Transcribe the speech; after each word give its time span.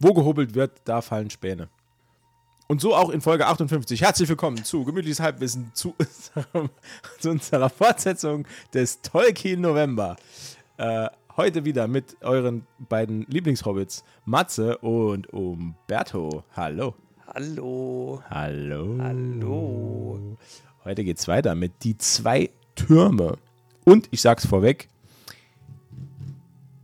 Wo 0.00 0.14
gehobelt 0.14 0.54
wird, 0.54 0.80
da 0.84 1.02
fallen 1.02 1.28
Späne. 1.28 1.68
Und 2.68 2.80
so 2.80 2.94
auch 2.94 3.10
in 3.10 3.20
Folge 3.20 3.46
58. 3.46 4.00
Herzlich 4.00 4.28
willkommen 4.28 4.62
zu 4.62 4.84
Gemütliches 4.84 5.18
Halbwissen, 5.18 5.72
zu, 5.74 5.92
zu 7.18 7.30
unserer 7.30 7.68
Fortsetzung 7.68 8.46
des 8.72 9.02
Tolkien 9.02 9.60
November. 9.60 10.14
Äh, 10.76 11.08
heute 11.36 11.64
wieder 11.64 11.88
mit 11.88 12.16
euren 12.20 12.64
beiden 12.78 13.22
Lieblingshobbits, 13.22 14.04
Matze 14.24 14.78
und 14.78 15.32
Umberto. 15.32 16.44
Hallo. 16.54 16.94
Hallo. 17.34 18.22
Hallo. 18.30 18.98
Hallo. 19.00 20.36
Heute 20.84 21.02
geht's 21.02 21.26
weiter 21.26 21.56
mit 21.56 21.72
Die 21.82 21.98
zwei 21.98 22.50
Türme. 22.76 23.36
Und 23.84 24.06
ich 24.12 24.20
sag's 24.20 24.46
vorweg, 24.46 24.88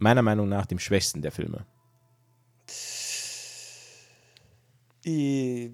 meiner 0.00 0.22
Meinung 0.22 0.48
nach 0.48 0.66
dem 0.66 0.80
schwächsten 0.80 1.22
der 1.22 1.30
Filme. 1.30 1.64
Ich 5.04 5.70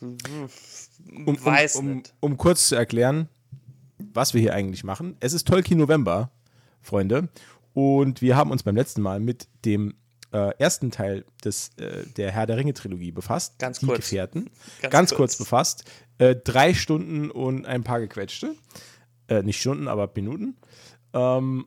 Um, 0.00 1.42
weiß 1.44 1.76
um, 1.76 1.86
um, 1.86 1.94
nicht. 1.96 2.14
um 2.20 2.36
kurz 2.36 2.68
zu 2.68 2.74
erklären, 2.74 3.28
was 4.12 4.34
wir 4.34 4.40
hier 4.40 4.52
eigentlich 4.54 4.84
machen. 4.84 5.16
Es 5.20 5.32
ist 5.32 5.46
Tolkien 5.48 5.78
November, 5.78 6.30
Freunde. 6.82 7.28
Und 7.72 8.20
wir 8.20 8.36
haben 8.36 8.50
uns 8.50 8.62
beim 8.62 8.76
letzten 8.76 9.02
Mal 9.02 9.20
mit 9.20 9.48
dem 9.64 9.94
äh, 10.32 10.50
ersten 10.58 10.90
Teil 10.90 11.24
des, 11.44 11.70
äh, 11.78 12.04
der 12.16 12.32
Herr 12.32 12.46
der 12.46 12.56
Ringe-Trilogie 12.56 13.12
befasst. 13.12 13.58
Ganz 13.58 13.78
die 13.80 13.86
kurz. 13.86 13.98
Gefährten. 13.98 14.50
Ganz, 14.82 14.92
Ganz 14.92 15.10
kurz. 15.10 15.18
kurz. 15.18 15.38
befasst. 15.38 15.84
Äh, 16.18 16.36
drei 16.36 16.74
Stunden 16.74 17.30
und 17.30 17.64
ein 17.66 17.84
paar 17.84 18.00
gequetschte. 18.00 18.54
Äh, 19.28 19.42
nicht 19.42 19.60
Stunden, 19.60 19.88
aber 19.88 20.10
Minuten. 20.14 20.56
Ähm, 21.14 21.66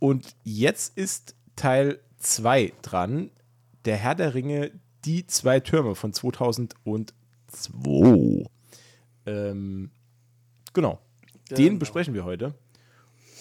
und 0.00 0.34
jetzt 0.44 0.96
ist 0.98 1.34
Teil 1.56 2.00
2 2.18 2.72
dran. 2.82 3.30
Der 3.84 3.96
Herr 3.96 4.14
der 4.14 4.34
Ringe, 4.34 4.72
die 5.04 5.26
zwei 5.26 5.60
Türme 5.60 5.94
von 5.94 6.12
2002. 6.12 7.12
Ähm, 9.26 9.90
genau. 10.72 11.00
Den 11.50 11.56
Genau. 11.66 11.78
besprechen 11.78 12.14
wir 12.14 12.24
heute. 12.24 12.54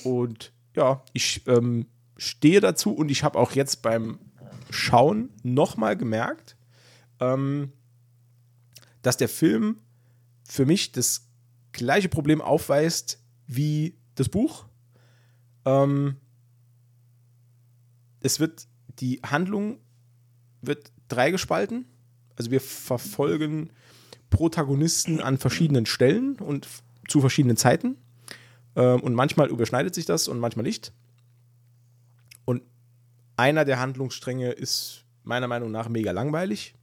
Und 0.04 0.52
ja, 0.76 1.04
ich 1.14 1.46
ähm, 1.48 1.88
stehe 2.18 2.60
dazu 2.62 2.92
und 2.94 3.10
ich 3.10 3.24
habe 3.24 3.38
auch 3.38 3.52
jetzt 3.52 3.82
beim 3.82 4.20
Schauen 4.70 5.30
nochmal 5.44 5.98
gemerkt, 5.98 6.56
ähm, 7.20 7.72
dass 9.02 9.18
der 9.18 9.30
Film 9.30 9.80
für 10.44 10.66
mich 10.66 10.92
das 10.92 11.28
gleiche 11.72 12.10
Problem 12.10 12.42
aufweist 12.42 13.22
wie 13.48 13.98
das 14.16 14.30
Buch. 14.30 14.66
Ähm, 15.66 16.18
es 18.22 18.40
wird, 18.40 18.68
die 19.00 19.22
Handlung 19.24 19.80
wird 20.62 20.92
dreigespalten. 21.10 21.86
Also 22.36 22.52
wir 22.52 22.62
verfolgen 22.62 23.72
Protagonisten 24.30 25.20
an 25.20 25.38
verschiedenen 25.38 25.86
Stellen 25.86 26.38
und 26.38 26.68
zu 27.08 27.20
verschiedenen 27.20 27.58
Zeiten. 27.58 27.98
Ähm, 28.76 29.02
und 29.02 29.14
manchmal 29.14 29.50
überschneidet 29.50 29.94
sich 29.96 30.06
das 30.06 30.28
und 30.28 30.40
manchmal 30.40 30.64
nicht. 30.64 30.94
Und 32.46 32.64
einer 33.36 33.66
der 33.66 33.80
Handlungsstränge 33.80 34.52
ist 34.52 35.04
meiner 35.24 35.48
Meinung 35.48 35.72
nach 35.72 35.90
mega 35.90 36.12
langweilig. 36.12 36.76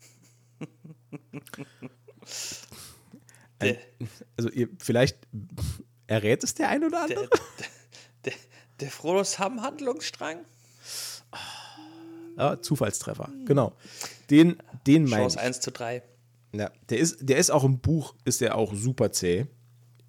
Der, 3.60 3.78
Also 4.36 4.50
ihr, 4.50 4.68
vielleicht 4.78 5.16
errät 6.06 6.44
es 6.44 6.52
der 6.54 6.68
ein 6.68 6.84
oder 6.84 7.02
andere. 7.02 7.28
der, 7.58 7.68
der, 8.26 8.32
der 8.80 8.90
Frodo 8.90 9.24
Sam-Handlungsstrang? 9.24 10.44
Ja, 12.36 12.60
Zufallstreffer, 12.60 13.30
genau. 13.44 13.72
Den, 14.30 14.56
den 14.86 15.04
meine 15.04 15.22
Chance 15.22 15.38
ich. 15.38 15.44
1 15.44 15.60
zu 15.60 15.70
3. 15.70 16.02
Ja, 16.52 16.70
der 16.88 16.98
ist, 16.98 17.18
der 17.20 17.38
ist 17.38 17.50
auch 17.50 17.64
im 17.64 17.78
Buch, 17.78 18.14
ist 18.24 18.40
der 18.40 18.56
auch 18.56 18.74
super 18.74 19.12
zäh. 19.12 19.46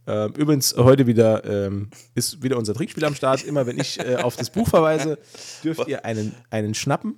Ähm, 0.08 0.34
übrigens, 0.38 0.76
heute 0.78 1.06
wieder 1.06 1.44
ähm, 1.44 1.90
ist 2.16 2.42
wieder 2.42 2.58
unser 2.58 2.74
Trinkspiel 2.74 3.04
am 3.04 3.16
Start. 3.16 3.44
Immer 3.44 3.66
wenn 3.68 3.78
ich 3.78 4.00
äh, 4.00 4.16
auf 4.16 4.38
das 4.38 4.50
Buch 4.50 4.68
verweise, 4.68 5.20
dürft 5.64 5.88
ihr 5.88 6.06
einen, 6.06 6.34
einen 6.50 6.74
schnappen. 6.74 7.18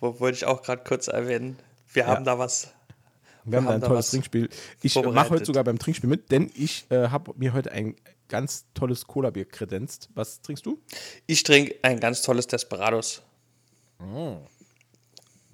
Wo 0.00 0.18
wollte 0.20 0.36
ich 0.36 0.44
auch 0.46 0.62
gerade 0.62 0.82
kurz 0.82 1.08
erwähnen. 1.08 1.58
Wir 1.92 2.06
haben 2.06 2.24
da 2.24 2.38
was. 2.38 2.68
Wir 3.44 3.58
haben 3.58 3.66
da 3.66 3.74
ein 3.74 3.82
tolles 3.82 4.10
Trinkspiel. 4.10 4.48
Ich 4.82 4.94
mache 4.94 5.30
heute 5.30 5.44
sogar 5.44 5.64
beim 5.64 5.78
Trinkspiel 5.78 6.08
mit, 6.08 6.30
denn 6.30 6.50
ich 6.54 6.86
äh, 6.90 7.08
habe 7.08 7.32
mir 7.36 7.52
heute 7.52 7.72
ein 7.72 7.96
ganz 8.28 8.66
tolles 8.74 9.06
Cola-Bier 9.06 9.44
kredenzt. 9.44 10.08
Was 10.14 10.40
trinkst 10.40 10.64
du? 10.64 10.78
Ich 11.26 11.42
trinke 11.42 11.74
ein 11.82 12.00
ganz 12.00 12.22
tolles 12.22 12.46
Desperados, 12.46 13.22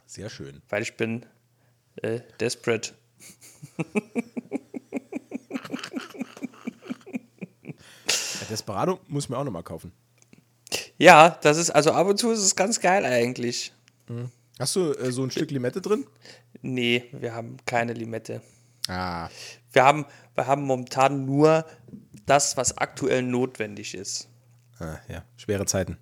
Sehr 0.06 0.30
schön. 0.30 0.62
weil 0.68 0.82
ich 0.82 0.96
bin 0.96 1.26
äh, 2.02 2.20
desperate. 2.40 2.94
Ja, 8.06 8.46
Desperado 8.50 9.00
muss 9.08 9.24
ich 9.24 9.30
mir 9.30 9.38
auch 9.38 9.44
nochmal 9.44 9.62
kaufen. 9.62 9.92
Ja, 10.98 11.38
das 11.42 11.56
ist, 11.58 11.70
also 11.70 11.92
ab 11.92 12.06
und 12.06 12.18
zu 12.18 12.30
ist 12.30 12.40
es 12.40 12.56
ganz 12.56 12.80
geil 12.80 13.04
eigentlich. 13.04 13.72
Hast 14.58 14.76
du 14.76 14.92
äh, 14.92 15.12
so 15.12 15.22
ein 15.24 15.30
Stück 15.30 15.50
Limette 15.50 15.80
drin? 15.80 16.06
Nee, 16.62 17.04
wir 17.12 17.34
haben 17.34 17.56
keine 17.66 17.92
Limette. 17.92 18.40
Ah, 18.88 19.28
Wir 19.72 19.84
haben, 19.84 20.06
wir 20.34 20.46
haben 20.46 20.62
momentan 20.62 21.24
nur 21.26 21.66
das, 22.24 22.56
was 22.56 22.78
aktuell 22.78 23.22
notwendig 23.22 23.94
ist. 23.94 24.28
ah 24.78 24.98
ja, 25.08 25.24
schwere 25.36 25.66
Zeiten. 25.66 25.98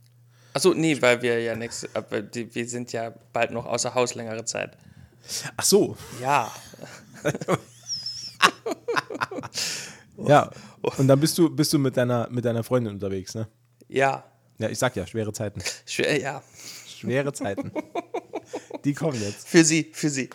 Achso, 0.54 0.72
nee, 0.72 1.00
weil 1.03 1.20
wir 1.20 1.41
ja 1.42 1.56
nächste, 1.56 1.88
aber 1.94 2.22
die, 2.22 2.54
wir 2.54 2.69
sind 2.69 2.92
ja 2.92 3.12
bald 3.32 3.50
noch 3.50 3.66
außer 3.66 3.92
Haus 3.94 4.15
längere 4.15 4.44
Zeit. 4.44 4.78
Ach 5.56 5.65
so, 5.65 5.97
Ja, 6.20 6.53
ja. 10.16 10.51
Und 10.98 11.09
dann 11.09 11.18
bist 11.18 11.36
du, 11.39 11.48
bist 11.51 11.72
du 11.72 11.78
mit 11.78 11.97
deiner, 11.97 12.28
mit 12.30 12.45
deiner 12.45 12.62
Freundin 12.62 12.92
unterwegs, 12.92 13.34
ne? 13.34 13.48
ja, 13.89 14.22
Ja, 14.59 14.68
ich 14.68 14.78
sag 14.78 14.95
ja, 14.97 15.06
schwere 15.06 15.33
Zeiten. 15.33 15.60
schwer, 15.86 16.21
ja. 16.21 16.42
Schwere 16.86 17.33
Zeiten. 17.33 17.72
Die 18.84 18.95
kommen 18.95 19.21
jetzt. 19.21 19.48
Für 19.48 19.65
sie, 19.65 19.91
für 19.92 20.09
sie. 20.09 20.30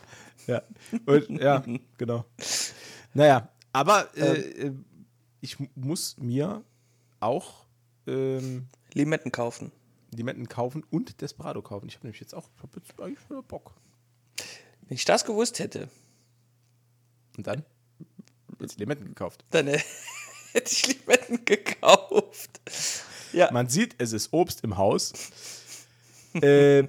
Ja, 0.47 0.61
Und, 1.05 1.29
ja 1.29 1.63
genau. 1.97 2.25
Naja, 3.13 3.49
aber 3.71 4.09
äh, 4.17 4.67
äh, 4.67 4.73
ich 5.39 5.57
muss 5.75 6.17
mir 6.17 6.63
auch 7.19 7.65
ähm, 8.07 8.67
Limetten 8.93 9.31
kaufen. 9.31 9.71
Limetten 10.15 10.47
kaufen 10.49 10.83
und 10.89 11.21
Desperado 11.21 11.61
kaufen. 11.61 11.87
Ich 11.87 11.95
habe 11.95 12.07
nämlich 12.07 12.19
jetzt 12.21 12.33
auch 12.33 12.49
ich 12.57 12.63
hab 12.63 12.75
jetzt 12.75 12.99
eigentlich 12.99 13.29
wieder 13.29 13.41
Bock. 13.43 13.73
Wenn 14.87 14.95
ich 14.95 15.05
das 15.05 15.23
gewusst 15.25 15.59
hätte, 15.59 15.89
Und 17.37 17.45
dann? 17.47 17.63
Jetzt 18.59 18.79
Limetten 18.79 19.05
gekauft. 19.07 19.45
dann 19.51 19.67
äh, 19.67 19.79
hätte 20.53 20.71
ich 20.73 20.87
Limetten 20.87 21.45
gekauft. 21.45 22.59
Ja, 23.33 23.51
Man 23.51 23.69
sieht, 23.69 23.95
es 23.99 24.11
ist 24.13 24.33
Obst 24.33 24.63
im 24.63 24.77
Haus. 24.77 25.13
äh, 26.41 26.87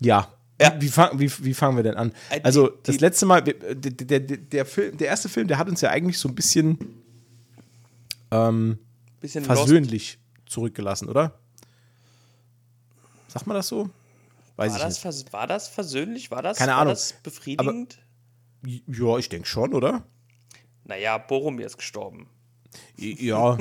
ja. 0.00 0.32
Ja. 0.60 0.74
Wie, 0.76 0.82
wie, 0.82 0.88
fang, 0.88 1.18
wie, 1.18 1.30
wie 1.44 1.54
fangen 1.54 1.76
wir 1.76 1.82
denn 1.82 1.96
an? 1.96 2.12
Äh, 2.30 2.40
Also, 2.42 2.68
das 2.68 2.98
letzte 3.00 3.26
Mal, 3.26 3.44
wir- 3.44 3.74
der, 3.74 4.20
der, 4.20 4.36
der, 4.38 4.64
Film, 4.66 4.96
der 4.96 5.08
erste 5.08 5.28
Film, 5.28 5.46
der 5.48 5.58
hat 5.58 5.68
uns 5.68 5.80
ja 5.82 5.90
eigentlich 5.90 6.18
so 6.18 6.28
ein 6.28 6.34
bisschen 6.34 6.78
ähm, 8.30 8.78
bisschen 9.20 9.44
lost. 9.44 9.68
Zurückgelassen, 10.56 11.10
oder? 11.10 11.38
Sagt 13.28 13.46
man 13.46 13.56
das 13.56 13.68
so? 13.68 13.90
Weiß 14.56 14.72
War 14.72 14.78
ich 14.78 14.84
das, 14.84 14.98
vers 14.98 15.30
war 15.30 15.46
das 15.46 15.68
versöhnlich? 15.68 16.30
War 16.30 16.40
das, 16.40 16.56
Keine 16.56 16.72
war 16.72 16.78
Ahnung. 16.78 16.94
das 16.94 17.12
befriedigend? 17.22 17.98
nicht. 18.62 18.84
Ja, 18.88 19.18
ich 19.18 19.28
denke 19.28 19.46
schon, 19.46 19.74
oder? 19.74 20.04
naja, 20.84 21.18
Boromir 21.18 21.66
ist 21.66 21.76
gestorben. 21.76 22.28
Ja, 22.96 23.58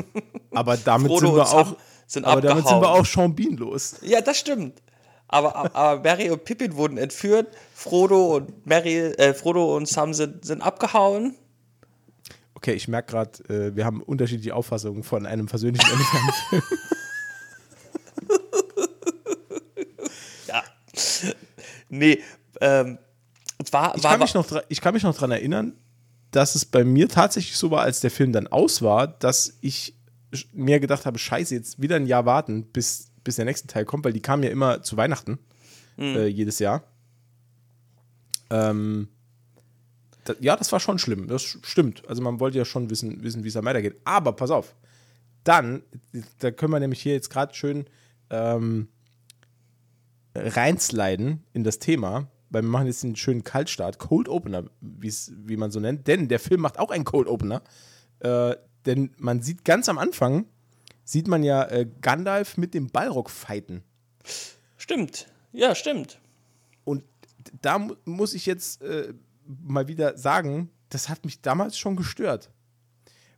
aber 0.53 0.77
damit 0.77 1.11
Frodo 1.11 1.27
sind 1.27 1.35
wir 1.35 1.49
auch, 1.51 1.75
sind 2.07 2.25
aber 2.25 2.41
damit 2.41 2.65
sind 2.67 2.79
wir 2.81 2.89
auch 2.89 3.05
Sean 3.05 3.35
Bean 3.35 3.57
los. 3.57 3.97
Ja, 4.01 4.21
das 4.21 4.37
stimmt. 4.39 4.81
Aber, 5.27 5.75
aber 5.75 6.01
Mary 6.01 6.29
und 6.29 6.45
Pippin 6.45 6.75
wurden 6.75 6.97
entführt. 6.97 7.47
Frodo 7.73 8.37
und 8.37 8.65
Mary, 8.65 8.97
äh, 8.97 9.33
Frodo 9.33 9.75
und 9.75 9.87
Sam 9.87 10.13
sind, 10.13 10.45
sind 10.45 10.61
abgehauen. 10.61 11.35
Okay, 12.55 12.73
ich 12.73 12.87
merke 12.87 13.11
gerade, 13.11 13.43
äh, 13.53 13.75
wir 13.75 13.85
haben 13.85 14.01
unterschiedliche 14.01 14.55
Auffassungen 14.55 15.03
von 15.03 15.25
einem 15.25 15.47
versöhnlichen 15.47 15.89
Ende. 16.51 16.63
Ja. 20.47 20.63
nee, 21.89 22.19
ähm, 22.61 22.97
es 23.63 23.71
war, 23.71 23.95
Ich 23.95 24.03
war, 24.03 24.11
kann, 24.11 24.19
mich 24.21 24.33
noch, 24.33 24.61
ich 24.69 24.81
kann 24.81 24.93
mich 24.93 25.03
noch 25.03 25.13
daran 25.13 25.31
erinnern, 25.31 25.73
dass 26.31 26.55
es 26.55 26.65
bei 26.65 26.83
mir 26.83 27.07
tatsächlich 27.07 27.57
so 27.57 27.71
war, 27.71 27.81
als 27.81 27.99
der 27.99 28.11
Film 28.11 28.31
dann 28.31 28.47
aus 28.47 28.81
war, 28.81 29.07
dass 29.07 29.57
ich 29.61 29.95
mir 30.53 30.79
gedacht 30.79 31.05
habe, 31.05 31.17
scheiße, 31.17 31.55
jetzt 31.55 31.81
wieder 31.81 31.95
ein 31.95 32.07
Jahr 32.07 32.25
warten, 32.25 32.65
bis, 32.65 33.11
bis 33.23 33.37
der 33.37 33.45
nächste 33.45 33.67
Teil 33.67 33.85
kommt, 33.85 34.03
weil 34.05 34.13
die 34.13 34.21
kamen 34.21 34.43
ja 34.43 34.49
immer 34.49 34.81
zu 34.81 34.97
Weihnachten, 34.97 35.39
äh, 35.97 36.27
jedes 36.27 36.59
Jahr. 36.59 36.83
Ähm, 38.49 39.07
da, 40.25 40.33
ja, 40.39 40.55
das 40.55 40.71
war 40.71 40.79
schon 40.79 40.99
schlimm, 40.99 41.27
das 41.27 41.43
stimmt. 41.43 42.07
Also 42.09 42.21
man 42.21 42.39
wollte 42.39 42.57
ja 42.57 42.65
schon 42.65 42.89
wissen, 42.89 43.23
wissen 43.23 43.43
wie 43.43 43.47
es 43.47 43.53
dann 43.53 43.65
weitergeht. 43.65 43.95
Aber 44.03 44.33
pass 44.33 44.51
auf, 44.51 44.75
dann, 45.43 45.83
da 46.39 46.51
können 46.51 46.73
wir 46.73 46.79
nämlich 46.79 47.01
hier 47.01 47.13
jetzt 47.13 47.29
gerade 47.29 47.53
schön 47.53 47.85
ähm, 48.29 48.87
reinsliden 50.35 51.43
in 51.53 51.63
das 51.63 51.79
Thema, 51.79 52.27
weil 52.49 52.63
wir 52.63 52.69
machen 52.69 52.87
jetzt 52.87 53.03
einen 53.03 53.15
schönen 53.15 53.43
Kaltstart, 53.43 53.99
Cold 53.99 54.27
Opener, 54.27 54.65
wie 54.81 55.57
man 55.57 55.71
so 55.71 55.79
nennt, 55.79 56.07
denn 56.07 56.27
der 56.27 56.39
Film 56.39 56.61
macht 56.61 56.79
auch 56.79 56.89
einen 56.89 57.05
Cold 57.05 57.27
Opener. 57.27 57.61
Äh, 58.19 58.55
denn 58.85 59.11
man 59.17 59.41
sieht 59.41 59.63
ganz 59.63 59.89
am 59.89 59.97
Anfang, 59.97 60.45
sieht 61.03 61.27
man 61.27 61.43
ja 61.43 61.63
äh, 61.65 61.87
Gandalf 62.01 62.57
mit 62.57 62.73
dem 62.73 62.87
Balrog 62.87 63.29
fighten. 63.29 63.83
Stimmt. 64.77 65.27
Ja, 65.51 65.75
stimmt. 65.75 66.19
Und 66.83 67.03
da 67.61 67.77
mu 67.79 67.95
muss 68.05 68.33
ich 68.33 68.45
jetzt 68.45 68.81
äh, 68.81 69.13
mal 69.45 69.87
wieder 69.87 70.17
sagen, 70.17 70.69
das 70.89 71.09
hat 71.09 71.25
mich 71.25 71.41
damals 71.41 71.77
schon 71.77 71.95
gestört. 71.95 72.49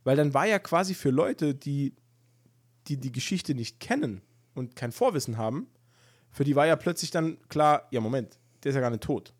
Weil 0.04 0.16
dann 0.16 0.34
war 0.34 0.46
ja 0.46 0.58
quasi 0.58 0.94
für 0.94 1.10
Leute, 1.10 1.54
die 1.54 1.94
die, 2.88 2.96
die 2.96 3.12
Geschichte 3.12 3.54
nicht 3.54 3.80
kennen 3.80 4.22
und 4.54 4.76
kein 4.76 4.92
Vorwissen 4.92 5.36
haben, 5.36 5.66
für 6.30 6.44
die 6.44 6.56
war 6.56 6.66
ja 6.66 6.76
plötzlich 6.76 7.10
dann 7.10 7.38
klar, 7.48 7.86
ja, 7.90 8.00
Moment, 8.00 8.38
der 8.62 8.70
ist 8.70 8.76
ja 8.76 8.80
gar 8.80 8.90
nicht 8.90 9.02
tot. 9.02 9.32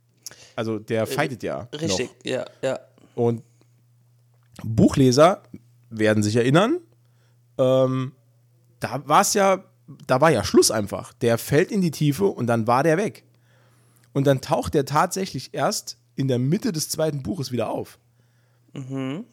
Also 0.56 0.78
der 0.78 1.06
fightet 1.06 1.42
ja. 1.42 1.68
Richtig, 1.72 2.08
Noch. 2.08 2.24
ja, 2.24 2.44
ja. 2.62 2.80
Und 3.14 3.42
Buchleser 4.62 5.42
werden 5.90 6.22
sich 6.22 6.36
erinnern, 6.36 6.80
ähm, 7.56 8.12
da 8.80 9.02
war 9.06 9.22
es 9.22 9.34
ja, 9.34 9.64
da 10.06 10.20
war 10.20 10.30
ja 10.30 10.44
Schluss 10.44 10.70
einfach. 10.70 11.12
Der 11.14 11.38
fällt 11.38 11.72
in 11.72 11.80
die 11.80 11.90
Tiefe 11.90 12.26
und 12.26 12.46
dann 12.46 12.66
war 12.66 12.82
der 12.82 12.98
weg. 12.98 13.24
Und 14.12 14.26
dann 14.26 14.40
taucht 14.40 14.74
der 14.74 14.84
tatsächlich 14.84 15.54
erst 15.54 15.97
in 16.18 16.28
der 16.28 16.38
Mitte 16.38 16.72
des 16.72 16.88
zweiten 16.88 17.22
Buches 17.22 17.52
wieder 17.52 17.70
auf. 17.70 17.98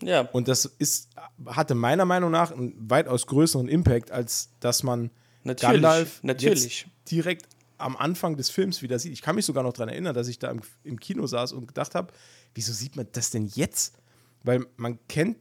Ja, 0.02 0.22
Und 0.22 0.48
das 0.48 0.66
ist, 0.66 1.10
hatte 1.46 1.76
meiner 1.76 2.06
Meinung 2.06 2.32
nach 2.32 2.52
einen 2.52 2.74
weitaus 2.90 3.28
größeren 3.28 3.68
Impact, 3.68 4.12
als 4.12 4.50
dass 4.60 4.84
man 4.84 5.12
Natürlich, 5.44 5.74
Gandalf 5.74 6.24
natürlich. 6.24 6.88
direkt 7.12 7.48
am 7.78 7.98
Anfang 7.98 8.38
des 8.38 8.50
Films 8.50 8.82
wieder 8.82 8.98
sieht. 8.98 9.12
Ich 9.14 9.22
kann 9.22 9.36
mich 9.36 9.46
sogar 9.46 9.64
noch 9.64 9.74
daran 9.74 9.90
erinnern, 9.90 10.16
dass 10.16 10.28
ich 10.28 10.40
da 10.40 10.50
im, 10.50 10.62
im 10.84 11.00
Kino 11.00 11.28
saß 11.28 11.52
und 11.54 11.68
gedacht 11.68 11.94
habe, 11.94 12.14
wieso 12.56 12.72
sieht 12.74 12.96
man 12.96 13.08
das 13.12 13.30
denn 13.32 13.46
jetzt? 13.46 13.98
Weil 14.44 14.66
man 14.78 14.98
kennt 15.08 15.38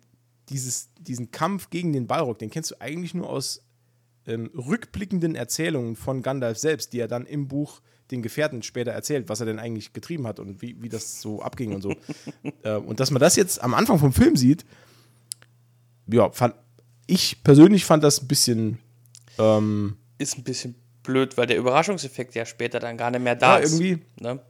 dieses, 0.48 0.90
diesen 0.98 1.30
Kampf 1.30 1.70
gegen 1.70 1.92
den 1.92 2.06
Balrog, 2.06 2.38
den 2.38 2.50
kennst 2.50 2.72
du 2.72 2.80
eigentlich 2.80 3.14
nur 3.14 3.30
aus 3.30 3.62
ähm, 4.26 4.50
rückblickenden 4.54 5.34
Erzählungen 5.34 5.96
von 5.96 6.22
Gandalf 6.22 6.58
selbst, 6.58 6.92
die 6.92 6.98
er 6.98 7.08
dann 7.08 7.26
im 7.26 7.48
Buch 7.48 7.80
den 8.10 8.22
Gefährten 8.22 8.62
später 8.62 8.92
erzählt, 8.92 9.28
was 9.28 9.40
er 9.40 9.46
denn 9.46 9.58
eigentlich 9.58 9.92
getrieben 9.92 10.26
hat 10.26 10.38
und 10.40 10.60
wie, 10.62 10.76
wie 10.80 10.88
das 10.88 11.20
so 11.20 11.42
abging 11.42 11.74
und 11.74 11.82
so. 11.82 11.94
äh, 12.62 12.74
und 12.76 13.00
dass 13.00 13.10
man 13.10 13.20
das 13.20 13.36
jetzt 13.36 13.62
am 13.62 13.74
Anfang 13.74 13.98
vom 13.98 14.12
Film 14.12 14.36
sieht, 14.36 14.64
ja, 16.06 16.30
fand, 16.30 16.54
ich 17.06 17.42
persönlich 17.44 17.84
fand 17.84 18.04
das 18.04 18.22
ein 18.22 18.28
bisschen 18.28 18.78
ähm, 19.38 19.96
ist 20.18 20.38
ein 20.38 20.44
bisschen 20.44 20.74
blöd, 21.02 21.36
weil 21.36 21.46
der 21.46 21.56
Überraschungseffekt 21.58 22.34
ja 22.34 22.46
später 22.46 22.78
dann 22.80 22.96
gar 22.96 23.10
nicht 23.10 23.22
mehr 23.22 23.36
da 23.36 23.58
Ja, 23.58 23.64
ist. 23.64 23.72
irgendwie. 23.80 24.02
Ne? 24.20 24.40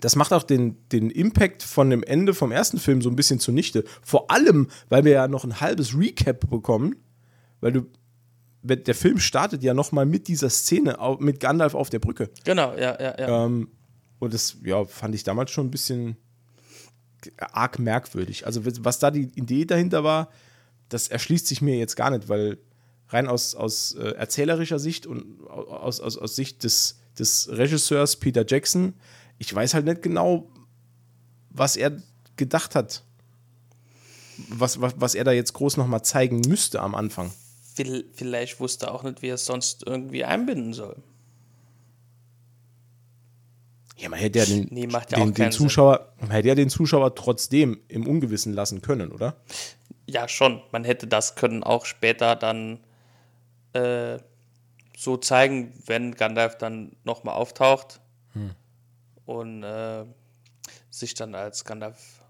das 0.00 0.14
macht 0.14 0.32
auch 0.32 0.44
den, 0.44 0.76
den 0.90 1.10
Impact 1.10 1.64
von 1.64 1.90
dem 1.90 2.04
Ende 2.04 2.32
vom 2.32 2.52
ersten 2.52 2.78
Film 2.78 3.02
so 3.02 3.10
ein 3.10 3.16
bisschen 3.16 3.40
zunichte. 3.40 3.84
Vor 4.02 4.30
allem, 4.30 4.68
weil 4.88 5.04
wir 5.04 5.12
ja 5.12 5.26
noch 5.28 5.42
ein 5.44 5.60
halbes 5.60 5.98
Recap 5.98 6.48
bekommen, 6.48 6.94
weil 7.60 7.72
du, 7.72 7.86
der 8.62 8.94
Film 8.94 9.18
startet 9.18 9.62
ja 9.62 9.72
noch 9.74 9.92
mal 9.92 10.04
mit 10.06 10.28
dieser 10.28 10.50
Szene 10.50 10.98
mit 11.18 11.40
Gandalf 11.40 11.74
auf 11.74 11.88
der 11.90 11.98
Brücke. 11.98 12.30
Genau, 12.44 12.72
ja, 12.74 13.00
ja, 13.00 13.18
ja. 13.18 13.44
Ähm, 13.46 13.68
und 14.18 14.34
das, 14.34 14.56
ja, 14.62 14.84
fand 14.84 15.14
ich 15.14 15.24
damals 15.24 15.50
schon 15.50 15.66
ein 15.68 15.70
bisschen 15.70 16.16
arg 17.38 17.78
merkwürdig. 17.78 18.46
Also 18.46 18.62
was 18.84 18.98
da 18.98 19.10
die 19.10 19.30
Idee 19.34 19.64
dahinter 19.64 20.04
war, 20.04 20.30
das 20.88 21.08
erschließt 21.08 21.46
sich 21.46 21.62
mir 21.62 21.78
jetzt 21.78 21.96
gar 21.96 22.10
nicht, 22.10 22.28
weil 22.28 22.58
rein 23.08 23.28
aus, 23.28 23.54
aus 23.54 23.92
äh, 23.94 24.10
erzählerischer 24.12 24.78
Sicht 24.78 25.06
und 25.06 25.24
au- 25.48 25.64
aus, 25.68 26.00
aus, 26.00 26.16
aus 26.18 26.36
Sicht 26.36 26.64
des, 26.64 26.98
des 27.18 27.48
Regisseurs 27.50 28.16
Peter 28.16 28.44
Jackson, 28.46 28.94
ich 29.38 29.54
weiß 29.54 29.74
halt 29.74 29.86
nicht 29.86 30.02
genau, 30.02 30.50
was 31.50 31.76
er 31.76 31.96
gedacht 32.36 32.74
hat. 32.74 33.02
Was, 34.48 34.80
was, 34.80 34.94
was 34.96 35.14
er 35.14 35.24
da 35.24 35.32
jetzt 35.32 35.52
groß 35.52 35.76
nochmal 35.76 36.02
zeigen 36.02 36.40
müsste 36.46 36.80
am 36.80 36.94
Anfang. 36.94 37.30
Vielleicht 38.12 38.60
wusste 38.60 38.86
er 38.86 38.94
auch 38.94 39.02
nicht, 39.02 39.22
wie 39.22 39.28
er 39.28 39.34
es 39.34 39.46
sonst 39.46 39.86
irgendwie 39.86 40.24
einbinden 40.24 40.72
soll. 40.72 41.02
Ja, 43.96 44.08
man 44.08 44.18
hätte 44.18 44.38
ja 44.38 44.44
den, 44.46 44.68
Nee, 44.70 44.86
macht 44.86 45.12
ja 45.12 45.18
den, 45.18 45.30
auch 45.30 45.34
den 45.34 45.52
Zuschauer, 45.52 46.14
man 46.20 46.30
hätte 46.30 46.48
ja 46.48 46.54
den 46.54 46.70
Zuschauer 46.70 47.14
trotzdem 47.14 47.80
im 47.88 48.06
Ungewissen 48.06 48.54
lassen 48.54 48.80
können, 48.80 49.12
oder? 49.12 49.36
Ja, 50.06 50.26
schon. 50.26 50.62
Man 50.72 50.84
hätte 50.84 51.06
das 51.06 51.34
können 51.34 51.62
auch 51.62 51.84
später 51.84 52.34
dann 52.34 52.80
äh, 53.74 54.18
so 54.96 55.16
zeigen, 55.16 55.74
wenn 55.86 56.14
Gandalf 56.14 56.56
dann 56.56 56.96
nochmal 57.04 57.34
auftaucht 57.34 58.00
und 59.26 59.62
äh, 59.62 60.04
sich 60.90 61.14
dann 61.14 61.34
als 61.34 61.64
Gandalf, 61.64 62.20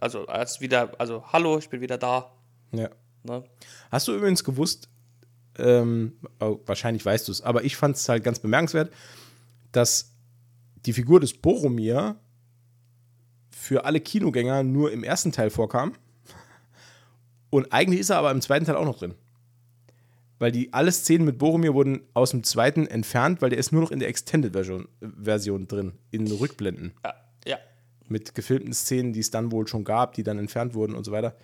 also 0.00 0.26
als 0.26 0.60
wieder, 0.60 0.92
also 0.98 1.24
hallo, 1.32 1.58
ich 1.58 1.68
bin 1.68 1.80
wieder 1.80 1.98
da. 1.98 2.32
Ja. 2.72 2.88
Ne? 3.24 3.44
Hast 3.90 4.08
du 4.08 4.14
übrigens 4.14 4.44
gewusst, 4.44 4.88
ähm, 5.58 6.12
wahrscheinlich 6.38 7.04
weißt 7.04 7.28
du 7.28 7.32
es, 7.32 7.42
aber 7.42 7.64
ich 7.64 7.76
fand 7.76 7.96
es 7.96 8.08
halt 8.08 8.24
ganz 8.24 8.38
bemerkenswert, 8.38 8.92
dass 9.72 10.12
die 10.86 10.92
Figur 10.92 11.20
des 11.20 11.34
Boromir 11.34 12.16
für 13.50 13.84
alle 13.84 14.00
Kinogänger 14.00 14.62
nur 14.62 14.90
im 14.90 15.04
ersten 15.04 15.32
Teil 15.32 15.50
vorkam. 15.50 15.92
Und 17.50 17.72
eigentlich 17.72 18.00
ist 18.00 18.10
er 18.10 18.16
aber 18.16 18.30
im 18.30 18.40
zweiten 18.40 18.64
Teil 18.64 18.76
auch 18.76 18.84
noch 18.84 18.98
drin. 18.98 19.14
Weil 20.38 20.52
die 20.52 20.72
alle 20.72 20.90
Szenen 20.90 21.26
mit 21.26 21.36
Boromir 21.36 21.74
wurden 21.74 22.00
aus 22.14 22.30
dem 22.30 22.42
zweiten 22.42 22.86
entfernt, 22.86 23.42
weil 23.42 23.50
der 23.50 23.58
ist 23.58 23.72
nur 23.72 23.82
noch 23.82 23.90
in 23.90 23.98
der 23.98 24.08
Extended-Version 24.08 24.88
Version 25.00 25.68
drin, 25.68 25.92
in 26.10 26.26
Rückblenden. 26.26 26.94
Ja, 27.04 27.14
ja. 27.46 27.58
Mit 28.08 28.34
gefilmten 28.34 28.72
Szenen, 28.72 29.12
die 29.12 29.20
es 29.20 29.30
dann 29.30 29.52
wohl 29.52 29.68
schon 29.68 29.84
gab, 29.84 30.14
die 30.14 30.22
dann 30.22 30.38
entfernt 30.38 30.72
wurden 30.72 30.94
und 30.94 31.04
so 31.04 31.12
weiter. 31.12 31.36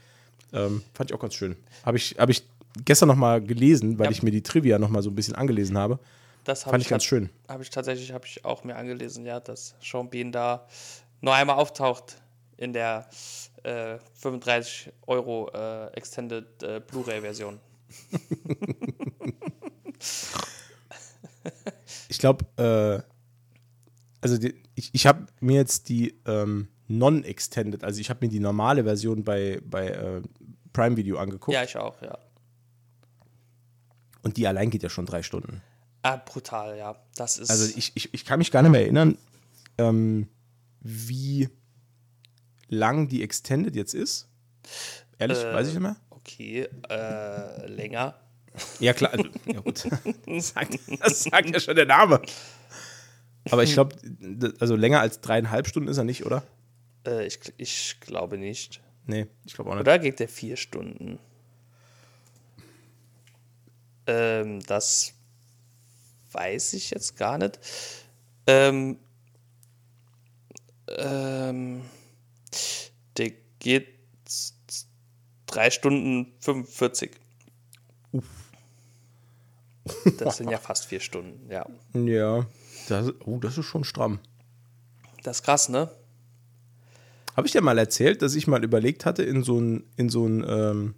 Ähm, 0.53 0.83
fand 0.95 1.11
ich 1.11 1.15
auch 1.15 1.21
ganz 1.21 1.35
schön. 1.35 1.57
Habe 1.85 1.97
ich, 1.97 2.17
hab 2.19 2.29
ich 2.31 2.45
gestern 2.85 3.09
noch 3.09 3.17
mal 3.17 3.41
gelesen, 3.43 3.99
weil 3.99 4.07
Ja. 4.07 4.11
ich 4.13 4.23
mir 4.23 4.31
die 4.31 4.43
Trivia 4.43 4.79
noch 4.79 4.89
mal 4.91 5.03
so 5.03 5.11
ein 5.11 5.15
bisschen 5.15 5.35
angelesen 5.35 5.77
habe. 5.79 5.99
Das 6.45 6.65
hab 6.65 6.71
Fand 6.73 6.83
ich 6.83 6.89
ganz 6.89 7.03
tat- 7.03 7.09
schön. 7.09 7.31
Habe 7.49 7.63
ich 7.63 7.71
tatsächlich, 7.71 8.13
habe 8.13 8.27
ich 8.27 8.45
auch 8.45 8.63
mir 8.65 8.77
angelesen, 8.77 9.27
ja, 9.27 9.41
dass 9.41 9.75
Sean 9.83 10.09
Bean 10.11 10.31
da 10.33 10.67
nur 11.21 11.35
einmal 11.35 11.57
auftaucht 11.57 12.17
in 12.57 12.73
der 12.73 13.09
äh, 13.65 13.99
35 14.15 14.93
Euro 15.07 15.51
äh, 15.53 15.89
Extended 15.95 16.63
äh, 16.63 16.81
Blu-ray-Version. 16.87 17.59
Ich 22.09 22.19
glaube, 22.19 22.45
äh, 22.57 23.03
also 24.21 24.39
die, 24.39 24.55
ich, 24.75 24.91
ich 24.93 25.07
habe 25.07 25.27
mir 25.41 25.57
jetzt 25.57 25.89
die 25.89 26.15
ähm, 26.27 26.69
Non-Extended, 26.89 27.83
also 27.85 28.01
ich 28.01 28.11
habe 28.11 28.25
mir 28.25 28.31
die 28.31 28.41
normale 28.41 28.85
Version 28.85 29.25
bei, 29.25 29.61
bei 29.65 29.89
äh, 29.89 30.23
Prime 30.73 30.97
Video 30.97 31.19
angeguckt 31.19 31.55
Ja, 31.55 31.63
ich 31.65 31.77
auch, 31.77 32.01
ja. 32.03 32.17
und 34.23 34.37
die 34.37 34.47
allein 34.47 34.71
geht 34.71 34.83
ja 34.83 34.89
schon 34.89 35.07
drei 35.07 35.23
Stunden. 35.23 35.63
Ah, 36.03 36.17
brutal, 36.17 36.77
ja. 36.79 36.97
Das 37.17 37.39
ist. 37.39 37.51
Also 37.51 37.73
ich, 37.77 37.93
ich, 37.97 38.15
ich 38.15 38.25
kann 38.25 38.39
mich 38.39 38.53
gar 38.53 38.63
nicht 38.63 38.71
mehr 38.71 38.83
erinnern, 38.83 39.19
ähm, 39.79 40.29
wie 40.81 41.49
lang 42.69 43.09
die 43.09 43.23
Extended 43.25 43.75
jetzt 43.75 43.95
ist. 43.95 44.29
Ehrlich, 45.19 45.39
Äh, 45.39 45.53
weiß 45.55 45.67
ich 45.69 45.75
nicht 45.75 45.83
mehr. 45.83 45.97
okay, 46.11 46.69
äh, 46.89 47.67
länger. 47.67 48.15
Ja, 48.81 48.93
klar. 48.93 49.13
Also, 49.13 49.25
ja, 49.47 49.61
gut. 49.61 49.83
Das 50.27 50.49
sagt, 50.51 50.79
das 51.01 51.25
sagt 51.25 51.51
ja 51.51 51.59
schon 51.61 51.75
der 51.77 51.87
Name. 51.87 52.23
Aber 53.51 53.63
ich 53.63 53.73
glaube, 53.75 53.95
also 54.61 54.77
länger 54.77 55.01
als 55.01 55.21
dreieinhalb 55.21 55.67
Stunden 55.69 55.89
ist 55.89 55.99
er 55.99 56.05
nicht, 56.05 56.25
oder? 56.27 56.43
Äh, 57.07 57.27
ich, 57.27 57.39
ich 57.57 58.01
glaube 58.01 58.37
nicht. 58.39 58.81
Nee, 59.07 59.27
ich 59.45 59.55
glaube 59.55 59.71
auch 59.71 59.75
nicht. 59.75 59.83
Oder 59.83 59.99
geht 59.99 60.19
der 60.21 60.29
vier 60.29 60.57
Stunden? 60.57 61.19
Ähm, 64.07 64.61
das 64.67 65.15
weiß 66.33 66.75
ich 66.75 66.91
jetzt 66.91 67.17
gar 67.17 67.39
nicht. 67.39 67.59
Ähm, 68.47 68.99
ähm, 70.89 71.83
der 73.17 73.33
geht 73.59 73.89
drei 75.47 75.71
Stunden 75.71 76.33
45. 76.41 77.13
Das 80.19 80.37
sind 80.37 80.51
ja 80.51 80.59
fast 80.59 80.87
vier 80.87 81.01
Stunden, 81.01 81.51
ja. 81.51 81.67
Ja, 81.95 82.47
das, 82.89 83.13
oh, 83.25 83.39
das 83.39 83.59
ist 83.59 83.67
schon 83.67 83.85
stramm. 83.85 84.21
Das 85.23 85.39
ist 85.39 85.43
krass, 85.43 85.69
ne? 85.69 85.91
Habe 87.37 87.47
ich 87.47 87.53
dir 87.53 87.61
mal 87.61 87.77
erzählt, 87.79 88.23
dass 88.23 88.35
ich 88.35 88.47
mal 88.47 88.65
überlegt 88.65 89.05
hatte, 89.05 89.23
in 89.23 89.43
so 89.43 89.59
ein, 89.61 89.85
in 89.97 90.09
so 90.09 90.27
ein 90.27 90.45
ähm, 90.49 90.95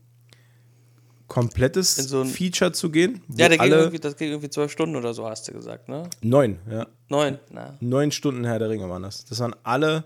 komplettes 1.26 1.96
so 1.96 2.20
ein- 2.22 2.28
Feature 2.28 2.72
zu 2.72 2.90
gehen? 2.90 3.20
Ja, 3.36 3.48
der 3.48 3.60
alle 3.60 3.76
irgendwie, 3.76 3.98
das 3.98 4.16
geht 4.16 4.28
irgendwie 4.30 4.48
zwölf 4.50 4.70
Stunden 4.72 4.96
oder 4.96 5.12
so, 5.14 5.26
hast 5.28 5.48
du 5.48 5.52
gesagt, 5.52 5.88
ne? 5.88 6.08
neun, 6.22 6.58
ja. 6.70 6.86
Neun, 7.08 7.38
na. 7.50 7.76
Neun 7.80 8.12
Stunden 8.12 8.44
Herr 8.44 8.58
der 8.58 8.70
Ringe 8.70 8.88
waren 8.88 9.02
das. 9.02 9.24
Das 9.24 9.40
waren 9.40 9.54
alle, 9.62 10.04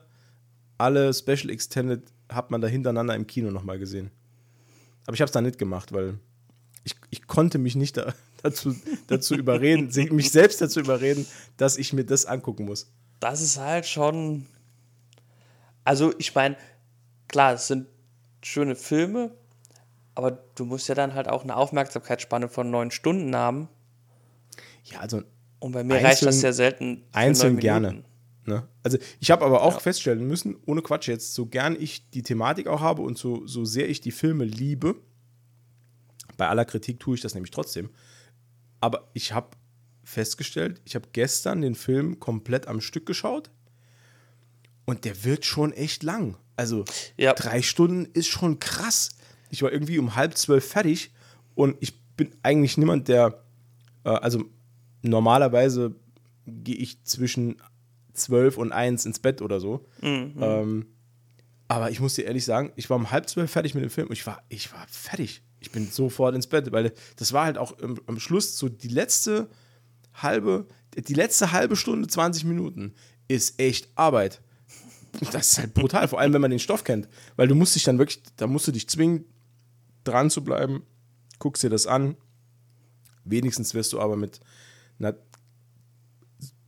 alle 0.78 1.12
Special 1.12 1.50
Extended, 1.50 2.02
hat 2.28 2.50
man 2.50 2.60
da 2.60 2.68
hintereinander 2.68 3.14
im 3.14 3.26
Kino 3.26 3.50
nochmal 3.50 3.78
gesehen. 3.78 4.10
Aber 5.06 5.14
ich 5.14 5.20
habe 5.20 5.26
es 5.26 5.32
dann 5.32 5.44
nicht 5.44 5.58
gemacht, 5.58 5.92
weil 5.92 6.18
ich, 6.84 6.94
ich 7.10 7.26
konnte 7.26 7.58
mich 7.58 7.76
nicht 7.76 7.96
da, 7.96 8.14
dazu, 8.42 8.74
dazu 9.06 9.34
überreden, 9.34 9.90
mich 10.14 10.30
selbst 10.30 10.60
dazu 10.60 10.80
überreden, 10.80 11.26
dass 11.56 11.76
ich 11.76 11.92
mir 11.92 12.04
das 12.04 12.24
angucken 12.26 12.64
muss. 12.64 12.90
Das 13.20 13.40
ist 13.40 13.58
halt 13.58 13.86
schon. 13.86 14.46
Also, 15.84 16.12
ich 16.18 16.34
meine, 16.34 16.56
klar, 17.28 17.54
es 17.54 17.66
sind 17.66 17.86
schöne 18.42 18.76
Filme, 18.76 19.32
aber 20.14 20.30
du 20.54 20.64
musst 20.64 20.88
ja 20.88 20.94
dann 20.94 21.14
halt 21.14 21.28
auch 21.28 21.42
eine 21.42 21.56
Aufmerksamkeitsspanne 21.56 22.48
von 22.48 22.70
neun 22.70 22.90
Stunden 22.90 23.34
haben. 23.34 23.68
Ja, 24.84 25.00
also. 25.00 25.22
Und 25.58 25.72
bei 25.72 25.84
mir 25.84 25.94
einzeln, 25.94 26.06
reicht 26.06 26.22
das 26.26 26.42
ja 26.42 26.52
selten. 26.52 27.04
Einzeln 27.12 27.58
gerne. 27.58 28.02
Ne? 28.44 28.66
Also 28.82 28.98
ich 29.20 29.30
habe 29.30 29.44
aber 29.44 29.62
auch 29.62 29.74
ja. 29.74 29.78
feststellen 29.78 30.26
müssen, 30.26 30.56
ohne 30.66 30.82
Quatsch 30.82 31.06
jetzt, 31.06 31.34
so 31.34 31.46
gern 31.46 31.76
ich 31.78 32.10
die 32.10 32.22
Thematik 32.22 32.66
auch 32.66 32.80
habe 32.80 33.02
und 33.02 33.16
so, 33.16 33.46
so 33.46 33.64
sehr 33.64 33.88
ich 33.88 34.00
die 34.00 34.10
Filme 34.10 34.44
liebe, 34.44 34.96
bei 36.36 36.48
aller 36.48 36.64
Kritik 36.64 36.98
tue 36.98 37.14
ich 37.14 37.20
das 37.20 37.34
nämlich 37.34 37.52
trotzdem, 37.52 37.90
aber 38.80 39.08
ich 39.12 39.32
habe 39.32 39.50
festgestellt, 40.02 40.80
ich 40.84 40.96
habe 40.96 41.06
gestern 41.12 41.60
den 41.62 41.76
Film 41.76 42.18
komplett 42.18 42.66
am 42.66 42.80
Stück 42.80 43.06
geschaut 43.06 43.50
und 44.92 45.06
der 45.06 45.24
wird 45.24 45.46
schon 45.46 45.72
echt 45.72 46.02
lang. 46.02 46.36
Also 46.54 46.84
ja. 47.16 47.32
drei 47.32 47.62
Stunden 47.62 48.04
ist 48.12 48.26
schon 48.26 48.60
krass. 48.60 49.08
Ich 49.48 49.62
war 49.62 49.72
irgendwie 49.72 49.98
um 49.98 50.16
halb 50.16 50.36
zwölf 50.36 50.68
fertig 50.68 51.12
und 51.54 51.78
ich 51.80 51.98
bin 52.14 52.34
eigentlich 52.42 52.76
niemand, 52.76 53.08
der, 53.08 53.42
äh, 54.04 54.10
also 54.10 54.44
normalerweise 55.00 55.94
gehe 56.46 56.76
ich 56.76 57.02
zwischen 57.04 57.56
12 58.12 58.58
und 58.58 58.72
1 58.72 59.06
ins 59.06 59.18
Bett 59.18 59.40
oder 59.40 59.60
so. 59.60 59.86
Mhm. 60.02 60.34
Ähm, 60.38 60.86
aber 61.68 61.90
ich 61.90 62.00
muss 62.00 62.12
dir 62.12 62.26
ehrlich 62.26 62.44
sagen, 62.44 62.70
ich 62.76 62.90
war 62.90 62.98
um 62.98 63.10
halb 63.10 63.30
zwölf 63.30 63.50
fertig 63.50 63.74
mit 63.74 63.82
dem 63.82 63.88
Film 63.88 64.08
und 64.08 64.12
ich 64.12 64.26
war, 64.26 64.42
ich 64.50 64.74
war 64.74 64.86
fertig. 64.88 65.42
Ich 65.60 65.70
bin 65.70 65.90
sofort 65.90 66.34
ins 66.34 66.48
Bett, 66.48 66.70
weil 66.70 66.92
das 67.16 67.32
war 67.32 67.46
halt 67.46 67.56
auch 67.56 67.78
im, 67.78 67.98
am 68.06 68.20
Schluss 68.20 68.58
so 68.58 68.68
die 68.68 68.88
letzte 68.88 69.48
halbe, 70.12 70.66
die 70.94 71.14
letzte 71.14 71.52
halbe 71.52 71.76
Stunde, 71.76 72.08
20 72.08 72.44
Minuten 72.44 72.92
ist 73.26 73.58
echt 73.58 73.88
Arbeit. 73.94 74.42
Das 75.32 75.52
ist 75.52 75.58
halt 75.58 75.74
brutal, 75.74 76.08
vor 76.08 76.20
allem 76.20 76.32
wenn 76.32 76.40
man 76.40 76.50
den 76.50 76.58
Stoff 76.58 76.84
kennt. 76.84 77.08
Weil 77.36 77.48
du 77.48 77.54
musst 77.54 77.74
dich 77.74 77.84
dann 77.84 77.98
wirklich, 77.98 78.22
da 78.36 78.46
musst 78.46 78.66
du 78.66 78.72
dich 78.72 78.88
zwingen, 78.88 79.24
dran 80.04 80.30
zu 80.30 80.42
bleiben, 80.42 80.84
guckst 81.38 81.62
dir 81.62 81.70
das 81.70 81.86
an. 81.86 82.16
Wenigstens 83.24 83.74
wirst 83.74 83.92
du 83.92 84.00
aber 84.00 84.16
mit 84.16 84.40
einer 84.98 85.14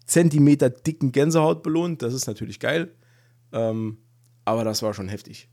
Zentimeter 0.07 0.71
dicken 0.71 1.13
Gänsehaut 1.13 1.63
belohnt. 1.63 2.03
Das 2.03 2.13
ist 2.15 2.27
natürlich 2.27 2.61
geil. 2.61 2.95
Ähm, 3.53 3.99
aber 4.45 4.65
das 4.65 4.83
war 4.83 4.95
schon 4.95 5.09
heftig. 5.09 5.49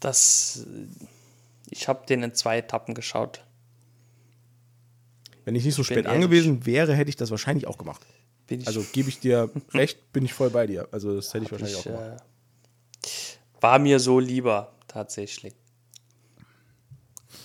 Das. 0.00 0.66
Ich 1.70 1.88
habe 1.88 2.06
den 2.06 2.22
in 2.22 2.34
zwei 2.34 2.58
Etappen 2.58 2.94
geschaut. 2.94 3.44
Wenn 5.44 5.54
ich 5.54 5.64
nicht 5.64 5.74
so 5.74 5.84
spät 5.84 6.06
angewiesen 6.06 6.66
wäre, 6.66 6.94
hätte 6.94 7.10
ich 7.10 7.16
das 7.16 7.30
wahrscheinlich 7.30 7.66
auch 7.66 7.78
gemacht. 7.78 8.04
Also 8.66 8.84
gebe 8.92 9.08
ich 9.08 9.20
dir 9.20 9.50
recht, 9.74 10.12
bin 10.12 10.24
ich 10.24 10.34
voll 10.34 10.50
bei 10.50 10.66
dir. 10.66 10.88
Also 10.92 11.14
das 11.16 11.32
hätte 11.34 11.44
ich 11.44 11.52
wahrscheinlich 11.52 11.78
ich, 11.78 11.80
auch 11.80 11.84
gemacht. 11.84 12.22
Äh, 13.02 13.62
war 13.62 13.78
mir 13.78 13.98
so 13.98 14.20
lieber, 14.20 14.74
tatsächlich. 14.88 15.54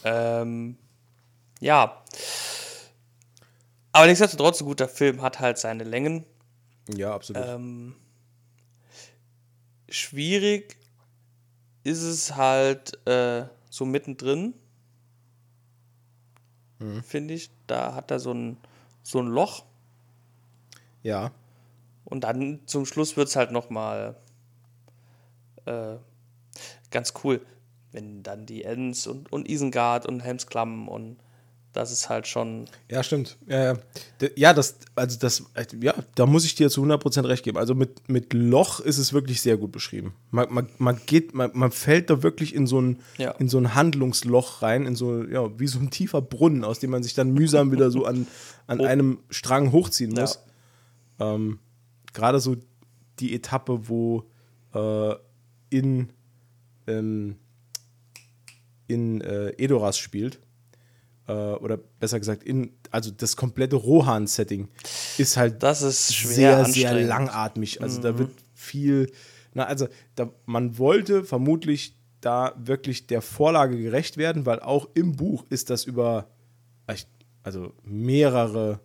Ähm, 0.03 0.77
ja. 1.59 2.03
Aber 3.91 4.07
nichtsdestotrotz, 4.07 4.61
ein 4.61 4.65
guter 4.65 4.87
Film 4.87 5.21
hat 5.21 5.39
halt 5.39 5.57
seine 5.57 5.83
Längen. 5.83 6.25
Ja, 6.95 7.13
absolut. 7.13 7.43
Ähm, 7.45 7.95
schwierig 9.89 10.77
ist 11.83 12.01
es 12.01 12.35
halt 12.35 13.05
äh, 13.07 13.45
so 13.69 13.85
mittendrin, 13.85 14.53
mhm. 16.79 17.03
finde 17.03 17.33
ich. 17.33 17.49
Da 17.67 17.95
hat 17.95 18.11
er 18.11 18.19
so 18.19 18.33
ein, 18.33 18.57
so 19.03 19.19
ein 19.19 19.27
Loch. 19.27 19.65
Ja. 21.03 21.31
Und 22.05 22.23
dann 22.23 22.61
zum 22.65 22.85
Schluss 22.85 23.17
wird 23.17 23.27
es 23.27 23.35
halt 23.35 23.51
nochmal 23.51 24.15
äh, 25.65 25.95
ganz 26.91 27.13
cool, 27.23 27.41
wenn 27.91 28.23
dann 28.23 28.45
die 28.45 28.63
Ens 28.63 29.07
und, 29.07 29.31
und 29.31 29.47
Isengard 29.47 30.05
und 30.05 30.21
Helmsklamm 30.21 30.87
und 30.87 31.17
das 31.73 31.91
ist 31.91 32.09
halt 32.09 32.25
schon. 32.25 32.65
Ja, 32.89 33.03
stimmt. 33.03 33.37
Ja, 33.47 33.77
ja, 34.35 34.53
das, 34.53 34.77
also 34.95 35.19
das, 35.19 35.43
ja, 35.79 35.93
da 36.15 36.25
muss 36.25 36.43
ich 36.43 36.55
dir 36.55 36.69
zu 36.69 36.83
100% 36.83 37.27
recht 37.27 37.43
geben. 37.43 37.57
Also 37.57 37.75
mit, 37.75 38.09
mit 38.09 38.33
Loch 38.33 38.79
ist 38.79 38.97
es 38.97 39.13
wirklich 39.13 39.41
sehr 39.41 39.55
gut 39.57 39.71
beschrieben. 39.71 40.13
Man, 40.31 40.51
man, 40.51 40.69
man 40.79 40.99
geht, 41.05 41.35
man, 41.35 41.51
man 41.53 41.71
fällt 41.71 42.09
da 42.09 42.23
wirklich 42.23 42.55
in 42.55 42.65
so, 42.65 42.81
ein, 42.81 42.99
ja. 43.17 43.31
in 43.31 43.49
so 43.49 43.59
ein 43.59 43.75
Handlungsloch 43.75 44.63
rein, 44.63 44.87
in 44.87 44.95
so, 44.95 45.23
ja, 45.23 45.59
wie 45.59 45.67
so 45.67 45.79
ein 45.79 45.91
tiefer 45.91 46.21
Brunnen, 46.21 46.63
aus 46.63 46.79
dem 46.79 46.89
man 46.89 47.03
sich 47.03 47.13
dann 47.13 47.31
mühsam 47.31 47.71
wieder 47.71 47.91
so 47.91 48.05
an, 48.05 48.25
an 48.65 48.79
oh. 48.79 48.85
einem 48.85 49.19
Strang 49.29 49.71
hochziehen 49.71 50.11
muss. 50.11 50.35
Ja. 50.35 50.48
Ähm, 51.19 51.59
Gerade 52.13 52.39
so 52.39 52.55
die 53.19 53.35
Etappe, 53.35 53.87
wo 53.87 54.23
äh, 54.73 55.15
in, 55.69 56.11
ähm, 56.87 57.35
in 58.87 59.21
äh, 59.21 59.49
Edoras 59.57 59.97
spielt 59.97 60.39
äh, 61.27 61.31
oder 61.31 61.77
besser 61.77 62.19
gesagt, 62.19 62.43
in, 62.43 62.73
also 62.91 63.11
das 63.11 63.35
komplette 63.35 63.75
Rohan-Setting 63.75 64.67
ist 65.17 65.37
halt 65.37 65.61
das 65.61 65.81
ist 65.81 66.07
sehr, 66.07 66.65
sehr 66.65 66.93
langatmig. 66.93 67.81
Also 67.81 67.99
mhm. 67.99 68.03
da 68.03 68.17
wird 68.17 68.31
viel, 68.53 69.11
na, 69.53 69.65
also 69.65 69.87
da, 70.15 70.31
man 70.45 70.77
wollte 70.77 71.23
vermutlich 71.23 71.95
da 72.21 72.53
wirklich 72.57 73.07
der 73.07 73.21
Vorlage 73.21 73.77
gerecht 73.77 74.17
werden, 74.17 74.45
weil 74.45 74.59
auch 74.59 74.89
im 74.93 75.15
Buch 75.15 75.45
ist 75.49 75.69
das 75.69 75.85
über 75.85 76.27
also 77.41 77.73
mehrere 77.83 78.79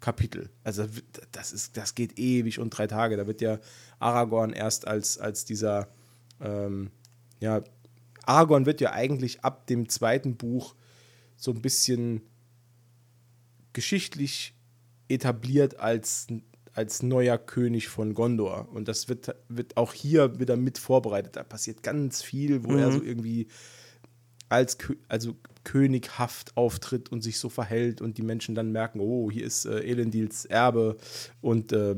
Kapitel. 0.00 0.50
Also 0.64 0.86
das 1.32 1.52
ist, 1.52 1.76
das 1.76 1.94
geht 1.94 2.18
ewig 2.18 2.58
und 2.58 2.70
drei 2.70 2.86
Tage. 2.86 3.16
Da 3.16 3.26
wird 3.26 3.40
ja 3.40 3.58
Aragorn 3.98 4.52
erst 4.52 4.86
als, 4.86 5.18
als 5.18 5.44
dieser, 5.44 5.88
ähm, 6.40 6.90
ja, 7.40 7.62
Aragorn 8.24 8.66
wird 8.66 8.80
ja 8.80 8.92
eigentlich 8.92 9.42
ab 9.44 9.66
dem 9.66 9.88
zweiten 9.88 10.36
Buch 10.36 10.74
so 11.36 11.50
ein 11.52 11.62
bisschen 11.62 12.22
geschichtlich 13.72 14.54
etabliert 15.08 15.78
als, 15.80 16.26
als 16.74 17.02
neuer 17.02 17.38
König 17.38 17.88
von 17.88 18.14
Gondor. 18.14 18.68
Und 18.72 18.88
das 18.88 19.08
wird, 19.08 19.34
wird 19.48 19.76
auch 19.76 19.94
hier 19.94 20.38
wieder 20.38 20.56
mit 20.56 20.78
vorbereitet. 20.78 21.36
Da 21.36 21.42
passiert 21.42 21.82
ganz 21.82 22.22
viel, 22.22 22.64
wo 22.64 22.72
mhm. 22.72 22.78
er 22.78 22.92
so 22.92 23.02
irgendwie 23.02 23.48
als 24.48 24.78
also 25.08 25.36
könighaft 25.68 26.56
auftritt 26.56 27.12
und 27.12 27.20
sich 27.20 27.38
so 27.38 27.50
verhält 27.50 28.00
und 28.00 28.16
die 28.16 28.22
Menschen 28.22 28.54
dann 28.54 28.72
merken, 28.72 29.00
oh, 29.00 29.30
hier 29.30 29.44
ist 29.44 29.66
äh, 29.66 29.80
Elendils 29.80 30.46
Erbe 30.46 30.96
und 31.42 31.72
äh, 31.72 31.96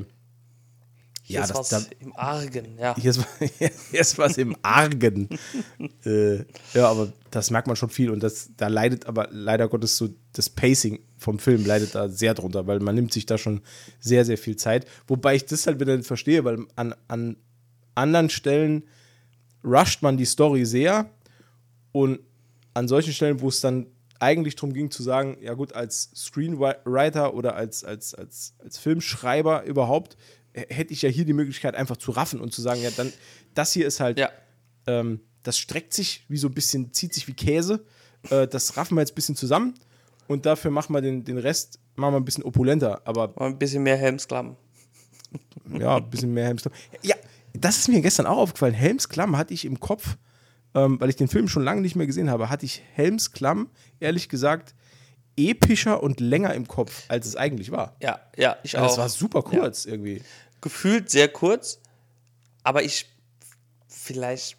hier 1.23 1.37
ja, 1.37 1.43
ist 1.45 1.51
das, 1.51 1.59
was 1.59 1.69
da, 1.69 1.83
im 2.01 2.13
Argen, 2.17 2.77
ja. 2.77 2.97
Hier 2.97 3.11
ist, 3.13 3.25
hier 3.91 4.01
ist 4.01 4.19
was 4.19 4.39
im 4.39 4.57
Argen. 4.63 5.29
äh, 6.05 6.39
ja, 6.75 6.89
aber 6.89 7.13
das 7.31 7.53
merkt 7.53 7.69
man 7.69 7.77
schon 7.77 7.91
viel 7.91 8.11
und 8.11 8.25
das, 8.25 8.51
da 8.57 8.67
leidet 8.67 9.07
aber 9.07 9.29
leider 9.31 9.69
Gottes 9.69 9.97
so 9.97 10.09
das 10.33 10.51
Pacing 10.51 10.99
vom 11.17 11.39
Film 11.39 11.65
leidet 11.65 11.95
da 11.95 12.09
sehr 12.09 12.35
drunter, 12.35 12.67
weil 12.67 12.81
man 12.81 12.97
nimmt 12.97 13.13
sich 13.13 13.27
da 13.27 13.39
schon 13.39 13.61
sehr, 14.01 14.25
sehr 14.25 14.39
viel 14.39 14.57
Zeit. 14.57 14.85
Wobei 15.07 15.37
ich 15.37 15.45
das 15.45 15.69
halt 15.69 15.79
wieder 15.79 15.97
nicht 15.97 16.09
verstehe, 16.09 16.45
weil 16.45 16.67
an, 16.75 16.97
an 17.07 17.37
anderen 17.95 18.31
Stellen 18.31 18.83
rusht 19.63 20.03
man 20.03 20.17
die 20.17 20.25
Story 20.25 20.65
sehr 20.67 21.09
und 21.93 22.19
an 22.75 22.89
solchen 22.89 23.13
Stellen, 23.13 23.41
wo 23.41 23.49
es 23.49 23.61
dann 23.61 23.87
eigentlich 24.19 24.55
darum 24.55 24.75
ging 24.75 24.91
zu 24.91 25.03
sagen, 25.03 25.39
ja 25.41 25.55
gut, 25.55 25.73
als 25.73 26.11
Screenwriter 26.15 27.35
oder 27.35 27.57
als, 27.57 27.85
als, 27.85 28.15
als, 28.15 28.55
als 28.59 28.79
Filmschreiber 28.79 29.65
überhaupt 29.65 30.17
hätte 30.53 30.93
ich 30.93 31.03
ja 31.03 31.09
hier 31.09 31.25
die 31.25 31.33
Möglichkeit, 31.33 31.75
einfach 31.75 31.97
zu 31.97 32.11
raffen 32.11 32.41
und 32.41 32.53
zu 32.53 32.61
sagen, 32.61 32.83
ja, 32.83 32.91
dann, 32.91 33.13
das 33.55 33.73
hier 33.73 33.87
ist 33.87 34.01
halt, 34.01 34.19
ja. 34.19 34.31
ähm, 34.87 35.21
das 35.43 35.59
streckt 35.59 35.95
sich 35.95 36.25
wie 36.29 36.37
so 36.37 36.49
ein 36.49 36.55
bisschen, 36.55 36.93
zieht 36.93 37.15
sich 37.15 37.27
wie 37.29 37.35
Käse. 37.35 37.85
Äh, 38.29 38.47
das 38.47 38.77
raffen 38.77 38.97
wir 38.97 39.03
jetzt 39.03 39.13
ein 39.13 39.15
bisschen 39.15 39.37
zusammen 39.37 39.75
und 40.29 40.47
dafür 40.47 40.71
machen 40.71 40.93
wir 40.93 41.01
den, 41.01 41.25
den 41.25 41.39
Rest, 41.39 41.79
machen 41.97 42.15
wir 42.15 42.21
ein 42.21 42.25
bisschen 42.25 42.45
opulenter. 42.45 43.01
Aber 43.05 43.33
ein 43.41 43.59
bisschen 43.59 43.83
mehr 43.83 43.97
Helmsklamm. 43.97 44.57
Ja, 45.79 45.97
ein 45.97 46.11
bisschen 46.11 46.35
mehr 46.35 46.47
Helmsklamm. 46.47 46.75
Ja, 47.03 47.15
das 47.53 47.79
ist 47.79 47.89
mir 47.89 48.01
gestern 48.01 48.27
auch 48.27 48.39
aufgefallen. 48.39 48.75
Helmsklamm 48.75 49.37
hatte 49.37 49.55
ich 49.55 49.65
im 49.65 49.79
Kopf, 49.79 50.17
ähm, 50.75 51.01
weil 51.01 51.11
ich 51.11 51.17
den 51.17 51.29
Film 51.29 51.49
schon 51.49 51.63
lange 51.63 51.81
nicht 51.81 51.97
mehr 51.97 52.07
gesehen 52.07 52.31
habe, 52.31 52.49
hatte 52.49 52.67
ich 52.67 52.83
Helmsklamm, 52.95 53.71
ehrlich 53.99 54.29
gesagt, 54.29 54.75
epischer 55.37 56.03
und 56.03 56.21
länger 56.21 56.55
im 56.55 56.69
Kopf, 56.69 57.05
als 57.09 57.27
es 57.27 57.37
eigentlich 57.37 57.71
war. 57.71 57.97
Ja, 58.01 58.21
ja, 58.37 58.57
ich 58.63 58.77
auch. 58.77 58.87
Das 58.87 58.99
war 58.99 59.09
super 59.09 59.43
kurz 59.43 59.85
ja. 59.85 59.93
irgendwie. 59.93 60.23
Gefühlt 60.61 61.11
sehr 61.11 61.29
kurz, 61.29 61.81
aber 62.63 62.83
ich, 62.83 63.07
vielleicht 63.89 64.57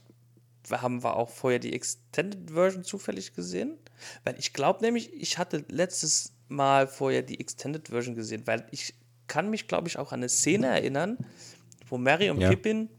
haben 0.69 1.03
wir 1.03 1.15
auch 1.15 1.29
vorher 1.29 1.59
die 1.59 1.73
Extended 1.73 2.51
Version 2.51 2.83
zufällig 2.83 3.33
gesehen, 3.33 3.77
weil 4.23 4.35
ich 4.39 4.53
glaube 4.53 4.81
nämlich, 4.81 5.13
ich 5.13 5.37
hatte 5.37 5.65
letztes 5.67 6.33
Mal 6.47 6.87
vorher 6.87 7.21
die 7.21 7.39
Extended 7.39 7.89
Version 7.89 8.15
gesehen, 8.15 8.43
weil 8.45 8.65
ich 8.71 8.93
kann 9.27 9.49
mich, 9.49 9.67
glaube 9.67 9.87
ich, 9.87 9.97
auch 9.97 10.11
an 10.11 10.19
eine 10.19 10.29
Szene 10.29 10.67
erinnern, 10.67 11.17
wo 11.87 11.97
Mary 11.97 12.29
und 12.29 12.41
ja. 12.41 12.49
Pippin 12.49 12.89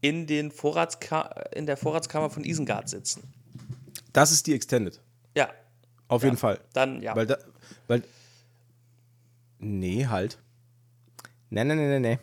in, 0.00 0.26
den 0.26 0.50
Vorratska 0.50 1.22
in 1.54 1.66
der 1.66 1.76
Vorratskammer 1.76 2.30
von 2.30 2.44
Isengard 2.44 2.88
sitzen. 2.88 3.22
Das 4.12 4.32
ist 4.32 4.46
die 4.46 4.54
Extended. 4.54 5.00
Ja, 5.34 5.50
Auf 6.08 6.22
jeden 6.24 6.36
Fall. 6.36 6.60
dann 6.72 7.02
ja. 7.02 7.14
Weil 7.14 7.26
da, 7.26 7.38
weil. 7.86 8.02
Nee, 9.58 10.06
halt. 10.06 10.38
Nee, 11.50 11.64
nee, 11.64 11.74
nee, 11.74 11.88
nee, 11.88 12.00
nee. 12.00 12.18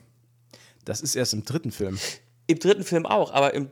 Das 0.85 1.01
ist 1.01 1.15
erst 1.15 1.33
im 1.33 1.43
dritten 1.43 1.71
Film. 1.71 1.99
Im 2.47 2.59
dritten 2.59 2.83
Film 2.83 3.05
auch, 3.05 3.33
aber 3.33 3.53
im 3.53 3.69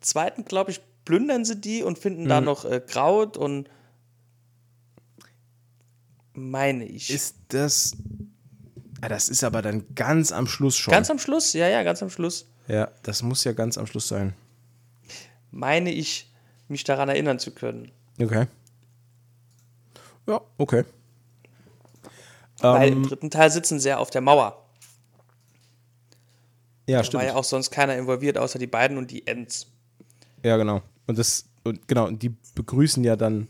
zweiten, 0.00 0.44
glaube 0.44 0.70
ich, 0.70 0.80
plündern 1.04 1.44
sie 1.44 1.60
die 1.60 1.82
und 1.82 1.98
finden 1.98 2.28
da 2.28 2.40
noch 2.40 2.64
äh, 2.64 2.80
Kraut 2.80 3.36
und 3.36 3.68
meine 6.34 6.84
ich. 6.84 7.10
Ist 7.10 7.36
das. 7.48 7.96
Ah, 9.04 9.08
das 9.08 9.28
ist 9.28 9.44
aber 9.44 9.60
dann 9.60 9.84
ganz 9.94 10.32
am 10.32 10.46
Schluss 10.46 10.76
schon. 10.76 10.92
ganz 10.92 11.10
am 11.10 11.18
Schluss, 11.18 11.52
ja, 11.52 11.68
ja, 11.68 11.82
ganz 11.82 12.02
am 12.02 12.08
Schluss, 12.10 12.46
ja, 12.68 12.90
das 13.02 13.22
muss 13.22 13.44
ja 13.44 13.52
ganz 13.52 13.76
am 13.76 13.86
Schluss 13.86 14.08
sein. 14.08 14.34
meine 15.50 15.90
ich, 15.92 16.32
mich 16.68 16.84
daran 16.84 17.08
erinnern 17.10 17.38
zu 17.38 17.50
können. 17.52 17.90
Okay. 18.20 18.46
Ja, 20.26 20.40
okay. 20.56 20.84
Weil 22.60 22.88
Ähm, 22.92 23.02
im 23.02 23.02
dritten 23.08 23.30
Teil 23.30 23.50
sitzen 23.50 23.78
sie 23.78 23.90
ja 23.90 23.98
auf 23.98 24.08
der 24.10 24.22
Mauer. 24.22 24.64
ja, 26.86 26.98
Da 26.98 27.04
stimmt. 27.04 27.22
war 27.22 27.28
ja 27.28 27.34
auch 27.36 27.44
sonst 27.44 27.70
keiner 27.70 27.96
involviert, 27.96 28.38
außer 28.38 28.58
die 28.58 28.66
beiden 28.66 28.96
und 28.96 29.10
die 29.10 29.26
Ents. 29.26 29.66
Ja, 30.42 30.56
genau. 30.56 30.80
Und 31.06 31.18
das, 31.18 31.44
und 31.64 31.86
genau, 31.88 32.06
und 32.06 32.22
die 32.22 32.34
begrüßen 32.54 33.04
ja 33.04 33.16
dann 33.16 33.48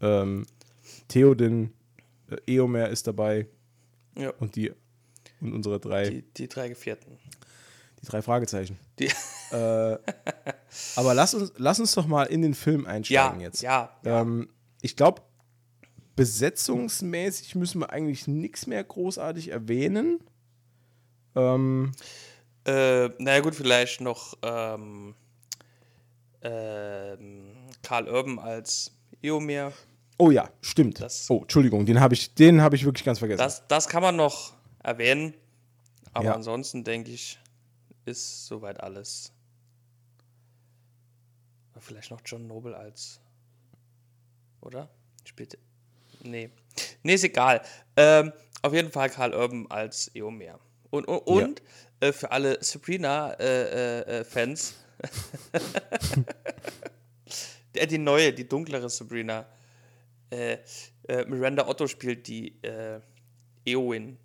ähm, 0.00 0.46
Theoden, 1.08 1.72
äh, 2.30 2.36
Eomer 2.54 2.88
ist 2.88 3.06
dabei 3.08 3.46
Ja, 4.16 4.30
und 4.38 4.54
die 4.56 4.72
und 5.42 5.52
unsere 5.52 5.78
drei, 5.80 6.04
die, 6.08 6.22
die, 6.22 6.32
die 6.34 6.48
drei 6.48 6.68
Gefährten. 6.68 7.18
drei 8.04 8.22
Fragezeichen. 8.22 8.78
Die, 8.98 9.10
Äh, 9.52 9.98
aber 10.96 11.12
lass 11.12 11.34
uns, 11.34 11.52
lass 11.58 11.78
uns 11.78 11.92
doch 11.92 12.06
mal 12.06 12.24
in 12.24 12.40
den 12.40 12.54
Film 12.54 12.84
ja, 12.84 12.88
einsteigen 12.90 13.40
jetzt. 13.40 13.60
ja, 13.60 13.94
ja. 14.04 14.22
Ähm, 14.22 14.48
ich 14.80 14.96
glaube, 14.96 15.20
besetzungsmäßig 16.16 17.54
müssen 17.54 17.80
wir 17.80 17.90
eigentlich 17.90 18.26
nichts 18.26 18.66
mehr 18.66 18.82
großartig 18.82 19.48
erwähnen. 19.50 20.20
Ähm, 21.36 21.92
Äh, 22.66 23.08
naja, 23.18 23.40
gut, 23.40 23.54
vielleicht 23.54 24.00
noch 24.00 24.38
ähm, 24.42 25.14
ähm, 26.42 27.52
Karl 27.82 28.08
Urban 28.08 28.38
als 28.38 28.92
Eomer. 29.22 29.72
oh 30.18 30.30
ja, 30.30 30.48
stimmt. 30.60 31.00
Das- 31.00 31.28
oh, 31.30 31.40
Entschuldigung, 31.42 31.86
den 31.86 32.00
habe 32.00 32.14
ich, 32.14 32.34
den 32.34 32.60
habe 32.62 32.76
ich 32.76 32.84
wirklich 32.84 33.04
ganz 33.04 33.18
vergessen. 33.18 33.38
Das, 33.38 33.66
das 33.68 33.88
kann 33.88 34.02
man 34.02 34.16
noch 34.16 34.54
erwähnen. 34.82 35.34
Aber 36.12 36.26
Ja. 36.26 36.34
ansonsten 36.34 36.84
denke 36.84 37.10
ich, 37.10 37.38
ist 38.04 38.46
soweit 38.46 38.80
alles. 38.80 39.32
Vielleicht 41.78 42.10
noch 42.10 42.20
John 42.24 42.46
Noble 42.46 42.76
als. 42.76 43.20
Oder? 44.60 44.88
Spielt. 45.24 45.58
Nee. 46.22 46.50
Nee, 47.02 47.14
ist 47.14 47.24
egal. 47.24 47.60
Ähm, 47.96 48.32
auf 48.62 48.72
jeden 48.72 48.90
Fall 48.92 49.10
Karl 49.10 49.34
Urban 49.34 49.66
als 49.68 50.08
Eomer. 50.14 50.60
Und, 50.90 51.06
und, 51.06 51.18
und 51.26 51.62
äh, 52.00 52.12
für 52.12 52.30
alle 52.30 52.62
Sabrina-Fans. 52.62 54.74
der 57.74 57.86
die 57.88 57.98
neue, 57.98 58.32
die 58.32 58.48
dunklere 58.48 58.88
Sabrina. 58.88 59.46
Äh, 60.30 60.58
äh, 61.08 61.24
Miranda 61.26 61.66
Otto 61.66 61.88
spielt 61.88 62.28
die 62.28 62.62
äh, 62.62 63.00
Eowyn. 63.64 64.16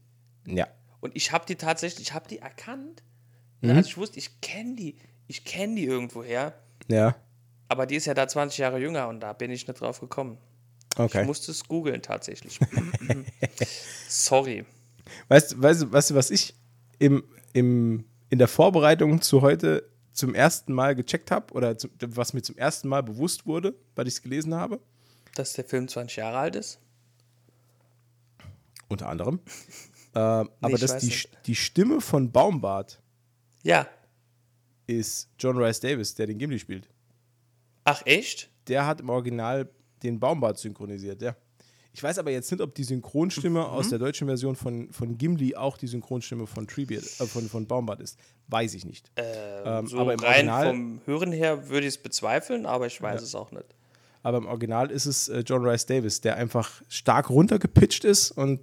Ja. 0.48 0.68
Und 1.00 1.16
ich 1.16 1.32
habe 1.32 1.46
die 1.46 1.56
tatsächlich, 1.56 2.08
ich 2.10 2.14
habe 2.16 2.28
die 2.28 2.40
erkannt. 2.40 3.04
Mhm. 3.62 3.70
Also 3.72 3.88
ich 3.90 3.98
wusste, 3.98 4.18
ich 4.18 4.42
kenne 4.42 4.76
die, 4.76 4.98
ich 5.28 5.46
kenne 5.46 5.76
die 5.76 5.86
irgendwoher. 5.86 6.54
Ja. 6.88 7.16
Aber 7.70 7.86
die 7.86 7.96
ist 7.96 8.06
ja 8.06 8.14
da 8.16 8.28
20 8.28 8.58
Jahre 8.58 8.80
jünger 8.80 9.08
und 9.08 9.20
da 9.20 9.34
bin 9.34 9.52
ich 9.52 9.68
nicht 9.68 9.80
drauf 9.80 10.00
gekommen. 10.00 10.38
Okay. 10.96 11.22
Ich 11.22 11.28
musste 11.28 11.52
es 11.52 11.66
googeln 11.68 12.02
tatsächlich. 12.02 12.60
Sorry. 14.08 14.66
Weißt, 15.28 15.62
weißt, 15.62 15.82
du- 15.84 15.92
weißt 15.92 16.10
du, 16.12 16.16
was 16.16 16.32
ich 16.32 16.56
im, 17.00 17.24
im, 17.54 18.06
in 18.30 18.40
der 18.40 18.48
Vorbereitung 18.48 19.22
zu 19.22 19.42
heute 19.42 19.88
zum 20.14 20.34
ersten 20.34 20.74
Mal 20.74 20.96
gecheckt 20.96 21.30
habe 21.30 21.54
oder 21.54 21.78
zu, 21.78 21.90
was 22.00 22.34
mir 22.34 22.42
zum 22.42 22.58
ersten 22.58 22.88
Mal 22.88 23.04
bewusst 23.04 23.46
wurde, 23.46 23.76
weil 23.96 24.08
ich 24.08 24.16
es 24.16 24.22
gelesen 24.24 24.56
habe? 24.56 24.80
Dass 25.36 25.54
der 25.54 25.66
Film 25.66 25.88
20 25.88 26.18
Jahre 26.18 26.40
alt 26.40 26.56
ist? 26.56 26.80
Unter 28.88 29.10
anderem. 29.10 29.40
Ähm, 30.18 30.50
aber 30.62 30.74
ich 30.76 30.80
dass 30.82 30.98
die, 30.98 31.06
nicht. 31.08 31.30
die 31.46 31.56
Stimme 31.56 32.02
von 32.02 32.32
Baumbart 32.32 33.02
Ja. 33.64 33.88
ist 34.86 35.30
John 35.40 35.58
Rice 35.58 35.80
Davis, 35.80 36.16
der 36.16 36.28
den 36.28 36.38
Gimli 36.38 36.60
spielt. 36.60 36.90
Ach, 37.84 38.02
echt? 38.06 38.50
Der 38.68 38.86
hat 38.86 39.02
im 39.02 39.10
Original 39.10 39.70
den 40.04 40.20
Baumbart 40.20 40.58
synchronisiert, 40.58 41.22
ja. 41.22 41.36
Ich 41.94 42.04
weiß 42.04 42.20
aber 42.20 42.30
jetzt 42.30 42.52
nicht, 42.52 42.62
ob 42.62 42.76
die 42.76 42.84
Synchronstimme 42.84 43.60
Mhm. 43.62 43.66
aus 43.66 43.90
der 43.90 43.98
deutschen 43.98 44.28
Version 44.28 44.56
von, 44.56 44.92
von 44.92 45.18
Gimli 45.18 45.56
auch 45.56 45.78
die 45.78 45.88
Synchronstimme 45.88 46.46
von 46.46 46.68
Treebeard, 46.68 47.04
äh, 47.04 47.26
von, 47.26 47.50
von 47.50 47.66
Baumbart 47.66 48.02
ist. 48.02 48.20
Weiß 48.50 48.76
ich 48.76 48.86
nicht. 48.86 49.10
Ähm, 49.16 49.88
so 49.88 49.98
aber 50.00 50.14
im 50.14 50.20
rein 50.20 50.48
Original- 50.50 50.68
vom 50.68 51.02
Hören 51.06 51.32
her 51.32 51.70
würde 51.70 51.88
ich 51.88 51.96
es 51.96 51.98
bezweifeln, 51.98 52.66
aber 52.68 52.86
ich 52.88 53.02
weiß 53.02 53.22
es 53.24 53.34
auch 53.34 53.52
nicht. 53.52 53.66
Aber 54.22 54.38
im 54.38 54.46
Original 54.46 54.92
ist 54.92 55.06
es 55.08 55.28
äh, 55.30 55.40
John 55.40 55.66
Rice 55.66 55.86
Davis, 55.88 56.22
der 56.22 56.36
einfach 56.36 56.82
stark 56.88 57.30
runtergepitcht 57.32 58.04
ist 58.04 58.30
und 58.32 58.60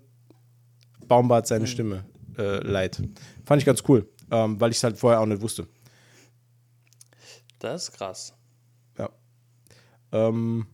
Baumbart 1.09 1.47
seine 1.47 1.67
Stimme 1.67 2.05
äh, 2.39 2.59
leiht. 2.67 3.03
Fand 3.45 3.61
ich 3.61 3.67
ganz 3.67 3.83
cool, 3.89 4.09
ähm, 4.31 4.61
weil 4.61 4.71
ich 4.71 4.79
es 4.79 4.85
halt 4.85 4.99
vorher 4.99 5.21
auch 5.21 5.27
nicht 5.27 5.43
wusste. 5.43 5.67
Das 7.59 7.89
ist 7.89 7.93
krass. 7.97 8.35
Ja. 8.99 9.11
Ähm, 10.13 10.67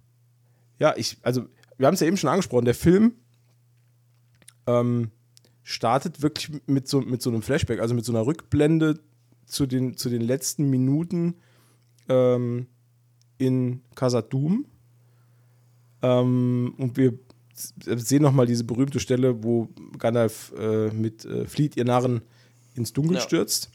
ja, 0.78 0.94
ich, 0.96 1.18
also, 1.22 1.46
wir 1.78 1.86
haben 1.86 1.94
es 1.94 2.00
ja 2.00 2.06
eben 2.06 2.16
schon 2.16 2.30
angesprochen, 2.30 2.64
der 2.64 2.74
Film 2.74 3.14
ähm, 4.66 5.10
startet 5.62 6.22
wirklich 6.22 6.50
mit 6.66 6.88
so, 6.88 7.00
mit 7.00 7.22
so 7.22 7.30
einem 7.30 7.42
Flashback, 7.42 7.80
also 7.80 7.94
mit 7.94 8.04
so 8.04 8.12
einer 8.12 8.26
Rückblende 8.26 8.98
zu 9.46 9.66
den, 9.66 9.96
zu 9.96 10.08
den 10.08 10.22
letzten 10.22 10.68
Minuten 10.70 11.36
ähm, 12.08 12.66
in 13.38 13.82
Khazad-dûm. 13.94 14.64
Ähm, 16.02 16.74
und 16.78 16.96
wir 16.96 17.18
sehen 17.84 18.22
nochmal 18.22 18.46
diese 18.46 18.64
berühmte 18.64 19.00
Stelle, 19.00 19.42
wo 19.42 19.68
Gandalf 19.98 20.52
äh, 20.58 20.88
mit 20.90 21.24
äh, 21.24 21.46
Flieht 21.46 21.76
ihr 21.76 21.84
Narren 21.84 22.22
ins 22.74 22.92
Dunkel 22.92 23.16
Ja. 23.16 23.20
stürzt. 23.22 23.70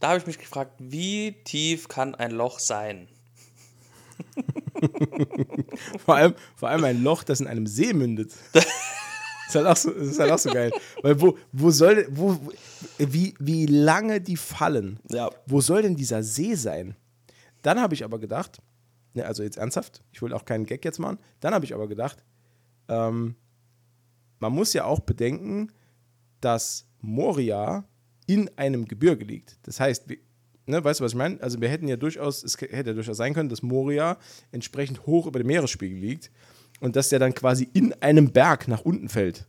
Da 0.00 0.08
habe 0.08 0.18
ich 0.18 0.26
mich 0.26 0.38
gefragt, 0.38 0.72
wie 0.78 1.32
tief 1.44 1.88
kann 1.88 2.14
ein 2.14 2.30
Loch 2.32 2.58
sein? 2.58 3.08
Vor 6.04 6.16
allem, 6.16 6.34
vor 6.56 6.68
allem 6.68 6.84
ein 6.84 7.02
Loch, 7.02 7.24
das 7.24 7.40
in 7.40 7.46
einem 7.46 7.66
See 7.66 7.92
mündet. 7.92 8.32
Das 8.52 8.64
ist 9.48 9.54
halt 9.54 9.66
auch 9.66 9.76
so, 9.76 9.90
ist 9.90 10.18
halt 10.18 10.30
auch 10.30 10.38
so 10.38 10.50
geil. 10.52 10.70
Weil 11.02 11.20
wo, 11.20 11.36
wo 11.52 11.70
soll, 11.70 12.06
wo, 12.10 12.32
wo- 12.34 12.52
wie, 12.98 13.34
wie 13.38 13.66
lange 13.66 14.20
die 14.20 14.36
fallen? 14.36 15.00
Ja. 15.10 15.30
Wo 15.46 15.60
soll 15.60 15.82
denn 15.82 15.96
dieser 15.96 16.22
See 16.22 16.54
sein? 16.54 16.96
Dann 17.62 17.80
habe 17.80 17.94
ich 17.94 18.04
aber 18.04 18.18
gedacht, 18.18 18.58
ne, 19.14 19.24
also 19.24 19.42
jetzt 19.42 19.56
ernsthaft, 19.56 20.02
ich 20.12 20.20
will 20.22 20.32
auch 20.32 20.44
keinen 20.44 20.66
Gag 20.66 20.84
jetzt 20.84 20.98
machen, 20.98 21.18
dann 21.40 21.54
habe 21.54 21.64
ich 21.64 21.74
aber 21.74 21.88
gedacht, 21.88 22.22
ähm, 22.88 23.36
man 24.38 24.52
muss 24.52 24.72
ja 24.72 24.84
auch 24.84 25.00
bedenken, 25.00 25.72
dass 26.40 26.86
Moria 27.00 27.84
in 28.26 28.50
einem 28.56 28.86
Gebirge 28.86 29.24
liegt. 29.24 29.58
Das 29.62 29.80
heißt, 29.80 30.08
wir, 30.08 30.18
ne, 30.66 30.82
weißt 30.82 31.00
du, 31.00 31.04
was 31.04 31.12
ich 31.12 31.18
meine? 31.18 31.40
Also 31.42 31.60
wir 31.60 31.68
hätten 31.68 31.88
ja 31.88 31.96
durchaus, 31.96 32.42
es 32.42 32.60
hätte 32.60 32.90
ja 32.90 32.94
durchaus 32.94 33.16
sein 33.16 33.34
können, 33.34 33.48
dass 33.48 33.62
Moria 33.62 34.18
entsprechend 34.52 35.06
hoch 35.06 35.26
über 35.26 35.38
dem 35.38 35.46
Meeresspiegel 35.46 35.98
liegt 35.98 36.30
und 36.80 36.96
dass 36.96 37.08
der 37.08 37.18
dann 37.18 37.34
quasi 37.34 37.68
in 37.72 37.92
einem 38.02 38.32
Berg 38.32 38.68
nach 38.68 38.80
unten 38.82 39.08
fällt. 39.08 39.46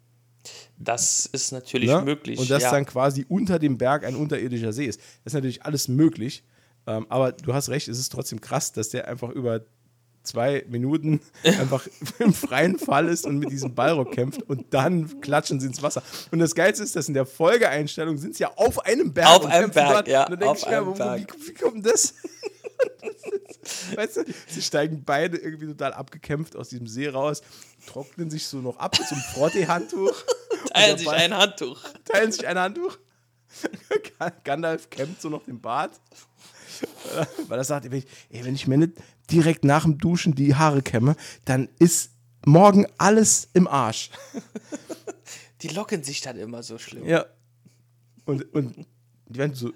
Das 0.77 1.25
ist 1.25 1.51
natürlich 1.51 1.89
Ne? 1.89 2.01
möglich. 2.03 2.39
Und 2.39 2.49
dass 2.49 2.63
ja. 2.63 2.71
dann 2.71 2.85
quasi 2.85 3.25
unter 3.27 3.59
dem 3.59 3.77
Berg 3.77 4.05
ein 4.05 4.15
unterirdischer 4.15 4.73
See 4.73 4.85
ist. 4.85 4.99
Das 5.23 5.31
ist 5.31 5.33
natürlich 5.33 5.63
alles 5.63 5.87
möglich. 5.87 6.43
Ähm, 6.87 7.07
aber 7.09 7.31
du 7.31 7.53
hast 7.53 7.69
recht, 7.69 7.87
es 7.87 7.97
ist 7.97 8.11
trotzdem 8.11 8.41
krass, 8.41 8.71
dass 8.71 8.89
der 8.89 9.07
einfach 9.07 9.29
über 9.29 9.61
zwei 10.25 10.65
Minuten 10.67 11.21
einfach 11.43 11.87
im 12.19 12.33
freien 12.33 12.77
Fall 12.77 13.07
ist 13.07 13.25
und 13.25 13.37
mit 13.37 13.51
diesem 13.51 13.75
Ballrock 13.75 14.11
kämpft 14.11 14.43
und 14.43 14.73
dann 14.73 15.21
klatschen 15.21 15.59
sie 15.59 15.67
ins 15.67 15.81
Wasser. 15.81 16.03
Und 16.31 16.39
das 16.39 16.55
Geilste 16.55 16.83
ist, 16.83 16.95
dass 16.95 17.07
in 17.07 17.13
der 17.13 17.25
Folgeeinstellung 17.25 18.17
sind 18.17 18.35
sie 18.35 18.43
ja 18.43 18.51
auf 18.55 18.85
einem 18.85 19.13
Berg. 19.13 19.27
Auf 19.27 19.45
einem 19.45 19.71
Berg, 19.71 20.07
ja, 20.07 20.27
Und 20.27 20.41
dann 20.41 20.49
auf 20.49 20.57
ich 20.59 20.67
einem 20.67 20.87
wo, 20.87 20.91
wo, 20.91 20.95
wie, 20.95 20.97
Berg. 20.97 21.35
wie 21.45 21.53
kommt 21.53 21.85
das? 21.85 22.13
weißt 23.95 24.17
du, 24.17 24.23
sie 24.47 24.61
steigen 24.61 25.03
beide 25.05 25.37
irgendwie 25.37 25.67
total 25.67 25.93
abgekämpft 25.93 26.55
aus 26.55 26.69
diesem 26.69 26.87
See 26.87 27.07
raus, 27.07 27.41
trocknen 27.87 28.29
sich 28.29 28.47
so 28.47 28.57
noch 28.57 28.77
ab 28.77 28.97
mit 28.97 29.07
so 29.07 29.15
einem 29.15 29.23
Frottee-Handtuch. 29.33 30.15
Teilen 30.73 30.97
sich 30.97 31.09
ein 31.09 31.33
Handtuch. 31.33 31.81
teilen 32.03 32.31
sich 32.31 32.47
ein 32.47 32.59
Handtuch. 32.59 32.97
Gandalf 34.43 34.89
kämmt 34.89 35.21
so 35.21 35.29
noch 35.29 35.43
den 35.45 35.61
Bart. 35.61 35.91
Weil 37.47 37.57
er 37.59 37.63
sagt, 37.63 37.89
wenn 37.89 37.99
ich, 37.99 38.05
ey, 38.29 38.43
wenn 38.45 38.55
ich 38.55 38.67
mir 38.67 38.77
nicht 38.77 38.93
direkt 39.31 39.63
nach 39.63 39.83
dem 39.83 39.97
Duschen 39.97 40.35
die 40.35 40.55
Haare 40.55 40.81
kämme, 40.81 41.15
dann 41.45 41.69
ist 41.79 42.11
morgen 42.45 42.85
alles 42.97 43.47
im 43.53 43.67
Arsch. 43.67 44.09
Die 45.61 45.69
locken 45.69 46.03
sich 46.03 46.21
dann 46.21 46.37
immer 46.37 46.61
so 46.61 46.77
schlimm. 46.77 47.05
Ja. 47.07 47.25
Und, 48.25 48.53
und 48.53 48.85
die 49.27 49.39
werden 49.39 49.55
so 49.55 49.71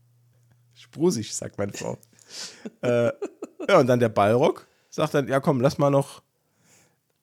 sprusig, 0.74 1.34
sagt 1.34 1.58
meine 1.58 1.72
Frau. 1.72 1.98
äh, 2.82 3.06
ja, 3.68 3.78
und 3.78 3.86
dann 3.88 3.98
der 3.98 4.10
Ballrock 4.10 4.68
sagt 4.90 5.14
dann, 5.14 5.26
ja 5.26 5.40
komm, 5.40 5.60
lass 5.60 5.78
mal 5.78 5.90
noch, 5.90 6.22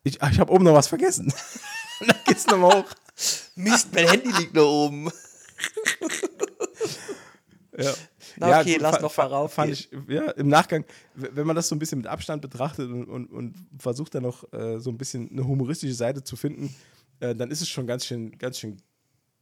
Ich, 0.04 0.15
ich 0.22 0.39
habe 0.39 0.52
oben 0.52 0.65
noch 0.65 0.74
was 0.74 0.88
vergessen. 0.88 1.32
dann 2.06 2.18
geht's 2.26 2.48
nochmal 2.48 2.80
hoch. 2.84 2.91
Mist, 3.56 3.94
mein 3.94 4.08
Handy 4.10 4.32
liegt 4.32 4.54
noch 4.56 4.65
oben. 4.68 5.10
Ja. 7.78 7.94
Na 8.38 8.60
okay, 8.60 8.74
gut, 8.74 8.82
lass 8.82 9.02
noch 9.02 9.15
mal 9.15 9.28
rauf 9.28 9.54
Fand 9.54 9.71
ich, 9.71 9.89
ja, 10.08 10.32
im 10.32 10.48
Nachgang, 10.48 10.86
wenn 11.13 11.48
man 11.48 11.56
das 11.56 11.67
so 11.67 11.76
ein 11.76 11.80
bisschen 11.80 12.00
mit 12.00 12.08
Abstand 12.08 12.41
betrachtet 12.41 12.89
und, 12.89 13.06
und, 13.06 13.28
und 13.28 13.56
versucht 13.80 14.15
dann 14.15 14.24
noch 14.24 14.52
äh, 14.54 14.80
so 14.80 14.89
ein 14.89 14.98
bisschen 14.98 15.30
eine 15.32 15.48
humoristische 15.48 15.93
Seite 15.93 16.24
zu 16.24 16.36
finden, 16.36 16.74
äh, 17.19 17.36
dann 17.36 17.52
ist 17.52 17.62
es 17.62 17.69
schon 17.69 17.88
ganz 17.88 18.06
schön, 18.06 18.38
ganz 18.38 18.60
schön, 18.60 18.78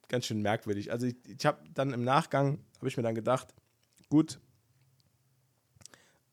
ganz 0.10 0.26
schön 0.26 0.42
merkwürdig. 0.42 0.92
Also 0.92 1.08
ich, 1.08 1.16
ich 1.28 1.46
habe 1.46 1.60
dann 1.74 1.94
im 1.94 2.04
Nachgang, 2.04 2.60
habe 2.78 2.88
ich 2.88 2.98
mir 2.98 3.04
dann 3.04 3.16
gedacht, 3.16 3.54
gut, 4.10 4.40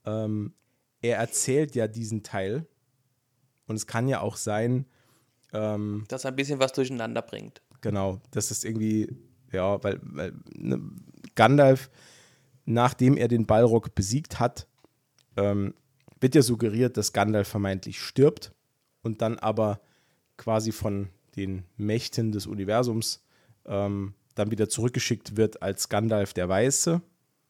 ähm, 0.05 0.53
er 1.03 1.19
erzählt 1.19 1.75
ja 1.75 1.89
diesen 1.89 2.23
Teil 2.23 2.67
und 3.67 3.77
es 3.77 3.87
kann 3.87 4.09
ja 4.09 4.21
auch 4.21 4.37
sein, 4.37 4.87
ähm, 5.53 6.05
Das 6.09 6.27
ein 6.27 6.37
bisschen 6.37 6.61
was 6.61 6.73
durcheinander 6.73 7.23
bringt. 7.23 7.63
Genau, 7.81 8.21
das 8.31 8.51
ist 8.51 8.65
irgendwie, 8.65 9.09
ja, 9.53 9.83
weil, 9.83 9.99
weil 10.03 10.35
ne, 10.55 10.81
Gandalf, 11.35 11.91
nachdem 12.65 13.17
er 13.17 13.29
den 13.29 13.47
Balrog 13.47 13.95
besiegt 13.95 14.39
hat, 14.41 14.67
ähm, 15.37 15.75
wird 16.21 16.35
ja 16.35 16.43
suggeriert, 16.43 16.97
dass 16.97 17.13
Gandalf 17.13 17.49
vermeintlich 17.49 18.01
stirbt 18.01 18.53
und 19.03 19.23
dann 19.23 19.39
aber 19.39 19.81
quasi 20.37 20.73
von 20.73 21.09
den 21.37 21.65
Mächten 21.77 22.33
des 22.33 22.47
Universums 22.47 23.23
ähm, 23.67 24.15
dann 24.35 24.51
wieder 24.51 24.69
zurückgeschickt 24.69 25.37
wird 25.37 25.63
als 25.63 25.89
Gandalf 25.89 26.33
der 26.33 26.49
Weiße. 26.49 27.01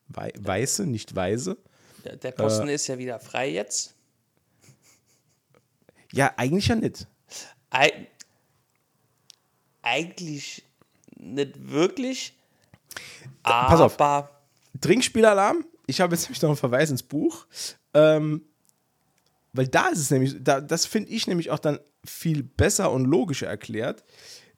Wei 0.09 0.33
Weiße, 0.39 0.87
nicht 0.87 1.15
Weise. 1.15 1.57
Der, 2.05 2.17
der 2.17 2.33
Posten 2.33 2.69
Äh. 2.69 2.75
ist 2.75 2.87
ja 2.87 2.99
wieder 2.99 3.19
frei 3.21 3.51
jetzt. 3.51 3.95
Ja, 6.13 6.33
eigentlich 6.37 6.67
ja 6.69 6.75
nicht. 6.77 7.07
Eig 7.71 8.09
eigentlich 9.83 10.65
nicht 11.17 11.71
wirklich. 11.71 12.35
pass 13.43 13.81
auf. 13.81 13.97
Trinkspielalarm. 14.81 15.65
Ich 15.87 16.01
habe 16.01 16.15
jetzt 16.15 16.25
nämlich 16.25 16.43
noch 16.43 16.51
einen 16.51 16.57
Verweis 16.57 16.91
ins 16.91 17.03
Buch. 17.03 17.47
Ähm, 17.95 18.43
weil 19.53 19.69
da 19.69 19.89
ist 19.89 19.99
es 19.99 20.11
nämlich, 20.11 20.37
da, 20.41 20.61
das 20.61 20.87
finde 20.87 21.11
ich 21.11 21.27
nämlich 21.27 21.51
auch 21.51 21.59
dann 21.59 21.81
viel 22.05 22.43
besser 22.43 22.93
und 22.93 23.05
logischer 23.05 23.49
erklärt. 23.49 24.05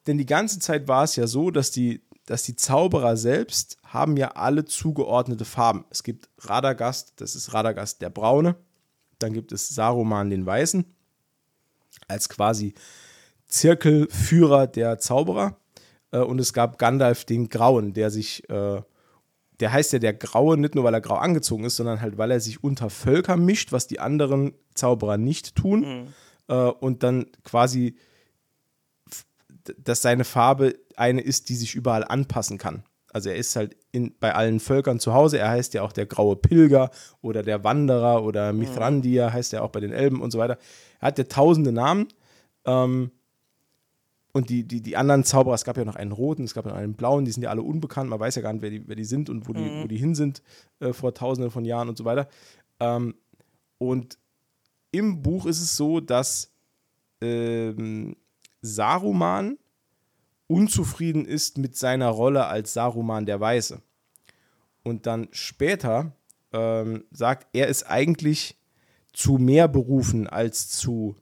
Denn 0.07 0.17
die 0.17 0.25
ganze 0.25 0.59
Zeit 0.59 0.87
war 0.87 1.03
es 1.03 1.15
ja 1.15 1.27
so, 1.27 1.49
dass 1.49 1.71
die, 1.71 2.03
dass 2.25 2.43
die 2.43 2.55
Zauberer 2.55 3.17
selbst 3.17 3.77
haben 3.83 4.17
ja 4.17 4.29
alle 4.31 4.65
zugeordnete 4.65 5.45
Farben. 5.45 5.85
Es 5.89 6.03
gibt 6.03 6.29
Radagast, 6.39 7.13
das 7.17 7.35
ist 7.35 7.53
Radagast 7.53 8.01
der 8.01 8.09
Braune. 8.09 8.55
Dann 9.19 9.33
gibt 9.33 9.51
es 9.51 9.69
Saruman 9.69 10.29
den 10.29 10.45
Weißen 10.45 10.85
als 12.07 12.29
quasi 12.29 12.73
Zirkelführer 13.47 14.67
der 14.67 14.99
Zauberer. 14.99 15.57
Äh, 16.11 16.19
und 16.19 16.39
es 16.39 16.53
gab 16.53 16.77
Gandalf 16.77 17.25
den 17.25 17.49
Grauen, 17.49 17.93
der 17.93 18.09
sich, 18.09 18.47
äh, 18.49 18.81
der 19.59 19.71
heißt 19.71 19.93
ja 19.93 19.99
der 19.99 20.13
Graue, 20.13 20.57
nicht 20.57 20.75
nur 20.75 20.83
weil 20.83 20.93
er 20.93 21.01
grau 21.01 21.15
angezogen 21.15 21.63
ist, 21.65 21.75
sondern 21.75 22.01
halt 22.01 22.17
weil 22.17 22.31
er 22.31 22.39
sich 22.39 22.63
unter 22.63 22.89
Völker 22.89 23.37
mischt, 23.37 23.71
was 23.71 23.87
die 23.87 23.99
anderen 23.99 24.53
Zauberer 24.75 25.17
nicht 25.17 25.55
tun. 25.55 25.83
Äh, 26.47 26.53
und 26.55 27.03
dann 27.03 27.27
quasi, 27.43 27.95
dass 29.77 30.01
seine 30.01 30.23
Farbe 30.23 30.75
eine 30.95 31.21
ist, 31.21 31.49
die 31.49 31.55
sich 31.55 31.75
überall 31.75 32.03
anpassen 32.03 32.57
kann. 32.57 32.83
Also 33.11 33.29
er 33.29 33.35
ist 33.35 33.55
halt 33.55 33.77
in, 33.91 34.15
bei 34.19 34.33
allen 34.33 34.59
Völkern 34.59 34.99
zu 34.99 35.13
Hause. 35.13 35.37
Er 35.37 35.49
heißt 35.49 35.75
ja 35.75 35.83
auch 35.83 35.93
der 35.93 36.07
graue 36.07 36.35
Pilger 36.35 36.89
oder 37.21 37.43
der 37.43 37.63
Wanderer 37.63 38.23
oder 38.23 38.53
Mithrandir 38.53 39.31
heißt 39.31 39.53
er 39.53 39.63
auch 39.63 39.69
bei 39.69 39.79
den 39.79 39.93
Elben 39.93 40.19
und 40.19 40.31
so 40.31 40.39
weiter. 40.39 40.57
Er 40.99 41.07
hat 41.07 41.19
ja 41.19 41.25
tausende 41.25 41.71
Namen. 41.71 42.07
Ähm, 42.65 43.11
und 44.33 44.49
die, 44.49 44.67
die, 44.67 44.81
die 44.81 44.97
anderen 44.97 45.23
Zauberer, 45.23 45.53
es 45.53 45.63
gab 45.63 45.77
ja 45.77 45.85
noch 45.85 45.95
einen 45.95 46.11
roten, 46.11 46.43
es 46.43 46.55
gab 46.55 46.65
noch 46.65 46.73
einen 46.73 46.95
blauen, 46.95 47.23
die 47.23 47.31
sind 47.31 47.43
ja 47.43 47.51
alle 47.51 47.61
unbekannt. 47.61 48.09
Man 48.09 48.19
weiß 48.19 48.33
ja 48.35 48.41
gar 48.41 48.51
nicht, 48.51 48.63
wer 48.63 48.71
die, 48.71 48.87
wer 48.87 48.95
die 48.95 49.05
sind 49.05 49.29
und 49.29 49.47
wo, 49.47 49.53
die, 49.53 49.83
wo 49.83 49.87
die 49.87 49.97
hin 49.97 50.15
sind 50.15 50.41
äh, 50.79 50.91
vor 50.91 51.13
tausenden 51.13 51.51
von 51.51 51.65
Jahren 51.65 51.87
und 51.87 51.97
so 51.99 52.03
weiter. 52.03 52.27
Ähm, 52.79 53.13
und 53.77 54.17
im 54.91 55.21
Buch 55.21 55.45
ist 55.45 55.61
es 55.61 55.77
so, 55.77 55.99
dass 55.99 56.51
ähm, 57.21 58.15
Saruman 58.61 59.59
unzufrieden 60.47 61.25
ist 61.25 61.59
mit 61.59 61.77
seiner 61.77 62.09
Rolle 62.09 62.47
als 62.47 62.73
Saruman 62.73 63.27
der 63.27 63.39
Weiße. 63.39 63.83
Und 64.81 65.05
dann 65.05 65.27
später 65.31 66.15
ähm, 66.53 67.05
sagt, 67.11 67.47
er 67.53 67.67
ist 67.67 67.83
eigentlich 67.83 68.57
zu 69.13 69.33
mehr 69.33 69.67
berufen 69.67 70.27
als 70.27 70.69
zu 70.69 71.15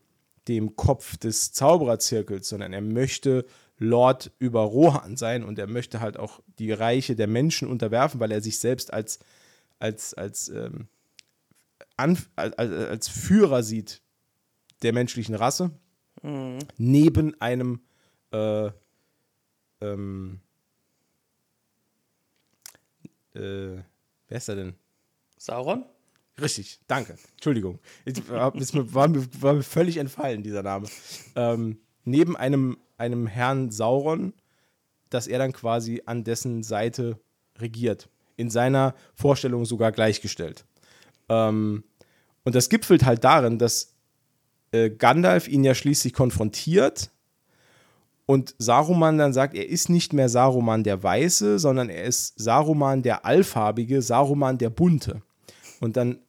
dem 0.47 0.75
Kopf 0.75 1.17
des 1.17 1.53
Zaubererzirkels, 1.53 2.49
sondern 2.49 2.73
er 2.73 2.81
möchte 2.81 3.45
Lord 3.77 4.31
über 4.39 4.61
Rohan 4.61 5.17
sein 5.17 5.43
und 5.43 5.57
er 5.57 5.67
möchte 5.67 6.01
halt 6.01 6.17
auch 6.17 6.41
die 6.59 6.71
Reiche 6.71 7.15
der 7.15 7.27
Menschen 7.27 7.67
unterwerfen, 7.67 8.19
weil 8.19 8.31
er 8.31 8.41
sich 8.41 8.59
selbst 8.59 8.93
als, 8.93 9.19
als, 9.79 10.13
als, 10.13 10.49
ähm, 10.49 10.87
Anf 11.97 12.29
als, 12.35 12.57
als 12.57 13.07
Führer 13.07 13.63
sieht 13.63 14.01
der 14.81 14.93
menschlichen 14.93 15.35
Rasse, 15.35 15.71
neben 16.77 17.39
einem 17.41 17.81
äh, 18.31 18.71
ähm, 19.81 20.39
äh, 23.33 23.81
wer 24.27 24.37
ist 24.37 24.49
er 24.49 24.55
denn? 24.55 24.75
Sauron? 25.37 25.85
Richtig, 26.41 26.79
danke. 26.87 27.17
Entschuldigung. 27.33 27.79
Ich, 28.05 28.27
war, 28.29 28.55
mir, 28.55 28.93
war, 28.93 29.07
mir, 29.07 29.27
war 29.39 29.53
mir 29.53 29.63
völlig 29.63 29.97
entfallen, 29.97 30.43
dieser 30.43 30.63
Name. 30.63 30.87
Ähm, 31.35 31.79
neben 32.03 32.35
einem, 32.35 32.77
einem 32.97 33.27
Herrn 33.27 33.71
Sauron, 33.71 34.33
dass 35.09 35.27
er 35.27 35.39
dann 35.39 35.53
quasi 35.53 36.01
an 36.05 36.23
dessen 36.23 36.63
Seite 36.63 37.19
regiert. 37.59 38.09
In 38.37 38.49
seiner 38.49 38.95
Vorstellung 39.13 39.65
sogar 39.65 39.91
gleichgestellt. 39.91 40.65
Ähm, 41.29 41.83
und 42.43 42.55
das 42.55 42.69
gipfelt 42.69 43.05
halt 43.05 43.23
darin, 43.23 43.59
dass 43.59 43.93
äh, 44.71 44.89
Gandalf 44.89 45.47
ihn 45.47 45.63
ja 45.63 45.75
schließlich 45.75 46.13
konfrontiert 46.13 47.11
und 48.25 48.55
Saruman 48.59 49.17
dann 49.17 49.33
sagt, 49.33 49.55
er 49.55 49.67
ist 49.67 49.89
nicht 49.89 50.13
mehr 50.13 50.29
Saruman 50.29 50.83
der 50.85 51.03
Weiße, 51.03 51.59
sondern 51.59 51.89
er 51.89 52.05
ist 52.05 52.39
Saruman 52.39 53.01
der 53.01 53.25
Allfarbige, 53.25 54.01
Saruman 54.01 54.57
der 54.57 54.69
Bunte. 54.69 55.21
Und 55.81 55.97
dann, 55.97 56.19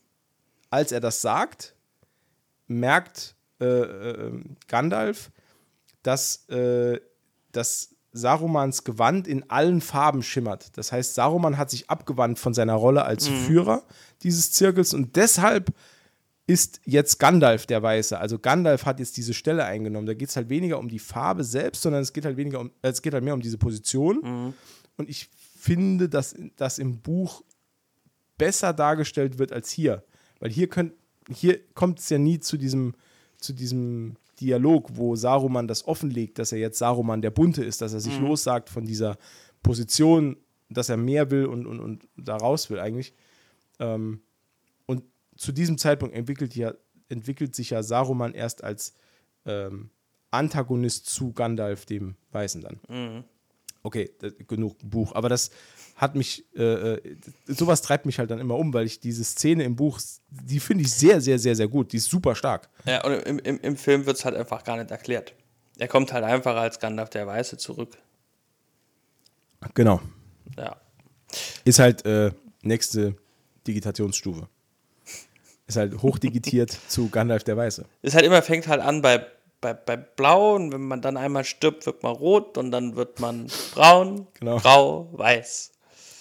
als 0.72 0.90
er 0.90 1.00
das 1.00 1.20
sagt, 1.20 1.74
merkt 2.66 3.36
äh, 3.60 3.64
äh, 3.66 4.40
Gandalf, 4.68 5.30
dass, 6.02 6.48
äh, 6.48 6.98
dass 7.52 7.94
Sarumans 8.12 8.82
Gewand 8.84 9.28
in 9.28 9.48
allen 9.50 9.80
Farben 9.80 10.22
schimmert. 10.22 10.76
Das 10.76 10.90
heißt, 10.90 11.14
Saruman 11.14 11.58
hat 11.58 11.70
sich 11.70 11.90
abgewandt 11.90 12.38
von 12.38 12.54
seiner 12.54 12.74
Rolle 12.74 13.04
als 13.04 13.28
Führer 13.28 13.82
dieses 14.22 14.52
Zirkels 14.52 14.94
und 14.94 15.16
deshalb 15.16 15.72
ist 16.46 16.80
jetzt 16.84 17.18
Gandalf 17.18 17.66
der 17.66 17.82
Weiße. 17.82 18.18
Also 18.18 18.38
Gandalf 18.38 18.84
hat 18.84 18.98
jetzt 18.98 19.16
diese 19.16 19.32
Stelle 19.32 19.64
eingenommen. 19.64 20.06
Da 20.06 20.14
geht 20.14 20.30
es 20.30 20.36
halt 20.36 20.48
weniger 20.48 20.78
um 20.78 20.88
die 20.88 20.98
Farbe 20.98 21.44
selbst, 21.44 21.82
sondern 21.82 22.02
es 22.02 22.12
geht 22.12 22.24
halt 22.24 22.36
weniger 22.36 22.60
um, 22.60 22.70
äh, 22.82 22.88
es 22.88 23.02
geht 23.02 23.14
halt 23.14 23.24
mehr 23.24 23.34
um 23.34 23.40
diese 23.40 23.58
Position. 23.58 24.22
Und 24.96 25.08
ich 25.08 25.30
finde, 25.58 26.08
dass 26.08 26.34
das 26.56 26.78
im 26.78 27.00
Buch 27.00 27.42
besser 28.38 28.72
dargestellt 28.72 29.38
wird 29.38 29.52
als 29.52 29.70
hier. 29.70 30.02
Weil 30.42 30.50
hier, 30.50 30.66
könnt, 30.66 30.92
hier 31.32 31.60
kommt 31.74 32.00
es 32.00 32.10
ja 32.10 32.18
nie 32.18 32.40
zu 32.40 32.56
diesem, 32.56 32.94
zu 33.38 33.52
diesem 33.52 34.16
Dialog, 34.40 34.96
wo 34.96 35.14
Saruman 35.14 35.68
das 35.68 35.86
offenlegt, 35.86 36.40
dass 36.40 36.50
er 36.50 36.58
jetzt 36.58 36.78
Saruman 36.78 37.22
der 37.22 37.30
Bunte 37.30 37.62
ist, 37.62 37.80
dass 37.80 37.92
er 37.92 38.00
sich 38.00 38.18
lossagt 38.18 38.68
von 38.68 38.84
dieser 38.84 39.18
Position, 39.62 40.36
dass 40.68 40.88
er 40.88 40.96
mehr 40.96 41.30
will 41.30 41.46
und, 41.46 41.64
und, 41.64 41.78
und 41.78 42.08
da 42.16 42.36
raus 42.36 42.70
will 42.70 42.80
eigentlich. 42.80 43.14
Ähm, 43.78 44.22
und 44.86 45.04
zu 45.36 45.52
diesem 45.52 45.78
Zeitpunkt 45.78 46.12
entwickelt, 46.16 46.56
ja, 46.56 46.74
entwickelt 47.08 47.54
sich 47.54 47.70
ja 47.70 47.84
Saruman 47.84 48.34
erst 48.34 48.64
als 48.64 48.94
ähm, 49.46 49.90
Antagonist 50.32 51.06
zu 51.06 51.32
Gandalf, 51.32 51.86
dem 51.86 52.16
Weißen 52.32 52.62
dann. 52.62 52.80
Okay, 53.82 54.10
genug 54.46 54.76
Buch. 54.82 55.14
Aber 55.14 55.28
das 55.28 55.50
hat 55.96 56.14
mich, 56.14 56.44
äh, 56.56 56.94
äh, 56.94 57.16
sowas 57.46 57.82
treibt 57.82 58.06
mich 58.06 58.18
halt 58.18 58.30
dann 58.30 58.38
immer 58.38 58.56
um, 58.56 58.72
weil 58.72 58.86
ich 58.86 59.00
diese 59.00 59.24
Szene 59.24 59.64
im 59.64 59.76
Buch, 59.76 60.00
die 60.30 60.60
finde 60.60 60.84
ich 60.84 60.92
sehr, 60.92 61.20
sehr, 61.20 61.38
sehr, 61.38 61.54
sehr 61.54 61.68
gut. 61.68 61.92
Die 61.92 61.96
ist 61.96 62.08
super 62.10 62.34
stark. 62.34 62.68
Ja, 62.84 63.04
und 63.04 63.12
im, 63.12 63.38
im, 63.40 63.60
im 63.60 63.76
Film 63.76 64.06
wird 64.06 64.16
es 64.16 64.24
halt 64.24 64.36
einfach 64.36 64.64
gar 64.64 64.76
nicht 64.76 64.90
erklärt. 64.90 65.34
Er 65.78 65.88
kommt 65.88 66.12
halt 66.12 66.24
einfach 66.24 66.56
als 66.56 66.78
Gandalf 66.78 67.10
der 67.10 67.26
Weiße 67.26 67.56
zurück. 67.56 67.98
Genau. 69.74 70.00
Ja. 70.56 70.76
Ist 71.64 71.78
halt 71.78 72.04
äh, 72.04 72.32
nächste 72.62 73.16
Digitationsstufe. 73.66 74.48
Ist 75.66 75.76
halt 75.76 76.02
hochdigitiert 76.02 76.70
zu 76.88 77.08
Gandalf 77.08 77.44
der 77.44 77.56
Weiße. 77.56 77.84
Es 78.02 78.14
halt 78.14 78.24
immer 78.24 78.42
fängt 78.42 78.68
halt 78.68 78.80
an 78.80 79.02
bei, 79.02 79.26
bei, 79.62 79.72
bei 79.72 79.96
Blau 79.96 80.56
und 80.56 80.72
wenn 80.72 80.82
man 80.82 81.00
dann 81.00 81.16
einmal 81.16 81.44
stirbt, 81.46 81.86
wird 81.86 82.02
man 82.02 82.12
rot 82.14 82.58
und 82.58 82.70
dann 82.70 82.96
wird 82.96 83.18
man 83.20 83.46
braun, 83.74 84.26
Genau. 84.34 84.58
grau, 84.58 85.08
weiß. 85.12 85.72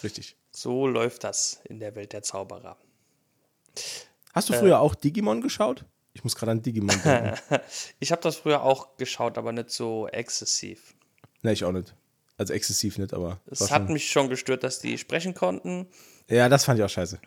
Richtig. 0.04 0.38
So 0.52 0.88
läuft 0.88 1.26
das 1.26 1.60
in 1.66 1.80
der 1.82 1.96
Welt 1.96 2.14
der 2.14 2.24
Zauberer. 2.24 2.78
Hast 4.34 4.50
du 4.50 4.54
früher 4.54 4.80
auch 4.80 4.96
Digimon 4.96 5.42
geschaut? 5.42 5.86
Ich 6.14 6.24
muss 6.24 6.36
gerade 6.36 6.52
an 6.54 6.62
Digimon 6.62 6.96
denken. 7.04 7.38
ich 8.00 8.12
habe 8.12 8.22
das 8.22 8.36
früher 8.38 8.64
auch 8.64 8.96
geschaut, 8.98 9.38
aber 9.38 9.52
nicht 9.52 9.72
so 9.72 10.08
exzessiv. 10.08 10.94
ne, 11.42 11.54
ich 11.54 11.64
auch 11.66 11.72
nicht. 11.72 11.94
Also 12.38 12.54
exzessiv 12.54 12.98
nicht, 12.98 13.14
aber. 13.14 13.40
Es 13.46 13.70
hat 13.72 13.84
schon- 13.84 13.94
mich 13.94 14.10
schon 14.10 14.30
gestört, 14.30 14.64
dass 14.64 14.80
die 14.80 14.98
sprechen 14.98 15.34
konnten. 15.34 15.88
Ja, 16.30 16.50
das 16.50 16.66
fand 16.66 16.80
ich 16.80 16.86
auch 16.86 16.90
scheiße. 16.90 17.20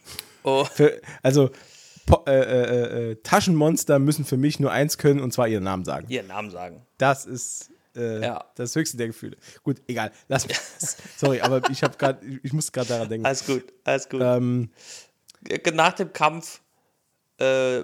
Oh, 0.42 0.64
Für, 0.64 1.00
also, 1.22 1.50
Po- 2.06 2.22
äh, 2.26 2.32
äh, 2.40 3.10
äh, 3.12 3.16
Taschenmonster 3.22 3.98
müssen 3.98 4.24
für 4.24 4.36
mich 4.36 4.60
nur 4.60 4.70
eins 4.70 4.98
können 4.98 5.20
und 5.20 5.32
zwar 5.32 5.48
ihren 5.48 5.64
Namen 5.64 5.84
sagen. 5.84 6.06
ihren 6.08 6.26
Namen 6.26 6.50
sagen. 6.50 6.82
Das 6.98 7.24
ist 7.26 7.70
äh, 7.96 8.20
Ja. 8.22 8.44
das 8.56 8.74
höchste 8.76 8.96
der 8.96 9.06
Gefühle. 9.08 9.36
Gut, 9.62 9.80
egal. 9.86 10.10
Lass 10.28 10.46
mich. 10.48 10.58
Sorry, 11.16 11.40
aber 11.40 11.62
ich 11.70 11.82
habe 11.82 11.96
gerade, 11.96 12.20
ich 12.42 12.52
muss 12.52 12.72
gerade 12.72 12.88
daran 12.88 13.08
denken. 13.08 13.24
Alles 13.26 13.46
gut, 13.46 13.64
alles 13.84 14.08
gut. 14.08 14.20
Ähm, 14.22 14.70
Nach 15.72 15.92
dem 15.92 16.12
Kampf 16.12 16.60
äh, 17.38 17.82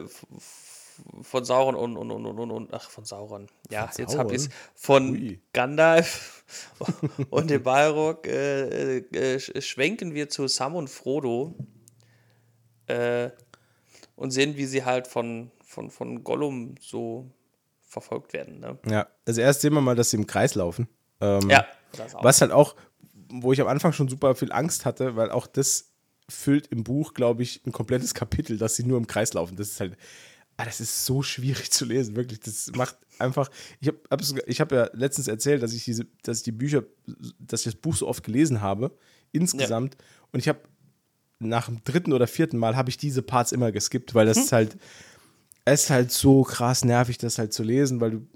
von 1.22 1.44
Sauron 1.44 1.74
und, 1.76 1.96
und, 1.96 2.11
und, 2.11 2.26
und, 2.38 2.50
und, 2.50 2.74
ach, 2.74 2.90
von 2.90 3.04
Sauron. 3.06 3.46
Ja, 3.70 3.87
Von 3.88 4.04
jetzt 4.04 4.18
habe 4.18 4.35
ich? 4.37 4.48
Von 4.74 5.12
Ui. 5.12 5.40
Gandalf 5.54 6.44
und 7.30 7.48
dem 7.48 7.62
Balrog 7.62 8.26
äh, 8.26 8.98
äh, 8.98 9.37
sch- 9.37 9.61
schwenken 9.62 10.12
wir 10.14 10.28
zu 10.28 10.46
Sam 10.46 10.74
und 10.74 10.88
Frodo 10.90 11.54
äh, 12.87 13.30
und 14.20 14.33
sehen, 14.33 14.59
wie 14.59 14.66
sie 14.66 14.85
halt 14.85 15.06
von, 15.09 15.50
von, 15.64 15.90
von 15.90 16.22
Gollum 16.22 16.74
so 16.78 17.30
verfolgt 17.80 18.35
werden. 18.35 18.61
Ne? 18.61 18.78
ja, 18.87 19.09
also 19.26 19.40
erst 19.40 19.62
sehen 19.62 19.72
wir 19.72 19.80
mal, 19.80 19.96
dass 19.96 20.11
sie 20.11 20.18
im 20.18 20.26
Kreis 20.26 20.54
laufen. 20.54 20.88
Ähm, 21.22 21.48
Ja, 21.48 21.66
das 21.92 22.14
auch. 22.14 22.22
Was 22.22 22.42
halt 22.42 22.52
auch, 22.52 22.76
wo 23.30 23.54
ich 23.54 23.61
am 23.62 23.66
Anfang 23.66 23.94
schon 23.94 24.09
super 24.09 24.35
viel 24.35 24.52
Angst 24.52 24.85
hatte, 24.85 25.16
weil 25.16 25.30
auch 25.30 25.46
das 25.46 25.92
füllt 26.28 26.66
im 26.66 26.85
Buch, 26.85 27.14
glaube 27.14 27.42
ich, 27.42 27.64
ein 27.64 27.72
komplettes 27.72 28.12
Kapitel, 28.12 28.59
dass 28.59 28.76
sie 28.76 28.85
nur 28.85 28.98
im 28.98 29.06
Kreis 29.06 29.33
laufen. 29.33 29.56
Das 29.56 29.68
ist 29.68 29.80
halt, 29.80 29.96
ah, 30.59 30.66
das 30.66 30.83
ist 30.83 31.06
so 31.06 31.22
schwierig 31.22 31.70
zu 31.72 31.87
lesen, 31.87 32.14
wirklich. 32.14 32.40
Das 32.40 32.70
macht 32.76 32.98
einfach, 33.18 33.50
ich 33.80 33.88
habe 33.88 34.00
hab 34.11 34.20
ich 34.46 34.61
hab 34.61 34.70
ja 34.70 34.90
letztens 34.92 35.28
erzählt, 35.28 35.62
dass 35.62 35.72
ich 35.72 35.85
diese, 35.87 36.06
dass 36.22 36.38
ich 36.38 36.42
die 36.44 36.52
Bücher, 36.52 36.85
dass 37.38 37.61
ich 37.61 37.72
das 37.72 37.80
Buch 37.80 37.96
so 37.96 38.06
oft 38.06 38.22
gelesen 38.22 38.61
habe, 38.61 38.94
insgesamt. 39.33 39.96
Und 40.30 40.40
ich 40.40 40.48
habe 40.48 40.61
nach 41.40 41.66
dem 41.66 41.83
dritten 41.85 42.12
oder 42.12 42.26
vierten 42.26 42.59
Mal 42.59 42.76
habe 42.76 42.90
ich 42.90 42.96
diese 42.98 43.22
Parts 43.22 43.53
immer 43.53 43.72
geskippt, 43.72 44.14
weil 44.14 44.26
das 44.26 44.37
ist 44.37 44.53
halt, 44.53 44.76
es 45.64 45.85
ist 45.85 45.90
halt 45.90 46.12
so 46.12 46.42
krass 46.42 46.85
nervig, 46.85 47.18
das 47.18 47.38
halt 47.38 47.53
zu 47.53 47.62
lesen, 47.62 48.00
weil 48.00 48.11
du 48.12 48.26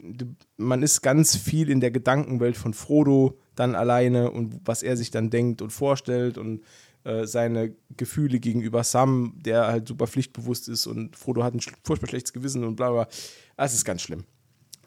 du- 0.00 0.34
man 0.56 0.82
ist 0.82 1.00
ganz 1.02 1.36
viel 1.36 1.70
in 1.70 1.80
der 1.80 1.90
Gedankenwelt 1.90 2.56
von 2.56 2.74
Frodo 2.74 3.38
dann 3.54 3.74
alleine 3.74 4.30
und 4.30 4.60
was 4.64 4.82
er 4.82 4.96
sich 4.96 5.10
dann 5.10 5.30
denkt 5.30 5.62
und 5.62 5.70
vorstellt 5.70 6.38
und 6.38 6.62
äh, 7.04 7.26
seine 7.26 7.74
Gefühle 7.96 8.40
gegenüber 8.40 8.84
Sam, 8.84 9.34
der 9.44 9.66
halt 9.66 9.88
super 9.88 10.06
pflichtbewusst 10.06 10.68
ist 10.68 10.86
und 10.86 11.16
Frodo 11.16 11.42
hat 11.44 11.54
ein 11.54 11.60
furchtbar 11.84 12.08
schlechtes 12.08 12.32
Gewissen 12.32 12.64
und 12.64 12.76
bla 12.76 12.90
bla. 12.90 13.08
Das 13.56 13.74
ist 13.74 13.84
ganz 13.84 14.02
schlimm. 14.02 14.24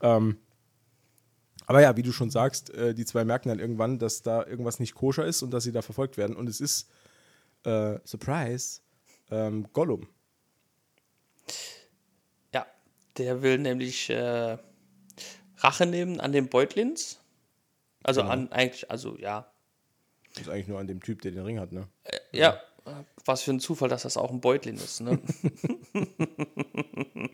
Ähm, 0.02 0.38
aber 1.68 1.82
ja, 1.82 1.96
wie 1.98 2.04
du 2.04 2.12
schon 2.12 2.30
sagst, 2.30 2.70
äh, 2.74 2.94
die 2.94 3.06
zwei 3.06 3.26
merken 3.26 3.50
dann 3.50 3.60
irgendwann, 3.60 4.00
dass 4.00 4.22
da 4.22 4.46
irgendwas 4.46 4.80
nicht 4.80 4.96
koscher 4.96 5.26
ist 5.26 5.42
und 5.44 5.52
dass 5.52 5.64
sie 5.64 5.72
da 5.72 5.82
verfolgt 5.82 6.18
werden. 6.18 6.36
Und 6.36 6.48
es 6.48 6.62
ist, 6.62 6.90
äh, 7.64 7.98
Surprise, 8.06 8.82
ähm, 9.32 9.68
Gollum. 9.74 10.08
Ja, 12.54 12.66
der 13.18 13.42
will 13.42 13.58
nämlich 13.58 14.10
äh, 14.10 14.58
Rache 15.58 15.86
nehmen 15.86 16.20
an 16.20 16.32
den 16.32 16.50
Beutlins. 16.50 17.20
Also 18.04 18.22
Genau. 18.22 18.34
an 18.34 18.52
eigentlich, 18.52 18.92
also 18.92 19.18
ja. 19.18 19.52
Das 20.34 20.44
ist 20.44 20.50
eigentlich 20.50 20.68
nur 20.68 20.80
an 20.80 20.88
dem 20.88 21.02
Typ, 21.02 21.22
der 21.22 21.32
den 21.32 21.44
Ring 21.44 21.60
hat, 21.60 21.72
ne? 21.72 21.88
Ja, 22.32 22.62
was 23.26 23.42
für 23.42 23.52
ein 23.52 23.60
Zufall, 23.60 23.90
dass 23.90 24.04
das 24.04 24.18
auch 24.18 24.30
ein 24.30 24.42
Beutlin 24.42 24.76
ist, 24.76 25.02
ne? 25.02 25.20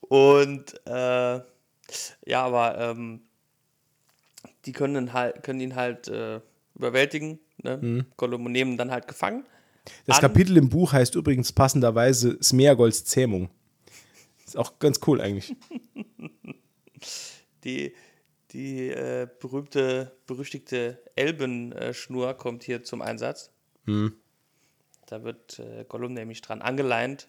Und 0.00 0.86
äh, 0.86 1.40
ja, 2.26 2.42
aber 2.44 2.78
ähm, 2.78 3.22
die 4.64 4.72
können 4.72 4.96
ihn 4.96 5.12
halt, 5.12 5.42
können 5.42 5.60
ihn 5.60 5.74
halt 5.74 6.08
äh, 6.08 6.40
überwältigen, 6.74 7.38
ne? 7.62 8.06
Gollum 8.16 8.46
und 8.46 8.52
nehmen 8.52 8.76
dann 8.76 8.90
halt 8.90 9.06
gefangen. 9.08 9.44
Das 10.06 10.16
An- 10.16 10.22
Kapitel 10.22 10.56
im 10.56 10.68
Buch 10.68 10.92
heißt 10.92 11.14
übrigens 11.14 11.52
passenderweise 11.52 12.38
Smeagolds 12.42 13.04
Zähmung. 13.04 13.50
Ist 14.46 14.56
auch 14.56 14.78
ganz 14.78 15.00
cool 15.06 15.20
eigentlich. 15.20 15.54
Die, 17.64 17.94
die 18.52 18.88
äh, 18.88 19.28
berühmte, 19.38 20.16
berüchtigte 20.26 20.98
Elbenschnur 21.14 22.34
kommt 22.34 22.62
hier 22.64 22.82
zum 22.84 23.02
Einsatz. 23.02 23.50
Da 25.06 25.22
wird 25.24 25.58
äh, 25.58 25.84
Gollum 25.88 26.14
nämlich 26.14 26.40
dran 26.42 26.62
angeleint. 26.62 27.28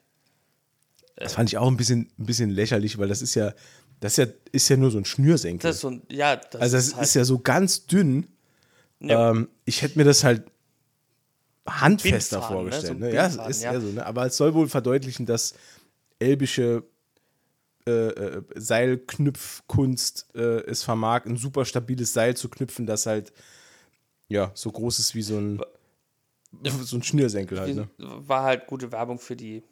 Das 1.16 1.34
fand 1.34 1.50
ich 1.50 1.58
auch 1.58 1.68
ein 1.68 1.78
bisschen, 1.78 2.12
ein 2.18 2.26
bisschen 2.26 2.50
lächerlich, 2.50 2.98
weil 2.98 3.08
das 3.10 3.22
ist 3.22 3.36
ja, 3.36 3.54
das 4.02 4.18
ist 4.18 4.18
ja, 4.18 4.34
ist 4.52 4.70
ja 4.70 4.78
nur 4.78 4.92
so 4.92 4.98
ein 4.98 5.06
Schnürsenkel. 5.06 5.70
Das 5.70 5.78
ist 5.78 5.82
so 5.82 5.92
ein, 5.92 6.02
ja, 6.10 6.36
das 6.36 6.62
also 6.62 6.76
das 6.76 6.86
ist, 6.88 6.92
ist, 6.92 6.98
halt, 6.98 7.14
ja 7.16 7.24
so 7.24 7.40
ganz 7.40 7.86
dünn. 7.86 8.28
ja, 9.00 9.30
Ähm, 9.30 9.48
ich 9.64 9.82
hätte 9.84 9.98
mir 9.98 10.04
das 10.04 10.24
halt 10.24 10.44
handfester 11.68 12.38
Bindfaden, 12.38 12.42
ne? 12.42 12.72
vorgestellt. 12.72 13.00
So 13.00 13.06
Ne? 13.06 13.14
Ja, 13.14 13.28
Bindfaden, 13.28 13.52
ist 13.52 13.64
ja. 13.64 13.80
so. 13.80 13.88
Ne? 13.88 14.06
Aber 14.06 14.26
es 14.26 14.36
soll 14.36 14.54
wohl 14.56 14.68
verdeutlichen, 14.68 15.26
dass 15.28 15.54
elbische 16.20 16.84
äh, 17.88 17.92
äh, 17.92 18.44
Seilknüpfkunst 18.56 20.30
äh, 20.36 20.62
es 20.66 20.84
vermag, 20.84 21.26
ein 21.26 21.38
super 21.38 21.64
stabiles 21.66 22.14
Seil 22.14 22.36
zu 22.36 22.50
knüpfen, 22.50 22.88
das 22.88 23.06
halt 23.06 23.32
ja 24.28 24.52
so 24.56 24.72
groß 24.72 25.00
ist 25.00 25.14
wie 25.14 25.22
so 25.22 25.38
ein 25.38 25.62
so 26.84 26.98
ein 26.98 27.04
Schnürsenkel 27.04 27.60
halt. 27.60 27.76
Ne? 27.76 27.88
war 27.98 28.44
halt 28.44 28.68
gute 28.68 28.92
Werbung 28.92 29.20
für 29.20 29.36
die, 29.36 29.64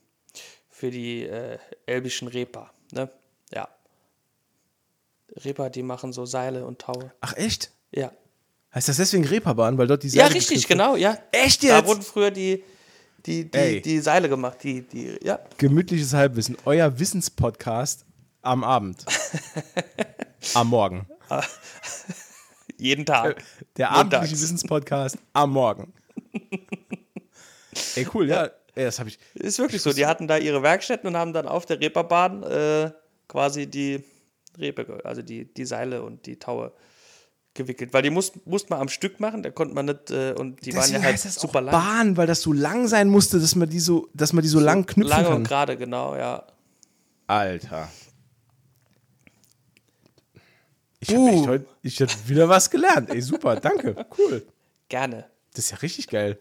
für 0.70 0.92
die 0.92 1.24
äh, 1.24 1.58
elbischen 1.86 2.28
Reper. 2.28 2.72
Ne? 2.92 3.10
Ja. 3.52 3.68
Reper, 5.38 5.70
die 5.70 5.84
machen 5.84 6.14
so 6.14 6.26
Seile 6.26 6.66
und 6.66 6.80
Taue. 6.80 7.12
Ach 7.22 7.36
echt? 7.36 7.72
Ja. 7.92 8.12
Heißt 8.74 8.88
das 8.88 8.98
deswegen 8.98 9.26
Reeperbahn, 9.26 9.78
weil 9.78 9.88
dort 9.88 10.04
die 10.04 10.08
Ja, 10.10 10.24
Seile 10.26 10.36
richtig, 10.36 10.68
geknüpft 10.68 10.70
werden? 10.70 10.94
genau, 10.94 10.96
ja. 10.98 11.18
Echt 11.32 11.64
Da 11.64 11.78
jetzt? 11.78 11.88
wurden 11.88 12.02
früher 12.04 12.32
die, 12.32 12.64
die, 13.26 13.50
die, 13.50 13.82
die 13.82 14.00
Seile 14.00 14.30
gemacht, 14.30 14.60
die, 14.64 14.82
die, 14.84 15.18
ja. 15.24 15.40
Gemütliches 15.58 16.14
Halbwissen, 16.14 16.58
euer 16.66 17.00
Wissenspodcast 17.00 18.06
am 18.42 18.64
Abend. 18.64 19.06
am 20.54 20.68
Morgen. 20.68 21.08
Jeden 22.78 23.06
Tag. 23.06 23.44
Der 23.78 23.88
Montags. 23.90 24.14
abendliche 24.14 24.42
Wissenspodcast 24.42 25.18
am 25.34 25.52
Morgen. 25.52 25.92
Ey, 27.96 28.08
cool, 28.14 28.28
ja. 28.30 28.50
Ey, 28.76 28.86
das 28.86 29.00
habe 29.00 29.10
ich. 29.10 29.20
Ist 29.34 29.60
wirklich 29.60 29.82
so. 29.82 29.92
Die 29.94 30.06
hatten 30.06 30.28
da 30.28 30.38
ihre 30.38 30.62
Werkstätten 30.64 31.08
und 31.08 31.18
haben 31.18 31.34
dann 31.34 31.48
auf 31.48 31.66
der 31.66 31.80
Reeperbahn 31.82 32.44
äh, 32.44 32.92
quasi 33.28 33.68
die 33.68 34.04
Ge- 34.60 35.02
also 35.04 35.22
die, 35.22 35.52
die 35.54 35.66
Seile 35.66 36.04
und 36.04 36.26
die 36.26 36.38
Taue 36.38 36.74
gewickelt. 37.54 37.94
Weil 37.94 38.04
die 38.04 38.10
muss, 38.12 38.32
musste 38.46 38.70
man 38.72 38.82
am 38.82 38.90
Stück 38.90 39.20
machen, 39.20 39.42
da 39.44 39.50
konnte 39.50 39.74
man 39.74 39.86
nicht, 39.88 40.12
äh, 40.12 40.34
und 40.38 40.66
die 40.66 40.74
waren 40.74 40.82
Deswegen 40.82 41.00
ja 41.00 41.04
halt 41.06 41.14
heißt 41.16 41.26
das 41.26 41.36
super 41.36 41.60
auch 41.60 41.64
lang. 41.64 41.72
Bahn, 41.72 42.18
weil 42.18 42.28
das 42.28 42.42
so 42.42 42.54
lang 42.54 42.88
sein 42.88 43.10
musste, 43.10 43.40
dass 43.40 43.56
man 43.56 43.70
die 43.70 43.80
so, 43.80 44.08
dass 44.14 44.34
man 44.34 44.44
die 44.44 44.50
so, 44.50 44.60
lang 44.60 44.86
knüpfen 44.86 45.10
Lange 45.10 45.30
und 45.30 45.34
kann. 45.36 45.44
gerade, 45.46 45.78
genau, 45.78 46.16
ja. 46.16 46.46
Alter. 47.28 47.90
Ich 51.02 51.16
Uh. 51.16 51.28
habe 51.38 51.48
heute, 51.48 51.66
ich 51.82 52.02
hab 52.02 52.10
wieder 52.28 52.50
was 52.50 52.70
gelernt. 52.70 53.10
Ey, 53.10 53.22
super, 53.22 53.56
danke, 53.56 54.06
cool. 54.18 54.46
Gerne. 54.90 55.26
Das 55.54 55.66
ist 55.66 55.72
ja 55.72 55.78
richtig 55.78 56.08
geil. 56.08 56.38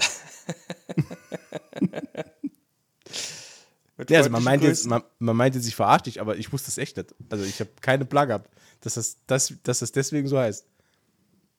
Ja, 4.08 4.18
also 4.18 4.30
man 4.30 4.44
meint, 4.44 4.62
jetzt, 4.62 4.82
Grüßen. 4.82 4.90
man, 4.90 5.02
man 5.18 5.36
meint 5.36 5.54
jetzt, 5.54 5.66
ich 5.66 5.74
verarsche 5.74 6.04
dich, 6.04 6.20
aber 6.20 6.36
ich 6.36 6.52
wusste 6.52 6.70
es 6.70 6.76
echt 6.76 6.96
nicht. 6.98 7.14
Also 7.30 7.44
ich 7.44 7.60
habe 7.60 7.70
keine 7.80 8.04
Plug 8.04 8.26
gehabt, 8.26 8.50
dass 8.82 8.94
das, 8.94 9.16
das, 9.26 9.54
dass 9.62 9.78
das 9.78 9.92
deswegen 9.92 10.28
so 10.28 10.38
heißt. 10.38 10.66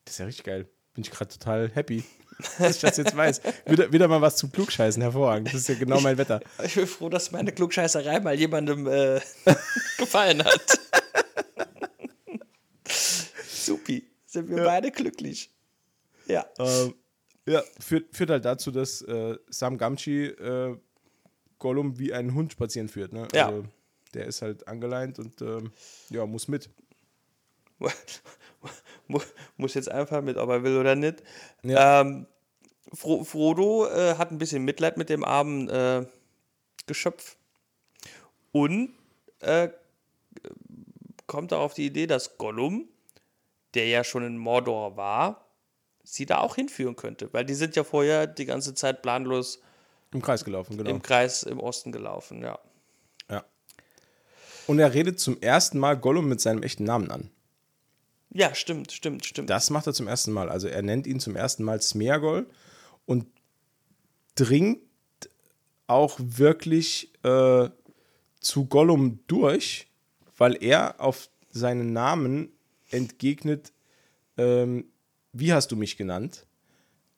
Das 0.06 0.14
ist 0.14 0.20
ja 0.20 0.26
richtig 0.26 0.46
geil. 0.46 0.70
Bin 0.94 1.04
ich 1.04 1.12
gerade 1.12 1.32
total 1.32 1.72
happy, 1.74 2.04
dass 2.60 2.76
ich 2.76 2.82
das 2.82 2.98
jetzt 2.98 3.18
weiß. 3.18 3.42
Wieder, 3.66 3.92
wieder 3.92 4.08
mal 4.08 4.22
was 4.22 4.36
zum 4.36 4.52
Klugscheißen, 4.52 5.02
hervorragend. 5.02 5.48
Das 5.48 5.56
ist 5.56 5.70
ja 5.70 5.76
genau 5.76 6.00
mein 6.00 6.18
Wetter. 6.20 6.42
Ich 6.64 6.76
bin 6.76 6.86
froh, 6.86 7.10
dass 7.10 7.32
meine 7.32 7.52
Klugscheißerei 7.52 8.20
mal 8.20 8.36
jemandem 8.36 8.86
äh, 8.88 9.20
gefallen 9.98 10.44
hat. 10.44 10.80
Supi. 12.88 14.08
Sind 14.28 14.50
wir 14.50 14.64
beide 14.64 14.92
glücklich. 14.92 15.50
Ja. 16.28 16.46
Ähm, 16.60 16.94
ja, 17.48 17.64
führt, 17.80 18.16
führt 18.16 18.30
halt 18.30 18.46
dazu, 18.46 18.72
dass 18.72 19.02
äh, 19.02 19.38
Sam 19.50 19.78
Gamgee 19.78 20.28
äh, 20.28 20.78
Gollum 21.60 22.00
wie 22.00 22.14
einen 22.14 22.34
Hund 22.34 22.52
spazieren 22.54 22.90
führt. 22.90 23.14
Ne? 23.14 23.28
Ja. 23.34 23.48
Also, 23.48 23.66
der 24.14 24.26
ist 24.26 24.42
halt 24.42 24.68
angeleint 24.68 25.20
und 25.20 25.42
ähm, 25.42 25.72
ja, 26.10 26.26
muss 26.26 26.48
mit. 26.48 26.70
Mu- 29.08 29.20
Muss 29.58 29.74
jetzt 29.74 29.90
einfach 29.90 30.22
mit, 30.22 30.38
ob 30.38 30.50
er 30.50 30.64
will 30.64 30.78
oder 30.78 30.96
nicht. 30.96 31.24
Ja. 31.64 32.02
Ähm, 32.02 32.26
Fro 32.94 33.24
Frodo 33.24 33.88
äh, 33.88 34.16
hat 34.16 34.32
ein 34.32 34.38
bisschen 34.38 34.64
Mitleid 34.64 34.98
mit 34.98 35.10
dem 35.10 35.24
armen 35.24 35.70
äh, 35.70 36.06
Geschöpf 36.86 37.36
und 38.52 38.92
äh, 39.40 39.70
kommt 41.28 41.52
auch 41.54 41.62
auf 41.62 41.74
die 41.74 41.86
Idee, 41.86 42.08
dass 42.08 42.38
Gollum, 42.38 42.88
der 43.74 43.88
ja 43.88 44.04
schon 44.04 44.24
in 44.24 44.38
Mordor 44.38 44.96
war, 44.96 45.46
sie 46.04 46.26
da 46.26 46.40
auch 46.40 46.56
hinführen 46.56 46.96
könnte. 46.96 47.32
Weil 47.34 47.44
die 47.46 47.56
sind 47.56 47.76
ja 47.76 47.84
vorher 47.84 48.26
die 48.26 48.46
ganze 48.46 48.74
Zeit 48.74 49.02
planlos 49.02 49.62
Im 50.14 50.22
Kreis 50.22 50.46
gelaufen, 50.46 50.78
genau. 50.78 50.90
im 50.90 51.02
Kreis 51.02 51.44
im 51.44 51.60
Osten 51.60 51.92
gelaufen, 51.92 52.42
ja. 52.42 52.60
ja. 53.30 53.44
Und 54.66 54.80
er 54.80 54.94
redet 54.94 55.20
zum 55.20 55.40
ersten 55.42 55.80
Mal 55.80 55.98
Gollum 55.98 56.30
mit 56.30 56.42
seinem 56.42 56.64
echten 56.64 56.86
Namen 56.86 57.12
an. 57.12 57.30
Ja, 58.30 58.54
stimmt, 58.56 58.92
stimmt, 58.92 59.26
stimmt. 59.26 59.50
Das 59.50 59.70
macht 59.70 59.88
er 59.88 59.94
zum 59.94 60.08
ersten 60.08 60.32
Mal. 60.32 60.50
Also 60.50 60.68
er 60.68 60.82
nennt 60.82 61.08
ihn 61.08 61.20
zum 61.20 61.36
ersten 61.36 61.64
Mal 61.64 61.82
Smeagol 61.82 62.50
und 63.06 63.26
dringt 64.36 64.82
auch 65.88 66.20
wirklich 66.20 67.12
äh, 67.24 67.70
zu 68.40 68.66
Gollum 68.66 69.20
durch, 69.28 69.88
weil 70.38 70.62
er 70.62 71.02
auf 71.02 71.30
seinen 71.50 71.94
Namen 71.94 72.52
entgegnet, 72.90 73.74
ähm, 74.38 74.86
wie 75.34 75.54
hast 75.54 75.72
du 75.72 75.76
mich 75.76 75.98
genannt? 75.98 76.47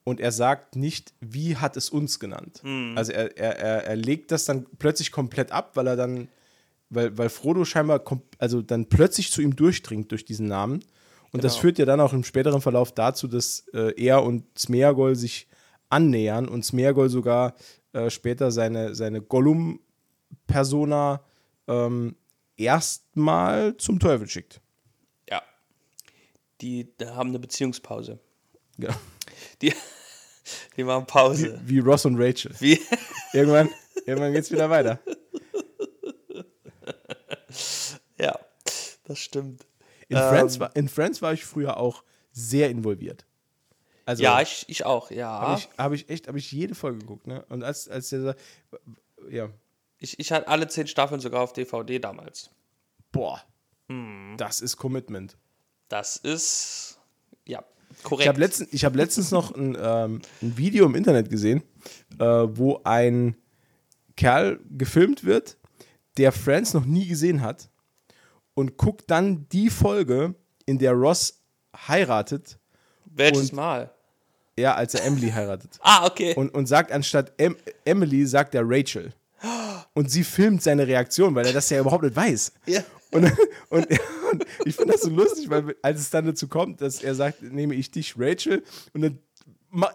Und 0.10 0.20
er 0.20 0.32
sagt 0.32 0.76
nicht, 0.76 1.14
wie 1.20 1.58
hat 1.58 1.78
es 1.78 1.90
uns 1.90 2.20
genannt. 2.20 2.64
Also 2.96 3.12
er, 3.12 3.38
er, 3.38 3.84
er, 3.86 3.96
legt 3.96 4.32
das 4.32 4.46
dann 4.46 4.66
plötzlich 4.80 5.12
komplett 5.12 5.52
ab, 5.52 5.76
weil 5.76 5.86
er 5.86 5.96
dann, 5.96 6.30
weil, 6.90 7.16
weil 7.18 7.30
Frodo 7.30 7.64
scheinbar 7.64 8.04
also 8.40 8.64
dann 8.64 8.90
plötzlich 8.90 9.32
zu 9.32 9.42
ihm 9.42 9.56
durchdringt 9.56 10.12
durch 10.12 10.26
diesen 10.26 10.48
Namen. 10.48 10.84
Und 11.32 11.44
das 11.44 11.54
Genau. 11.54 11.62
führt 11.62 11.78
ja 11.78 11.86
dann 11.86 12.00
auch 12.00 12.12
im 12.14 12.24
späteren 12.24 12.60
Verlauf 12.60 12.92
dazu, 12.92 13.28
dass 13.28 13.68
äh, 13.74 13.94
er 14.04 14.24
und 14.24 14.46
Smeagol 14.58 15.16
sich 15.16 15.48
annähern 15.90 16.48
und 16.48 16.66
Smeagol 16.66 17.10
sogar 17.10 17.54
äh, 17.94 18.10
später 18.10 18.52
seine, 18.52 18.96
seine 18.96 19.22
Gollum-Persona 19.22 21.24
ähm, 21.68 22.16
erstmal 22.58 23.78
zum 23.78 24.00
Teufel 24.00 24.28
schickt. 24.28 24.60
ja. 25.30 25.42
Die 26.62 26.88
haben 27.06 27.30
eine 27.30 27.40
Beziehungspause. 27.40 28.20
Ja. 28.78 28.90
Die, 29.62 29.74
die 30.78 30.84
machen 30.84 31.06
Pause. 31.06 31.60
Wie 31.64 31.80
Ross 31.80 32.06
und 32.06 32.18
Rachel. 32.20 32.52
Wie? 32.60 32.80
Irgendwann, 33.34 33.70
irgendwann 34.06 34.34
geht 34.34 34.44
es 34.44 34.52
wieder 34.52 34.70
weiter. 34.70 35.00
Ja, 38.18 38.38
das 39.06 39.20
stimmt. 39.20 39.66
In, 40.08 40.18
Ähm. 40.18 40.24
Friends 40.30 40.60
war, 40.60 40.76
in 40.76 40.90
Friends 40.90 41.22
war 41.22 41.34
ich 41.34 41.46
früher 41.46 41.78
auch 41.78 42.04
sehr 42.32 42.70
involviert. 42.70 43.26
Also 44.06 44.24
Ja, 44.24 44.42
ich, 44.42 44.66
ich 44.68 44.86
auch, 44.86 45.12
ja. 45.12 45.28
habe 45.30 45.60
ich, 45.60 45.70
hab 45.78 45.94
ich 45.94 46.10
echt, 46.10 46.28
habe 46.28 46.38
ich 46.38 46.52
jede 46.52 46.76
Folge 46.76 47.00
geguckt, 47.00 47.28
ne? 47.28 47.46
Und 47.50 47.64
als, 47.64 47.88
als 47.88 48.10
der, 48.10 48.36
ja, 49.30 49.50
Ich, 50.00 50.20
ich 50.20 50.32
hatte 50.32 50.48
alle 50.48 50.68
zehn 50.68 50.88
Staffeln 50.88 51.22
sogar 51.22 51.42
auf 51.42 51.54
DVD 51.54 52.00
damals. 52.00 52.50
boah, 53.12 53.42
Hm. 53.88 54.36
das 54.38 54.62
ist 54.62 54.78
Commitment. 54.78 55.38
Das 55.88 56.16
ist, 56.18 57.00
ja, 57.46 57.64
Ich 58.00 58.04
korrekt. 58.04 58.28
habe 58.30 58.40
letzten, 58.40 58.68
ich 58.72 58.86
hab 58.86 58.96
letztens 58.96 59.32
noch 59.32 59.54
ein, 59.56 59.78
ähm, 59.80 60.22
ein 60.42 60.58
Video 60.58 60.86
im 60.86 60.96
Internet 60.96 61.30
gesehen, 61.30 61.62
äh, 62.18 62.24
wo 62.26 62.82
ein 62.84 63.36
Kerl 64.16 64.60
gefilmt 64.78 65.24
wird, 65.24 65.58
der 66.18 66.32
Friends 66.32 66.74
noch 66.74 66.86
nie 66.86 67.08
gesehen 67.08 67.42
hat 67.42 67.70
und 68.54 68.78
guckt 68.78 69.10
dann 69.12 69.48
die 69.50 69.70
Folge, 69.70 70.36
in 70.66 70.78
der 70.78 70.94
Ross 70.94 71.42
heiratet, 71.88 72.58
Welches 73.06 73.52
Mal? 73.52 73.92
ja, 74.58 74.76
als 74.76 74.94
er 74.94 75.04
Emily 75.06 75.30
heiratet. 75.32 75.78
Ah, 75.82 76.06
okay. 76.06 76.34
und, 76.36 76.54
und 76.54 76.68
sagt 76.68 76.92
anstatt 76.92 77.34
em 77.38 77.56
Emily, 77.86 78.26
sagt 78.26 78.56
er 78.56 78.64
Rachel. 78.66 79.14
Und 79.94 80.12
sie 80.12 80.24
filmt 80.24 80.62
seine 80.62 80.86
Reaktion, 80.86 81.34
weil 81.34 81.46
er 81.48 81.54
das 81.54 81.70
ja 81.70 81.80
überhaupt 81.80 82.04
nicht 82.04 82.16
weiß. 82.16 82.54
Ja. 82.68 82.82
Und, 83.12 83.32
und, 83.70 83.88
und 84.32 84.46
ich 84.66 84.76
finde 84.76 84.94
das 84.94 85.02
so 85.02 85.10
lustig, 85.10 85.50
weil 85.50 85.76
als 85.82 86.00
es 86.00 86.10
dann 86.10 86.26
dazu 86.26 86.48
kommt, 86.48 86.82
dass 86.82 87.04
er 87.04 87.16
sagt, 87.16 87.42
nehme 87.42 87.76
ich 87.76 87.92
dich, 87.92 88.16
Rachel, 88.18 88.64
und 88.94 89.02
dann 89.02 89.20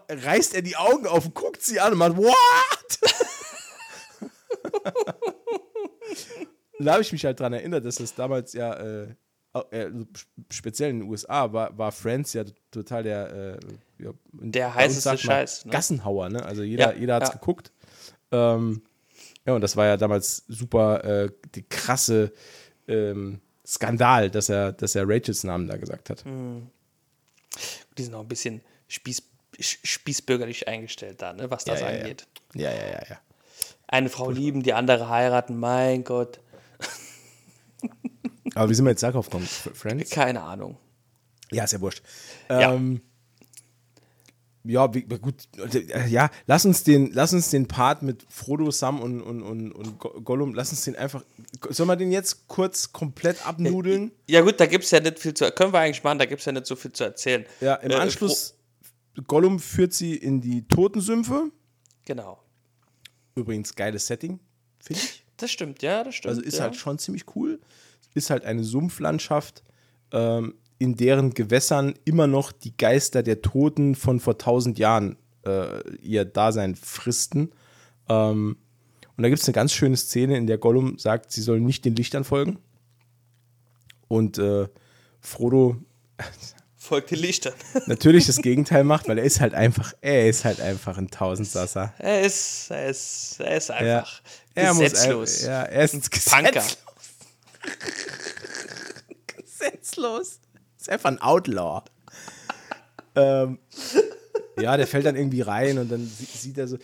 reißt 0.09 0.55
er 0.55 0.61
die 0.61 0.77
Augen 0.77 1.07
auf 1.07 1.25
und 1.25 1.35
guckt 1.35 1.61
sie 1.61 1.79
an 1.79 1.93
und 1.93 1.99
macht, 1.99 2.17
what? 2.17 2.99
Da 6.79 6.93
habe 6.93 7.01
ich 7.01 7.11
mich 7.11 7.23
halt 7.23 7.39
dran 7.39 7.53
erinnert, 7.53 7.85
dass 7.85 7.95
das 7.95 8.15
damals 8.15 8.53
ja, 8.53 8.73
äh, 8.73 9.07
äh, 9.71 9.91
speziell 10.51 10.89
in 10.89 10.99
den 10.99 11.09
USA 11.09 11.51
war, 11.53 11.77
war 11.77 11.91
Friends 11.91 12.33
ja 12.33 12.43
total 12.71 13.03
der, 13.03 13.33
äh, 13.33 14.03
ja, 14.03 14.11
Der 14.33 14.75
heißeste 14.75 15.17
Scheiß, 15.17 15.65
ne? 15.65 15.71
Gassenhauer, 15.71 16.29
ne? 16.29 16.43
Also 16.43 16.63
jeder, 16.63 16.93
Ja, 16.93 16.99
jeder 16.99 17.15
hat 17.15 17.23
es 17.23 17.29
ja. 17.29 17.35
geguckt. 17.35 17.71
Ähm, 18.31 18.81
ja, 19.45 19.53
und 19.53 19.61
das 19.61 19.77
war 19.77 19.85
ja 19.85 19.97
damals 19.97 20.43
super 20.47 21.03
äh, 21.03 21.29
die 21.53 21.63
krasse 21.63 22.33
ähm, 22.87 23.39
Skandal, 23.65 24.29
dass 24.29 24.49
er, 24.49 24.71
dass 24.71 24.95
er 24.95 25.07
Rachels 25.07 25.43
Namen 25.43 25.67
da 25.67 25.77
gesagt 25.77 26.09
hat. 26.09 26.23
Hm. 26.25 26.69
Die 27.97 28.03
sind 28.03 28.13
auch 28.13 28.21
ein 28.21 28.27
bisschen 28.27 28.61
spieß, 28.87 29.23
spießbürgerlich 29.59 30.67
eingestellt 30.67 31.21
da, 31.21 31.33
ne, 31.33 31.49
was 31.49 31.63
das 31.63 31.79
Ja, 31.79 31.87
ja, 31.89 31.93
ja. 31.95 32.01
angeht. 32.01 32.27
Ja, 32.53 32.71
ja, 32.71 32.87
ja, 32.87 33.03
ja. 33.09 33.19
Eine 33.87 34.09
Frau 34.09 34.29
lieben, 34.29 34.63
die 34.63 34.73
andere 34.73 35.09
heiraten, 35.09 35.57
mein 35.57 36.03
Gott. 36.03 36.39
Aber 38.55 38.69
wie 38.69 38.73
sind 38.73 38.85
wir 38.85 38.91
jetzt 38.91 39.03
darauf 39.03 39.25
gekommen? 39.25 39.45
Friends? 39.45 40.11
Keine 40.11 40.41
Ahnung. 40.41 40.77
Ja, 41.51 41.65
ist 41.65 41.73
ja 41.73 41.81
wurscht. 41.81 42.03
Ja. 42.49 42.73
Ähm, 42.73 42.95
ja, 42.95 42.99
wie, 44.67 45.03
gut. 45.03 45.35
äh, 45.73 46.07
Ja, 46.07 46.29
lass 46.47 46.65
uns 46.65 46.83
den, 46.83 47.11
lass 47.13 47.33
uns 47.33 47.49
den 47.51 47.67
Part 47.67 48.01
mit 48.01 48.25
Frodo, 48.29 48.71
Sam 48.71 48.99
und, 49.01 49.21
und, 49.21 49.41
und, 49.43 49.71
und 49.71 49.99
Go- 49.99 50.21
Gollum, 50.21 50.53
lass 50.53 50.71
uns 50.71 50.83
den 50.83 50.95
einfach. 50.95 51.23
Sollen 51.69 51.87
wir 51.89 51.95
den 51.95 52.11
jetzt 52.11 52.47
kurz 52.47 52.91
komplett 52.91 53.45
abnudeln? 53.45 54.11
Ja 54.27 54.41
gut, 54.41 54.59
da 54.59 54.65
gibt 54.65 54.83
es 54.83 54.91
ja 54.91 54.99
nicht 54.99 55.19
viel 55.19 55.33
zu, 55.33 55.49
können 55.51 55.71
wir 55.73 55.79
eigentlich 55.79 56.03
machen, 56.03 56.19
da 56.19 56.25
gibt 56.25 56.39
es 56.39 56.45
ja 56.45 56.51
nicht 56.51 56.65
so 56.65 56.75
viel 56.75 56.91
zu 56.91 57.03
erzählen. 57.03 57.45
Ja, 57.61 57.75
im 57.75 57.91
Äh, 57.91 57.95
Anschluss, 57.95 58.55
Gollum 59.27 59.59
führt 59.59 59.93
sie 59.93 60.15
in 60.15 60.41
die 60.41 60.67
Totensümpfe. 60.67 61.51
Genau. 62.05 62.41
Übrigens, 63.35 63.75
geiles 63.75 64.07
Setting, 64.07 64.39
finde 64.79 65.01
ich. 65.01 65.23
Das 65.37 65.51
stimmt, 65.51 65.81
ja, 65.81 66.03
das 66.03 66.15
stimmt. 66.15 66.29
Also 66.29 66.41
ist 66.41 66.57
ja. 66.57 66.63
halt 66.63 66.75
schon 66.75 66.97
ziemlich 66.97 67.23
cool. 67.35 67.59
Ist 68.13 68.29
halt 68.29 68.45
eine 68.45 68.63
Sumpflandschaft, 68.63 69.63
ähm, 70.13 70.55
in 70.77 70.95
deren 70.95 71.33
Gewässern 71.33 71.93
immer 72.05 72.27
noch 72.27 72.51
die 72.51 72.75
Geister 72.75 73.23
der 73.23 73.41
Toten 73.41 73.95
von 73.95 74.19
vor 74.19 74.37
tausend 74.37 74.77
Jahren 74.77 75.15
äh, 75.45 75.87
ihr 76.01 76.25
Dasein 76.25 76.75
fristen. 76.75 77.51
Ähm, 78.09 78.57
und 79.17 79.23
da 79.23 79.29
gibt 79.29 79.41
es 79.41 79.47
eine 79.47 79.53
ganz 79.53 79.71
schöne 79.73 79.95
Szene, 79.95 80.37
in 80.37 80.47
der 80.47 80.57
Gollum 80.57 80.97
sagt, 80.99 81.31
sie 81.31 81.41
sollen 81.41 81.65
nicht 81.65 81.85
den 81.85 81.95
Lichtern 81.95 82.23
folgen. 82.25 82.59
Und 84.07 84.37
äh, 84.37 84.67
Frodo 85.21 85.77
Folgt 86.77 87.09
den 87.09 87.17
Lichtern. 87.19 87.53
natürlich 87.87 88.27
das 88.27 88.37
Gegenteil 88.37 88.83
macht, 88.83 89.07
weil 89.07 89.17
er 89.17 89.23
ist 89.23 89.39
halt 89.41 89.55
einfach, 89.55 89.93
er 90.01 90.29
ist 90.29 90.45
halt 90.45 90.61
einfach 90.61 90.97
ein 90.99 91.09
Tausendsasser. 91.09 91.93
er 91.97 92.21
ist, 92.21 92.69
er 92.69 92.89
ist, 92.89 93.39
er 93.39 93.57
ist 93.57 93.69
Ja. 93.69 93.75
einfach 93.75 94.21
Er 94.53 94.73
muss 94.75 94.83
gesetzlos. 94.91 95.43
ein- 95.43 95.49
ja, 95.49 95.63
er 95.63 95.83
ist 95.85 95.93
ein 95.95 96.01
gesetzlos. 96.01 96.77
gesetzlos. 99.35 100.39
Ist 100.85 100.89
einfach 100.91 101.09
ein 101.09 101.19
Outlaw. 101.21 101.81
ähm, 103.15 103.57
ja, 104.59 104.77
der 104.77 104.85
fällt 104.87 105.05
dann 105.05 105.15
irgendwie 105.15 105.41
rein 105.41 105.79
und 105.79 105.91
dann 105.91 106.05
sie- 106.05 106.25
sieht 106.25 106.57
er 106.57 106.67
so. 106.67 106.77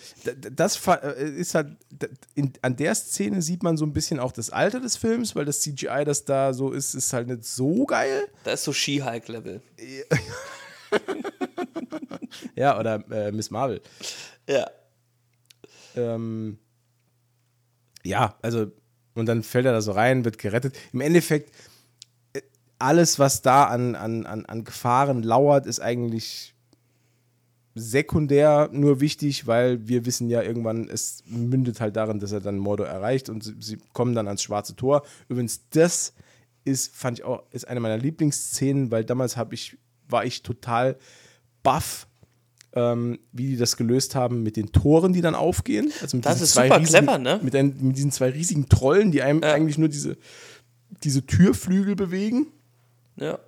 Das 0.55 0.85
äh, 0.87 1.29
ist 1.29 1.53
halt. 1.55 1.77
an 2.61 2.75
der 2.75 2.95
Szene 2.95 3.41
sieht 3.41 3.63
man 3.63 3.77
so 3.77 3.85
ein 3.85 3.93
bisschen 3.93 4.19
auch 4.19 4.31
das 4.31 4.49
Alter 4.49 4.79
des 4.79 4.97
Films, 4.97 5.35
weil 5.35 5.45
das 5.45 5.61
CGI, 5.61 6.03
das 6.03 6.25
da 6.25 6.53
so 6.53 6.71
ist, 6.71 6.95
ist 6.95 7.13
halt 7.13 7.27
nicht 7.27 7.45
so 7.45 7.85
geil. 7.85 8.27
Da 8.43 8.51
ist 8.53 8.63
so 8.63 8.73
Ski-Hulk-Level. 8.73 9.61
Ja, 12.55 12.79
oder 12.79 13.03
äh, 13.11 13.31
Miss 13.31 13.51
Marvel. 13.51 13.81
Ja. 14.47 14.69
Ähm, 15.95 16.57
ja, 18.03 18.35
also, 18.41 18.71
und 19.15 19.25
dann 19.25 19.43
fällt 19.43 19.65
er 19.65 19.73
da 19.73 19.81
so 19.81 19.91
rein, 19.91 20.25
wird 20.25 20.37
gerettet. 20.37 20.75
Im 20.93 21.01
Endeffekt, 21.01 21.53
alles, 22.81 23.19
was 23.19 23.41
da 23.41 23.65
an, 23.65 23.95
an, 23.95 24.25
an, 24.25 24.45
an 24.45 24.63
Gefahren 24.63 25.23
lauert, 25.23 25.65
ist 25.65 25.79
eigentlich 25.79 26.53
sekundär 27.73 28.69
nur 28.73 28.99
wichtig, 28.99 29.47
weil 29.47 29.87
wir 29.87 30.05
wissen 30.05 30.29
ja 30.29 30.41
irgendwann, 30.41 30.89
es 30.89 31.23
mündet 31.25 31.79
halt 31.79 31.95
darin, 31.95 32.19
dass 32.19 32.31
er 32.31 32.41
dann 32.41 32.57
Mordor 32.57 32.87
erreicht 32.87 33.29
und 33.29 33.43
sie, 33.43 33.55
sie 33.59 33.77
kommen 33.93 34.13
dann 34.13 34.27
ans 34.27 34.43
Schwarze 34.43 34.75
Tor. 34.75 35.03
Übrigens, 35.29 35.61
das 35.69 36.13
ist, 36.65 36.93
fand 36.93 37.19
ich 37.19 37.25
auch, 37.25 37.43
ist 37.51 37.67
eine 37.67 37.79
meiner 37.79 37.97
Lieblingsszenen, 37.97 38.91
weil 38.91 39.05
damals 39.05 39.37
habe 39.37 39.53
ich, 39.55 39.77
war 40.09 40.25
ich 40.25 40.43
total 40.43 40.97
baff, 41.63 42.07
ähm, 42.73 43.19
wie 43.31 43.47
die 43.47 43.57
das 43.57 43.77
gelöst 43.77 44.15
haben 44.15 44.43
mit 44.43 44.57
den 44.57 44.71
Toren, 44.73 45.13
die 45.13 45.21
dann 45.21 45.35
aufgehen. 45.35 45.91
Also 46.01 46.17
mit 46.17 46.25
Das 46.25 46.41
ist 46.41 46.53
super 46.53 46.79
riesigen, 46.79 47.05
clever, 47.05 47.17
ne? 47.17 47.39
Mit, 47.41 47.55
ein, 47.55 47.75
mit 47.79 47.97
diesen 47.97 48.11
zwei 48.11 48.29
riesigen 48.29 48.67
Trollen, 48.67 49.11
die 49.11 49.21
einem 49.21 49.41
Ja. 49.41 49.53
eigentlich 49.53 49.77
nur 49.77 49.89
diese, 49.89 50.17
diese 51.03 51.25
Türflügel 51.25 51.95
bewegen 51.95 52.47
Ja. 53.17 53.39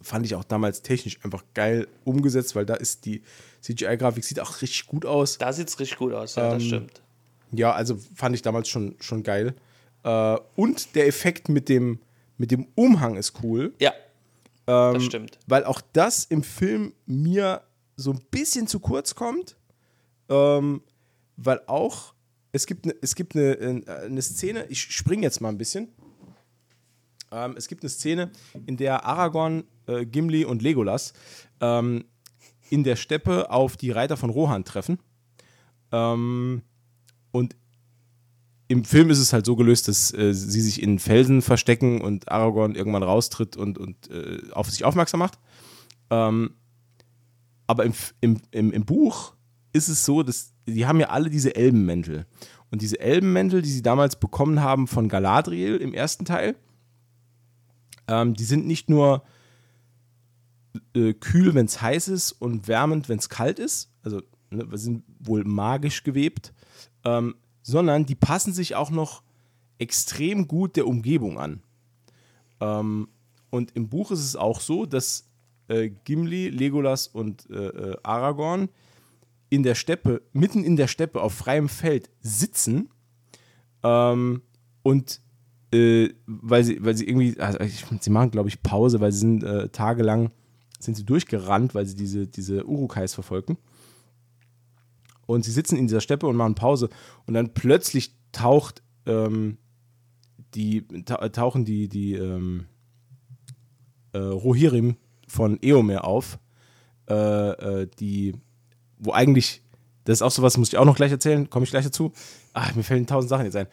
fand 0.00 0.26
ich 0.26 0.34
auch 0.34 0.44
damals 0.44 0.82
technisch 0.82 1.18
einfach 1.24 1.44
geil 1.54 1.86
umgesetzt, 2.04 2.54
weil 2.56 2.66
da 2.66 2.74
ist 2.74 3.04
die 3.06 3.22
CGI-Grafik 3.60 4.24
sieht 4.24 4.40
auch 4.40 4.60
richtig 4.62 4.86
gut 4.86 5.06
aus. 5.06 5.38
Da 5.38 5.52
sieht 5.52 5.68
es 5.68 5.78
richtig 5.78 5.98
gut 5.98 6.12
aus, 6.12 6.34
ja, 6.34 6.46
Ähm, 6.48 6.54
das 6.58 6.64
stimmt. 6.64 7.02
Ja, 7.52 7.72
also 7.72 7.96
fand 8.14 8.34
ich 8.34 8.42
damals 8.42 8.68
schon, 8.68 8.96
schon 9.00 9.22
geil. 9.22 9.54
Äh, 10.02 10.36
und 10.56 10.94
der 10.96 11.06
Effekt 11.06 11.48
mit 11.48 11.68
dem, 11.68 12.00
mit 12.38 12.50
dem 12.50 12.66
Umhang 12.74 13.16
ist 13.16 13.34
cool, 13.44 13.72
Ja. 13.78 13.92
ähm, 14.66 14.94
das 14.94 15.04
stimmt. 15.04 15.38
weil 15.46 15.64
auch 15.64 15.80
das 15.92 16.24
im 16.24 16.42
Film 16.42 16.94
mir 17.06 17.62
so 17.96 18.10
ein 18.10 18.20
bisschen 18.30 18.66
zu 18.66 18.80
kurz 18.80 19.14
kommt, 19.14 19.54
ähm, 20.28 20.82
weil 21.36 21.60
auch 21.66 22.14
es 22.52 22.66
gibt, 22.66 22.86
ne, 22.86 22.94
es 23.00 23.14
gibt 23.14 23.36
eine, 23.36 23.82
eine 23.86 24.20
Szene, 24.22 24.66
ich 24.68 24.80
springe 24.80 25.22
jetzt 25.22 25.40
mal 25.40 25.48
ein 25.50 25.58
bisschen. 25.58 25.88
Ähm, 27.32 27.54
es 27.56 27.68
gibt 27.68 27.82
eine 27.82 27.90
Szene, 27.90 28.30
in 28.66 28.76
der 28.76 29.04
Aragorn, 29.04 29.64
äh, 29.86 30.04
Gimli 30.04 30.44
und 30.44 30.62
Legolas 30.62 31.12
ähm, 31.60 32.04
in 32.70 32.84
der 32.84 32.96
Steppe 32.96 33.50
auf 33.50 33.76
die 33.76 33.90
Reiter 33.90 34.16
von 34.16 34.30
Rohan 34.30 34.64
treffen. 34.64 34.98
Ähm, 35.90 36.62
und 37.30 37.56
im 38.68 38.84
Film 38.84 39.10
ist 39.10 39.18
es 39.18 39.32
halt 39.32 39.44
so 39.44 39.56
gelöst, 39.56 39.88
dass 39.88 40.14
äh, 40.14 40.32
sie 40.32 40.60
sich 40.60 40.82
in 40.82 40.98
Felsen 40.98 41.42
verstecken 41.42 42.00
und 42.00 42.30
Aragorn 42.30 42.74
irgendwann 42.74 43.02
raustritt 43.02 43.56
und, 43.56 43.78
und 43.78 44.10
äh, 44.10 44.40
auf 44.52 44.70
sich 44.70 44.84
aufmerksam 44.84 45.20
macht. 45.20 45.38
Ähm, 46.10 46.54
aber 47.66 47.84
im, 47.84 47.92
im, 48.20 48.40
im, 48.50 48.72
im 48.72 48.84
Buch 48.84 49.34
ist 49.72 49.88
es 49.88 50.04
so, 50.04 50.22
dass 50.22 50.52
die 50.66 50.86
haben 50.86 51.00
ja 51.00 51.08
alle 51.08 51.28
diese 51.28 51.54
Elbenmäntel. 51.56 52.26
Und 52.70 52.80
diese 52.82 53.00
Elbenmäntel, 53.00 53.60
die 53.62 53.70
sie 53.70 53.82
damals 53.82 54.16
bekommen 54.16 54.62
haben 54.62 54.86
von 54.86 55.08
Galadriel 55.08 55.76
im 55.76 55.92
ersten 55.92 56.24
Teil, 56.24 56.56
ähm, 58.08 58.34
die 58.34 58.44
sind 58.44 58.66
nicht 58.66 58.88
nur 58.88 59.22
äh, 60.94 61.12
kühl, 61.14 61.54
wenn 61.54 61.66
es 61.66 61.80
heiß 61.80 62.08
ist 62.08 62.32
und 62.32 62.68
wärmend, 62.68 63.08
wenn 63.08 63.18
es 63.18 63.28
kalt 63.28 63.58
ist. 63.58 63.90
Also 64.02 64.22
ne, 64.50 64.66
sind 64.78 65.04
wohl 65.20 65.44
magisch 65.44 66.02
gewebt. 66.02 66.52
Ähm, 67.04 67.34
sondern 67.62 68.06
die 68.06 68.14
passen 68.14 68.52
sich 68.52 68.74
auch 68.74 68.90
noch 68.90 69.22
extrem 69.78 70.48
gut 70.48 70.76
der 70.76 70.86
Umgebung 70.86 71.38
an. 71.38 71.62
Ähm, 72.60 73.08
und 73.50 73.72
im 73.72 73.88
Buch 73.88 74.10
ist 74.10 74.20
es 74.20 74.36
auch 74.36 74.60
so, 74.60 74.86
dass 74.86 75.28
äh, 75.68 75.90
Gimli, 76.04 76.48
Legolas 76.48 77.06
und 77.06 77.48
äh, 77.50 77.66
äh, 77.66 77.96
Aragorn 78.02 78.68
in 79.50 79.62
der 79.62 79.74
Steppe, 79.74 80.22
mitten 80.32 80.64
in 80.64 80.76
der 80.76 80.88
Steppe 80.88 81.20
auf 81.20 81.34
freiem 81.34 81.68
Feld 81.68 82.10
sitzen 82.20 82.88
ähm, 83.82 84.42
und 84.82 85.20
äh, 85.72 86.10
weil, 86.26 86.64
sie, 86.64 86.84
weil 86.84 86.96
sie 86.96 87.08
irgendwie, 87.08 87.38
also 87.40 87.60
ich, 87.60 87.84
sie 88.00 88.10
machen 88.10 88.30
glaube 88.30 88.48
ich 88.48 88.62
Pause, 88.62 89.00
weil 89.00 89.12
sie 89.12 89.18
sind 89.18 89.42
äh, 89.42 89.68
tagelang 89.68 90.30
sind 90.78 90.96
sie 90.96 91.04
durchgerannt, 91.04 91.76
weil 91.76 91.86
sie 91.86 91.94
diese, 91.94 92.26
diese 92.26 92.66
Urukais 92.66 93.14
verfolgen 93.14 93.56
und 95.26 95.44
sie 95.44 95.52
sitzen 95.52 95.76
in 95.76 95.86
dieser 95.86 96.00
Steppe 96.00 96.26
und 96.26 96.36
machen 96.36 96.54
Pause 96.54 96.88
und 97.26 97.34
dann 97.34 97.54
plötzlich 97.54 98.14
taucht 98.32 98.82
ähm, 99.06 99.58
die 100.54 100.86
tauchen 101.04 101.64
die 101.64 101.88
die 101.88 102.14
ähm, 102.14 102.66
äh, 104.12 104.18
Rohirrim 104.18 104.96
von 105.26 105.58
Eomer 105.62 106.04
auf, 106.04 106.38
äh, 107.08 107.14
äh, 107.14 107.88
die 107.98 108.34
wo 108.98 109.12
eigentlich 109.12 109.62
das 110.04 110.18
ist 110.18 110.22
auch 110.22 110.30
sowas, 110.30 110.58
muss 110.58 110.68
ich 110.68 110.78
auch 110.78 110.84
noch 110.84 110.96
gleich 110.96 111.12
erzählen, 111.12 111.48
komme 111.48 111.64
ich 111.64 111.70
gleich 111.70 111.84
dazu. 111.84 112.12
Ach, 112.52 112.74
mir 112.74 112.82
fällen 112.82 113.06
tausend 113.06 113.30
Sachen 113.30 113.44
jetzt 113.44 113.56
ein. 113.56 113.68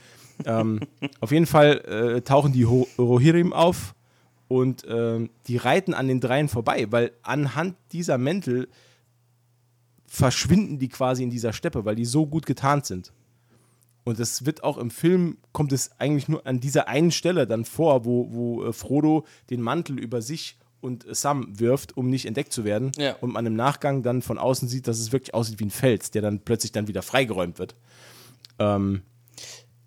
Ähm, 0.45 0.79
auf 1.19 1.31
jeden 1.31 1.45
Fall 1.45 1.77
äh, 2.17 2.21
tauchen 2.21 2.53
die 2.53 2.65
Ho 2.65 2.87
Rohirrim 2.97 3.53
auf 3.53 3.95
und 4.47 4.85
ähm, 4.89 5.29
die 5.47 5.57
reiten 5.57 5.93
an 5.93 6.07
den 6.07 6.19
dreien 6.19 6.49
vorbei, 6.49 6.87
weil 6.89 7.11
anhand 7.21 7.75
dieser 7.91 8.17
Mäntel 8.17 8.67
verschwinden 10.07 10.79
die 10.79 10.89
quasi 10.89 11.23
in 11.23 11.29
dieser 11.29 11.53
Steppe, 11.53 11.85
weil 11.85 11.95
die 11.95 12.05
so 12.05 12.25
gut 12.25 12.45
getarnt 12.45 12.85
sind. 12.85 13.13
Und 14.03 14.19
das 14.19 14.45
wird 14.45 14.63
auch 14.63 14.77
im 14.79 14.89
Film, 14.89 15.37
kommt 15.51 15.71
es 15.71 15.91
eigentlich 15.99 16.27
nur 16.27 16.45
an 16.47 16.59
dieser 16.59 16.87
einen 16.87 17.11
Stelle 17.11 17.45
dann 17.45 17.63
vor, 17.63 18.05
wo, 18.05 18.27
wo 18.31 18.65
äh, 18.65 18.73
Frodo 18.73 19.25
den 19.51 19.61
Mantel 19.61 19.99
über 19.99 20.21
sich 20.21 20.57
und 20.81 21.05
äh, 21.07 21.13
Sam 21.13 21.59
wirft, 21.59 21.95
um 21.95 22.09
nicht 22.09 22.25
entdeckt 22.25 22.51
zu 22.51 22.63
werden. 22.63 22.91
Ja. 22.97 23.15
Und 23.21 23.33
man 23.33 23.45
im 23.45 23.55
Nachgang 23.55 24.01
dann 24.01 24.23
von 24.23 24.39
außen 24.39 24.67
sieht, 24.67 24.87
dass 24.87 24.99
es 24.99 25.11
wirklich 25.11 25.35
aussieht 25.35 25.59
wie 25.59 25.65
ein 25.65 25.69
Fels, 25.69 26.09
der 26.09 26.23
dann 26.23 26.39
plötzlich 26.39 26.71
dann 26.71 26.87
wieder 26.87 27.03
freigeräumt 27.03 27.59
wird. 27.59 27.75
Ähm, 28.57 29.03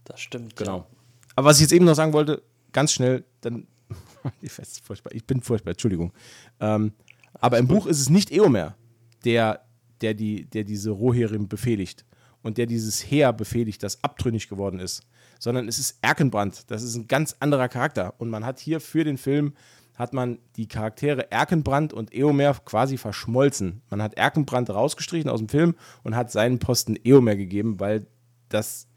das 0.04 0.20
stimmt. 0.20 0.56
Genau. 0.56 0.78
Ja. 0.78 0.86
Aber 1.36 1.48
was 1.48 1.56
ich 1.56 1.62
jetzt 1.62 1.72
eben 1.72 1.84
noch 1.84 1.94
sagen 1.94 2.12
wollte, 2.12 2.42
ganz 2.72 2.92
schnell, 2.92 3.24
dann. 3.40 3.66
ich, 4.42 4.52
furchtbar, 4.52 5.12
ich 5.12 5.24
bin 5.24 5.40
furchtbar, 5.40 5.72
Entschuldigung. 5.72 6.12
Ähm, 6.60 6.92
aber 7.34 7.58
im 7.58 7.66
Buch 7.66 7.86
ist 7.86 8.00
es 8.00 8.10
nicht 8.10 8.30
Eomer, 8.30 8.76
der 9.24 9.64
der, 10.02 10.14
die, 10.14 10.44
der 10.44 10.64
diese 10.64 10.90
Rohirrim 10.90 11.48
befehligt 11.48 12.04
und 12.42 12.58
der 12.58 12.66
dieses 12.66 13.00
Heer 13.10 13.32
befehligt, 13.32 13.82
das 13.82 14.02
abtrünnig 14.02 14.48
geworden 14.48 14.80
ist, 14.80 15.02
sondern 15.38 15.68
es 15.68 15.78
ist 15.78 15.98
Erkenbrand. 16.02 16.70
Das 16.70 16.82
ist 16.82 16.96
ein 16.96 17.06
ganz 17.06 17.36
anderer 17.40 17.68
Charakter. 17.68 18.14
Und 18.18 18.28
man 18.28 18.44
hat 18.44 18.58
hier 18.58 18.80
für 18.80 19.04
den 19.04 19.16
Film 19.16 19.54
hat 19.94 20.12
man 20.12 20.38
die 20.56 20.66
Charaktere 20.66 21.30
Erkenbrand 21.30 21.92
und 21.92 22.14
Eomer 22.14 22.54
quasi 22.64 22.96
verschmolzen. 22.96 23.82
Man 23.90 24.02
hat 24.02 24.14
Erkenbrand 24.14 24.70
rausgestrichen 24.70 25.30
aus 25.30 25.38
dem 25.38 25.48
Film 25.48 25.74
und 26.02 26.16
hat 26.16 26.32
seinen 26.32 26.58
Posten 26.58 26.96
Eomer 27.04 27.36
gegeben, 27.36 27.78
weil 27.78 28.06
das 28.48 28.88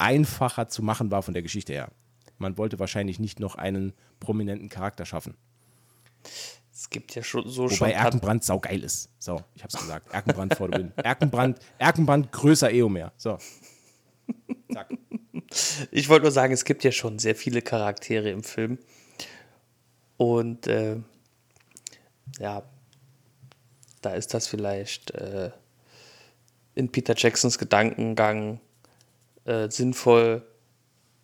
einfacher 0.00 0.68
zu 0.68 0.82
machen 0.82 1.10
war 1.10 1.22
von 1.22 1.34
der 1.34 1.42
Geschichte 1.42 1.72
her. 1.72 1.90
Man 2.38 2.56
wollte 2.56 2.78
wahrscheinlich 2.78 3.18
nicht 3.18 3.38
noch 3.38 3.54
einen 3.54 3.92
prominenten 4.18 4.68
Charakter 4.68 5.04
schaffen. 5.04 5.36
Es 6.72 6.88
gibt 6.88 7.14
ja 7.14 7.22
schon 7.22 7.46
so 7.48 7.64
Wobei 7.64 7.74
schon. 7.74 7.88
Wobei 7.88 7.92
Erkenbrand 7.92 8.44
saugeil 8.44 8.82
ist. 8.82 9.10
So, 9.18 9.42
ich 9.54 9.62
hab's 9.62 9.78
gesagt. 9.78 10.12
Erkenbrand 10.12 10.54
vor 10.54 10.68
der 10.68 10.90
Erkenbrand, 10.96 11.58
Erkenbrand 11.78 12.32
größer 12.32 12.70
Eomer. 12.70 13.12
So. 13.18 13.38
Zack. 14.72 14.88
Ich 15.90 16.08
wollte 16.08 16.22
nur 16.22 16.32
sagen, 16.32 16.52
es 16.52 16.64
gibt 16.64 16.84
ja 16.84 16.92
schon 16.92 17.18
sehr 17.18 17.34
viele 17.34 17.60
Charaktere 17.60 18.30
im 18.30 18.42
Film. 18.42 18.78
Und 20.16 20.66
äh, 20.66 20.96
ja, 22.38 22.62
da 24.00 24.14
ist 24.14 24.32
das 24.32 24.46
vielleicht 24.46 25.10
äh, 25.10 25.50
in 26.74 26.90
Peter 26.90 27.14
Jacksons 27.16 27.58
Gedankengang 27.58 28.60
äh, 29.44 29.68
sinnvoll 29.70 30.46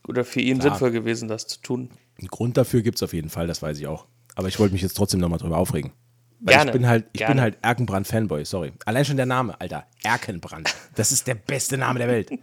oder 0.06 0.24
für 0.24 0.40
ihn 0.40 0.58
Klar. 0.58 0.72
sinnvoll 0.72 0.90
gewesen, 0.92 1.28
das 1.28 1.46
zu 1.46 1.60
tun. 1.60 1.90
Einen 2.18 2.28
Grund 2.28 2.56
dafür 2.56 2.82
gibt 2.82 2.96
es 2.96 3.02
auf 3.02 3.12
jeden 3.12 3.28
Fall, 3.28 3.46
das 3.46 3.62
weiß 3.62 3.78
ich 3.78 3.86
auch. 3.86 4.06
Aber 4.34 4.48
ich 4.48 4.58
wollte 4.58 4.72
mich 4.72 4.82
jetzt 4.82 4.96
trotzdem 4.96 5.20
nochmal 5.20 5.38
drüber 5.38 5.56
aufregen. 5.58 5.92
Weil 6.40 6.54
gerne, 6.56 6.70
ich 6.70 6.72
bin 6.72 6.86
halt, 6.86 7.06
ich 7.12 7.26
bin 7.26 7.40
halt 7.40 7.58
Erkenbrand-Fanboy, 7.62 8.44
sorry. 8.44 8.72
Allein 8.84 9.04
schon 9.04 9.16
der 9.16 9.26
Name, 9.26 9.58
Alter. 9.60 9.86
Erkenbrand. 10.02 10.74
Das 10.94 11.10
ist 11.12 11.26
der 11.26 11.34
beste 11.34 11.78
Name 11.78 11.98
der 11.98 12.08
Welt. 12.08 12.30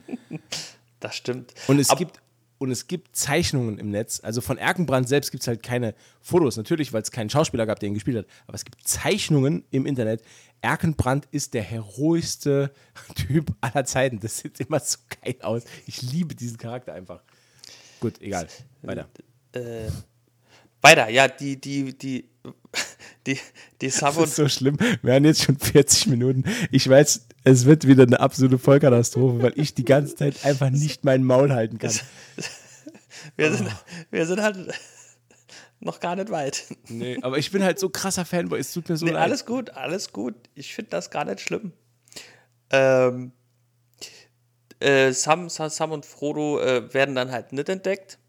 Das 1.00 1.18
stimmt. 1.18 1.54
Und 1.68 1.80
es 1.80 1.90
Ab 1.90 1.98
gibt 1.98 2.22
und 2.64 2.72
es 2.72 2.88
gibt 2.88 3.14
Zeichnungen 3.14 3.78
im 3.78 3.92
Netz. 3.92 4.22
Also 4.24 4.40
von 4.40 4.58
Erkenbrand 4.58 5.10
selbst 5.10 5.32
gibt 5.32 5.44
es 5.44 5.50
halt 5.50 5.62
keine 5.62 5.94
Fotos, 6.22 6.56
natürlich, 6.56 6.94
weil 6.94 7.02
es 7.02 7.12
keinen 7.12 7.30
Schauspieler 7.30 7.66
gab, 7.66 7.78
der 7.82 7.90
ihn 7.90 7.94
gespielt 7.94 8.16
hat. 8.16 8.26
Aber 8.48 8.56
es 8.56 8.64
gibt 8.64 8.88
Zeichnungen 8.88 9.66
im 9.70 9.86
Internet. 9.86 10.24
Erkenbrand 10.62 11.28
ist 11.32 11.56
der 11.56 11.62
heroischste 11.62 12.72
Typ 13.16 13.54
aller 13.60 13.84
Zeiten. 13.84 14.22
Das 14.22 14.38
sieht 14.38 14.62
immer 14.62 14.80
so 14.80 14.98
geil 15.22 15.36
aus. 15.42 15.64
Ich 15.88 16.02
liebe 16.02 16.36
diesen 16.36 16.58
Charakter 16.58 16.94
einfach. 16.94 17.22
Gut, 18.00 18.22
egal. 18.22 18.48
Weiter. 18.82 19.10
Äh, 19.52 19.90
weiter, 20.82 21.10
ja, 21.10 21.28
die, 21.28 21.60
die, 21.60 21.98
die, 21.98 22.30
die, 23.28 23.40
die 23.82 23.90
Sub 23.90 24.16
Das 24.16 24.30
ist 24.30 24.36
so 24.38 24.48
schlimm. 24.48 24.78
Wir 25.02 25.16
haben 25.16 25.26
jetzt 25.26 25.44
schon 25.44 25.58
40 25.58 26.08
Minuten. 26.08 26.46
Ich 26.72 26.88
weiß, 26.88 27.28
es 27.44 27.66
wird 27.66 27.88
wieder 27.88 28.04
eine 28.04 28.20
absolute 28.20 28.58
Vollkatastrophe, 28.58 29.42
weil 29.42 29.54
ich 29.56 29.74
die 29.74 29.86
ganze 29.86 30.16
Zeit 30.16 30.46
einfach 30.46 30.70
nicht 30.70 31.04
meinen 31.04 31.26
Maul 31.26 31.52
halten 31.52 31.78
kann. 31.78 31.92
Wir, 33.38 33.52
oh. 33.52 33.56
sind, 33.56 33.70
wir 34.12 34.26
sind 34.26 34.42
halt 34.42 34.58
noch 35.80 36.02
gar 36.02 36.16
nicht 36.16 36.30
weit. 36.30 36.66
Nee, 36.90 37.18
aber 37.22 37.38
ich 37.38 37.52
bin 37.52 37.64
halt 37.64 37.80
so 37.80 37.90
krasser 37.90 38.26
Fanboy, 38.26 38.60
es 38.60 38.74
tut 38.74 38.90
mir 38.90 38.98
so 38.98 39.06
nee, 39.06 39.12
leid. 39.12 39.24
Alles 39.24 39.46
gut, 39.46 39.70
alles 39.72 40.12
gut. 40.12 40.36
Ich 40.56 40.74
finde 40.74 40.92
das 40.92 41.10
gar 41.10 41.24
nicht 41.24 41.40
schlimm. 41.40 41.72
Ähm, 42.70 43.32
äh, 44.80 45.14
Sam, 45.14 45.48
Sam 45.48 45.92
und 45.92 46.06
Frodo 46.06 46.60
äh, 46.60 46.94
werden 46.94 47.16
dann 47.16 47.32
halt 47.32 47.54
nicht 47.54 47.70
entdeckt. 47.70 48.20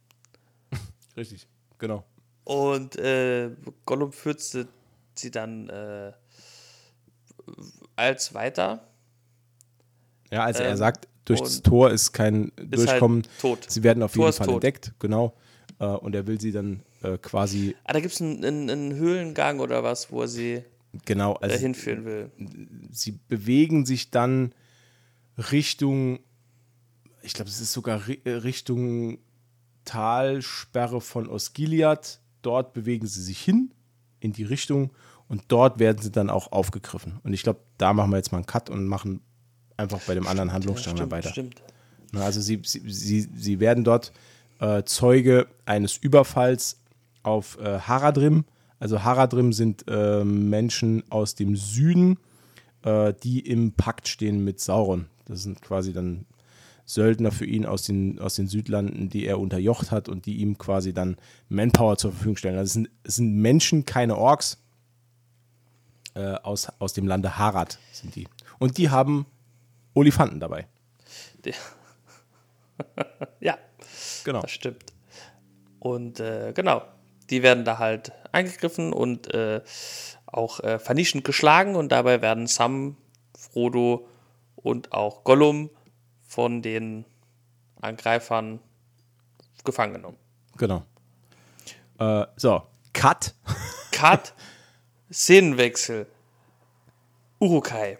Richtig, 1.16 1.48
genau. 1.78 2.04
Und 2.44 2.96
äh, 2.96 3.50
Gollum 3.86 4.12
führt 4.12 4.40
sie, 4.40 4.68
sie 5.14 5.30
dann 5.30 5.68
äh, 5.70 6.12
als 7.96 8.34
weiter. 8.34 8.86
Ja, 10.34 10.44
also 10.44 10.62
ähm, 10.62 10.68
er 10.68 10.76
sagt, 10.76 11.08
durchs 11.24 11.62
Tor 11.62 11.90
ist 11.90 12.12
kein 12.12 12.48
ist 12.48 12.58
halt 12.58 12.74
Durchkommen. 12.74 13.22
Halt 13.22 13.40
tot. 13.40 13.66
Sie 13.68 13.82
werden 13.82 14.02
auf 14.02 14.12
Tor 14.12 14.26
jeden 14.26 14.36
Fall 14.36 14.46
tot. 14.46 14.54
entdeckt, 14.56 14.92
genau. 14.98 15.34
Äh, 15.78 15.86
und 15.86 16.14
er 16.14 16.26
will 16.26 16.40
sie 16.40 16.52
dann 16.52 16.82
äh, 17.02 17.18
quasi. 17.18 17.74
Ah, 17.84 17.92
da 17.92 18.00
gibt 18.00 18.14
es 18.14 18.20
einen, 18.20 18.44
einen, 18.44 18.70
einen, 18.70 18.94
Höhlengang 18.94 19.60
oder 19.60 19.82
was, 19.82 20.10
wo 20.12 20.22
er 20.22 20.28
sie 20.28 20.64
genau, 21.04 21.34
also 21.34 21.56
hinführen 21.56 22.04
will. 22.04 22.30
Sie 22.90 23.12
bewegen 23.28 23.86
sich 23.86 24.10
dann 24.10 24.52
Richtung, 25.50 26.20
ich 27.22 27.32
glaube, 27.34 27.50
es 27.50 27.60
ist 27.60 27.72
sogar 27.72 28.02
Richtung 28.06 29.18
Talsperre 29.84 31.00
von 31.00 31.28
Osgiliath 31.28 32.20
dort 32.44 32.72
bewegen 32.72 33.06
sie 33.06 33.22
sich 33.22 33.40
hin 33.40 33.72
in 34.20 34.32
die 34.32 34.44
Richtung 34.44 34.90
und 35.28 35.44
dort 35.48 35.78
werden 35.78 36.00
sie 36.00 36.12
dann 36.12 36.30
auch 36.30 36.52
aufgegriffen. 36.52 37.18
Und 37.22 37.32
ich 37.32 37.42
glaube, 37.42 37.60
da 37.78 37.92
machen 37.92 38.10
wir 38.10 38.18
jetzt 38.18 38.32
mal 38.32 38.38
einen 38.38 38.46
Cut 38.46 38.70
und 38.70 38.86
machen 38.86 39.20
einfach 39.76 40.00
bei 40.06 40.14
dem 40.14 40.26
anderen 40.26 40.52
Handlungsstrang 40.52 40.96
ja, 40.96 41.10
weiter. 41.10 41.30
Stimmt. 41.30 41.62
Also 42.14 42.40
sie, 42.40 42.60
sie, 42.64 42.82
sie, 42.90 43.28
sie 43.34 43.60
werden 43.60 43.84
dort 43.84 44.12
äh, 44.60 44.84
Zeuge 44.84 45.48
eines 45.66 45.96
Überfalls 45.96 46.78
auf 47.22 47.58
äh, 47.58 47.80
Haradrim. 47.80 48.44
Also 48.78 49.02
Haradrim 49.02 49.52
sind 49.52 49.84
äh, 49.88 50.24
Menschen 50.24 51.02
aus 51.10 51.34
dem 51.34 51.56
Süden 51.56 52.18
äh, 52.84 53.14
die 53.22 53.40
im 53.40 53.72
Pakt 53.72 54.08
stehen 54.08 54.44
mit 54.44 54.60
Sauron. 54.60 55.06
Das 55.24 55.42
sind 55.42 55.62
quasi 55.62 55.92
dann 55.92 56.26
Söldner 56.84 57.32
für 57.32 57.46
ihn 57.46 57.64
aus 57.64 57.84
den, 57.84 58.18
aus 58.18 58.34
den 58.34 58.46
Südlanden, 58.46 59.08
die 59.08 59.26
er 59.26 59.40
unterjocht 59.40 59.90
hat 59.90 60.08
und 60.08 60.26
die 60.26 60.36
ihm 60.36 60.58
quasi 60.58 60.92
dann 60.92 61.16
Manpower 61.48 61.96
zur 61.96 62.12
Verfügung 62.12 62.36
stellen. 62.36 62.58
Also 62.58 62.68
es 62.68 62.72
sind, 62.74 62.90
es 63.02 63.16
sind 63.16 63.36
Menschen, 63.36 63.86
keine 63.86 64.16
Orks. 64.16 64.58
Äh, 66.14 66.34
aus, 66.42 66.68
aus 66.78 66.92
dem 66.92 67.08
Lande 67.08 67.38
Harad 67.38 67.78
sind 67.92 68.14
die. 68.14 68.28
Und 68.58 68.78
die 68.78 68.90
haben 68.90 69.26
Olifanten 69.94 70.40
dabei. 70.40 70.66
Ja, 73.40 73.58
Genau. 74.24 74.40
das 74.40 74.50
stimmt. 74.50 74.92
Und 75.78 76.18
äh, 76.18 76.52
genau, 76.54 76.82
die 77.30 77.42
werden 77.42 77.64
da 77.64 77.78
halt 77.78 78.12
angegriffen 78.32 78.92
und 78.92 79.32
äh, 79.32 79.60
auch 80.26 80.60
äh, 80.60 80.78
vernichtend 80.78 81.24
geschlagen 81.24 81.76
und 81.76 81.92
dabei 81.92 82.22
werden 82.22 82.46
Sam, 82.46 82.96
Frodo 83.38 84.08
und 84.56 84.92
auch 84.92 85.22
Gollum 85.24 85.70
von 86.26 86.62
den 86.62 87.04
Angreifern 87.80 88.60
gefangen 89.64 89.94
genommen. 89.94 90.18
Genau. 90.56 90.84
Äh, 91.98 92.26
so, 92.36 92.62
Cut. 92.92 93.34
Cut, 93.92 94.34
Szenenwechsel, 95.12 96.06
Urukai. 97.38 97.98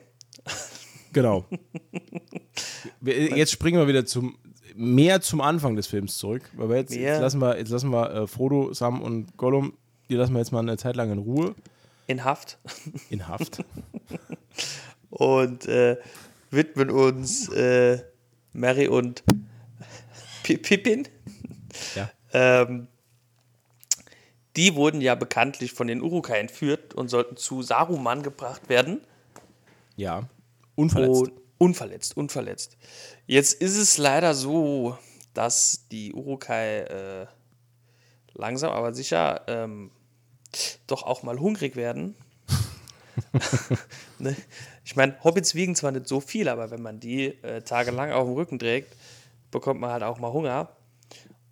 Genau. 1.15 1.47
Wir- 3.01 3.37
jetzt 3.37 3.51
springen 3.53 3.79
wir 3.81 3.89
wieder 3.89 4.05
zum 4.05 4.37
mehr 4.77 5.21
zum 5.21 5.41
Anfang 5.41 5.77
des 5.77 5.87
Films 5.87 6.19
zurück. 6.19 6.43
Aber 6.59 6.77
jetzt, 6.77 6.91
Mehr. 6.91 7.13
jetzt 7.13 7.21
lassen 7.21 7.41
wir, 7.41 7.57
jetzt 7.59 7.71
lassen 7.71 7.91
wir 7.91 8.11
äh, 8.11 8.27
Frodo, 8.27 8.73
Sam 8.75 9.01
und 9.03 9.37
Gollum, 9.37 9.75
die 10.11 10.17
lassen 10.17 10.33
wir 10.35 10.41
jetzt 10.41 10.51
mal 10.53 10.59
eine 10.61 10.77
Zeit 10.77 10.97
lang 10.97 11.11
in 11.13 11.19
Ruhe, 11.19 11.55
in 12.09 12.25
Haft 12.25 12.59
in 13.11 13.27
Haft. 13.29 13.65
und 15.11 15.67
äh, 15.67 15.97
widmen 16.51 16.91
uns 16.91 17.49
äh, 17.51 18.03
Mary 18.53 18.89
und 18.89 19.23
Pi- 20.43 20.59
Pippin. 20.59 21.07
ja. 21.95 22.11
Ähm, 22.33 22.89
die 24.57 24.75
wurden 24.75 25.01
ja 25.01 25.15
bekanntlich 25.15 25.73
von 25.73 25.87
den 25.87 26.01
Urukai 26.03 26.39
entführt 26.39 26.95
und 26.95 27.09
sollten 27.09 27.37
zu 27.37 27.63
Saruman 27.63 28.23
gebracht 28.23 28.69
werden. 28.69 29.01
ja. 29.97 30.29
Unverletzt. 30.77 31.23
Und 31.23 31.33
unverletzt, 31.59 32.17
unverletzt. 32.17 32.77
Jetzt 33.27 33.55
ist 33.61 33.77
es 33.77 33.99
leider 33.99 34.35
so, 34.35 34.99
dass 35.33 35.87
die 35.91 36.13
Urukai 36.13 36.81
äh, 36.81 37.27
langsam 38.35 38.73
aber 38.73 38.95
sicher 38.95 39.43
ähm, 39.47 39.91
doch 40.87 41.03
auch 41.03 41.23
mal 41.23 41.39
hungrig 41.39 41.77
werden. 41.77 42.17
ne? 44.19 44.37
Ich 44.85 44.97
meine, 44.97 45.17
Hobbits 45.25 45.55
wiegen 45.55 45.75
zwar 45.75 45.93
nicht 45.93 46.09
so 46.09 46.21
viel, 46.21 46.49
aber 46.49 46.71
wenn 46.71 46.83
man 46.83 47.01
die 47.01 47.27
äh, 47.43 47.63
tagelang 47.63 48.13
auf 48.13 48.27
dem 48.27 48.35
Rücken 48.35 48.59
trägt, 48.59 48.95
bekommt 49.51 49.81
man 49.81 49.91
halt 49.91 50.03
auch 50.03 50.19
mal 50.19 50.33
Hunger. 50.33 50.77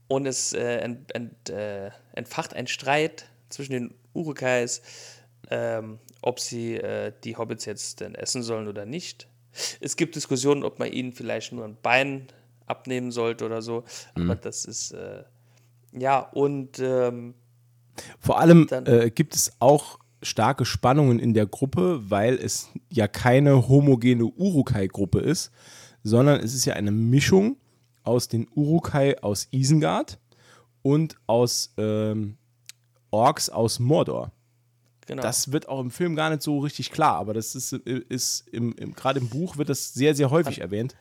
Und 0.09 0.27
es 0.27 0.53
äh, 0.53 0.79
ent, 0.79 1.15
ent, 1.15 1.49
äh, 1.49 1.91
entfacht 2.13 2.55
ein 2.55 2.67
Streit 2.67 3.27
zwischen 3.49 3.73
den 3.73 3.95
Urukais, 4.13 4.83
ähm, 5.51 5.99
ob 6.23 6.41
sie 6.41 6.77
äh, 6.77 7.13
die 7.25 7.37
Hobbits 7.37 7.65
jetzt 7.67 8.01
denn 8.01 8.15
essen 8.15 8.43
sollen 8.43 8.69
oder 8.69 8.87
nicht. 8.87 9.29
Es 9.81 9.97
gibt 9.97 10.15
Diskussionen, 10.17 10.63
ob 10.65 10.79
man 10.79 10.91
ihnen 10.91 11.13
vielleicht 11.13 11.53
nur 11.53 11.65
ein 11.67 11.77
Bein 11.83 12.29
abnehmen 12.67 13.11
sollte 13.13 13.45
oder 13.45 13.61
so. 13.61 13.85
Aber 14.15 14.35
das 14.37 14.65
ist, 14.65 14.93
äh, 14.93 15.25
ja, 15.93 16.21
und 16.21 16.79
ähm, 16.79 17.35
Vor 18.19 18.39
allem 18.41 18.67
Dann- 18.69 18.87
äh, 18.87 19.11
gibt 19.11 19.35
es 19.35 19.53
auch 19.59 19.99
starke 20.23 20.65
Spannungen 20.65 21.19
in 21.19 21.35
der 21.35 21.47
Gruppe, 21.47 22.01
weil 22.09 22.37
es 22.37 22.71
ja 22.89 23.09
keine 23.09 23.69
homogene 23.69 24.25
Urukai-Gruppe 24.25 25.19
ist, 25.19 25.51
sondern 26.03 26.41
es 26.41 26.55
ist 26.55 26.65
ja 26.65 26.75
eine 26.75 26.93
Mischung 26.93 27.57
aus 28.05 28.29
den 28.29 28.49
Urukai 28.55 29.19
aus 29.21 29.49
Isengard 29.51 30.19
und 30.81 31.17
aus 31.27 31.75
ähm, 31.77 32.39
Orks 33.11 33.51
aus 33.51 33.79
Mordor. 33.81 34.33
Genau. 35.07 35.23
Das 35.23 35.53
wird 35.53 35.69
auch 35.69 35.81
im 35.81 35.91
Film 35.91 36.17
gar 36.17 36.31
nicht 36.31 36.43
so 36.43 36.59
richtig 36.59 36.91
klar, 36.91 37.17
aber 37.17 37.35
das 37.35 37.55
ist, 37.55 37.73
ist 37.73 38.49
im, 38.49 38.73
im, 38.75 38.95
gerade 38.95 39.21
im 39.21 39.29
Buch 39.29 39.57
wird 39.57 39.69
das 39.69 39.95
sehr, 39.95 40.15
sehr 40.15 40.31
häufig 40.31 40.61
erwähnt. 40.61 40.95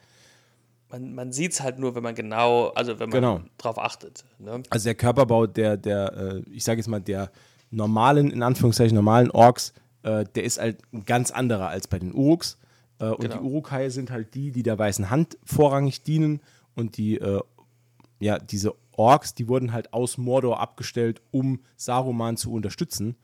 man 0.90 1.14
man 1.14 1.32
sieht 1.32 1.52
es 1.52 1.60
halt 1.60 1.78
nur, 1.78 1.94
wenn 1.94 2.02
man 2.02 2.14
genau, 2.14 2.68
also 2.68 2.98
wenn 2.98 3.08
man 3.10 3.20
Genau. 3.20 3.40
drauf 3.58 3.78
achtet. 3.78 4.24
Ne? 4.38 4.62
Also 4.70 4.84
der 4.84 4.94
Körperbau 4.94 5.46
der, 5.46 5.76
der 5.76 6.12
äh, 6.16 6.50
ich 6.50 6.64
sage 6.64 6.78
jetzt 6.80 6.88
mal, 6.88 7.00
der 7.00 7.30
normalen, 7.70 8.30
in 8.30 8.42
Anführungszeichen 8.42 8.94
normalen 8.94 9.30
Orks, 9.30 9.72
äh, 10.02 10.24
der 10.34 10.44
ist 10.44 10.58
halt 10.60 10.78
ein 10.92 11.04
ganz 11.06 11.30
anderer 11.30 11.68
als 11.68 11.88
bei 11.88 11.98
den 11.98 12.14
Uruks. 12.14 12.58
Äh, 12.98 13.06
und 13.06 13.20
Genau. 13.20 13.36
die 13.38 13.40
Urukai 13.42 13.88
sind 13.88 14.10
halt 14.10 14.34
die, 14.34 14.52
die 14.52 14.62
der 14.62 14.78
weißen 14.78 15.08
Hand 15.08 15.38
vorrangig 15.44 16.02
dienen 16.02 16.40
und 16.74 16.96
die, 16.96 17.20
ja, 18.20 18.38
diese 18.38 18.74
Orks, 18.96 19.34
die 19.34 19.48
wurden 19.48 19.72
halt 19.72 19.92
aus 19.92 20.16
Mordor 20.16 20.60
abgestellt, 20.60 21.20
um 21.32 21.60
Saruman 21.76 22.36
zu 22.36 22.52
unterstützen. 22.52 23.16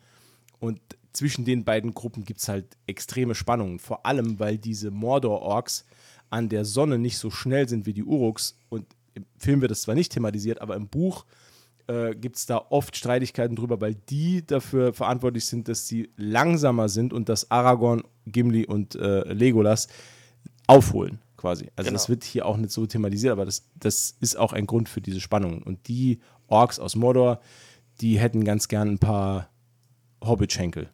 Und 0.60 0.80
zwischen 1.12 1.44
den 1.44 1.64
beiden 1.64 1.94
Gruppen 1.94 2.24
gibt 2.24 2.40
es 2.40 2.48
halt 2.48 2.76
extreme 2.86 3.34
Spannungen. 3.34 3.78
Vor 3.78 4.06
allem, 4.06 4.38
weil 4.38 4.58
diese 4.58 4.90
Mordor-Orks 4.90 5.84
an 6.30 6.48
der 6.48 6.64
Sonne 6.64 6.98
nicht 6.98 7.18
so 7.18 7.30
schnell 7.30 7.68
sind 7.68 7.86
wie 7.86 7.92
die 7.92 8.04
Uruks. 8.04 8.58
Und 8.68 8.86
im 9.14 9.24
Film 9.38 9.60
wird 9.60 9.70
das 9.70 9.82
zwar 9.82 9.94
nicht 9.94 10.12
thematisiert, 10.12 10.60
aber 10.60 10.76
im 10.76 10.88
Buch 10.88 11.24
äh, 11.86 12.14
gibt 12.14 12.36
es 12.36 12.46
da 12.46 12.66
oft 12.70 12.96
Streitigkeiten 12.96 13.56
drüber, 13.56 13.80
weil 13.80 13.94
die 13.94 14.46
dafür 14.46 14.92
verantwortlich 14.92 15.46
sind, 15.46 15.68
dass 15.68 15.88
sie 15.88 16.10
langsamer 16.16 16.88
sind 16.88 17.12
und 17.12 17.28
dass 17.28 17.50
Aragorn, 17.50 18.02
Gimli 18.26 18.66
und 18.66 18.94
äh, 18.94 19.32
Legolas 19.32 19.88
aufholen, 20.66 21.18
quasi. 21.36 21.70
Also 21.76 21.88
Genau. 21.88 21.94
das 21.94 22.08
wird 22.10 22.24
hier 22.24 22.44
auch 22.46 22.58
nicht 22.58 22.70
so 22.72 22.86
thematisiert, 22.86 23.32
aber 23.32 23.46
das, 23.46 23.64
das 23.74 24.16
ist 24.20 24.36
auch 24.36 24.52
ein 24.52 24.66
Grund 24.66 24.88
für 24.88 25.00
diese 25.00 25.20
Spannungen. 25.20 25.62
Und 25.62 25.88
die 25.88 26.20
Orks 26.46 26.78
aus 26.78 26.94
Mordor, 26.94 27.40
die 28.00 28.18
hätten 28.18 28.44
ganz 28.44 28.68
gern 28.68 28.88
ein 28.88 28.98
paar 28.98 29.48
Hobbit-Schenkel. 30.24 30.90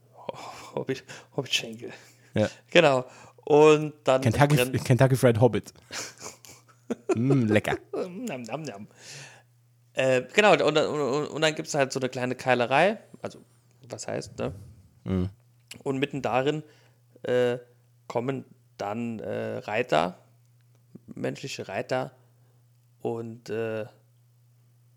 Hobbit, 0.74 1.04
Hobbitschenkel. 1.36 1.92
Ja. 2.34 2.48
Genau. 2.70 3.04
Und 3.44 3.94
dann 4.04 4.22
Kentucky, 4.22 4.56
brennt- 4.56 4.84
Kentucky 4.84 5.16
Fried 5.16 5.40
Hobbit. 5.40 5.72
mm, 7.14 7.44
lecker. 7.44 7.78
Nam, 7.92 8.42
nam, 8.42 8.62
nam. 8.62 8.88
Äh, 9.92 10.22
genau, 10.32 10.52
und, 10.52 10.62
und, 10.62 10.76
und, 11.28 11.40
dann 11.40 11.54
gibt 11.54 11.68
es 11.68 11.74
halt 11.74 11.92
so 11.92 12.00
eine 12.00 12.08
kleine 12.08 12.34
Keilerei, 12.34 12.98
also 13.22 13.38
was 13.88 14.08
heißt, 14.08 14.38
ne? 14.38 14.52
Und 15.84 15.98
mitten 15.98 16.20
darin 16.20 16.64
äh, 17.22 17.58
kommen 18.08 18.44
dann 18.76 19.20
äh, 19.20 19.58
Reiter, 19.58 20.18
menschliche 21.14 21.68
Reiter, 21.68 22.12
und 23.02 23.50
äh, 23.50 23.84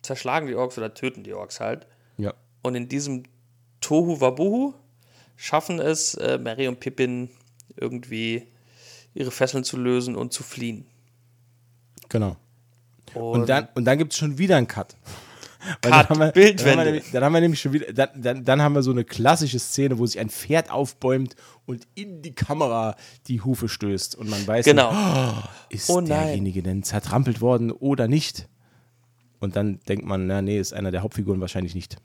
zerschlagen 0.02 0.48
die 0.48 0.56
Orks 0.56 0.78
oder 0.78 0.94
töten 0.94 1.24
die 1.24 1.34
Orks 1.34 1.60
halt. 1.60 1.86
Ja. 2.18 2.34
Und 2.64 2.76
in 2.76 2.88
diesem 2.88 3.24
Tohu 3.82 4.20
Wabuhu 4.22 4.74
schaffen 5.36 5.80
es 5.80 6.16
äh, 6.16 6.38
Mary 6.38 6.68
und 6.68 6.80
Pippin 6.80 7.30
irgendwie 7.76 8.48
ihre 9.14 9.32
Fesseln 9.32 9.64
zu 9.64 9.78
lösen 9.78 10.16
und 10.16 10.34
zu 10.34 10.44
fliehen. 10.44 10.86
Genau. 12.10 12.36
Und, 13.14 13.42
Und 13.42 13.50
dann, 13.50 13.68
und 13.76 13.86
dann 13.86 13.98
gibt 13.98 14.14
es 14.14 14.20
schon 14.20 14.38
wieder 14.38 14.58
einen 14.58 14.68
Cut. 14.68 14.96
Cut, 15.82 15.92
dann 15.92 16.10
haben 16.10 16.20
wir, 16.20 16.32
Bildwende. 16.32 16.64
Dann 16.64 16.72
haben, 16.72 16.78
wir 16.78 16.86
nämlich, 16.92 17.12
dann 17.12 17.24
haben 17.24 17.34
wir 17.34 17.42
nämlich 17.42 17.62
schon 17.62 17.74
wieder, 17.74 17.92
dann, 17.94 18.10
dann, 18.22 18.46
dann 18.46 18.62
haben 18.62 18.74
wir 18.76 18.84
so 18.84 18.92
eine 18.92 19.04
klassische 19.04 19.60
Szene, 19.60 19.98
wo 19.98 20.06
sich 20.06 20.20
ein 20.20 20.30
Pferd 20.30 20.70
aufbäumt 20.72 21.36
und 21.66 21.88
in 21.96 22.22
die 22.22 22.34
Kamera 22.34 22.96
die 23.28 23.42
Hufe 23.42 23.68
stößt. 23.68 24.16
Und 24.16 24.30
man 24.30 24.46
weiß 24.46 24.66
Genau. 24.66 24.92
nicht, 24.92 25.50
ist 25.70 25.90
Oh 25.90 26.00
derjenige 26.02 26.64
denn 26.64 26.84
zertrampelt 26.84 27.42
worden 27.42 27.72
oder 27.72 28.08
nicht? 28.08 28.48
Und 29.40 29.56
dann 29.56 29.80
denkt 29.88 30.06
man, 30.06 30.28
na 30.28 30.42
nee, 30.42 30.60
ist 30.60 30.74
einer 30.74 30.92
der 30.92 31.02
Hauptfiguren 31.02 31.42
wahrscheinlich 31.42 31.76
nicht. 31.76 31.98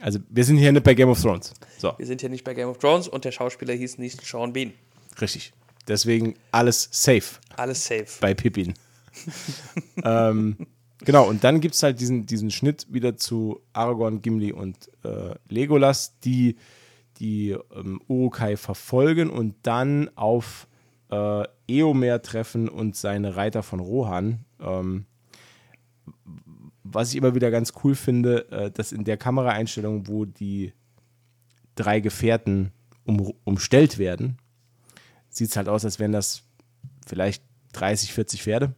Also 0.00 0.18
wir 0.28 0.44
sind 0.44 0.58
hier 0.58 0.72
nicht 0.72 0.84
bei 0.84 0.94
Game 0.94 1.08
of 1.08 1.20
Thrones. 1.20 1.52
So, 1.78 1.92
Wir 1.96 2.06
sind 2.06 2.20
hier 2.20 2.30
nicht 2.30 2.44
bei 2.44 2.54
Game 2.54 2.68
of 2.68 2.78
Thrones 2.78 3.08
und 3.08 3.24
der 3.24 3.32
Schauspieler 3.32 3.74
hieß 3.74 3.98
nicht 3.98 4.24
Sean 4.24 4.52
Bean. 4.52 4.72
richtig. 5.20 5.52
Deswegen 5.88 6.34
alles 6.50 6.88
safe. 6.90 7.38
Alles 7.56 7.84
safe. 7.86 8.06
bei 8.20 8.34
Pippin. 8.34 8.74
ähm, 10.04 10.56
genau, 11.04 11.28
und 11.28 11.44
dann 11.44 11.60
gibt 11.60 11.76
es 11.76 11.82
halt 11.82 12.00
diesen, 12.00 12.26
diesen 12.26 12.50
Schnitt 12.50 12.86
wieder 12.90 13.16
zu 13.16 13.60
Aragorn, 13.72 14.20
Gimli 14.20 14.52
und 14.52 14.90
äh, 15.04 15.34
Legolas, 15.48 16.18
die 16.20 16.56
die 17.18 17.56
ähm, 17.74 18.00
Urukai 18.08 18.56
verfolgen 18.56 19.30
und 19.30 19.54
dann 19.62 20.10
auf 20.16 20.66
äh, 21.10 21.44
Eomer 21.68 22.20
treffen 22.22 22.68
und 22.68 22.96
seine 22.96 23.36
Reiter 23.36 23.62
von 23.62 23.80
Rohan. 23.80 24.44
Ähm, 24.60 25.06
was 26.92 27.10
ich 27.10 27.16
immer 27.16 27.34
wieder 27.34 27.50
ganz 27.50 27.72
cool 27.82 27.94
finde, 27.94 28.50
äh, 28.50 28.70
dass 28.70 28.92
in 28.92 29.04
der 29.04 29.16
Kameraeinstellung, 29.16 30.08
wo 30.08 30.24
die 30.24 30.72
drei 31.74 32.00
Gefährten 32.00 32.72
um, 33.04 33.32
umstellt 33.44 33.98
werden, 33.98 34.38
sieht 35.28 35.50
es 35.50 35.56
halt 35.56 35.68
aus, 35.68 35.84
als 35.84 35.98
wären 35.98 36.12
das 36.12 36.42
vielleicht 37.06 37.42
30, 37.72 38.12
40 38.12 38.42
Pferde. 38.42 38.74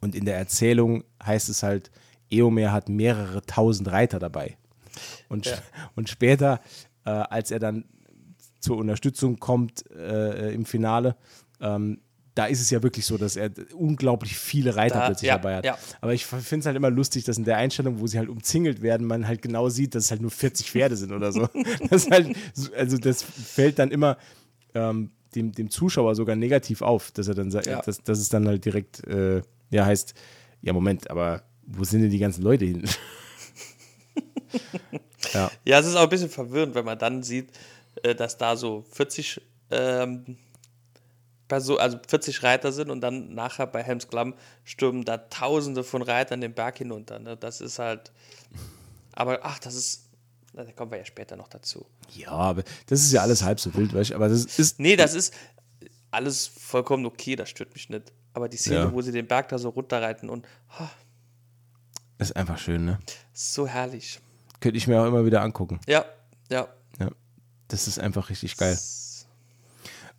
Und 0.00 0.14
in 0.14 0.24
der 0.24 0.36
Erzählung 0.36 1.04
heißt 1.24 1.48
es 1.48 1.62
halt, 1.62 1.90
Eomer 2.30 2.72
hat 2.72 2.88
mehrere 2.88 3.42
tausend 3.42 3.90
Reiter 3.90 4.18
dabei. 4.18 4.56
Und, 5.28 5.46
Ja. 5.46 5.58
und 5.94 6.08
später, 6.08 6.60
äh, 7.04 7.10
als 7.10 7.50
er 7.50 7.58
dann 7.58 7.84
zur 8.60 8.76
Unterstützung 8.78 9.38
kommt 9.38 9.88
äh, 9.90 10.52
im 10.52 10.64
Finale. 10.64 11.16
Ähm, 11.60 12.00
da 12.34 12.46
ist 12.46 12.60
es 12.60 12.70
ja 12.70 12.82
wirklich 12.82 13.06
so, 13.06 13.16
dass 13.16 13.36
er 13.36 13.50
unglaublich 13.74 14.36
viele 14.36 14.74
Reiter 14.74 14.98
Da- 14.98 15.06
plötzlich 15.06 15.28
ja, 15.28 15.36
dabei 15.38 15.56
hat. 15.56 15.64
ja. 15.64 15.78
Aber 16.00 16.14
ich 16.14 16.26
finde 16.26 16.58
es 16.58 16.66
halt 16.66 16.76
immer 16.76 16.90
lustig, 16.90 17.22
dass 17.24 17.38
in 17.38 17.44
der 17.44 17.58
Einstellung, 17.58 18.00
wo 18.00 18.06
sie 18.08 18.18
halt 18.18 18.28
umzingelt 18.28 18.82
werden, 18.82 19.06
man 19.06 19.28
halt 19.28 19.40
genau 19.42 19.68
sieht, 19.68 19.94
dass 19.94 20.04
es 20.06 20.10
halt 20.10 20.20
nur 20.20 20.30
40 20.32 20.70
Pferde 20.70 20.96
sind 20.96 21.12
oder 21.12 21.30
so. 21.32 21.48
Das 21.90 22.10
halt, 22.10 22.36
so- 22.52 22.72
also 22.74 22.98
das 22.98 23.22
fällt 23.22 23.78
dann 23.78 23.90
immer 23.92 24.18
ähm, 24.74 25.10
dem, 25.36 25.52
dem 25.52 25.70
Zuschauer 25.70 26.14
sogar 26.16 26.34
negativ 26.36 26.82
auf, 26.82 27.10
dass 27.12 27.28
er 27.28 27.34
dann 27.34 27.50
sagt, 27.50 27.66
Ja. 27.66 27.82
dass, 27.82 28.02
dass 28.02 28.18
es 28.18 28.28
dann 28.28 28.46
halt 28.48 28.64
direkt, 28.64 29.06
äh, 29.06 29.42
ja, 29.70 29.86
heißt, 29.86 30.14
ja, 30.62 30.72
Moment, 30.72 31.10
aber 31.10 31.42
wo 31.66 31.84
sind 31.84 32.02
denn 32.02 32.10
die 32.10 32.18
ganzen 32.18 32.42
Leute 32.42 32.64
hin? 32.64 32.84
ja, 35.32 35.50
Ja, 35.64 35.78
es 35.80 35.86
ist 35.86 35.96
auch 35.96 36.02
ein 36.02 36.08
bisschen 36.08 36.28
verwirrend, 36.30 36.74
wenn 36.74 36.84
man 36.84 36.98
dann 36.98 37.22
sieht, 37.22 37.48
äh, 38.02 38.14
dass 38.14 38.36
da 38.36 38.56
so 38.56 38.84
40 38.92 39.40
ähm, 39.70 40.36
Perso 41.48 41.76
also 41.76 41.98
40 42.08 42.42
Reiter 42.42 42.72
sind 42.72 42.90
und 42.90 43.00
dann 43.00 43.34
nachher 43.34 43.66
bei 43.66 43.82
Helms 43.82 44.08
Klamm 44.08 44.34
stürmen 44.64 45.04
da 45.04 45.18
tausende 45.18 45.84
von 45.84 46.02
Reitern 46.02 46.40
den 46.40 46.54
Berg 46.54 46.78
hinunter. 46.78 47.18
Ne? 47.18 47.36
Das 47.36 47.60
ist 47.60 47.78
halt. 47.78 48.12
Aber 49.12 49.40
ach, 49.42 49.58
das 49.58 49.74
ist. 49.74 50.08
Da 50.54 50.64
kommen 50.72 50.90
wir 50.92 50.98
ja 50.98 51.04
später 51.04 51.36
noch 51.36 51.48
dazu. 51.48 51.84
ja, 52.14 52.28
aber 52.30 52.62
das 52.86 53.00
ist 53.00 53.12
ja 53.12 53.22
alles 53.22 53.42
halb 53.42 53.58
so 53.58 53.74
wild, 53.74 53.92
weißt 53.92 54.10
du, 54.10 54.14
aber 54.14 54.28
das 54.28 54.44
ist, 54.44 54.78
Nee, 54.78 54.94
das 54.94 55.14
ist 55.14 55.34
alles 56.12 56.46
vollkommen 56.46 57.04
okay, 57.06 57.34
das 57.34 57.50
stört 57.50 57.74
mich 57.74 57.88
nicht. 57.90 58.12
Aber 58.34 58.48
die 58.48 58.56
Szene, 58.56 58.76
Ja. 58.76 58.92
wo 58.92 59.02
sie 59.02 59.10
den 59.10 59.26
Berg 59.26 59.48
da 59.48 59.58
so 59.58 59.68
runterreiten 59.70 60.30
und 60.30 60.46
ah, 60.78 60.88
ist 62.18 62.36
einfach 62.36 62.56
schön, 62.58 62.84
ne? 62.84 63.00
so 63.32 63.66
herrlich. 63.66 64.20
Könnte 64.60 64.78
ich 64.78 64.86
mir 64.86 65.00
auch 65.02 65.06
immer 65.06 65.26
wieder 65.26 65.42
angucken. 65.42 65.80
Ja, 65.88 66.04
ja. 66.48 66.68
Ja, 67.00 67.10
das 67.66 67.88
ist 67.88 67.98
einfach 67.98 68.30
richtig 68.30 68.56
geil. 68.56 68.78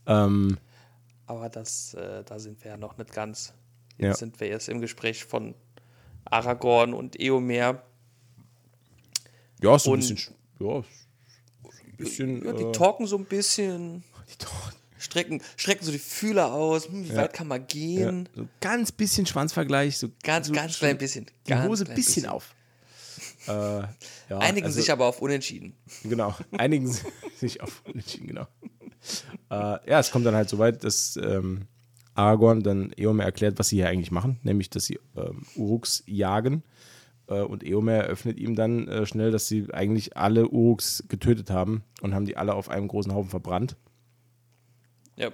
Ähm, 0.05 0.57
Aber 1.27 1.49
das, 1.49 1.93
äh, 1.95 2.23
da 2.23 2.39
sind 2.39 2.63
wir 2.63 2.71
ja 2.71 2.77
noch 2.77 2.97
nicht 2.97 3.11
ganz. 3.13 3.53
Ja. 3.97 4.09
Jetzt 4.09 4.19
sind 4.19 4.39
wir 4.39 4.47
erst 4.47 4.69
im 4.69 4.81
Gespräch 4.81 5.23
von 5.25 5.55
Aragorn 6.25 6.93
und 6.93 7.19
Eomer. 7.19 7.81
ja, 9.61 9.79
so 9.79 9.91
ein 9.91 9.93
Und- 9.93 9.99
bisschen, 10.01 10.17
sch- 10.17 10.31
ja, 10.59 10.77
ein 10.79 11.97
bisschen, 11.97 12.45
Ja, 12.45 12.53
die 12.53 12.63
äh, 12.63 12.71
talken 12.71 13.07
so 13.07 13.17
ein 13.17 13.25
bisschen, 13.25 14.03
die 14.29 14.35
talken. 14.37 14.75
strecken, 14.99 15.41
strecken 15.55 15.85
so 15.85 15.91
die 15.91 15.99
Fühler 15.99 16.53
aus. 16.53 16.87
Hm, 16.89 17.05
wie 17.05 17.15
weit 17.15 17.33
kann 17.33 17.47
man 17.47 17.61
Ja, 17.61 17.65
gehen? 17.67 18.29
so 18.35 18.47
ganz 18.59 18.91
bisschen 18.91 19.25
Schwanzvergleich, 19.25 19.97
so 19.97 20.09
Ganz, 20.23 20.47
so, 20.47 20.53
ganz 20.53 20.77
klein 20.77 20.97
bisschen. 20.97 21.25
Die 21.47 21.49
Ganz 21.51 21.67
Hose 21.67 21.85
klein 21.85 21.95
bisschen, 21.95 22.25
auf. 22.27 22.53
Äh, 23.47 23.51
ja, 23.51 23.87
Einigen 24.39 24.65
also- 24.65 24.79
sich 24.79 24.91
aber 24.91 25.05
auf 25.05 25.21
Unentschieden. 25.21 25.73
Genau, 26.03 26.35
einigen 26.57 26.87
sich 27.37 27.61
auf 27.61 27.81
Unentschieden, 27.85 28.27
genau. 28.27 28.47
Äh, 29.49 29.55
ja, 29.89 29.99
es 29.99 30.11
kommt 30.11 30.25
dann 30.25 30.35
halt 30.35 30.49
so 30.49 30.57
weit, 30.57 30.83
dass 30.83 31.17
ähm, 31.17 31.67
Aragorn 32.13 32.63
dann 32.63 32.91
Eomer 32.97 33.23
erklärt, 33.25 33.59
was 33.59 33.69
sie 33.69 33.77
hier 33.77 33.89
eigentlich 33.89 34.11
machen, 34.11 34.39
nämlich, 34.43 34.69
dass 34.69 34.85
sie 34.85 34.99
ähm, 35.15 35.43
Uruks 35.55 36.03
jagen. 36.07 36.63
Äh, 37.27 37.41
und 37.41 37.63
Eomer 37.63 37.93
eröffnet 37.93 38.37
ihm 38.39 38.55
dann 38.55 38.87
äh, 38.87 39.05
schnell, 39.05 39.31
dass 39.31 39.47
sie 39.47 39.67
eigentlich 39.73 40.15
alle 40.17 40.47
Uruks 40.49 41.03
getötet 41.07 41.49
haben 41.49 41.83
und 42.01 42.13
haben 42.15 42.25
die 42.25 42.37
alle 42.37 42.53
auf 42.53 42.69
einem 42.69 42.87
großen 42.87 43.13
Haufen 43.13 43.29
verbrannt. 43.29 43.75
Ja. 45.15 45.27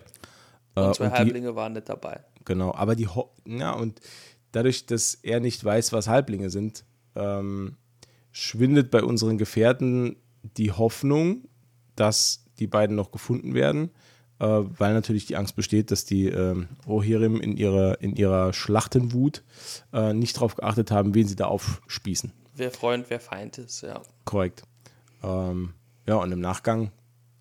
Äh, 0.76 0.82
Und 0.82 0.96
zwei 0.96 1.06
und 1.06 1.12
die- 1.14 1.18
Halblinge 1.18 1.56
waren 1.56 1.74
nicht 1.74 1.90
dabei. 1.90 2.22
Genau, 2.46 2.74
aber 2.74 2.96
die, 2.96 3.08
Ho 3.08 3.32
ja, 3.46 3.72
und 3.74 4.00
dadurch, 4.52 4.86
dass 4.88 5.14
er 5.14 5.40
nicht 5.40 5.64
weiß, 5.64 5.94
was 5.94 6.08
Halblinge 6.08 6.50
sind, 6.50 6.86
ähm, 7.16 7.76
schwindet 8.32 8.90
bei 8.90 9.04
unseren 9.04 9.38
Gefährten 9.38 10.16
die 10.58 10.72
Hoffnung, 10.72 11.48
dass 11.96 12.46
die 12.62 12.68
beiden 12.68 12.96
noch 12.96 13.12
gefunden 13.12 13.54
werden, 13.54 13.90
äh, 14.40 14.46
weil 14.46 14.94
natürlich 14.94 15.26
die 15.26 15.36
Angst 15.36 15.58
besteht, 15.58 15.92
dass 15.92 16.06
die 16.06 16.28
ähm, 16.28 16.70
Rohirrim 16.88 17.42
in 17.42 17.58
ihrer, 17.58 18.00
in 18.00 18.16
ihrer 18.16 18.54
Schlachtenwut 18.54 19.44
äh, 19.92 20.14
nicht 20.14 20.38
darauf 20.38 20.56
geachtet 20.56 20.92
haben, 20.92 21.14
wen 21.14 21.28
sie 21.28 21.36
da 21.36 21.46
aufspießen. 21.46 22.32
Wer 22.56 22.72
Freund, 22.72 23.08
wer 23.10 23.20
Feind 23.20 23.58
ist, 23.58 23.82
ja. 23.82 24.02
Korrekt. 24.24 24.64
Ähm, 25.24 25.74
ja, 26.08 26.16
und 26.16 26.32
im 26.32 26.40
Nachgang, 26.40 26.92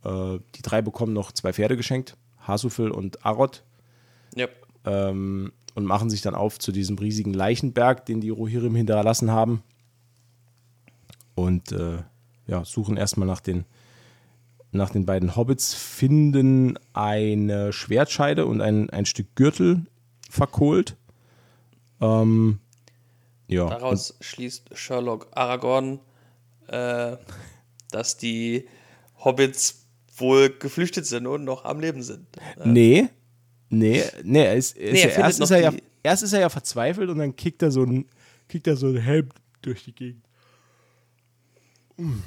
äh, 0.05 0.39
die 0.57 0.62
drei 0.62 0.83
bekommen 0.83 1.12
noch 1.12 1.31
zwei 1.33 1.53
Pferde 1.53 1.77
geschenkt, 1.77 2.16
Hasufel 2.39 2.91
und 2.91 3.25
Arot. 3.25 3.62
Ja. 4.35 4.47
ähm, 4.85 5.53
und 5.75 5.85
machen 5.85 6.11
sich 6.11 6.21
dann 6.21 6.35
auf 6.35 6.59
zu 6.59 6.73
diesem 6.73 6.99
riesigen 6.99 7.33
Leichenberg, 7.33 8.05
den 8.07 8.21
die 8.21 8.31
Rohirrim 8.31 8.75
hinterlassen 8.75 9.31
haben. 9.31 9.62
Und 11.35 11.73
äh, 11.73 11.99
ja, 12.47 12.64
suchen 12.64 12.97
erstmal 12.97 13.29
nach 13.29 13.41
den, 13.41 13.64
nach 14.73 14.91
den 14.91 15.07
beiden 15.07 15.37
Hobbits, 15.37 15.75
finden 15.75 16.79
eine 16.93 17.73
Schwertscheide 17.73 18.47
und 18.47 18.61
ein, 18.61 18.91
ein 18.91 19.07
Stück 19.07 19.35
Gürtel 19.35 19.87
verkohlt. 20.29 20.97
Ähm, 22.01 22.61
ja, 23.49 23.64
und, 23.64 23.71
Daraus 23.71 24.16
schließt 24.21 24.71
Sherlock 24.77 25.29
Aragorn, 25.33 25.99
äh, 26.68 27.16
dass 27.91 28.16
die 28.16 28.68
Hobbits 29.25 29.87
wohl 30.16 30.51
geflüchtet 30.51 31.07
sind 31.07 31.27
und 31.27 31.45
noch 31.45 31.64
am 31.64 31.81
Leben 31.81 32.03
sind. 32.03 32.27
nee, 32.64 33.09
nee, 33.71 34.05
nee, 34.23 34.45
er 34.45 34.55
ist, 34.55 34.77
er 34.77 34.91
ist 34.91 34.93
Nee, 34.93 35.01
er 35.01 35.11
ja, 35.11 35.27
erst, 35.27 35.41
ist 35.41 35.51
er 35.51 35.61
ja, 35.61 35.73
erst 36.03 36.23
ist 36.23 36.33
er 36.33 36.41
ja 36.41 36.49
verzweifelt 36.49 37.11
und 37.11 37.18
dann 37.18 37.35
kickt 37.35 37.62
er 37.62 37.71
so 37.71 37.83
einen, 37.83 38.09
kickt 38.49 38.66
er 38.66 38.77
so 38.77 38.87
einen 38.87 38.99
Helm 38.99 39.31
durch 39.62 39.85
die 39.85 39.95
Gegend. 39.95 40.25
Und 41.97 42.23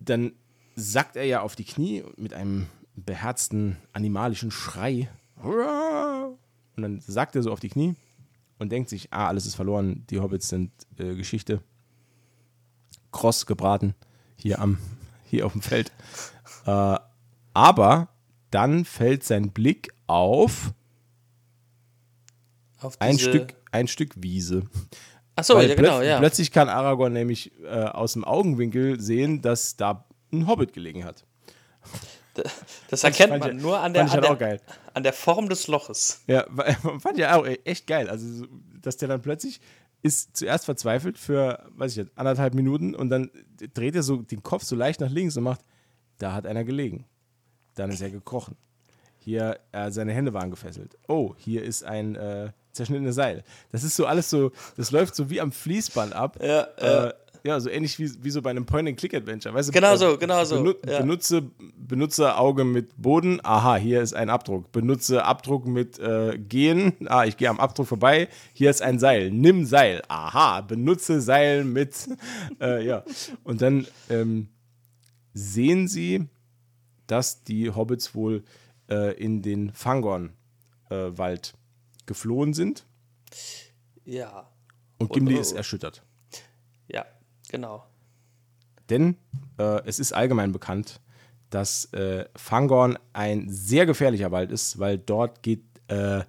dann 0.00 0.32
sackt 0.74 1.16
er 1.16 1.24
ja 1.24 1.42
auf 1.42 1.54
die 1.54 1.64
Knie 1.64 2.04
mit 2.16 2.34
einem 2.34 2.66
beherzten 2.96 3.76
animalischen 3.92 4.50
Schrei. 4.50 5.08
Und 5.42 6.82
dann 6.82 7.00
sackt 7.00 7.36
er 7.36 7.42
so 7.42 7.52
auf 7.52 7.60
die 7.60 7.68
Knie 7.68 7.94
und 8.58 8.72
denkt 8.72 8.88
sich, 8.88 9.12
ah, 9.12 9.28
alles 9.28 9.46
ist 9.46 9.54
verloren, 9.54 10.04
die 10.10 10.20
Hobbits 10.20 10.48
sind 10.48 10.72
äh, 10.98 11.14
Geschichte. 11.14 11.62
Kross 13.12 13.46
gebraten 13.46 13.94
hier 14.36 14.60
am 14.60 14.78
hier 15.24 15.46
auf 15.46 15.52
dem 15.52 15.62
Feld. 15.62 15.92
Äh, 16.66 16.98
aber 17.54 18.08
dann 18.50 18.84
fällt 18.84 19.24
sein 19.24 19.50
Blick 19.50 19.92
auf 20.06 20.72
Auf 22.80 23.00
ein 23.00 23.18
Stück, 23.18 23.54
ein 23.70 23.88
Stück 23.88 24.14
Wiese. 24.16 24.64
Achso, 25.36 25.58
ja, 25.60 25.74
genau, 25.74 26.00
ja. 26.02 26.18
Plötzlich 26.18 26.50
kann 26.52 26.68
Aragorn 26.68 27.12
nämlich 27.12 27.52
äh, 27.62 27.68
aus 27.68 28.12
dem 28.14 28.24
Augenwinkel 28.24 29.00
sehen, 29.00 29.40
dass 29.42 29.76
da 29.76 30.04
ein 30.32 30.46
Hobbit 30.46 30.72
gelegen 30.72 31.04
hat. 31.04 31.24
Das 32.88 33.04
erkennt 33.04 33.30
fand 33.30 33.40
man 33.44 33.56
ich- 33.56 33.62
nur 33.62 33.78
an 33.78 33.92
der, 33.92 34.02
an, 34.04 34.10
halt 34.10 34.40
der, 34.40 34.60
an 34.94 35.02
der 35.02 35.12
Form 35.12 35.48
des 35.48 35.66
Loches. 35.66 36.22
Ja, 36.26 36.46
fand 37.00 37.18
ich 37.18 37.26
auch 37.26 37.46
echt 37.64 37.86
geil. 37.86 38.08
Also, 38.08 38.26
so, 38.32 38.46
dass 38.80 38.96
der 38.96 39.08
dann 39.08 39.22
plötzlich 39.22 39.60
ist 40.02 40.36
zuerst 40.36 40.64
verzweifelt 40.64 41.18
für, 41.18 41.66
weiß 41.76 41.92
ich 41.92 41.98
nicht, 42.04 42.12
anderthalb 42.16 42.54
Minuten 42.54 42.94
und 42.94 43.10
dann 43.10 43.30
dreht 43.74 43.94
er 43.94 44.02
so 44.02 44.16
den 44.16 44.42
Kopf 44.42 44.62
so 44.62 44.74
leicht 44.74 45.00
nach 45.00 45.10
links 45.10 45.36
und 45.36 45.42
macht, 45.44 45.60
da 46.18 46.32
hat 46.32 46.46
einer 46.46 46.64
gelegen. 46.64 47.04
Dann 47.74 47.90
ist 47.90 48.00
er 48.00 48.10
gekrochen. 48.10 48.56
Hier, 49.18 49.60
äh, 49.72 49.90
seine 49.90 50.12
Hände 50.14 50.32
waren 50.32 50.50
gefesselt. 50.50 50.96
Oh, 51.06 51.34
hier 51.36 51.62
ist 51.62 51.82
ein 51.84 52.14
äh, 52.16 52.52
zerschnittenes 52.72 53.14
Seil. 53.14 53.44
Das 53.72 53.84
ist 53.84 53.96
so 53.96 54.06
alles 54.06 54.30
so, 54.30 54.52
das 54.76 54.90
läuft 54.90 55.14
so 55.14 55.30
wie 55.30 55.40
am 55.40 55.52
Fließband 55.52 56.12
ab. 56.14 56.38
Ja, 56.42 56.62
Äh, 56.76 57.12
ja, 57.42 57.58
so 57.58 57.70
ähnlich 57.70 57.98
wie, 57.98 58.10
wie 58.22 58.30
so 58.30 58.42
bei 58.42 58.50
einem 58.50 58.66
Point-and-Click-Adventure. 58.66 59.54
Weißt 59.54 59.68
du, 59.68 59.72
Genau 59.72 59.94
äh, 59.94 59.98
so, 59.98 60.18
genau 60.18 60.44
so, 60.44 60.56
Benu 60.56 60.74
ja. 60.86 61.00
benutze, 61.00 61.42
benutze 61.76 62.36
Auge 62.36 62.64
mit 62.64 63.00
Boden. 63.00 63.40
Aha, 63.42 63.76
hier 63.76 64.02
ist 64.02 64.12
ein 64.12 64.28
Abdruck. 64.28 64.70
Benutze 64.72 65.24
Abdruck 65.24 65.66
mit 65.66 65.98
äh, 65.98 66.38
Gehen. 66.38 66.92
Ah, 67.06 67.24
ich 67.24 67.36
gehe 67.36 67.48
am 67.48 67.58
Abdruck 67.60 67.86
vorbei. 67.86 68.28
Hier 68.52 68.70
ist 68.70 68.82
ein 68.82 68.98
Seil. 68.98 69.30
Nimm 69.30 69.64
Seil. 69.64 70.02
Aha, 70.08 70.60
benutze 70.60 71.20
Seil 71.20 71.64
mit. 71.64 72.08
Äh, 72.60 72.84
ja. 72.84 73.04
Und 73.42 73.62
dann 73.62 73.86
ähm, 74.10 74.48
sehen 75.32 75.88
sie, 75.88 76.26
dass 77.06 77.42
die 77.42 77.70
Hobbits 77.70 78.14
wohl 78.14 78.42
äh, 78.90 79.14
in 79.18 79.40
den 79.40 79.72
Fangorn-Wald 79.72 81.54
geflohen 82.10 82.54
sind. 82.54 82.84
Ja, 84.04 84.50
Und 84.98 85.12
Gimli 85.12 85.38
ist 85.38 85.52
erschüttert. 85.52 86.02
ja, 86.88 87.06
genau. 87.48 87.86
Denn 88.88 89.16
äh, 89.58 89.80
es 89.86 90.00
ist 90.00 90.12
allgemein 90.12 90.50
bekannt, 90.50 91.00
dass 91.50 91.84
äh, 91.92 92.24
Fangorn 92.34 92.98
ein 93.12 93.48
sehr 93.48 93.86
gefährlicher 93.86 94.32
Wald 94.32 94.50
ist, 94.50 94.80
weil 94.80 94.98
dort 94.98 95.44
geht 95.44 95.62
äh, 95.86 96.24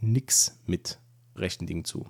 nix 0.00 0.58
mit 0.64 0.98
rechten 1.36 1.66
Dingen 1.66 1.84
zu. 1.84 2.08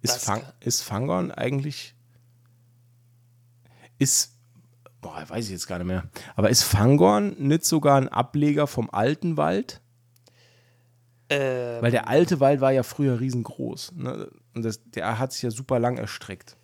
Ist, 0.00 0.18
Fang, 0.24 0.44
ist 0.60 0.82
Fangorn 0.82 1.32
eigentlich. 1.32 1.96
Ist. 3.98 4.36
Boah, 5.02 5.24
weiß 5.28 5.46
ich 5.46 5.50
jetzt 5.50 5.66
gar 5.66 5.78
nicht 5.78 5.88
mehr. 5.88 6.04
Aber 6.36 6.48
ist 6.48 6.62
Fangorn 6.62 7.34
nicht 7.38 7.64
sogar 7.64 7.96
ein 7.96 8.08
Ableger 8.08 8.66
vom 8.68 8.88
alten 8.88 9.36
Wald? 9.36 9.80
Ähm, 11.28 11.82
Weil 11.82 11.90
der 11.90 12.08
alte 12.08 12.38
Wald 12.40 12.60
war 12.60 12.70
ja 12.70 12.84
früher 12.84 13.18
riesengroß. 13.18 13.92
Ne? 13.96 14.30
Und 14.54 14.64
das, 14.64 14.80
der 14.90 15.18
hat 15.18 15.32
sich 15.32 15.42
ja 15.42 15.50
super 15.50 15.80
lang 15.80 15.98
erstreckt. 15.98 16.56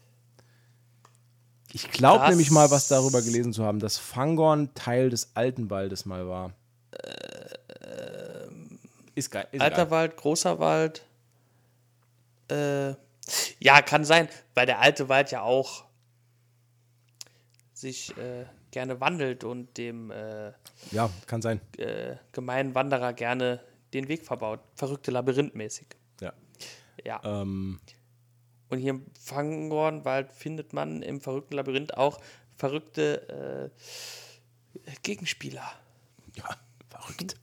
Ich 1.72 1.90
glaube 1.90 2.28
nämlich 2.28 2.50
mal, 2.50 2.70
was 2.70 2.88
darüber 2.88 3.20
gelesen 3.20 3.52
zu 3.52 3.64
haben, 3.64 3.80
dass 3.80 3.98
Fangorn 3.98 4.72
Teil 4.74 5.10
des 5.10 5.32
alten 5.34 5.68
Waldes 5.68 6.06
mal 6.06 6.26
war. 6.26 6.52
ist 9.14 9.30
geil. 9.30 9.48
Ist 9.52 9.60
Alter 9.60 9.82
egal. 9.82 9.90
Wald, 9.90 10.16
großer 10.16 10.58
Wald. 10.60 11.02
Äh, 12.50 12.94
ja, 13.58 13.82
kann 13.82 14.04
sein, 14.04 14.28
weil 14.54 14.64
der 14.64 14.80
alte 14.80 15.08
Wald 15.08 15.30
ja 15.30 15.42
auch 15.42 15.87
sich 17.78 18.16
äh, 18.18 18.44
gerne 18.70 19.00
wandelt 19.00 19.44
und 19.44 19.76
dem 19.78 20.10
äh, 20.10 20.52
Ja, 20.90 21.10
kann 21.26 21.42
sein. 21.42 21.60
äh, 21.76 22.16
gemeinen 22.32 22.74
Wanderer 22.74 23.12
gerne 23.12 23.60
den 23.92 24.08
Weg 24.08 24.24
verbaut. 24.24 24.60
Verrückte 24.74 25.10
Labyrinthmäßig. 25.10 25.86
Ja. 26.20 26.32
Ja. 27.04 27.20
Ähm, 27.24 27.80
Und 28.68 28.78
hier 28.78 28.90
im 28.90 29.06
Fangornwald 29.20 30.32
findet 30.32 30.72
man 30.72 31.02
im 31.02 31.20
verrückten 31.20 31.54
Labyrinth 31.54 31.96
auch 31.96 32.20
verrückte 32.56 33.70
äh, 34.84 34.90
Gegenspieler. 35.02 35.62
ja, 36.36 36.44
verrückt. 36.88 37.36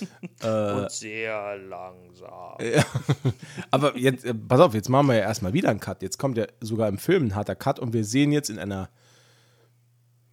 Und 0.42 0.90
sehr 0.92 1.56
langsam. 1.56 2.56
Ja. 2.60 2.84
Aber 3.72 3.96
jetzt, 3.96 4.24
äh, 4.24 4.34
pass 4.34 4.60
auf, 4.60 4.74
jetzt 4.74 4.88
machen 4.88 5.08
wir 5.08 5.14
ja 5.16 5.22
erstmal 5.22 5.52
wieder 5.54 5.70
einen 5.70 5.80
Cut. 5.80 6.02
Jetzt 6.02 6.18
kommt 6.18 6.36
ja 6.38 6.46
sogar 6.60 6.88
im 6.88 6.98
Film 6.98 7.26
ein 7.26 7.34
harter 7.34 7.56
Cut 7.56 7.80
und 7.80 7.92
wir 7.92 8.04
sehen 8.04 8.30
jetzt 8.30 8.48
in 8.50 8.58
einer, 8.60 8.88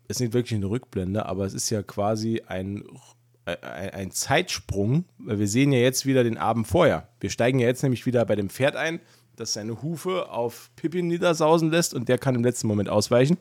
ist 0.08 0.20
nicht 0.20 0.34
wirklich 0.34 0.56
eine 0.56 0.70
Rückblende, 0.70 1.26
aber 1.26 1.46
es 1.46 1.54
ist 1.54 1.70
ja 1.70 1.84
quasi 1.84 2.42
ein, 2.48 2.84
ein, 3.46 3.90
ein 3.92 4.12
Zeitsprung, 4.12 5.06
weil 5.18 5.40
wir 5.40 5.48
sehen 5.48 5.72
ja 5.72 5.80
jetzt 5.80 6.06
wieder 6.06 6.24
den 6.24 6.38
Abend 6.38 6.68
vorher. 6.68 7.10
Wir 7.20 7.30
steigen 7.30 7.60
ja 7.60 7.68
jetzt 7.68 7.84
nämlich 7.84 8.06
wieder 8.06 8.26
bei 8.26 8.36
dem 8.36 8.50
Pferd 8.50 8.76
ein, 8.76 9.00
das 9.36 9.54
seine 9.54 9.82
Hufe 9.82 10.30
auf 10.30 10.72
Pippin 10.76 11.08
niedersausen 11.08 11.70
lässt 11.70 11.94
und 11.94 12.08
der 12.10 12.18
kann 12.18 12.36
im 12.36 12.44
letzten 12.44 12.68
Moment 12.68 12.90
ausweichen. 12.90 13.38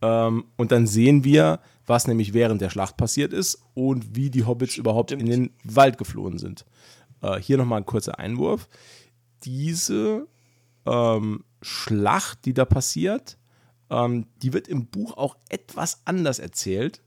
Ähm, 0.00 0.44
und 0.56 0.72
dann 0.72 0.86
sehen 0.86 1.24
wir, 1.24 1.60
was 1.86 2.06
nämlich 2.06 2.34
während 2.34 2.60
der 2.60 2.70
Schlacht 2.70 2.96
passiert 2.96 3.32
ist 3.32 3.62
und 3.74 4.14
wie 4.14 4.30
die 4.30 4.44
Hobbits 4.44 4.76
überhaupt 4.76 5.10
in 5.10 5.26
den 5.26 5.50
Wald 5.64 5.98
geflohen 5.98 6.38
sind. 6.38 6.64
Äh, 7.22 7.40
hier 7.40 7.56
nochmal 7.56 7.80
ein 7.80 7.86
kurzer 7.86 8.18
Einwurf. 8.18 8.68
Diese 9.44 10.26
ähm, 10.86 11.44
Schlacht, 11.62 12.44
die 12.44 12.54
da 12.54 12.64
passiert, 12.64 13.38
ähm, 13.90 14.26
die 14.42 14.52
wird 14.52 14.68
im 14.68 14.86
Buch 14.86 15.16
auch 15.16 15.36
etwas 15.48 16.02
anders 16.04 16.38
erzählt. 16.38 17.02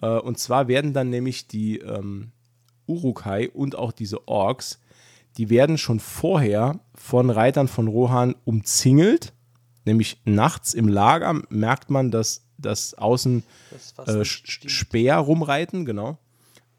Äh, 0.00 0.18
und 0.18 0.38
zwar 0.38 0.68
werden 0.68 0.92
dann 0.92 1.10
nämlich 1.10 1.46
die 1.46 1.78
ähm, 1.78 2.32
Urukai 2.86 3.50
und 3.50 3.76
auch 3.76 3.92
diese 3.92 4.28
Orks, 4.28 4.80
die 5.36 5.48
werden 5.48 5.78
schon 5.78 6.00
vorher 6.00 6.80
von 6.94 7.30
Reitern 7.30 7.68
von 7.68 7.88
Rohan 7.88 8.34
umzingelt. 8.44 9.32
Nämlich 9.84 10.20
nachts 10.24 10.74
im 10.74 10.88
Lager 10.88 11.40
merkt 11.48 11.90
man, 11.90 12.10
dass, 12.10 12.44
dass 12.58 12.94
außen 12.94 13.42
Das, 13.96 14.08
äh. 14.08 14.24
Speer 14.24 15.16
rumreiten, 15.16 15.84
genau. 15.84 16.18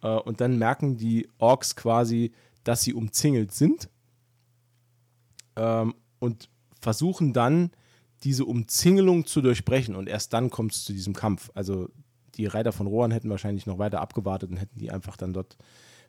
Äh, 0.03 0.09
und 0.09 0.41
dann 0.41 0.57
merken 0.57 0.97
die 0.97 1.29
Orks 1.37 1.75
quasi, 1.75 2.31
dass 2.63 2.83
sie 2.83 2.93
umzingelt 2.93 3.53
sind. 3.53 3.89
Ähm, 5.55 5.95
und 6.19 6.49
versuchen 6.79 7.33
dann, 7.33 7.71
diese 8.23 8.45
Umzingelung 8.45 9.25
zu 9.25 9.41
durchbrechen. 9.41 9.95
Und 9.95 10.07
erst 10.07 10.33
dann 10.33 10.49
kommt 10.49 10.73
es 10.73 10.83
zu 10.83 10.93
diesem 10.93 11.13
Kampf. 11.13 11.49
Also 11.53 11.89
die 12.35 12.45
Reiter 12.45 12.71
von 12.71 12.87
Rohan 12.87 13.11
hätten 13.11 13.29
wahrscheinlich 13.29 13.65
noch 13.65 13.77
weiter 13.77 14.01
abgewartet 14.01 14.49
und 14.51 14.57
hätten 14.57 14.79
die 14.79 14.91
einfach 14.91 15.17
dann 15.17 15.33
dort 15.33 15.57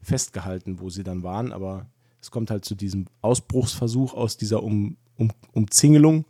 festgehalten, 0.03 0.81
wo 0.81 0.91
sie 0.91 1.03
dann 1.03 1.23
waren. 1.23 1.53
Aber 1.53 1.87
es 2.21 2.31
kommt 2.31 2.51
halt 2.51 2.65
zu 2.65 2.75
diesem 2.75 3.07
Ausbruchsversuch 3.21 4.15
aus 4.15 4.37
dieser 4.37 4.63
um, 4.63 4.97
um, 5.17 5.31
Umzingelung. 5.53 6.27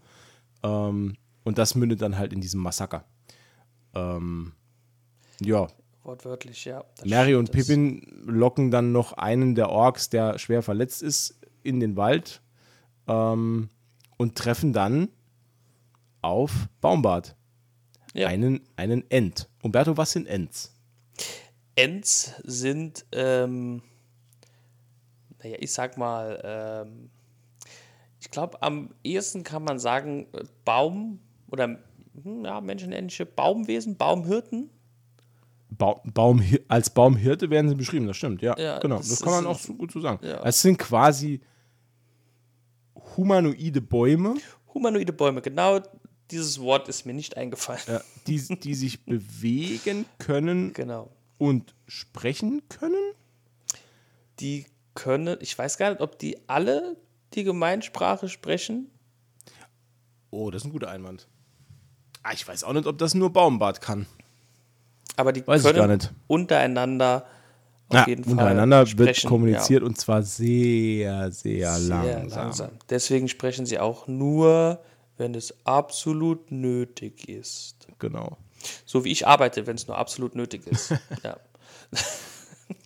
Ähm, 0.62 1.14
und 1.44 1.58
das 1.58 1.74
mündet 1.74 2.02
dann 2.02 2.16
halt 2.16 2.32
in 2.32 2.40
diesem 2.40 2.60
Massaker. 2.60 3.04
Ähm, 3.94 4.52
ja, 5.40 5.68
Wortwörtlich, 6.04 6.64
ja. 6.64 6.84
Mary 7.04 7.36
und 7.36 7.52
Pippin 7.52 8.02
locken 8.26 8.72
dann 8.72 8.90
noch 8.90 9.12
einen 9.12 9.54
der 9.54 9.70
Orks, 9.70 10.10
der 10.10 10.36
schwer 10.38 10.62
verletzt 10.62 11.00
ist, 11.00 11.38
in 11.62 11.78
den 11.78 11.96
Wald 11.96 12.42
ähm, 13.06 13.68
und 14.16 14.36
treffen 14.36 14.72
dann 14.72 15.08
auf 16.22 16.68
Baumbart. 16.80 17.36
Ja. 18.14 18.28
Einen, 18.28 18.62
einen 18.76 19.04
Ent. 19.10 19.48
Umberto, 19.62 19.96
was 19.96 20.12
sind 20.12 20.26
Ents? 20.26 20.74
Ents 21.74 22.34
sind, 22.44 23.06
ähm, 23.12 23.82
naja, 25.42 25.56
ich 25.60 25.72
sag 25.72 25.96
mal, 25.96 26.40
ähm, 26.44 27.10
ich 28.20 28.30
glaube, 28.30 28.62
am 28.62 28.94
ehesten 29.02 29.42
kann 29.42 29.64
man 29.64 29.78
sagen, 29.78 30.26
äh, 30.32 30.44
Baum 30.64 31.20
oder 31.50 31.78
hm, 32.22 32.44
ja, 32.44 32.60
menschenähnliche 32.60 33.26
Baumwesen, 33.26 33.96
Baumhirten. 33.96 34.70
Ba 35.70 36.00
Baum, 36.04 36.42
als 36.68 36.90
Baumhirte 36.90 37.48
werden 37.48 37.70
sie 37.70 37.74
beschrieben, 37.74 38.06
das 38.06 38.18
stimmt, 38.18 38.42
ja. 38.42 38.56
Ja, 38.58 38.78
genau, 38.78 38.98
das 38.98 39.08
das, 39.08 39.22
kann 39.22 39.32
man 39.32 39.46
auch 39.46 39.58
so 39.58 39.74
gut 39.74 39.90
so 39.90 40.00
sagen. 40.00 40.24
Ja. 40.24 40.42
Es 40.44 40.60
sind 40.60 40.78
quasi 40.78 41.40
humanoide 43.16 43.80
Bäume, 43.80 44.36
Humanoide 44.74 45.12
Bäume, 45.12 45.42
genau 45.42 45.80
dieses 46.32 46.60
Wort 46.60 46.88
ist 46.88 47.06
mir 47.06 47.14
nicht 47.14 47.36
eingefallen. 47.36 47.80
äh, 47.86 48.00
die, 48.26 48.40
die 48.58 48.74
sich 48.74 49.04
bewegen 49.04 50.06
können 50.18 50.72
Genau. 50.72 51.10
und 51.38 51.74
sprechen 51.86 52.62
können. 52.68 53.12
Die 54.40 54.66
können, 54.94 55.36
ich 55.40 55.56
weiß 55.56 55.78
gar 55.78 55.90
nicht, 55.90 56.00
ob 56.00 56.18
die 56.18 56.36
alle 56.48 56.96
die 57.34 57.44
Gemeinsprache 57.44 58.28
sprechen. 58.28 58.90
Oh, 60.30 60.50
das 60.50 60.62
ist 60.62 60.66
ein 60.66 60.72
guter 60.72 60.90
Einwand. 60.90 61.28
Ah, 62.22 62.32
ich 62.32 62.46
weiß 62.46 62.64
auch 62.64 62.72
nicht, 62.72 62.86
ob 62.86 62.98
das 62.98 63.14
nur 63.14 63.30
Baumbart 63.32 63.80
kann. 63.80 64.06
Aber 65.16 65.32
die 65.32 65.46
Weiß 65.46 65.62
können 65.62 66.00
untereinander 66.26 67.26
auf 67.88 67.96
Ja, 67.98 68.06
jeden 68.06 68.24
Fall 68.24 68.32
untereinander 68.32 68.80
wird 68.86 68.96
sprechen, 68.96 69.28
kommuniziert 69.28 69.82
und 69.82 69.98
zwar 69.98 70.22
sehr, 70.22 71.30
sehr, 71.32 71.58
ja. 71.58 71.76
Sehr 71.76 71.88
langsam. 71.88 72.38
langsam. 72.44 72.70
Deswegen 72.88 73.28
sprechen 73.28 73.66
sie 73.66 73.78
auch 73.78 74.06
nur, 74.08 74.82
wenn 75.22 75.36
es 75.36 75.54
absolut 75.64 76.50
nötig 76.50 77.28
ist. 77.28 77.86
Genau. 78.00 78.36
So 78.84 79.04
wie 79.04 79.12
ich 79.12 79.24
arbeite, 79.24 79.68
wenn 79.68 79.76
es 79.76 79.86
nur 79.86 79.96
absolut 79.96 80.34
nötig 80.34 80.66
ist. 80.66 80.90
ja. 81.22 81.38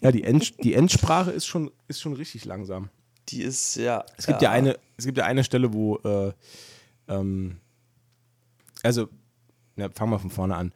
Ja, 0.01 0.11
die, 0.11 0.24
End, 0.24 0.64
die 0.64 0.74
Endsprache 0.74 1.30
ist 1.30 1.47
schon, 1.47 1.70
ist 1.87 2.01
schon 2.01 2.12
richtig 2.14 2.45
langsam. 2.45 2.91
Die 3.28 3.43
ist 3.43 3.76
ja. 3.76 4.05
Es 4.16 4.26
gibt 4.26 4.43
ja, 4.43 4.51
eine, 4.51 4.76
es 4.97 5.05
gibt 5.05 5.16
ja 5.16 5.24
eine 5.24 5.45
Stelle, 5.45 5.72
wo, 5.72 5.99
äh, 5.99 6.32
ähm, 7.07 7.61
also, 8.82 9.09
na, 9.76 9.89
fangen 9.91 10.11
wir 10.11 10.18
von 10.18 10.30
vorne 10.30 10.57
an. 10.57 10.72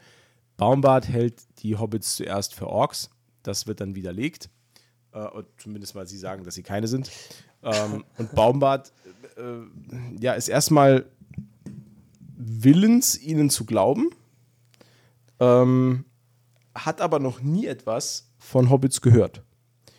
Baumbart 0.57 1.09
hält 1.09 1.43
die 1.59 1.77
Hobbits 1.77 2.15
zuerst 2.17 2.55
für 2.55 2.69
Orks. 2.69 3.11
Das 3.43 3.67
wird 3.67 3.81
dann 3.81 3.97
widerlegt. 3.97 4.49
Äh, 5.13 5.27
zumindest 5.59 5.97
weil 5.97 6.07
sie 6.07 6.19
sagen, 6.19 6.45
dass 6.45 6.55
sie 6.55 6.63
keine 6.63 6.87
sind. 6.87 7.11
Ähm, 7.65 8.05
und 8.17 8.33
Baumbart 8.37 8.93
äh, 9.37 10.21
ja, 10.21 10.35
ist 10.35 10.49
erstmal 10.49 11.05
willens, 12.41 13.19
ihnen 13.19 13.51
zu 13.51 13.65
glauben. 13.65 14.11
Ähm, 15.39 16.05
hat 16.75 17.01
aber 17.01 17.19
noch 17.19 17.41
nie 17.41 17.67
etwas 17.67 18.31
von 18.39 18.71
Hobbits 18.71 19.01
gehört. 19.01 19.43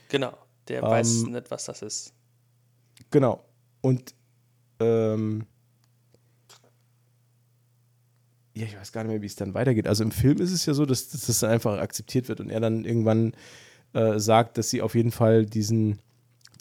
Genau. 0.09 0.33
Der 0.67 0.83
Ähm, 0.83 0.89
weiß 0.89 1.23
nicht, 1.23 1.51
was 1.51 1.65
das 1.65 1.81
ist. 1.81 2.13
Genau. 3.09 3.43
Und 3.81 4.13
ähm, 4.79 5.45
ja, 8.53 8.65
ich 8.65 8.77
weiß 8.77 8.91
gar 8.91 9.03
nicht 9.03 9.11
mehr, 9.11 9.21
wie 9.21 9.27
es 9.27 9.35
dann 9.35 9.53
weitergeht. 9.53 9.87
Also 9.87 10.03
im 10.03 10.11
Film 10.11 10.39
ist 10.39 10.51
es 10.51 10.65
ja 10.65 10.73
so, 10.73 10.85
dass, 10.85 11.09
dass 11.09 11.25
das 11.25 11.43
einfach 11.43 11.79
akzeptiert 11.79 12.27
wird 12.27 12.39
und 12.39 12.49
er 12.49 12.59
dann 12.59 12.85
irgendwann 12.85 13.33
äh, 13.93 14.19
sagt, 14.19 14.57
dass 14.57 14.69
sie 14.69 14.81
auf 14.81 14.95
jeden 14.95 15.11
Fall 15.11 15.45
diesen, 15.45 15.99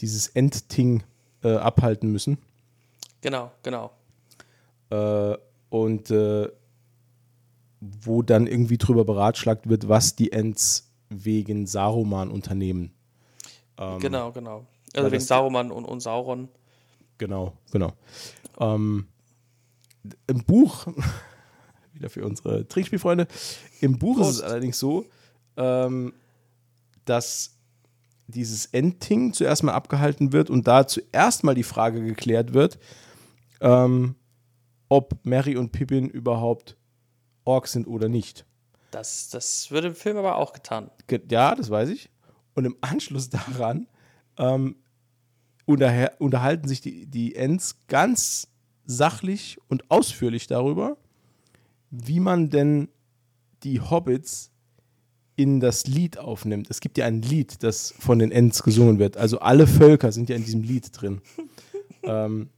dieses 0.01 0.29
Endting 0.29 1.03
äh, 1.43 1.57
abhalten 1.57 2.11
müssen. 2.11 2.39
Genau, 3.21 3.53
genau. 3.63 3.93
Äh, 4.91 5.37
und 5.71 6.11
äh, 6.11 6.49
wo 7.81 8.23
dann 8.23 8.47
irgendwie 8.47 8.77
drüber 8.77 9.05
beratschlagt 9.05 9.69
wird, 9.69 9.89
was 9.89 10.15
die 10.15 10.33
Ents 10.33 10.93
wegen 11.09 11.67
Saruman 11.67 12.31
unternehmen. 12.31 12.93
genau, 13.99 14.33
genau. 14.33 14.59
Ähm, 14.59 14.67
weil 14.93 15.03
Also 15.03 15.13
wegen 15.13 15.25
Saruman 15.25 15.71
und, 15.71 15.85
und 15.85 16.01
Sauron. 16.01 16.49
Genau, 17.19 17.55
genau. 17.71 17.93
Ähm, 18.59 19.07
Im 20.27 20.45
Buch, 20.45 20.87
wieder 21.95 22.11
für 22.11 22.25
unsere 22.25 22.67
Trickspielfreunde, 22.69 23.27
im 23.81 23.99
Buch 23.99 24.21
ist 24.21 24.29
es 24.29 24.43
allerdings 24.43 24.79
so, 24.79 25.07
ähm, 25.57 26.13
dass 27.05 27.57
dieses 28.27 28.67
Endting 28.67 29.33
zuerst 29.33 29.63
mal 29.65 29.73
abgehalten 29.73 30.33
wird 30.33 30.51
und 30.51 30.69
da 30.69 30.87
zuerst 30.87 31.45
mal 31.45 31.55
die 31.55 31.63
Frage 31.63 32.03
geklärt 32.03 32.53
wird, 32.53 32.79
ähm, 33.61 34.15
ob 34.91 35.19
Mary 35.25 35.57
und 35.57 35.73
Pippin 35.73 36.11
überhaupt 36.11 36.77
Orks 37.45 37.73
sind 37.73 37.87
oder 37.87 38.09
nicht. 38.11 38.45
Das, 38.91 39.31
das 39.31 39.71
wird 39.71 39.85
im 39.87 39.95
Film 39.95 40.19
aber 40.19 40.37
auch 40.37 40.53
getan. 40.53 40.91
Ge- 41.07 41.23
Ja, 41.31 41.55
das 41.55 41.71
weiß 41.71 41.89
ich. 41.89 42.11
Und 42.55 42.65
im 42.67 42.77
Anschluss 42.83 43.31
daran 43.31 43.87
ähm, 44.37 44.77
unterhalten 45.67 46.69
sich 46.69 46.81
die, 46.81 47.07
die 47.07 47.35
Ents 47.37 47.77
ganz 47.87 48.49
sachlich 48.85 49.59
und 49.69 49.91
ausführlich 49.91 50.47
darüber, 50.49 50.97
wie 51.91 52.21
man 52.21 52.51
denn 52.51 52.89
die 53.63 53.81
Hobbits 53.81 54.51
in 55.37 55.61
das 55.61 55.87
Lied 55.87 56.19
aufnimmt. 56.19 56.69
Es 56.69 56.81
gibt 56.81 56.99
ja 56.99 57.07
ein 57.07 57.23
Lied, 57.23 57.63
das 57.63 57.95
von 57.99 58.19
den 58.19 58.33
Ents 58.33 58.63
gesungen 58.63 58.99
wird. 58.99 59.17
Also 59.17 59.39
alle 59.39 59.67
Völker 59.67 60.11
sind 60.13 60.29
ja 60.29 60.37
in 60.37 60.45
diesem 60.45 60.63
Lied 60.63 60.91
drin. 60.93 61.21
ähm, 62.03 62.51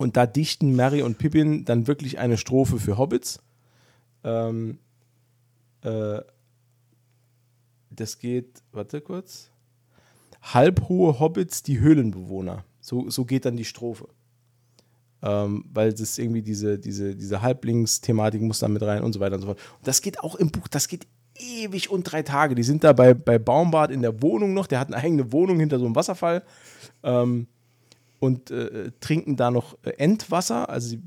und 0.00 0.16
da 0.16 0.24
dichten 0.24 0.74
Mary 0.74 1.02
und 1.02 1.18
Pippin 1.18 1.66
dann 1.66 1.86
wirklich 1.86 2.18
eine 2.18 2.38
Strophe 2.38 2.78
für 2.78 2.96
Hobbits. 2.96 3.42
Ähm, 4.24 4.78
äh, 5.82 6.22
das 7.90 8.18
geht, 8.18 8.62
warte 8.72 9.02
kurz. 9.02 9.50
Halbhohe 10.40 11.20
Hobbits, 11.20 11.62
die 11.62 11.80
Höhlenbewohner. 11.80 12.64
So, 12.80 13.10
so 13.10 13.26
geht 13.26 13.44
dann 13.44 13.58
die 13.58 13.66
Strophe. 13.66 14.08
Ähm, 15.20 15.66
weil 15.70 15.92
das 15.92 16.16
irgendwie 16.16 16.40
diese, 16.40 16.78
diese, 16.78 17.14
diese 17.14 17.42
Halblingsthematik 17.42 18.40
muss 18.40 18.60
dann 18.60 18.72
mit 18.72 18.82
rein 18.82 19.02
und 19.02 19.12
so 19.12 19.20
weiter 19.20 19.34
und 19.34 19.42
so 19.42 19.48
fort. 19.48 19.58
Und 19.80 19.86
das 19.86 20.00
geht 20.00 20.20
auch 20.20 20.34
im 20.34 20.50
Buch, 20.50 20.66
das 20.68 20.88
geht 20.88 21.06
ewig 21.38 21.90
und 21.90 22.04
drei 22.04 22.22
Tage. 22.22 22.54
Die 22.54 22.62
sind 22.62 22.84
da 22.84 22.94
bei, 22.94 23.12
bei 23.12 23.38
Baumbart 23.38 23.90
in 23.90 24.00
der 24.00 24.22
Wohnung 24.22 24.54
noch, 24.54 24.66
der 24.66 24.80
hat 24.80 24.88
eine 24.88 24.96
eigene 24.96 25.30
Wohnung 25.30 25.60
hinter 25.60 25.78
so 25.78 25.84
einem 25.84 25.94
Wasserfall 25.94 26.42
ähm, 27.02 27.48
und 28.20 28.50
äh, 28.50 28.92
trinken 29.00 29.34
da 29.34 29.50
noch 29.50 29.76
äh, 29.82 29.90
Endwasser. 29.96 30.68
Also 30.68 30.90
sie, 30.90 31.02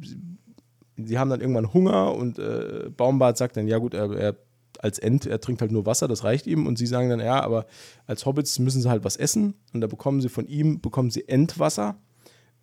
sie, 0.98 1.18
haben 1.18 1.30
dann 1.30 1.40
irgendwann 1.40 1.74
Hunger 1.74 2.14
und 2.16 2.40
äh, 2.40 2.90
Baumbart 2.90 3.38
sagt 3.38 3.56
dann, 3.56 3.68
ja 3.68 3.78
gut, 3.78 3.94
er, 3.94 4.12
er 4.12 4.36
als 4.80 5.00
Ent, 5.00 5.26
er 5.26 5.40
trinkt 5.40 5.62
halt 5.62 5.72
nur 5.72 5.86
Wasser, 5.86 6.08
das 6.08 6.24
reicht 6.24 6.48
ihm. 6.48 6.68
Und 6.68 6.78
sie 6.78 6.88
sagen 6.88 7.10
dann, 7.10 7.20
ja, 7.20 7.42
aber 7.42 7.68
als 8.08 8.26
Hobbits 8.26 8.60
müssen 8.60 8.82
sie 8.82 8.90
halt 8.90 9.06
was 9.06 9.16
essen. 9.16 9.54
Und 9.74 9.82
da 9.82 9.88
bekommen 9.88 10.20
sie 10.20 10.28
von 10.28 10.48
ihm, 10.48 10.82
bekommen 10.82 11.12
sie 11.12 11.28
Entwasser, 11.28 11.96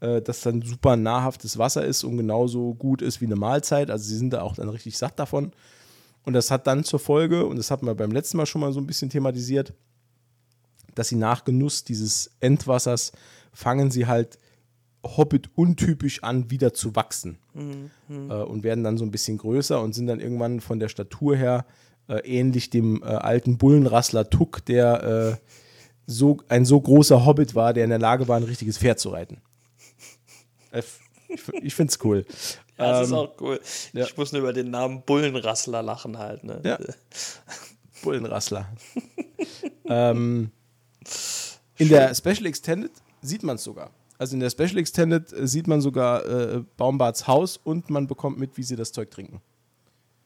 äh, 0.00 0.20
das 0.20 0.42
dann 0.42 0.60
super 0.62 0.96
nahrhaftes 0.96 1.56
Wasser 1.56 1.84
ist 1.84 2.04
und 2.04 2.16
genauso 2.16 2.74
gut 2.74 3.00
ist 3.00 3.20
wie 3.20 3.26
eine 3.26 3.36
Mahlzeit. 3.36 3.90
Also 3.90 4.04
sie 4.04 4.16
sind 4.16 4.32
da 4.32 4.42
auch 4.42 4.56
dann 4.56 4.68
richtig 4.68 4.98
satt 4.98 5.18
davon. 5.18 5.52
Und 6.24 6.34
das 6.34 6.50
hat 6.50 6.66
dann 6.66 6.84
zur 6.84 6.98
Folge, 6.98 7.46
und 7.46 7.56
das 7.56 7.70
hatten 7.70 7.86
wir 7.86 7.94
beim 7.94 8.10
letzten 8.10 8.36
Mal 8.36 8.46
schon 8.46 8.60
mal 8.60 8.72
so 8.72 8.80
ein 8.80 8.86
bisschen 8.86 9.08
thematisiert, 9.08 9.72
dass 10.94 11.08
sie 11.08 11.16
nach 11.16 11.44
Genuss 11.44 11.84
dieses 11.84 12.32
Entwassers 12.40 13.12
fangen 13.52 13.90
sie 13.90 14.06
halt 14.06 14.38
Hobbit 15.02 15.50
untypisch 15.54 16.22
an, 16.22 16.50
wieder 16.50 16.74
zu 16.74 16.94
wachsen. 16.94 17.38
Mhm. 17.54 17.90
Äh, 18.08 18.34
und 18.34 18.62
werden 18.62 18.84
dann 18.84 18.98
so 18.98 19.04
ein 19.04 19.10
bisschen 19.10 19.38
größer 19.38 19.80
und 19.80 19.94
sind 19.94 20.06
dann 20.06 20.20
irgendwann 20.20 20.60
von 20.60 20.78
der 20.78 20.88
Statur 20.88 21.36
her 21.36 21.64
äh, 22.08 22.18
ähnlich 22.18 22.70
dem 22.70 23.02
äh, 23.02 23.06
alten 23.06 23.56
Bullenrassler 23.56 24.28
Tuck, 24.28 24.64
der 24.66 25.38
äh, 25.40 25.46
so, 26.06 26.38
ein 26.48 26.64
so 26.64 26.80
großer 26.80 27.24
Hobbit 27.24 27.54
war, 27.54 27.72
der 27.72 27.84
in 27.84 27.90
der 27.90 27.98
Lage 27.98 28.28
war, 28.28 28.36
ein 28.36 28.42
richtiges 28.42 28.78
Pferd 28.78 28.98
zu 28.98 29.10
reiten. 29.10 29.40
Äh, 30.70 30.82
ich, 31.28 31.48
ich 31.62 31.74
finde 31.74 31.92
es 31.92 32.04
cool. 32.04 32.26
Ja, 32.76 32.90
das 32.90 32.98
ähm, 32.98 33.04
ist 33.04 33.12
auch 33.12 33.40
cool. 33.40 33.60
Ja. 33.92 34.04
Ich 34.04 34.16
muss 34.16 34.32
nur 34.32 34.42
über 34.42 34.52
den 34.52 34.70
Namen 34.70 35.02
Bullenrassler 35.02 35.82
lachen 35.82 36.18
halt. 36.18 36.44
Ne? 36.44 36.60
Ja. 36.64 36.78
Bullenrassler. 38.02 38.68
ähm, 39.84 40.50
in 41.76 41.88
der 41.88 42.14
Special 42.14 42.46
Extended 42.46 42.92
sieht 43.22 43.42
man 43.42 43.56
es 43.56 43.64
sogar. 43.64 43.90
Also 44.18 44.34
in 44.34 44.40
der 44.40 44.50
Special 44.50 44.76
Extended 44.76 45.32
äh, 45.32 45.46
sieht 45.46 45.66
man 45.66 45.80
sogar 45.80 46.26
äh, 46.26 46.62
Baumbarts 46.76 47.26
Haus 47.26 47.56
und 47.56 47.88
man 47.88 48.06
bekommt 48.06 48.38
mit, 48.38 48.56
wie 48.58 48.62
sie 48.62 48.76
das 48.76 48.92
Zeug 48.92 49.10
trinken. 49.10 49.40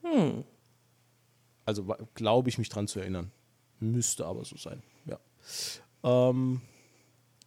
Hm. 0.03 0.45
Also 1.65 1.85
glaube 2.15 2.49
ich 2.49 2.59
mich 2.59 2.69
dran 2.69 2.89
zu 2.89 2.99
erinnern. 2.99 3.31
Müsste 3.81 4.27
aber 4.27 4.45
so 4.45 4.57
sein. 4.57 4.83
Ja. 5.07 5.19
Ähm, 6.03 6.61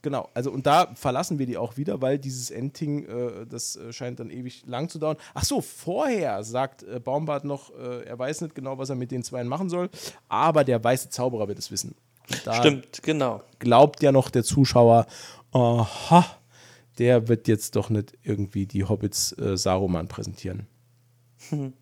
genau, 0.01 0.29
also 0.33 0.51
und 0.51 0.65
da 0.65 0.93
verlassen 0.95 1.37
wir 1.37 1.45
die 1.45 1.57
auch 1.57 1.75
wieder, 1.77 2.01
weil 2.01 2.17
dieses 2.17 2.49
Ending, 2.49 3.05
äh, 3.05 3.45
das 3.45 3.75
äh, 3.75 3.91
scheint 3.91 4.19
dann 4.19 4.29
ewig 4.29 4.65
lang 4.65 4.87
zu 4.87 4.99
dauern. 4.99 5.17
Ach 5.33 5.43
so, 5.43 5.61
vorher 5.61 6.43
sagt 6.43 6.83
äh, 6.83 6.99
Baumbart 6.99 7.43
noch, 7.43 7.71
äh, 7.77 8.05
er 8.05 8.17
weiß 8.17 8.41
nicht 8.41 8.55
genau, 8.55 8.77
was 8.77 8.89
er 8.89 8.95
mit 8.95 9.11
den 9.11 9.23
Zweien 9.23 9.47
machen 9.47 9.69
soll, 9.69 9.89
aber 10.29 10.63
der 10.63 10.83
weiße 10.83 11.09
Zauberer 11.09 11.47
wird 11.47 11.59
es 11.59 11.71
wissen. 11.71 11.93
Stimmt, 12.29 13.03
genau. 13.03 13.41
Glaubt 13.59 14.03
ja 14.03 14.11
noch 14.11 14.29
der 14.29 14.43
Zuschauer, 14.43 15.05
aha, 15.51 16.25
der 16.97 17.27
wird 17.27 17.47
jetzt 17.47 17.75
doch 17.75 17.89
nicht 17.89 18.17
irgendwie 18.23 18.65
die 18.65 18.83
Hobbits 18.83 19.37
äh, 19.37 19.57
Saruman 19.57 20.07
präsentieren. 20.07 20.67
Hm. 21.49 21.73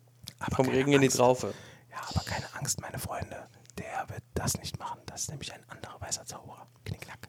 Vom 0.54 0.68
Regen 0.68 0.92
in 0.92 1.00
die 1.00 1.08
Traufe. 1.08 1.54
Ja, 1.90 1.98
aber 2.08 2.24
keine 2.24 2.46
Angst, 2.54 2.80
meine 2.80 2.98
Freunde. 2.98 3.48
Der 3.78 4.06
wird 4.08 4.22
das 4.34 4.58
nicht 4.58 4.78
machen. 4.78 5.00
Das 5.06 5.22
ist 5.22 5.30
nämlich 5.30 5.52
ein 5.52 5.60
anderer 5.68 6.00
weißer 6.00 6.26
Zauberer. 6.26 6.66
Knickknack. 6.84 7.28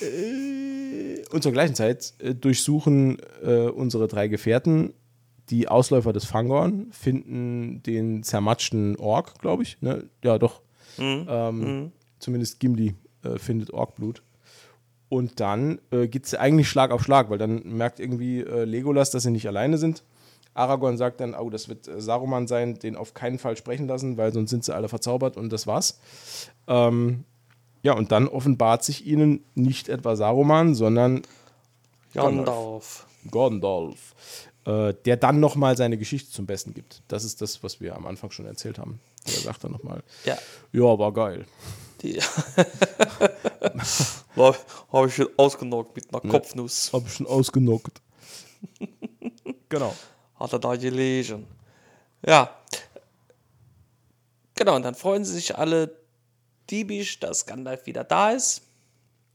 Äh, 0.00 1.24
und 1.30 1.42
zur 1.42 1.52
gleichen 1.52 1.74
Zeit 1.74 2.14
äh, 2.18 2.34
durchsuchen 2.34 3.18
äh, 3.42 3.68
unsere 3.68 4.08
drei 4.08 4.28
Gefährten 4.28 4.94
die 5.50 5.68
Ausläufer 5.68 6.12
des 6.12 6.24
Fangorn, 6.24 6.88
finden 6.92 7.82
den 7.82 8.22
zermatschten 8.22 8.96
Ork, 8.96 9.38
glaube 9.38 9.62
ich. 9.62 9.80
Ne? 9.80 10.04
Ja, 10.22 10.38
doch. 10.38 10.60
Mhm. 10.98 11.26
Ähm, 11.28 11.58
mhm. 11.58 11.92
Zumindest 12.18 12.60
Gimli 12.60 12.94
äh, 13.22 13.38
findet 13.38 13.72
Orkblut. 13.72 14.22
Und 15.08 15.40
dann 15.40 15.80
äh, 15.90 16.06
geht 16.06 16.26
es 16.26 16.34
eigentlich 16.34 16.68
Schlag 16.68 16.90
auf 16.90 17.02
Schlag, 17.02 17.30
weil 17.30 17.38
dann 17.38 17.62
merkt 17.64 17.98
irgendwie 17.98 18.40
äh, 18.40 18.64
Legolas, 18.64 19.10
dass 19.10 19.22
sie 19.22 19.30
nicht 19.30 19.46
alleine 19.46 19.78
sind 19.78 20.02
Aragorn 20.58 20.96
sagt 20.96 21.20
dann, 21.20 21.34
oh, 21.34 21.48
das 21.50 21.68
wird 21.68 21.88
äh, 21.88 22.00
Saruman 22.00 22.46
sein, 22.46 22.78
den 22.78 22.96
auf 22.96 23.14
keinen 23.14 23.38
Fall 23.38 23.56
sprechen 23.56 23.86
lassen, 23.86 24.16
weil 24.16 24.32
sonst 24.32 24.50
sind 24.50 24.64
sie 24.64 24.74
alle 24.74 24.88
verzaubert 24.88 25.36
und 25.36 25.52
das 25.52 25.66
war's. 25.66 26.00
Ähm, 26.66 27.24
ja, 27.82 27.92
und 27.92 28.10
dann 28.10 28.26
offenbart 28.26 28.82
sich 28.82 29.06
ihnen 29.06 29.44
nicht 29.54 29.88
etwa 29.88 30.16
Saruman, 30.16 30.74
sondern 30.74 31.22
Gandalf. 32.12 33.06
Gandalf. 33.30 34.14
Äh, 34.64 34.94
der 35.04 35.16
dann 35.16 35.38
nochmal 35.38 35.76
seine 35.76 35.96
Geschichte 35.96 36.30
zum 36.30 36.46
Besten 36.46 36.74
gibt. 36.74 37.02
Das 37.06 37.24
ist 37.24 37.40
das, 37.40 37.62
was 37.62 37.80
wir 37.80 37.94
am 37.94 38.06
Anfang 38.06 38.32
schon 38.32 38.46
erzählt 38.46 38.78
haben. 38.78 39.00
Der 39.26 39.34
sagt 39.34 39.62
dann 39.62 39.72
nochmal, 39.72 40.02
ja. 40.24 40.36
ja, 40.72 40.98
war 40.98 41.12
geil. 41.12 41.46
Habe 44.36 45.08
ich 45.08 45.14
schon 45.14 45.28
ausgenockt 45.36 45.96
mit 45.96 46.12
einer 46.12 46.20
Kopfnuss. 46.20 46.92
Habe 46.92 47.06
ich 47.06 47.14
schon 47.14 47.26
ausgenockt. 47.26 48.00
genau 49.68 49.94
hat 50.38 50.52
er 50.52 50.58
da 50.58 50.76
gelesen. 50.76 51.46
Ja. 52.24 52.54
Genau, 54.54 54.76
und 54.76 54.82
dann 54.82 54.94
freuen 54.94 55.24
sie 55.24 55.34
sich 55.34 55.56
alle 55.56 55.96
diebisch, 56.70 57.20
dass 57.20 57.46
Gandalf 57.46 57.86
wieder 57.86 58.04
da 58.04 58.30
ist. 58.30 58.62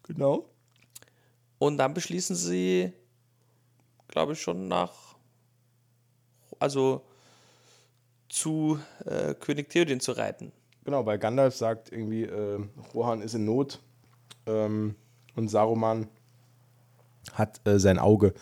Genau. 0.04 0.50
Und 1.60 1.78
dann 1.78 1.94
beschließen 1.94 2.36
sie, 2.36 2.92
glaube 4.08 4.34
ich, 4.34 4.42
schon 4.42 4.68
nach, 4.68 5.16
also 6.60 7.02
zu 8.28 8.80
äh, 9.06 9.34
König 9.36 9.70
Theoden 9.70 10.00
zu 10.00 10.12
reiten. 10.12 10.52
Genau, 10.84 11.06
weil 11.06 11.18
Gandalf 11.18 11.56
sagt 11.56 11.92
irgendwie, 11.92 12.24
äh, 12.24 12.60
Rohan 12.94 13.22
ist 13.22 13.36
in 13.36 13.46
Not 13.46 13.80
ähm, 14.46 14.96
und 15.36 15.50
Saruman 15.50 16.08
hat 17.32 17.62
äh, 17.66 17.80
sein 17.80 18.00
Auge 18.00 18.34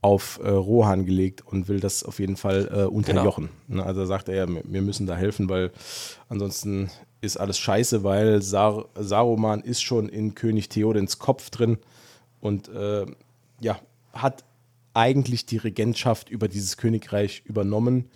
auf 0.00 0.38
äh, 0.42 0.48
Rohan 0.48 1.06
gelegt 1.06 1.42
und 1.46 1.68
will 1.68 1.80
das 1.80 2.04
auf 2.04 2.18
jeden 2.18 2.36
Fall 2.36 2.68
äh, 2.72 2.84
unterjochen. 2.84 3.48
Genau. 3.68 3.82
Ne, 3.82 3.86
also 3.86 4.04
sagt 4.04 4.28
er, 4.28 4.34
ja, 4.34 4.46
wir 4.64 4.82
müssen 4.82 5.06
da 5.06 5.16
helfen, 5.16 5.48
weil 5.48 5.72
ansonsten 6.28 6.90
ist 7.22 7.38
alles 7.38 7.58
scheiße, 7.58 8.04
weil 8.04 8.42
Sar 8.42 8.86
Saruman 8.94 9.62
ist 9.62 9.82
schon 9.82 10.08
in 10.08 10.34
König 10.34 10.68
Theodens 10.68 11.18
Kopf 11.18 11.48
drin 11.50 11.78
und 12.40 12.68
äh, 12.68 13.06
ja, 13.60 13.78
hat 14.12 14.44
eigentlich 14.92 15.46
die 15.46 15.56
Regentschaft 15.56 16.28
über 16.28 16.48
dieses 16.48 16.76
Königreich 16.76 17.42
übernommen, 17.46 18.10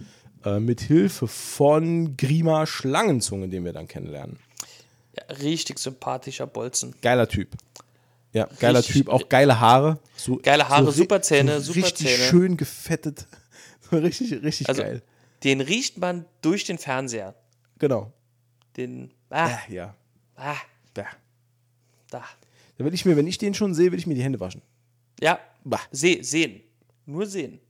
äh, 0.45 0.61
mit 0.61 0.81
Hilfe 0.81 1.27
von 1.27 2.17
Grima 2.17 2.67
Schlangenzunge, 2.67 3.49
den 3.49 3.65
wir 3.65 3.73
dann 3.73 3.89
kennenlernen. 3.89 4.39
Ja, 5.17 5.35
richtig 5.37 5.79
sympathischer 5.79 6.47
Bolzen. 6.47 6.95
Geiler 7.03 7.29
Typ. 7.29 7.49
Ja, 8.33 8.49
geiler 8.61 8.81
richtig, 8.81 8.97
Typ, 8.97 9.09
auch 9.09 9.29
geile 9.29 9.59
Haare. 9.59 9.99
So, 10.17 10.39
geile 10.43 10.69
Haare, 10.69 10.85
so 10.85 10.91
super 10.91 11.23
Zähne, 11.23 11.61
so 11.61 11.73
super 11.73 11.87
richtig 11.87 12.07
Zähne. 12.07 12.25
schön 12.25 12.57
gefettet. 12.57 13.27
richtig, 13.93 14.43
richtig 14.43 14.69
also, 14.69 14.83
geil. 14.83 15.03
Den 15.45 15.61
riecht 15.61 15.99
man 15.99 16.25
durch 16.43 16.65
den 16.65 16.79
Fernseher. 16.79 17.35
Genau. 17.79 18.13
Den. 18.77 19.13
Ah. 19.31 19.49
Ja, 19.49 19.61
ja. 19.69 19.95
Ah. 20.37 20.57
Da. 20.95 21.07
Da. 22.11 22.25
Da 22.77 22.85
will 22.85 22.95
ich 22.95 23.05
mir, 23.05 23.17
wenn 23.17 23.27
ich 23.27 23.39
den 23.39 23.55
schon 23.55 23.75
sehe, 23.75 23.93
will 23.93 23.99
ich 23.99 24.07
mir 24.07 24.15
die 24.15 24.23
Hände 24.23 24.41
waschen. 24.41 24.63
Ja. 25.21 25.39
Bah. 25.65 25.81
Se 25.91 26.19
sehen. 26.23 26.63
Nur 27.07 27.27
sehen. 27.27 27.61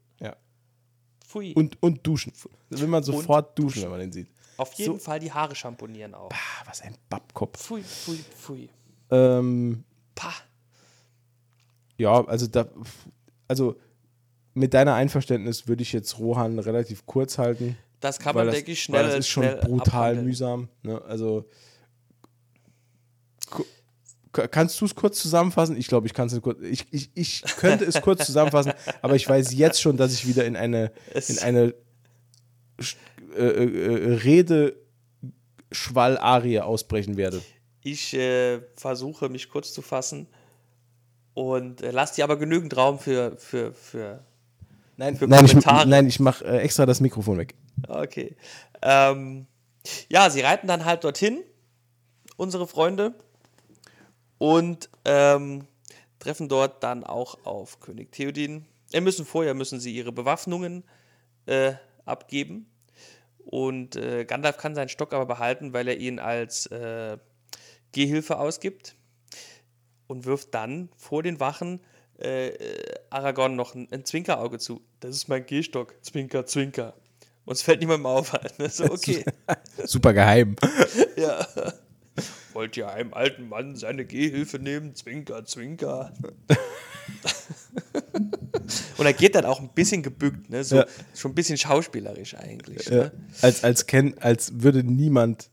Pfui. 1.29 1.53
Und, 1.55 1.77
und 1.83 2.07
duschen. 2.07 2.33
Da 2.71 2.81
will 2.81 2.89
man 2.89 3.03
sofort 3.03 3.59
duschen, 3.59 3.67
duschen, 3.69 3.83
wenn 3.83 3.91
man 3.91 4.01
den 4.01 4.13
sieht. 4.13 4.29
Auf 4.57 4.73
jeden 4.75 4.95
so. 4.95 4.99
Fall 4.99 5.21
die 5.21 5.31
Haare 5.31 5.55
schamponieren 5.55 6.15
auch. 6.15 6.31
Bah, 6.31 6.37
was 6.65 6.81
ein 6.81 6.97
Babkopf. 7.11 7.61
Pfui, 7.61 7.83
pfui, 7.83 8.19
pfui. 8.37 8.69
Ähm, 9.11 9.85
Pah. 10.15 10.33
Ja, 11.99 12.25
also 12.25 12.47
da, 12.47 12.67
also 13.47 13.77
mit 14.55 14.73
deiner 14.75 14.95
Einverständnis 14.95 15.69
würde 15.69 15.83
ich 15.83 15.93
jetzt 15.93 16.19
Rohan 16.19 16.59
relativ 16.59 17.07
kurz 17.07 17.39
halten. 17.39 17.77
Das 18.01 18.19
kann 18.19 18.35
man, 18.35 18.47
das, 18.47 18.57
denke 18.57 18.73
ich, 18.73 18.83
schnell. 18.83 19.03
Weil 19.03 19.11
das 19.11 19.19
ist 19.21 19.29
schon 19.29 19.45
brutal 19.61 20.13
abhandeln. 20.13 20.25
mühsam. 20.27 20.69
Ne? 20.83 21.01
Also 21.03 21.49
kannst 24.47 24.81
du 24.81 24.85
es 24.85 24.95
kurz 24.95 25.21
zusammenfassen? 25.21 25.77
Ich 25.77 25.89
glaube, 25.89 26.07
ich 26.07 26.15
kann 26.15 26.29
es 26.29 26.41
kurz. 26.41 26.61
Ich, 26.63 26.87
ich, 26.93 27.11
ich 27.15 27.43
könnte 27.57 27.85
es 27.85 28.01
kurz 28.01 28.27
zusammenfassen, 28.27 28.73
aber 29.03 29.17
ich 29.17 29.29
weiß 29.29 29.53
jetzt 29.55 29.81
schon, 29.81 29.97
dass 29.97 30.13
ich 30.13 30.27
wieder 30.27 30.45
in 30.45 30.57
eine, 30.57 30.93
in 31.29 31.39
eine 31.41 31.75
äh, 33.37 33.43
äh, 33.43 34.15
Rede 34.23 34.77
Schwall-Arie 35.73 36.61
ausbrechen 36.61 37.17
werde. 37.17 37.43
Ich 37.83 38.15
äh, 38.15 38.61
versuche 38.75 39.29
mich 39.29 39.49
kurz 39.49 39.73
zu 39.73 39.83
fassen 39.83 40.29
und 41.35 41.83
äh, 41.83 41.91
lasse 41.91 42.17
dir 42.17 42.25
aber 42.25 42.37
genügend 42.37 42.77
Raum 42.77 42.99
für, 42.99 43.37
für, 43.37 43.73
für, 43.73 44.25
Nein, 44.97 45.17
für 45.17 45.29
nein, 45.29 45.45
ich, 45.45 45.53
Kommentare. 45.53 45.89
nein, 45.89 46.07
ich 46.07 46.19
mache 46.19 46.45
äh, 46.45 46.59
extra 46.59 46.85
das 46.85 47.01
Mikrofon 47.01 47.39
weg. 47.39 47.55
Okay. 47.87 48.37
Ähm, 48.83 49.47
ja, 50.09 50.29
sie 50.29 50.41
reiten 50.41 50.67
dann 50.67 50.85
halt 50.85 51.05
dorthin, 51.05 51.39
unsere 52.37 52.67
Freunde, 52.67 53.15
und 54.39 54.89
ähm, 55.05 55.67
treffen 56.19 56.49
dort 56.49 56.83
dann 56.83 57.05
auch 57.05 57.45
auf 57.45 57.81
König 57.81 58.13
Theodin. 58.13 58.67
Äh, 58.93 59.01
müssen 59.01 59.27
vorher 59.27 59.55
müssen 59.55 59.81
sie 59.81 59.95
ihre 59.95 60.13
Bewaffnungen 60.13 60.85
äh, 61.47 61.75
abgeben. 62.05 62.67
Und 63.39 63.97
äh, 63.97 64.25
Gandalf 64.25 64.59
kann 64.59 64.75
seinen 64.75 64.89
Stock 64.89 65.13
aber 65.13 65.27
behalten, 65.27 65.73
weil 65.73 65.89
er 65.89 65.97
ihn 65.97 66.19
als 66.19 66.67
äh, 66.67 67.17
Gehhilfe 67.93 68.39
ausgibt 68.39 68.95
und 70.07 70.27
wirft 70.27 70.55
dann 70.55 70.91
vor 70.97 71.23
den 71.23 71.41
Wachen 71.41 71.81
äh, 72.21 72.49
äh, 72.49 72.95
Aragorn 73.11 73.57
noch 73.57 73.75
ein, 73.75 73.89
ein 73.93 74.05
Zwinkerauge 74.05 74.59
zu. 74.59 74.83
Das 75.01 75.15
ist 75.15 75.29
mein 75.29 75.47
Gehstock. 75.47 75.95
Zwinker, 76.03 76.47
Zwinker. 76.47 76.95
Uns 77.45 77.63
fällt 77.63 77.81
niemandem 77.81 78.07
auf. 78.07 78.33
halt, 78.33 78.59
ne? 78.59 78.69
So, 78.69 78.85
okay. 78.85 79.25
Super 79.85 80.13
geheim. 80.13 80.57
ja. 81.17 81.47
Wollt 82.53 82.77
ihr 82.77 82.89
einem 82.91 83.15
alten 83.15 83.49
Mann 83.49 83.77
seine 83.77 84.05
Gehhilfe 84.05 84.59
nehmen? 84.59 84.95
Zwinker, 84.95 85.45
Zwinker. 85.45 86.13
Und 88.99 89.07
er 89.07 89.13
geht 89.13 89.35
dann 89.35 89.45
auch 89.45 89.61
ein 89.61 89.71
bisschen 89.73 90.03
gebückt, 90.03 90.51
ne? 90.51 90.65
so, 90.65 90.77
Ja. 90.77 90.87
schon 91.15 91.31
ein 91.31 91.35
bisschen 91.35 91.57
schauspielerisch 91.57 92.35
eigentlich. 92.35 92.87
Ja, 92.87 92.97
Ne? 93.05 93.13
als, 93.41 93.65
als, 93.65 93.87
kenn, 93.87 94.17
als 94.19 94.61
würde 94.63 94.83
niemand 94.83 95.51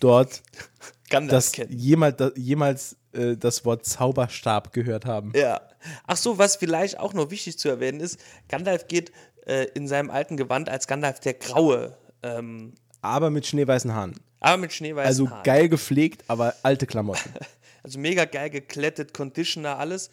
dort 0.00 0.42
Gandalf 1.10 1.52
das 1.52 1.66
jemals, 1.70 2.16
da, 2.16 2.30
jemals 2.36 2.96
äh, 3.12 3.36
das 3.36 3.64
Wort 3.64 3.86
Zauberstab 3.86 4.72
gehört 4.72 5.04
haben. 5.06 5.32
Ja. 5.34 5.60
Ach 6.06 6.16
so, 6.16 6.38
was 6.38 6.56
vielleicht 6.56 6.98
auch 6.98 7.12
noch 7.14 7.30
wichtig 7.30 7.58
zu 7.58 7.68
erwähnen 7.68 8.00
ist, 8.00 8.18
Gandalf 8.48 8.88
geht 8.88 9.12
äh, 9.46 9.64
in 9.74 9.88
seinem 9.88 10.10
alten 10.10 10.36
Gewand 10.36 10.68
als 10.68 10.86
Gandalf 10.86 11.20
der 11.20 11.34
Graue, 11.34 11.96
ähm, 12.22 12.74
Aber 13.02 13.30
mit 13.30 13.46
schneeweißen 13.46 13.92
Haaren. 13.92 14.14
Aber 14.44 14.56
mit 14.58 14.72
schneeweißen 14.72 15.06
Also 15.08 15.30
Haaren. 15.30 15.42
geil 15.42 15.68
gepflegt, 15.68 16.24
aber 16.28 16.54
alte 16.62 16.86
Klamotten. 16.86 17.32
Also 17.82 17.98
mega 17.98 18.24
geil 18.24 18.48
geklettet, 18.48 19.12
Conditioner, 19.12 19.78
alles. 19.78 20.08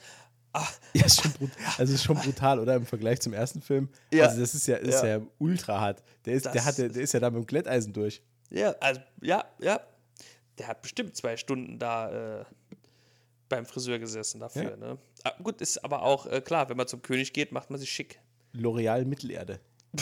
Ach, 0.52 0.74
Ja, 0.94 1.06
ist 1.06 1.22
schon, 1.22 1.32
also 1.78 1.94
ist 1.94 2.04
schon 2.04 2.18
brutal, 2.18 2.60
oder? 2.60 2.76
Im 2.76 2.86
Vergleich 2.86 3.22
zum 3.22 3.32
ersten 3.32 3.62
Film. 3.62 3.88
Ja. 4.12 4.26
Also 4.26 4.42
das 4.42 4.54
ist 4.54 4.68
ja, 4.68 4.76
ist 4.76 5.02
ja. 5.04 5.20
Ja. 5.20 5.22
ultra 5.40 5.80
hart. 5.80 6.04
Der 6.26 6.34
ist, 6.34 6.46
der, 6.48 6.66
hat, 6.66 6.78
der, 6.78 6.90
der 6.90 7.02
ist 7.02 7.14
ja 7.14 7.22
da 7.22 7.30
mit 7.30 7.40
dem 7.44 7.46
Glätteisen 7.48 7.94
durch. 7.94 8.22
ja, 8.50 8.72
also, 8.82 9.00
ja, 9.22 9.46
ja. 9.60 9.80
Der 10.58 10.68
hat 10.68 10.82
bestimmt 10.82 11.16
zwei 11.16 11.38
Stunden 11.38 11.80
da 11.80 12.42
äh, 12.42 12.46
beim 13.48 13.66
Friseur 13.66 14.00
gesessen 14.00 14.42
dafür. 14.42 14.72
Ja. 14.72 14.76
Ne? 14.76 14.98
Ah, 15.24 15.32
gut, 15.42 15.62
ist 15.62 15.82
aber 15.86 16.02
auch 16.04 16.26
äh, 16.26 16.42
klar, 16.42 16.68
wenn 16.68 16.76
man 16.76 16.88
zum 16.88 17.02
König 17.02 17.32
geht, 17.32 17.54
macht 17.54 17.70
man 17.70 17.80
sich 17.80 17.90
schick. 17.90 18.20
L'Oreal 18.54 19.06
Mittelerde. 19.06 19.62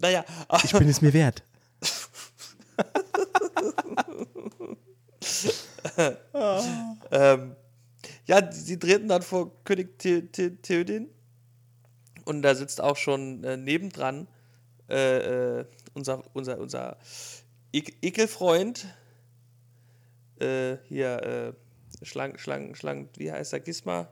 Naja, 0.00 0.24
Ich 0.64 0.72
bin 0.72 0.88
es 0.88 1.02
mir 1.02 1.12
wert. 1.12 1.42
ähm, 7.10 7.56
ja, 8.26 8.52
sie 8.52 8.78
treten 8.78 9.08
dann 9.08 9.22
vor 9.22 9.64
König 9.64 10.00
The 10.00 10.28
The 10.34 10.56
Theoden 10.56 11.08
und 12.24 12.42
da 12.42 12.54
sitzt 12.54 12.80
auch 12.80 12.96
schon 12.96 13.42
äh, 13.42 13.56
nebendran 13.56 14.28
äh, 14.88 15.60
äh, 15.60 15.64
unser, 15.94 16.22
unser, 16.34 16.58
unser 16.58 16.96
Ek 17.72 17.96
Ekelfreund, 18.00 18.86
äh, 20.40 20.76
hier, 20.84 21.22
äh, 21.22 21.52
Schlang, 22.04 22.38
Schlang, 22.38 22.74
Schlang, 22.74 23.08
wie 23.16 23.32
heißt 23.32 23.52
er, 23.52 23.60
Gisma? 23.60 24.08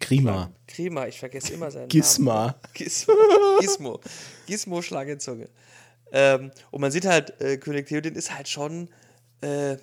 Grima. 0.00 0.50
Krima, 0.66 1.06
ich 1.06 1.18
vergesse 1.18 1.54
immer 1.54 1.70
seinen 1.70 1.82
Namen. 1.82 1.88
Gisma. 1.88 2.54
Gizmo. 2.74 3.14
Gizmo. 3.60 4.00
Gizmo 4.46 4.82
Schlangenzunge. 4.82 5.48
Ähm, 6.12 6.50
und 6.70 6.80
man 6.80 6.90
sieht 6.90 7.06
halt, 7.06 7.40
äh, 7.40 7.56
König 7.56 7.86
Theoden 7.88 8.14
ist 8.14 8.34
halt 8.34 8.48
schon, 8.48 8.88
äh, 9.40 9.76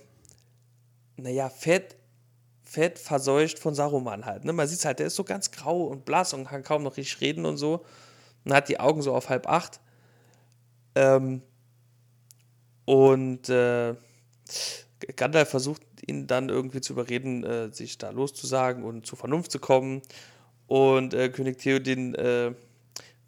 naja, 1.17 1.49
fett, 1.49 1.95
fett 2.63 2.97
verseucht 2.99 3.59
von 3.59 3.75
Saruman 3.75 4.25
halt. 4.25 4.45
Ne? 4.45 4.53
Man 4.53 4.67
sieht 4.67 4.83
halt, 4.85 4.99
der 4.99 5.07
ist 5.07 5.15
so 5.15 5.23
ganz 5.23 5.51
grau 5.51 5.83
und 5.85 6.05
blass 6.05 6.33
und 6.33 6.45
kann 6.45 6.63
kaum 6.63 6.83
noch 6.83 6.97
richtig 6.97 7.21
reden 7.21 7.45
und 7.45 7.57
so. 7.57 7.85
Und 8.45 8.53
hat 8.53 8.69
die 8.69 8.79
Augen 8.79 9.01
so 9.01 9.13
auf 9.13 9.29
halb 9.29 9.47
acht. 9.47 9.79
Ähm, 10.95 11.41
und 12.85 13.49
äh, 13.49 13.95
Gandalf 15.15 15.49
versucht 15.49 15.81
ihn 16.05 16.27
dann 16.27 16.49
irgendwie 16.49 16.81
zu 16.81 16.93
überreden, 16.93 17.43
äh, 17.43 17.73
sich 17.73 17.97
da 17.97 18.09
loszusagen 18.09 18.83
und 18.83 19.05
zur 19.05 19.17
Vernunft 19.17 19.51
zu 19.51 19.59
kommen. 19.59 20.01
Und 20.67 21.13
äh, 21.13 21.29
König 21.29 21.59
Theoden 21.59 22.15
äh, 22.15 22.53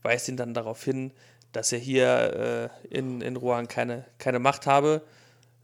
weist 0.02 0.28
ihn 0.30 0.38
dann 0.38 0.54
darauf 0.54 0.84
hin, 0.84 1.12
dass 1.52 1.72
er 1.72 1.80
hier 1.80 2.72
äh, 2.92 2.98
in, 2.98 3.22
in 3.22 3.36
Rohan 3.36 3.68
keine, 3.68 4.06
keine 4.18 4.40
Macht 4.40 4.68
habe, 4.68 5.02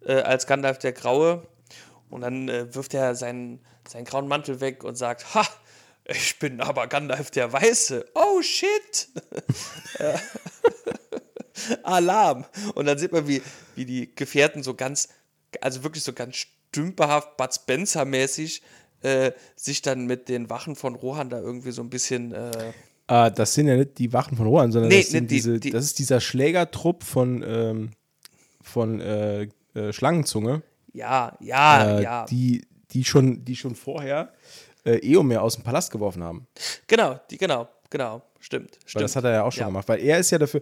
äh, 0.02 0.14
als 0.14 0.48
Gandalf 0.48 0.78
der 0.80 0.94
Graue. 0.94 1.48
Und 2.10 2.22
dann 2.22 2.50
äh, 2.50 2.74
wirft 2.74 2.94
er 2.94 3.16
seinen, 3.16 3.60
seinen 3.88 4.06
grauen 4.06 4.28
Mantel 4.28 4.60
weg 4.60 4.84
und 4.84 4.96
sagt, 4.96 5.34
ha, 5.34 5.46
ich 6.06 6.40
bin 6.40 6.60
aber 6.60 6.88
Gandalf 6.88 7.32
der 7.32 7.54
Weiße. 7.54 8.06
Oh 8.16 8.42
shit! 8.42 9.10
Alarm! 11.84 12.46
Und 12.76 12.86
dann 12.86 12.98
sieht 12.98 13.12
man, 13.12 13.28
wie, 13.28 13.42
wie 13.76 13.86
die 13.86 14.14
Gefährten 14.14 14.64
so 14.64 14.74
ganz, 14.74 15.10
also 15.62 15.84
wirklich 15.84 16.04
so 16.04 16.14
ganz 16.14 16.38
stümperhaft, 16.38 17.36
Bud 17.38 17.52
Spencer-mäßig, 17.54 18.62
äh, 19.02 19.32
sich 19.56 19.82
dann 19.82 20.06
mit 20.06 20.30
den 20.30 20.50
Wachen 20.50 20.76
von 20.76 20.96
Rohan 20.96 21.30
da 21.30 21.40
irgendwie 21.40 21.72
so 21.72 21.82
ein 21.82 21.90
bisschen 21.90 22.34
äh, 22.34 22.52
Ah, 23.08 23.30
das 23.30 23.54
sind 23.56 23.68
ja 23.68 23.76
nicht 23.76 23.98
die 23.98 24.14
Wachen 24.14 24.38
von 24.38 24.48
Rohan, 24.48 24.72
sondern 24.72 24.90
Nee, 24.90 25.02
das, 25.02 25.10
sind 25.10 25.30
die- 25.30 25.36
diese, 25.36 25.60
die- 25.60 25.72
das 25.72 25.84
ist 25.84 26.00
dieser 26.00 26.22
Schlägertrupp 26.22 27.04
von, 27.04 27.44
ähm, 27.46 27.90
von 28.62 29.02
äh, 29.02 29.48
äh, 29.74 29.92
Schlangenzunge, 29.92 30.62
Ja, 30.94 31.36
ja, 31.42 31.98
äh, 32.00 32.04
ja. 32.04 32.26
die, 32.28 32.66
die, 32.92 33.04
schon, 33.04 33.44
die 33.44 33.56
schon 33.58 33.76
vorher 33.76 34.32
äh, 34.86 34.98
Eomer 35.12 35.42
aus 35.42 35.56
dem 35.56 35.64
Palast 35.64 35.92
geworfen 35.92 36.24
haben. 36.24 36.48
genau, 36.88 37.20
die, 37.30 37.38
genau, 37.38 37.68
genau. 37.90 38.22
Stimmt. 38.40 38.72
Weil 38.72 38.80
stimmt. 38.86 39.04
das 39.04 39.16
hat 39.16 39.24
er 39.26 39.32
ja 39.32 39.44
auch 39.44 39.52
schon 39.52 39.62
Ja. 39.62 39.68
gemacht. 39.68 39.88
Weil 39.90 40.00
er 40.00 40.18
ist 40.18 40.32
ja 40.32 40.38
dafür, 40.40 40.62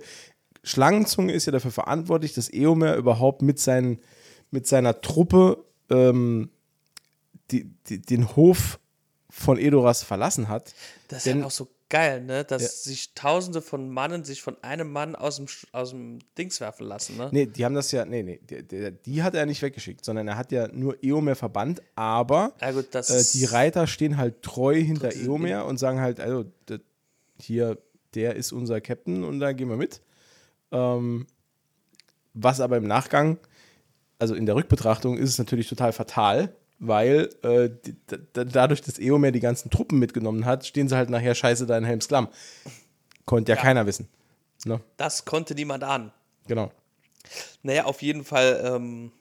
Schlangenzunge 0.64 1.32
ist 1.34 1.46
ja 1.46 1.52
dafür 1.52 1.72
verantwortlich, 1.72 2.34
dass 2.34 2.52
Eomer 2.52 2.96
überhaupt 2.96 3.42
mit, 3.42 3.60
seinen, 3.60 4.00
mit 4.52 4.68
seiner 4.68 5.02
Truppe 5.02 5.64
ähm, 5.90 6.50
die, 7.52 7.72
die, 7.88 8.02
den 8.02 8.36
Hof 8.36 8.80
von 9.30 9.58
Edoras 9.58 10.04
verlassen 10.04 10.48
hat. 10.50 10.74
Das 11.08 11.26
ist 11.26 11.34
halt 11.34 11.44
auch 11.46 11.52
so 11.52 11.68
geil, 11.90 12.24
ne? 12.24 12.44
Dass 12.46 12.62
Ja. 12.62 12.68
sich 12.70 13.14
tausende 13.16 13.62
von 13.62 13.90
Mannen 13.90 14.24
sich 14.24 14.42
von 14.42 14.56
einem 14.64 14.92
Mann 14.92 15.16
aus 15.16 15.38
dem, 15.38 15.48
aus 15.72 15.90
dem 15.92 16.20
Dings 16.38 16.60
werfen 16.62 16.86
lassen, 16.86 17.18
ne? 17.18 17.30
Nee, 17.32 17.46
die 17.48 17.66
haben 17.66 17.74
das 17.76 17.92
ja, 17.92 18.06
nee, 18.06 18.22
nee, 18.24 18.40
die, 18.48 18.92
die, 18.92 19.24
hat 19.24 19.34
er 19.34 19.46
nicht 19.48 19.62
weggeschickt, 19.62 20.06
sondern 20.06 20.28
er 20.28 20.38
hat 20.38 20.52
ja 20.52 20.68
nur 20.68 21.04
Eomer 21.04 21.36
verbannt, 21.36 21.82
aber 21.96 22.54
Ja, 22.62 22.72
gut, 22.72 22.88
das 22.92 23.10
äh, 23.10 23.38
die 23.38 23.46
Reiter 23.46 23.88
stehen 23.88 24.18
halt 24.18 24.42
treu 24.44 24.76
hinter 24.76 25.08
Das 25.10 25.16
Eomer 25.18 25.66
und 25.66 25.78
sagen 25.78 26.00
halt, 26.00 26.20
also 26.20 26.44
d- 26.68 26.80
hier, 27.40 27.78
der 28.14 28.36
ist 28.36 28.52
unser 28.52 28.82
Captain 28.82 29.24
und 29.24 29.40
da 29.40 29.54
gehen 29.54 29.70
wir 29.70 29.78
mit. 29.78 30.02
Ähm, 30.72 31.26
was 32.36 32.60
aber 32.60 32.78
im 32.78 32.88
Nachgang, 32.88 33.40
also 34.20 34.36
in 34.36 34.46
der 34.46 34.56
Rückbetrachtung, 34.56 35.18
ist 35.18 35.30
es 35.30 35.38
natürlich 35.38 35.68
total 35.68 35.92
fatal, 35.94 36.54
weil 36.78 37.30
äh, 37.42 37.70
dadurch, 38.34 38.82
dass 38.82 39.00
Eomer 39.00 39.32
die 39.32 39.40
ganzen 39.40 39.70
Truppen 39.70 40.00
mitgenommen 40.00 40.46
hat, 40.46 40.66
stehen 40.66 40.88
sie 40.88 40.96
halt 40.96 41.10
nachher 41.10 41.36
scheiße 41.36 41.66
da 41.66 41.78
in 41.78 41.84
Helmsklamm. 41.86 42.30
Konnte 43.26 43.52
ja, 43.52 43.56
Ja. 43.58 43.62
keiner 43.62 43.86
wissen. 43.86 44.08
Ne? 44.66 44.80
Das 44.98 45.26
konnte 45.26 45.56
niemand 45.56 45.84
ahnen. 45.84 46.12
Genau. 46.48 46.72
Naja, 47.64 47.86
auf 47.86 48.02
jeden 48.02 48.24
Fall 48.24 48.62
ähm, 48.64 49.12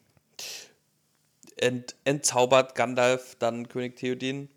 ent, 1.56 1.94
entzaubert 2.04 2.74
Gandalf 2.74 3.36
dann 3.38 3.68
König 3.68 3.96
Theoden 3.96 4.48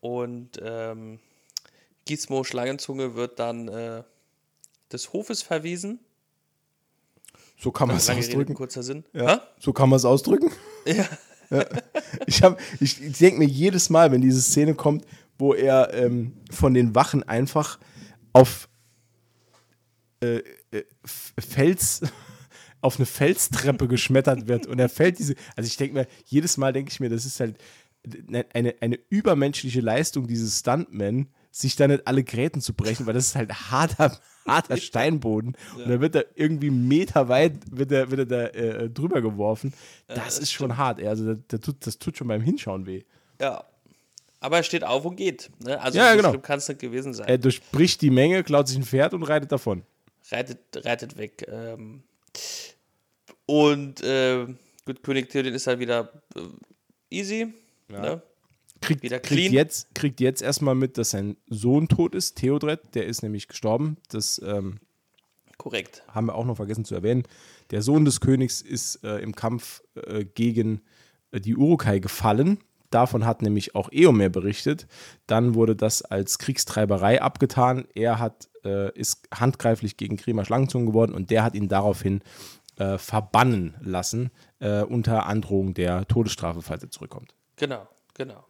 und 0.00 0.60
ähm, 0.62 1.18
Gizmo 2.04 2.44
Schlangenzunge 2.44 3.14
wird 3.14 3.38
dann 3.38 3.68
äh, 3.68 4.02
des 4.92 5.12
Hofes 5.12 5.42
verwiesen. 5.42 6.00
So 7.56 7.70
kann 7.70 7.88
man 7.88 7.96
es 7.96 8.06
Lange 8.08 8.20
Rede, 8.20 8.28
ausdrücken. 8.28 8.54
kurzer 8.54 8.82
Sinn. 8.82 9.04
Ja, 9.12 9.42
so 9.58 9.72
kann 9.72 9.88
man 9.88 9.96
es 9.98 10.04
ausdrücken. 10.04 10.50
Ja. 11.50 11.64
Ich, 12.26 12.42
hab- 12.42 12.58
ich, 12.80 13.00
ich 13.02 13.18
denke 13.18 13.38
mir 13.38 13.46
jedes 13.46 13.88
Mal, 13.90 14.10
wenn 14.10 14.20
diese 14.22 14.40
Szene 14.42 14.74
kommt, 14.74 15.04
wo 15.38 15.54
er 15.54 15.92
ähm, 15.94 16.32
von 16.50 16.74
den 16.74 16.94
Wachen 16.94 17.22
einfach 17.22 17.78
auf 18.32 18.68
äh, 20.20 20.38
äh, 20.72 20.84
Fels, 21.04 22.00
auf 22.80 22.96
eine 22.96 23.06
Felstreppe 23.06 23.88
geschmettert 23.88 24.48
wird 24.48 24.66
und 24.66 24.78
er 24.78 24.88
fällt 24.88 25.18
diese, 25.18 25.34
also 25.56 25.66
ich 25.68 25.76
denke 25.76 25.94
mir, 25.94 26.06
jedes 26.24 26.56
Mal 26.56 26.72
denke 26.72 26.90
ich 26.90 27.00
mir, 27.00 27.08
das 27.10 27.24
ist 27.24 27.38
halt 27.40 27.56
eine, 28.28 28.46
eine, 28.52 28.74
eine 28.80 28.98
übermenschliche 29.08 29.80
Leistung 29.80 30.26
dieses 30.26 30.58
Stuntman, 30.60 31.28
sich 31.50 31.76
da 31.76 31.86
nicht 31.88 32.06
alle 32.06 32.24
Gräten 32.24 32.60
zu 32.60 32.74
brechen, 32.74 33.06
weil 33.06 33.14
das 33.14 33.26
ist 33.28 33.36
halt 33.36 33.52
harter, 33.70 34.18
harter 34.46 34.76
Steinboden. 34.76 35.56
Und 35.76 35.88
dann 35.88 36.00
wird 36.00 36.14
er 36.14 36.26
irgendwie 36.34 36.70
meterweit 36.70 37.52
wird 37.70 37.92
er, 37.92 38.10
wird 38.10 38.20
er 38.20 38.26
da 38.26 38.46
äh, 38.48 38.90
drüber 38.90 39.20
geworfen. 39.22 39.72
Das, 40.06 40.16
das 40.24 40.38
ist 40.38 40.52
schon 40.52 40.76
hart. 40.76 41.00
ey. 41.00 41.08
Also 41.08 41.34
das, 41.34 41.38
das, 41.48 41.60
tut, 41.60 41.86
das 41.86 41.98
tut 41.98 42.16
schon 42.16 42.28
beim 42.28 42.42
Hinschauen 42.42 42.86
weh. 42.86 43.02
Ja. 43.40 43.64
Aber 44.40 44.58
er 44.58 44.62
steht 44.62 44.84
auf 44.84 45.04
und 45.06 45.16
geht. 45.16 45.50
Ne? 45.64 45.80
Also 45.80 45.98
Ja, 45.98 46.10
so 46.10 46.16
genau. 46.16 46.38
kann 46.38 46.58
es 46.58 46.68
nicht 46.68 46.80
gewesen 46.80 47.14
sein. 47.14 47.26
Er 47.28 47.38
durchbricht 47.38 48.02
die 48.02 48.10
Menge, 48.10 48.44
klaut 48.44 48.68
sich 48.68 48.76
ein 48.76 48.84
Pferd 48.84 49.14
und 49.14 49.22
reitet 49.22 49.50
davon. 49.50 49.84
reitet, 50.30 50.58
reitet 50.84 51.16
weg. 51.16 51.46
Ähm, 51.50 52.02
und 53.46 54.02
äh, 54.02 54.46
gut, 54.84 55.02
König 55.02 55.30
Theoden 55.30 55.54
ist 55.54 55.66
halt 55.66 55.78
wieder 55.78 56.12
äh, 56.36 56.40
easy. 57.10 57.54
Ne? 57.88 58.22
Kriegt, 58.84 59.22
kriegt, 59.22 59.52
jetzt, 59.52 59.94
kriegt 59.94 60.20
jetzt 60.20 60.42
erstmal 60.42 60.74
mit, 60.74 60.98
dass 60.98 61.10
sein 61.10 61.36
Sohn 61.48 61.88
tot 61.88 62.14
ist, 62.14 62.36
Theodred, 62.36 62.80
der 62.94 63.06
ist 63.06 63.22
nämlich 63.22 63.48
gestorben. 63.48 63.96
Das 64.08 64.40
ähm, 64.44 64.80
Korrekt. 65.56 66.02
haben 66.08 66.26
wir 66.26 66.34
auch 66.34 66.44
noch 66.44 66.56
vergessen 66.56 66.84
zu 66.84 66.94
erwähnen. 66.94 67.24
Der 67.70 67.82
Sohn 67.82 68.04
des 68.04 68.20
Königs 68.20 68.60
ist 68.60 69.02
äh, 69.04 69.18
im 69.18 69.34
Kampf 69.34 69.82
äh, 69.94 70.24
gegen 70.24 70.82
äh, 71.30 71.40
die 71.40 71.56
Urukai 71.56 71.98
gefallen. 71.98 72.58
Davon 72.90 73.26
hat 73.26 73.42
nämlich 73.42 73.74
auch 73.74 73.90
Eomer 73.90 74.28
berichtet. 74.28 74.86
Dann 75.26 75.54
wurde 75.54 75.74
das 75.74 76.02
als 76.02 76.38
Kriegstreiberei 76.38 77.20
abgetan. 77.20 77.86
Er 77.94 78.20
hat, 78.20 78.48
äh, 78.64 78.96
ist 78.96 79.28
handgreiflich 79.34 79.96
gegen 79.96 80.16
Grima 80.16 80.44
Schlangenzungen 80.44 80.86
geworden 80.86 81.12
und 81.12 81.30
der 81.30 81.42
hat 81.42 81.54
ihn 81.54 81.68
daraufhin 81.68 82.22
äh, 82.76 82.98
verbannen 82.98 83.74
lassen, 83.80 84.30
äh, 84.60 84.82
unter 84.82 85.26
Androhung 85.26 85.74
der 85.74 86.06
Todesstrafe, 86.06 86.62
falls 86.62 86.82
er 86.82 86.90
zurückkommt. 86.90 87.34
Genau, 87.56 87.88
genau. 88.14 88.44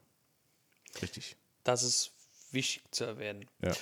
Richtig. 1.02 1.36
Das 1.64 1.82
ist 1.82 2.12
wichtig 2.50 2.82
zu 2.90 3.04
erwähnen. 3.04 3.46
Ja. 3.62 3.72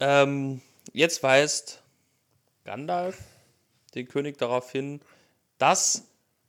Ähm, 0.00 0.60
jetzt 0.92 1.22
weist 1.22 1.82
Gandalf 2.64 3.18
den 3.94 4.06
König 4.06 4.38
darauf 4.38 4.70
hin, 4.70 5.00
dass 5.58 6.04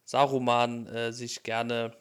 Saruman 0.06 0.88
äh, 0.88 1.12
sich 1.14 1.44
gerne 1.44 1.96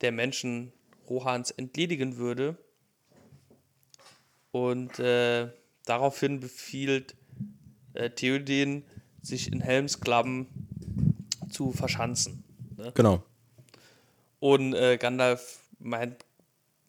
der 0.00 0.12
Menschen 0.12 0.72
Rohans 1.08 1.50
entledigen 1.50 2.16
würde. 2.16 2.56
Und 4.50 4.98
äh, 4.98 5.48
daraufhin 5.84 6.40
befiehlt 6.40 7.14
äh, 7.94 8.10
Theoden, 8.10 8.84
sich 9.22 9.52
in 9.52 9.60
Helmsklamm 9.60 10.46
zu 11.50 11.72
verschanzen. 11.72 12.44
Genau. 12.94 13.22
Und 14.40 14.74
äh, 14.74 14.96
Gandalf 14.96 15.60
meint, 15.78 16.24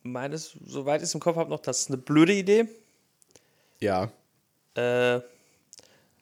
meines, 0.04 0.58
soweit 0.66 1.02
ich 1.02 1.08
es 1.08 1.14
im 1.14 1.20
Kopf 1.20 1.36
habe, 1.38 1.50
noch, 1.50 1.60
das 1.60 1.82
ist 1.82 1.88
eine 1.90 1.98
blöde 1.98 2.34
Idee. 2.34 2.68
Ja. 3.80 4.12
Äh, 4.76 5.22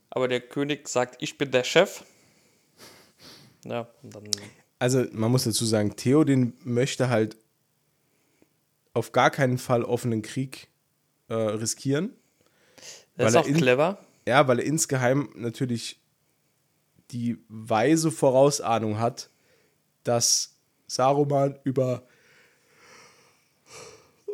aber 0.10 0.28
der 0.28 0.42
König 0.42 0.88
sagt, 0.88 1.22
ich 1.22 1.38
bin 1.38 1.52
der 1.52 1.64
Chef. 1.64 2.04
Ja, 3.66 3.88
und 4.04 4.16
dann. 4.16 4.24
Also 4.80 5.06
man 5.12 5.32
muss 5.32 5.44
dazu 5.44 5.66
sagen, 5.66 5.96
Theoden 5.96 6.54
möchte 6.64 7.10
halt 7.10 7.36
auf 8.94 9.12
gar 9.12 9.30
keinen 9.32 9.58
Fall 9.58 9.84
offenen 9.84 10.22
Krieg 10.22 10.68
äh, 11.30 11.34
riskieren. 11.34 12.14
Das 13.16 13.30
ist 13.30 13.34
Weil 13.36 13.42
auch 13.44 13.48
in- 13.48 13.58
clever. 13.58 14.00
Ja, 14.28 14.48
weil 14.48 14.60
er 14.60 14.66
insgeheim 14.66 15.30
natürlich 15.36 16.00
die 17.12 17.38
weise 17.48 18.12
Vorausahnung 18.12 19.00
hat, 19.00 19.30
dass 20.04 20.58
Saruman 20.88 21.58
über 21.64 22.04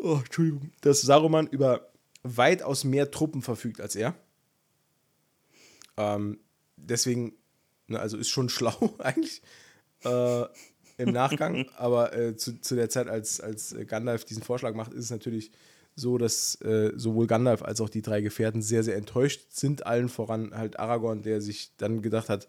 oh, 0.03 0.19
Entschuldigung, 0.23 0.71
dass 0.81 1.01
Saruman 1.01 1.47
über 1.47 1.89
weitaus 2.23 2.83
mehr 2.83 3.09
Truppen 3.09 3.41
verfügt 3.41 3.81
als 3.81 3.95
er. 3.95 4.15
Ähm, 5.97 6.39
deswegen, 6.75 7.33
ne, 7.87 7.99
also 7.99 8.17
ist 8.17 8.29
schon 8.29 8.49
schlau 8.49 8.95
eigentlich 8.99 9.41
äh, 10.03 10.43
im 10.97 11.11
Nachgang, 11.11 11.67
aber 11.77 12.15
äh, 12.15 12.35
zu, 12.35 12.59
zu 12.61 12.75
der 12.75 12.89
Zeit, 12.89 13.07
als, 13.07 13.39
als 13.39 13.75
Gandalf 13.87 14.25
diesen 14.25 14.43
Vorschlag 14.43 14.75
macht, 14.75 14.93
ist 14.93 15.05
es 15.05 15.11
natürlich 15.11 15.51
so, 15.95 16.17
dass 16.17 16.59
äh, 16.61 16.91
sowohl 16.95 17.27
Gandalf 17.27 17.61
als 17.61 17.79
auch 17.79 17.89
die 17.89 18.01
drei 18.01 18.21
Gefährten 18.21 18.61
sehr, 18.61 18.83
sehr 18.83 18.95
enttäuscht 18.95 19.51
sind. 19.51 19.85
Allen 19.85 20.09
voran 20.09 20.55
halt 20.55 20.79
Aragorn, 20.79 21.21
der 21.21 21.39
sich 21.39 21.75
dann 21.77 22.01
gedacht 22.01 22.29
hat, 22.29 22.47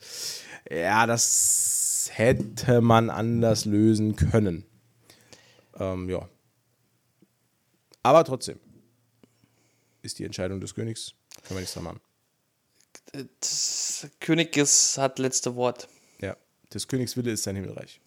ja, 0.70 1.06
das 1.06 2.08
hätte 2.10 2.80
man 2.80 3.10
anders 3.10 3.66
lösen 3.66 4.16
können. 4.16 4.64
Ähm, 5.78 6.08
ja. 6.08 6.28
Aber 8.04 8.22
trotzdem 8.22 8.60
ist 10.02 10.18
die 10.18 10.24
Entscheidung 10.24 10.60
des 10.60 10.74
Königs, 10.74 11.14
kann 11.42 11.54
man 11.54 11.62
nichts 11.62 11.74
dran 11.74 11.84
machen. 11.84 12.00
Das 13.40 14.06
König 14.20 14.56
ist, 14.56 14.98
hat 14.98 15.18
letzte 15.18 15.56
Wort. 15.56 15.88
Ja, 16.20 16.36
des 16.72 16.86
Königs 16.86 17.16
Wille 17.16 17.32
ist 17.32 17.44
sein 17.44 17.56
Himmelreich. 17.56 18.00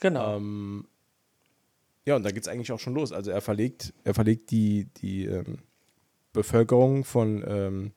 Genau. 0.00 0.36
Ähm, 0.36 0.86
ja, 2.04 2.16
und 2.16 2.22
da 2.22 2.30
geht 2.30 2.42
es 2.42 2.48
eigentlich 2.48 2.70
auch 2.70 2.78
schon 2.78 2.94
los. 2.94 3.12
Also 3.12 3.30
er 3.30 3.40
verlegt, 3.40 3.94
er 4.04 4.12
verlegt 4.12 4.50
die, 4.50 4.88
die 4.98 5.24
ähm, 5.24 5.58
Bevölkerung 6.34 7.04
von 7.04 7.42
ähm, 7.46 7.92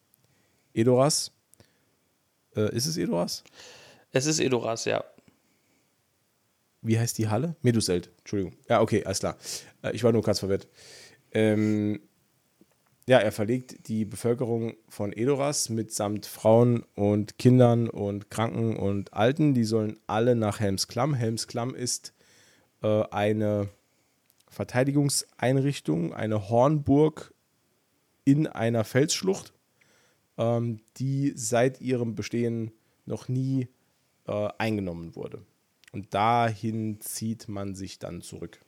Edoras. 0.74 1.34
Äh, 2.56 2.74
ist 2.74 2.86
es 2.86 2.96
Edoras? 2.96 3.44
es 4.14 4.26
ist 4.28 4.40
Edoras, 4.40 4.86
ja. 4.86 5.04
Wie 6.82 6.98
heißt 6.98 7.18
die 7.18 7.28
Halle? 7.28 7.58
Meduselt, 7.62 8.12
Entschuldigung. 8.20 8.56
Ja, 8.70 8.80
okay, 8.80 9.04
alles 9.04 9.20
klar. 9.20 9.38
Äh, 9.82 9.94
ich 9.94 10.06
war 10.06 10.14
nur 10.14 10.24
ganz 10.24 10.40
verwirrt. 10.40 10.70
Ähm, 11.32 12.00
ja, 13.08 13.20
er 13.20 13.32
verlegt 13.32 13.88
die 13.88 14.04
Bevölkerung 14.04 14.76
von 14.90 15.14
Edoras 15.14 15.70
mitsamt 15.70 16.26
Frauen 16.26 16.84
und 16.94 17.38
Kindern 17.38 17.90
und 17.90 18.30
Kranken 18.30 18.76
und 18.76 19.14
Alten. 19.14 19.54
Die 19.54 19.64
sollen 19.64 19.98
alle 20.08 20.36
nach 20.36 20.60
Helmsklamm. 20.60 21.14
Helmsklamm 21.14 21.74
ist 21.74 22.14
äh, 22.84 23.04
eine 23.12 23.70
Verteidigungseinrichtung, 24.50 26.14
eine 26.14 26.50
Hornburg 26.50 27.34
in 28.26 28.46
einer 28.46 28.84
Felsschlucht, 28.84 29.54
ähm, 30.38 30.82
die 30.98 31.32
seit 31.36 31.80
ihrem 31.80 32.14
Bestehen 32.14 32.72
noch 33.06 33.30
nie 33.30 33.70
äh, 34.28 34.50
eingenommen 34.58 35.16
wurde. 35.16 35.46
Und 35.94 36.14
dahin 36.14 37.00
zieht 37.00 37.48
man 37.48 37.74
sich 37.74 38.00
dann 38.00 38.22
zurück. 38.22 38.60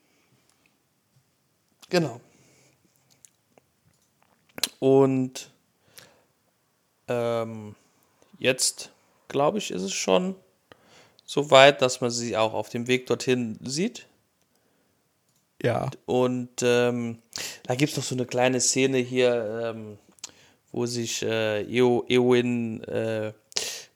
Genau. 1.90 2.22
Und 4.80 5.52
ähm, 7.08 7.76
jetzt, 8.38 8.92
glaube 9.28 9.58
ich, 9.58 9.72
ist 9.72 9.84
es 9.84 9.94
schon 9.94 10.36
so 11.26 11.52
weit, 11.52 11.82
dass 11.82 12.02
man 12.02 12.10
sie 12.10 12.38
auch 12.38 12.54
auf 12.54 12.70
dem 12.70 12.88
Weg 12.88 13.06
dorthin 13.06 13.60
sieht. 13.64 14.08
Ja. 15.62 15.90
Und 16.06 16.62
ähm, 16.62 17.20
da 17.64 17.76
gibt 17.76 17.92
es 17.92 17.98
noch 17.98 18.04
so 18.04 18.16
eine 18.16 18.26
kleine 18.26 18.62
Szene 18.62 18.98
hier, 18.98 19.74
ähm, 19.76 19.98
wo 20.72 20.86
sich 20.86 21.22
äh, 21.24 21.64
Eo, 21.64 22.06
Eowyn 22.08 22.84
äh, 22.86 23.34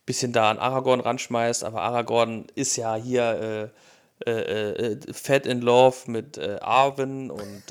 bisschen 0.06 0.34
da 0.34 0.52
an 0.52 0.60
Aragorn 0.60 1.00
ranschmeißt, 1.00 1.64
aber 1.64 1.82
Aragorn 1.82 2.48
ist 2.56 2.76
ja 2.76 2.96
hier 2.96 3.72
äh, 4.26 4.30
äh, 4.30 4.92
äh, 4.94 5.14
fat 5.14 5.46
in 5.46 5.62
love 5.62 6.12
mit 6.12 6.38
äh, 6.38 6.58
Arwen 6.62 7.32
und 7.32 7.64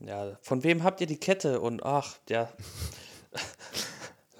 ja, 0.00 0.38
von 0.42 0.62
wem 0.64 0.82
habt 0.82 1.00
ihr 1.00 1.06
die 1.06 1.18
Kette? 1.18 1.60
Und 1.60 1.82
ach, 1.84 2.16
ja, 2.28 2.48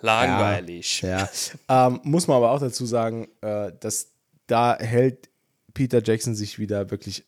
langweilig. 0.01 1.03
Ja. 1.03 1.29
ähm, 1.69 2.01
muss 2.05 2.27
man 2.27 2.39
aber 2.39 2.51
auch 2.51 2.61
dazu 2.61 2.87
sagen, 2.87 3.29
äh, 3.41 3.73
dass 3.81 4.13
da 4.47 4.77
hält 4.79 5.29
Peter 5.75 6.03
Jackson 6.03 6.35
sich 6.35 6.59
wieder 6.59 6.91
wirklich 6.91 7.25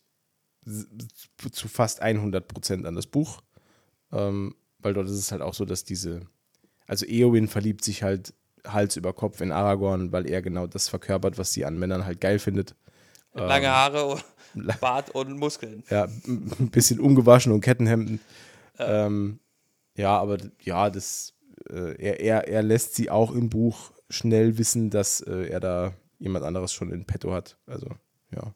zu 1.51 1.67
fast 1.67 2.01
100 2.01 2.47
Prozent 2.47 2.85
an 2.85 2.95
das 2.95 3.07
Buch. 3.07 3.41
Ähm, 4.11 4.55
weil 4.79 4.93
dort 4.93 5.07
ist 5.07 5.13
es 5.13 5.31
halt 5.31 5.41
auch 5.41 5.53
so, 5.53 5.65
dass 5.65 5.83
diese, 5.83 6.21
also 6.87 7.05
Eowyn 7.05 7.47
verliebt 7.47 7.83
sich 7.83 8.03
halt 8.03 8.33
Hals 8.65 8.95
über 8.95 9.13
Kopf 9.13 9.41
in 9.41 9.51
Aragorn, 9.51 10.11
weil 10.11 10.27
er 10.27 10.41
genau 10.41 10.67
das 10.67 10.89
verkörpert, 10.89 11.37
was 11.37 11.53
sie 11.53 11.65
an 11.65 11.77
Männern 11.77 12.05
halt 12.05 12.21
geil 12.21 12.39
findet. 12.39 12.75
Lange 13.33 13.69
Haare, 13.69 14.17
Bart 14.81 15.11
und 15.11 15.37
Muskeln. 15.37 15.83
Ja, 15.89 16.05
ein 16.27 16.69
bisschen 16.71 16.99
ungewaschen 16.99 17.51
und 17.51 17.61
Kettenhemden. 17.61 18.19
Ähm, 18.77 19.39
ja, 19.95 20.17
aber 20.17 20.37
ja, 20.61 20.89
das, 20.89 21.33
äh, 21.69 21.95
er, 22.01 22.19
er, 22.19 22.47
er 22.47 22.63
lässt 22.63 22.95
sie 22.95 23.09
auch 23.09 23.31
im 23.31 23.49
Buch 23.49 23.91
schnell 24.09 24.57
wissen, 24.57 24.89
dass 24.89 25.21
äh, 25.21 25.47
er 25.49 25.59
da 25.59 25.93
jemand 26.17 26.45
anderes 26.45 26.73
schon 26.73 26.91
in 26.91 27.05
petto 27.05 27.31
hat. 27.33 27.57
Also, 27.65 27.87
ja. 28.33 28.53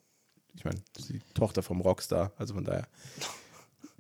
Ich 0.56 0.66
meine, 0.66 0.80
die 1.10 1.20
Tochter 1.34 1.64
vom 1.64 1.82
Rockstar, 1.82 2.32
also 2.38 2.54
von 2.54 2.64
daher. 2.64 2.88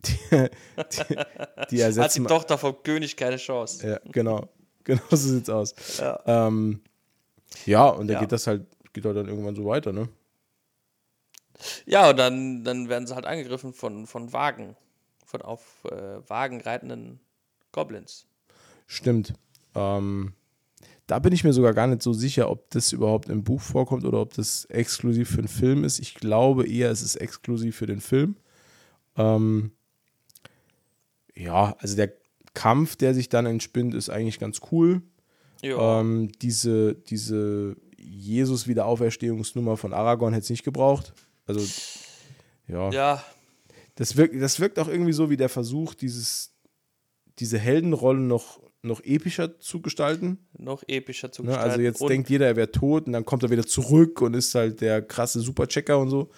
Die, 0.06 0.18
die, 0.30 1.16
die 1.16 1.16
Hat 1.16 1.72
ersetzen 1.72 2.24
die 2.24 2.28
Tochter 2.28 2.58
vom 2.58 2.82
König 2.84 3.16
keine 3.16 3.38
Chance. 3.38 3.88
ja, 3.88 4.00
genau. 4.12 4.50
Genau 4.84 5.02
so 5.12 5.16
sieht's 5.16 5.50
aus. 5.50 5.74
Ja. 5.98 6.20
Ähm, 6.26 6.82
ja, 7.66 7.88
und 7.88 8.08
da 8.08 8.16
Ja. 8.16 8.20
geht 8.20 8.32
das 8.34 8.48
halt, 8.48 8.66
geht 8.92 9.06
halt 9.06 9.16
dann 9.16 9.28
irgendwann 9.30 9.56
so 9.56 9.66
weiter, 9.66 9.94
ne? 9.94 10.10
Ja, 11.86 12.10
und 12.10 12.18
dann, 12.18 12.64
dann 12.64 12.90
werden 12.90 13.08
sie 13.08 13.16
halt 13.16 13.26
angegriffen 13.26 13.74
von, 13.74 14.08
von 14.08 14.34
Wagen. 14.34 14.76
von 15.26 15.42
auf 15.42 15.86
äh, 15.86 16.30
Wagen 16.30 16.62
reitenden 16.62 17.20
Goblins. 17.72 18.26
Stimmt. 18.88 19.34
Ähm, 19.76 20.34
da 21.08 21.20
bin 21.20 21.34
ich 21.34 21.44
mir 21.44 21.54
sogar 21.54 21.74
gar 21.74 21.88
nicht 21.88 22.02
so 22.02 22.14
sicher, 22.14 22.50
ob 22.50 22.70
das 22.70 22.92
überhaupt 22.92 23.30
im 23.30 23.44
Buch 23.44 23.62
vorkommt 23.62 24.06
oder 24.06 24.22
ob 24.22 24.34
das 24.34 24.66
exklusiv 24.66 25.30
für 25.30 25.42
den 25.42 25.48
Film 25.48 25.84
ist. 25.84 26.00
Ich 26.00 26.16
glaube 26.16 26.68
eher, 26.68 26.92
es 26.92 27.02
ist 27.02 27.16
exklusiv 27.16 27.76
für 27.76 27.88
den 27.88 28.02
Film. 28.02 28.36
Ähm, 29.18 29.72
ja, 31.36 31.76
also 31.80 31.96
der 31.96 32.14
Kampf, 32.54 32.96
der 32.96 33.14
sich 33.14 33.30
dann 33.30 33.46
entspinnt, 33.46 33.96
ist 33.96 34.10
eigentlich 34.10 34.40
ganz 34.40 34.62
cool. 34.72 35.02
Ähm, 35.64 36.32
diese 36.42 36.94
diese 36.94 37.78
Jesus-Wiederauferstehungsnummer 37.98 39.78
von 39.78 39.94
Aragorn 39.94 40.34
hätte 40.34 40.44
es 40.44 40.50
nicht 40.50 40.66
gebraucht. 40.66 41.14
Also, 41.46 41.62
ja. 42.68 42.90
ja, 42.92 43.24
Das, 43.96 44.16
wirkt, 44.18 44.42
das 44.42 44.60
wirkt 44.60 44.80
auch 44.80 44.88
irgendwie 44.88 45.14
so 45.14 45.30
wie 45.30 45.38
der 45.38 45.50
Versuch, 45.50 45.94
dieses, 45.94 46.54
diese 47.40 47.60
Heldenrolle 47.60 48.20
noch, 48.20 48.62
noch 48.82 49.02
epischer 49.04 49.60
zu 49.60 49.82
gestalten. 49.82 50.48
noch 50.58 50.84
epischer 50.88 51.32
zu 51.32 51.42
Ne? 51.44 51.50
gestalten. 51.50 51.70
Also 51.72 51.82
jetzt 51.82 52.02
und, 52.02 52.10
denkt 52.10 52.30
jeder, 52.30 52.48
er 52.48 52.56
wäre 52.56 52.72
tot 52.72 53.08
und 53.08 53.14
dann 53.14 53.26
kommt 53.26 53.44
er 53.44 53.50
wieder 53.50 53.66
zurück 53.66 54.22
und 54.22 54.34
ist 54.34 54.56
halt 54.56 54.82
der 54.82 55.02
krasse 55.02 55.40
Superchecker 55.42 56.00
und 56.00 56.10
so. 56.10 56.30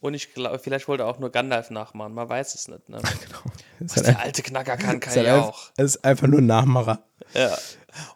und 0.00 0.14
ich 0.14 0.32
glaube, 0.34 0.58
vielleicht 0.58 0.88
wollte 0.88 1.04
er 1.04 1.08
auch 1.08 1.18
nur 1.18 1.30
Gandalf 1.30 1.70
nachmachen. 1.70 2.14
Man 2.14 2.28
weiß 2.28 2.54
es 2.54 2.68
nicht. 2.68 2.88
Ne? 2.88 3.00
Genau. 3.26 3.40
Was 3.80 3.96
Ist 3.96 4.06
der 4.06 4.14
halt, 4.16 4.26
alte 4.26 4.42
Knacker 4.42 4.76
kann, 4.76 5.00
kann 5.00 5.14
halt 5.14 5.26
ja 5.26 5.40
auch. 5.42 5.70
es 5.76 5.96
ist 5.96 6.04
einfach 6.04 6.26
nur 6.28 6.40
ein 6.40 6.46
Nachmacher. 6.46 7.04
Ja. 7.34 7.56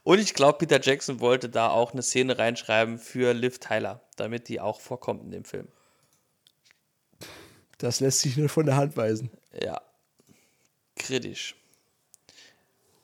Und 0.04 0.18
ich 0.20 0.34
glaube, 0.34 0.58
Peter 0.58 0.80
Jackson 0.80 1.20
wollte 1.20 1.48
da 1.48 1.68
auch 1.68 1.92
eine 1.92 2.02
Szene 2.02 2.38
reinschreiben 2.38 2.98
für 2.98 3.32
Liv 3.34 3.58
Tyler, 3.58 4.02
damit 4.16 4.48
die 4.48 4.60
auch 4.60 4.80
vorkommt 4.80 5.22
in 5.24 5.30
dem 5.30 5.44
Film. 5.44 5.68
Das 7.78 8.00
lässt 8.00 8.20
sich 8.20 8.36
nur 8.36 8.48
von 8.48 8.66
der 8.66 8.76
Hand 8.76 8.96
weisen. 8.96 9.30
Ja. 9.62 9.80
Kritisch. 10.96 11.54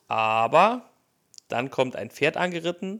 Aber 0.07 0.89
dann 1.47 1.69
kommt 1.69 1.95
ein 1.95 2.09
Pferd 2.09 2.37
angeritten, 2.37 2.99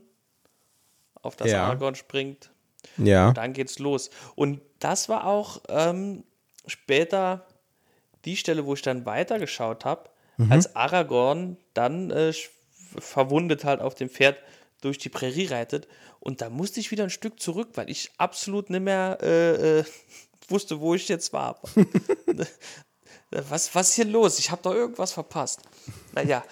auf 1.22 1.36
das 1.36 1.50
Ja. 1.50 1.64
Aragorn 1.66 1.94
springt. 1.94 2.50
Ja. 2.96 3.32
Dann 3.32 3.52
geht's 3.52 3.78
los. 3.78 4.10
Und 4.34 4.60
das 4.78 5.08
war 5.08 5.26
auch 5.26 5.60
ähm, 5.68 6.24
später 6.66 7.46
die 8.24 8.36
Stelle, 8.36 8.64
wo 8.66 8.74
ich 8.74 8.82
dann 8.82 9.06
weitergeschaut 9.06 9.84
habe, 9.84 10.10
als 10.50 10.76
Aragorn 10.76 11.56
dann 11.72 12.10
äh, 12.10 12.30
verwundet 12.98 13.64
halt 13.64 13.80
auf 13.80 13.94
dem 13.94 14.10
Pferd 14.10 14.36
durch 14.82 14.98
die 14.98 15.08
Prärie 15.08 15.46
reitet. 15.46 15.88
Und 16.20 16.42
da 16.42 16.50
musste 16.50 16.78
ich 16.78 16.90
wieder 16.90 17.04
ein 17.04 17.10
Stück 17.10 17.40
zurück, 17.40 17.70
weil 17.74 17.88
ich 17.88 18.10
absolut 18.18 18.68
nicht 18.68 18.82
mehr 18.82 19.18
äh, 19.22 19.78
äh, 19.78 19.84
wusste, 20.48 20.80
wo 20.80 20.94
ich 20.94 21.08
jetzt 21.08 21.32
war. 21.32 21.60
was, 23.30 23.74
was 23.74 23.88
ist 23.90 23.94
hier 23.94 24.04
los? 24.04 24.38
Ich 24.38 24.50
habe 24.50 24.62
doch 24.62 24.74
irgendwas 24.74 25.12
verpasst. 25.12 25.60
Naja. 26.12 26.44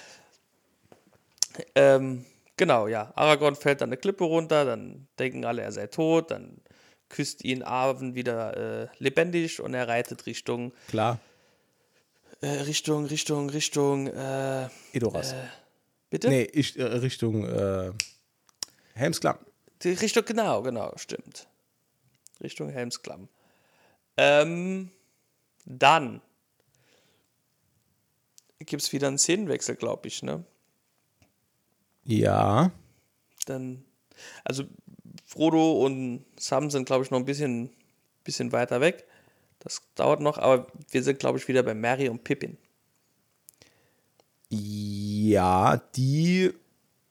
Ähm, 1.74 2.24
genau, 2.56 2.88
ja. 2.88 3.12
Aragorn 3.14 3.56
fällt 3.56 3.80
dann 3.80 3.90
eine 3.90 3.96
Klippe 3.96 4.24
runter, 4.24 4.64
dann 4.64 5.06
denken 5.18 5.44
alle, 5.44 5.62
er 5.62 5.72
sei 5.72 5.86
tot, 5.86 6.30
dann 6.30 6.60
küsst 7.08 7.44
ihn 7.44 7.62
Arwen 7.62 8.14
wieder 8.14 8.56
äh, 8.56 8.88
lebendig 8.98 9.60
und 9.60 9.74
er 9.74 9.86
reitet 9.86 10.26
Richtung, 10.26 10.72
Klar. 10.88 11.20
äh, 12.40 12.48
Richtung, 12.48 13.04
Richtung, 13.04 13.50
Richtung, 13.50 14.08
äh, 14.08 14.68
Edoras. 14.92 15.34
bitte? 16.10 16.28
nee, 16.28 16.42
ich, 16.42 16.76
äh, 16.78 16.82
Richtung 16.82 17.44
äh, 17.44 17.92
Helmsklamm. 18.94 19.38
Richtung, 19.84 20.24
genau, 20.24 20.62
genau, 20.62 20.92
stimmt. 20.96 21.46
Richtung 22.42 22.70
Helmsklamm. 22.70 23.28
Ähm, 24.16 24.90
dann 25.64 26.20
gibt 28.60 28.82
es 28.82 28.92
wieder 28.92 29.08
einen 29.08 29.18
Szenenwechsel, 29.18 29.76
glaube 29.76 30.08
ich, 30.08 30.22
ne? 30.22 30.44
Ja. 32.04 32.70
Dann, 33.46 33.84
also 34.44 34.64
Frodo 35.26 35.84
und 35.84 36.24
Sam 36.38 36.70
sind, 36.70 36.86
glaube 36.86 37.04
ich, 37.04 37.10
noch 37.10 37.18
ein 37.18 37.24
bisschen, 37.24 37.70
bisschen 38.22 38.52
weiter 38.52 38.80
weg. 38.80 39.06
Das 39.58 39.82
dauert 39.94 40.20
noch, 40.20 40.38
aber 40.38 40.66
wir 40.90 41.02
sind, 41.02 41.18
glaube 41.18 41.38
ich, 41.38 41.48
wieder 41.48 41.62
bei 41.62 41.74
Mary 41.74 42.08
und 42.08 42.22
Pippin. 42.24 42.58
Ja, 44.50 45.78
die 45.96 46.52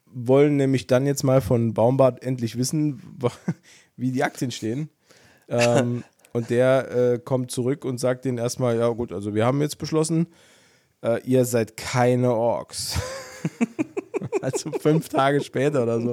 wollen 0.06 0.56
nämlich 0.56 0.88
dann 0.88 1.06
jetzt 1.06 1.24
mal 1.24 1.42
von 1.42 1.74
Baumbart 1.74 2.24
endlich 2.24 2.58
wissen, 2.58 3.02
wie 3.98 4.12
die 4.12 4.24
Aktien 4.24 4.52
stehen. 4.52 4.90
Ähm, 5.50 6.04
und 6.34 6.50
der 6.50 6.92
äh, 6.92 7.20
kommt 7.20 7.52
zurück 7.52 7.86
und 7.86 8.00
sagt 8.00 8.26
denen 8.26 8.38
erstmal, 8.38 8.78
ja 8.78 8.90
gut, 8.90 9.14
also 9.14 9.34
wir 9.34 9.46
haben 9.46 9.62
jetzt 9.62 9.78
beschlossen, 9.78 10.28
äh, 11.02 11.22
ihr 11.24 11.46
seid 11.46 11.78
keine 11.78 12.34
Orks. 12.34 13.00
also 14.42 14.72
fünf 14.72 15.10
Tage 15.10 15.42
später 15.42 15.84
oder 15.84 16.02
so. 16.02 16.12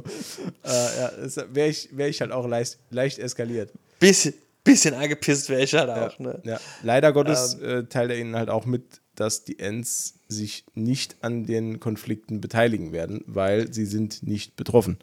Äh, 0.63 0.73
ja, 1.01 1.11
wäre 1.55 1.69
ich, 1.69 1.89
wär 1.97 2.09
ich 2.09 2.21
halt 2.21 2.33
auch 2.33 2.47
leicht, 2.47 2.79
leicht 2.91 3.19
eskaliert. 3.19 3.73
Bisschen, 3.99 4.35
bisschen 4.63 4.95
angepisst 4.95 5.49
wäre 5.49 5.63
ich 5.63 5.73
halt 5.75 5.91
auch, 5.91 6.19
ne? 6.19 6.41
Ja, 6.45 6.61
leider 6.83 7.13
Gottes 7.13 7.55
äh, 7.55 7.85
teilt 7.85 8.11
er 8.11 8.19
ihnen 8.19 8.37
halt 8.37 8.51
auch 8.51 8.67
mit, 8.67 9.01
dass 9.15 9.45
die 9.45 9.59
Ents 9.59 10.15
sich 10.29 10.65
nicht 10.75 11.17
an 11.23 11.45
den 11.45 11.81
Konflikten 11.81 12.41
beteiligen 12.41 12.93
werden, 12.93 13.25
weil 13.27 13.73
sie 13.73 13.87
sind 13.87 14.23
nicht 14.23 14.57
betroffen. 14.57 14.99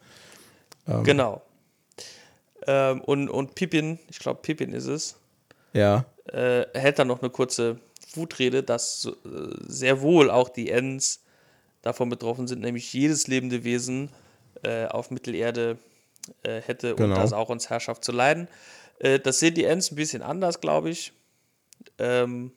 Genau. 1.04 1.42
Ähm, 2.68 3.02
und, 3.02 3.30
und 3.30 3.56
Pippin, 3.56 3.98
ich 4.10 4.20
glaube, 4.20 4.42
Pippin 4.42 4.74
ist 4.74 4.86
es, 4.88 5.16
Ja, 5.74 6.06
äh, 6.26 6.66
hält 6.74 7.00
dann 7.00 7.08
noch 7.08 7.22
eine 7.22 7.30
kurze 7.30 7.80
Wutrede, 8.14 8.62
dass 8.64 9.06
äh, 9.06 9.12
sehr 9.68 10.02
wohl 10.02 10.30
auch 10.30 10.50
die 10.50 10.70
Ents 10.70 11.24
davon 11.82 12.10
betroffen 12.10 12.48
sind, 12.48 12.62
nämlich 12.62 12.92
jedes 12.94 13.28
lebende 13.28 13.64
Wesen 13.64 14.10
äh, 14.64 14.86
auf 14.88 15.12
Mittelerde 15.12 15.78
äh, 16.44 16.62
hätte 16.62 16.96
Genau. 16.96 17.10
unter 17.16 17.28
Saurons 17.28 17.70
Herrschaft 17.70 18.04
zu 18.04 18.12
leiden. 18.12 18.48
Äh, 19.00 19.20
das 19.20 19.40
sehen 19.40 19.54
die 19.54 19.64
Ents 19.64 19.92
ein 19.92 19.96
bisschen 19.96 20.22
anders, 20.22 20.60
glaube 20.60 20.90
ich. 20.90 21.14
Ähm, 22.00 22.52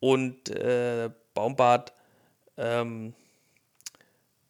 und 0.00 0.48
äh, 0.50 1.10
Baumbart 1.34 1.92
ähm, 2.56 3.14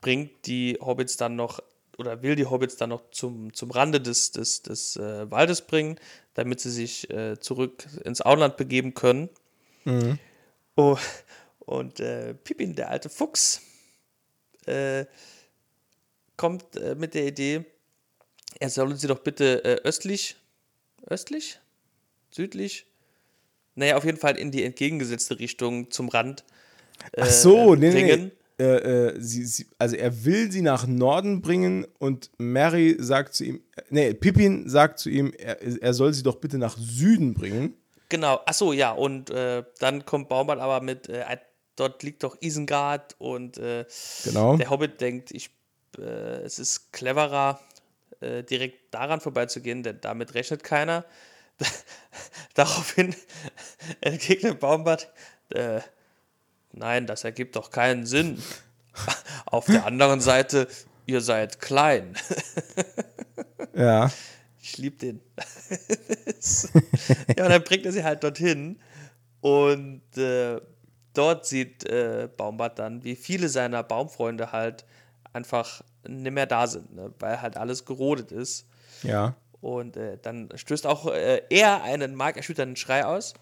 bringt 0.01 0.47
die 0.47 0.79
Hobbits 0.81 1.17
dann 1.17 1.37
noch 1.37 1.61
oder 1.99 2.23
will 2.23 2.35
die 2.37 2.47
Hobbits 2.47 2.77
dann 2.77 2.91
noch 2.91 3.11
zum, 3.11 3.53
zum 3.55 3.71
Rande 3.71 4.01
des, 4.01 4.33
des, 4.33 4.63
des 4.63 4.97
äh, 4.97 5.31
Waldes 5.31 5.63
bringen, 5.63 5.99
damit 6.35 6.61
sie 6.61 6.71
sich 6.71 7.11
äh, 7.11 7.39
zurück 7.39 7.87
ins 8.05 8.21
Auenland 8.21 8.57
begeben 8.57 8.95
können. 8.95 9.29
Oh, 10.77 10.99
und 11.61 12.01
äh, 12.01 12.35
Pippin, 12.35 12.75
der 12.75 12.91
alte 12.91 13.09
Fuchs, 13.09 13.61
äh, 14.67 15.05
kommt 16.37 16.77
äh, 16.77 16.95
mit 16.95 17.15
der 17.15 17.27
Idee, 17.27 17.65
er 18.59 18.71
solle 18.71 18.97
sie 18.97 19.07
doch 19.07 19.21
bitte 19.21 19.65
äh, 19.65 19.87
östlich, 19.87 20.37
östlich, 21.07 21.61
südlich, 22.31 22.87
naja, 23.75 23.97
auf 23.97 24.05
jeden 24.05 24.19
Fall 24.19 24.37
in 24.37 24.51
die 24.51 24.65
entgegengesetzte 24.65 25.39
Richtung 25.39 25.91
zum 25.91 26.09
Rand 26.09 26.45
Ach 27.17 27.27
so, 27.27 27.75
nee, 27.75 27.91
bringen. 27.91 28.25
nee. 28.27 28.33
Äh, 28.65 29.09
äh, 29.09 29.21
sie, 29.21 29.45
sie, 29.45 29.67
also 29.79 29.95
er 29.97 30.25
will 30.25 30.51
sie 30.51 30.63
nach 30.63 30.87
Norden 30.87 31.43
bringen 31.43 31.87
und 31.99 32.31
Mary 32.39 32.97
sagt 32.99 33.35
zu 33.35 33.45
ihm, 33.45 33.61
äh, 33.77 33.83
nee, 33.91 34.15
Pippin 34.15 34.69
sagt 34.69 34.99
zu 34.99 35.11
ihm, 35.11 35.35
er, 35.37 35.61
er 35.61 35.93
soll 35.93 36.15
sie 36.15 36.23
doch 36.23 36.37
bitte 36.37 36.57
nach 36.57 36.79
Süden 36.79 37.35
bringen. 37.35 37.75
Genau, 38.09 38.41
achso, 38.47 38.73
ja, 38.73 38.93
und 38.93 39.29
äh, 39.31 39.65
dann 39.81 40.07
kommt 40.07 40.29
Baumann 40.29 40.61
aber 40.61 40.81
mit, 40.81 41.09
äh, 41.09 41.25
dort 41.77 42.03
liegt 42.03 42.23
doch 42.23 42.37
Isengard 42.41 43.17
und 43.19 43.59
äh, 43.59 43.85
Genau. 44.25 44.57
der 44.57 44.71
Hobbit 44.71 45.01
denkt, 45.01 45.31
ich, 45.31 45.51
äh, 45.99 46.43
es 46.43 46.59
ist 46.59 46.93
cleverer, 46.93 47.61
äh, 48.21 48.43
direkt 48.45 48.95
daran 48.95 49.21
vorbeizugehen, 49.21 49.83
denn 49.83 49.99
damit 50.01 50.35
rechnet 50.35 50.65
keiner. 50.65 51.05
Daraufhin 52.55 53.15
entgegnet 54.01 54.59
Baumbart, 54.61 55.13
äh, 55.51 55.81
nein, 56.77 57.07
das 57.07 57.25
ergibt 57.25 57.57
doch 57.57 57.71
keinen 57.71 58.07
Sinn. 58.07 58.43
Auf 59.47 59.67
der 59.67 59.87
anderen 59.87 60.21
Seite, 60.21 60.69
ihr 61.07 61.21
seid 61.21 61.61
klein. 61.61 62.15
Ja. 63.77 64.11
Ich 64.63 64.79
liebe 64.79 64.97
den. 64.97 65.21
ja, 67.37 67.45
und 67.45 67.51
dann 67.51 67.65
bringt 67.65 67.85
er 67.85 67.93
sie 67.93 68.05
halt 68.05 68.23
dorthin. 68.23 68.79
Und 69.41 70.03
äh, 70.17 70.61
dort 71.13 71.47
sieht 71.47 71.85
äh, 71.85 72.29
Baumbart 72.35 72.79
dann, 72.79 73.05
wie 73.05 73.17
viele 73.17 73.49
seiner 73.49 73.83
Baumfreunde 73.83 74.53
halt 74.53 74.85
einfach 75.33 75.83
nicht 76.07 76.33
mehr 76.33 76.47
da 76.47 76.67
sind, 76.67 76.95
ne? 76.95 77.13
weil 77.19 77.43
halt 77.43 77.57
alles 77.57 77.85
gerodet 77.85 78.33
ist. 78.33 78.67
Ja. 79.03 79.35
Und 79.61 79.97
äh, 79.97 80.19
dann 80.23 80.49
stößt 80.55 80.87
auch 80.87 81.07
äh, 81.07 81.43
er 81.51 81.83
einen 81.83 82.15
markerschütternden 82.15 82.77
Schrei 82.77 83.05
aus. 83.05 83.35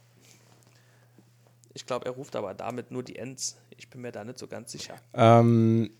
Ich 1.74 1.86
glaube, 1.86 2.06
er 2.06 2.12
ruft 2.12 2.36
aber 2.36 2.54
damit 2.54 2.90
nur 2.90 3.02
die 3.02 3.16
Ents. 3.16 3.56
Ich 3.76 3.88
bin 3.88 4.02
mir 4.02 4.12
da 4.12 4.24
nicht 4.24 4.38
so 4.38 4.46
ganz 4.46 4.72
sicher. 4.72 4.94
Ähm, 5.14 5.90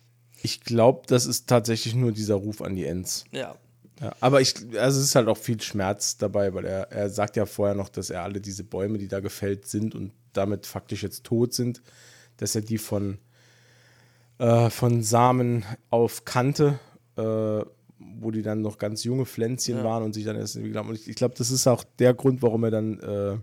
ich 0.42 0.60
glaube, 0.60 1.02
das 1.06 1.26
ist 1.26 1.48
tatsächlich 1.48 1.94
nur 1.94 2.12
dieser 2.12 2.34
Ruf 2.34 2.62
an 2.62 2.74
die 2.76 2.84
Ents. 2.84 3.24
Ja, 3.32 3.54
Ja, 4.00 4.14
aber 4.20 4.40
ich, 4.40 4.54
also 4.78 4.98
es 5.00 5.06
ist 5.06 5.14
halt 5.14 5.28
auch 5.28 5.36
viel 5.38 5.60
Schmerz 5.60 6.16
dabei, 6.18 6.52
weil 6.54 6.64
er, 6.66 6.90
er 6.90 7.08
sagt 7.10 7.36
ja 7.36 7.46
vorher 7.46 7.74
noch, 7.76 7.88
dass 7.88 8.10
er 8.10 8.22
alle 8.22 8.40
diese 8.40 8.64
Bäume, 8.64 8.98
die 8.98 9.08
da 9.08 9.20
gefällt 9.20 9.66
sind 9.66 9.94
und 9.94 10.12
damit 10.32 10.66
faktisch 10.66 11.02
jetzt 11.02 11.24
tot 11.24 11.54
sind, 11.54 11.82
dass 12.38 12.54
er 12.54 12.62
die 12.62 12.78
von, 12.78 13.18
äh, 14.38 14.70
von 14.70 15.02
Samen 15.02 15.64
auf 15.90 16.24
Kante, 16.24 16.78
äh, 17.16 17.22
wo 17.22 18.30
die 18.30 18.42
dann 18.42 18.62
noch 18.62 18.78
ganz 18.78 19.04
junge 19.04 19.26
Pflänzchen 19.26 19.78
Ja. 19.78 19.84
waren 19.84 20.02
und 20.02 20.12
sich 20.12 20.24
dann 20.24 20.36
erst 20.36 20.56
entwickelt 20.56 20.78
haben. 20.78 20.88
Und 20.88 20.96
ich, 20.96 21.08
ich 21.08 21.14
glaube, 21.16 21.34
das 21.38 21.50
ist 21.50 21.66
auch 21.66 21.84
der 21.98 22.14
Grund, 22.14 22.42
warum 22.42 22.64
er 22.64 22.70
dann 22.70 22.98
äh, 23.00 23.38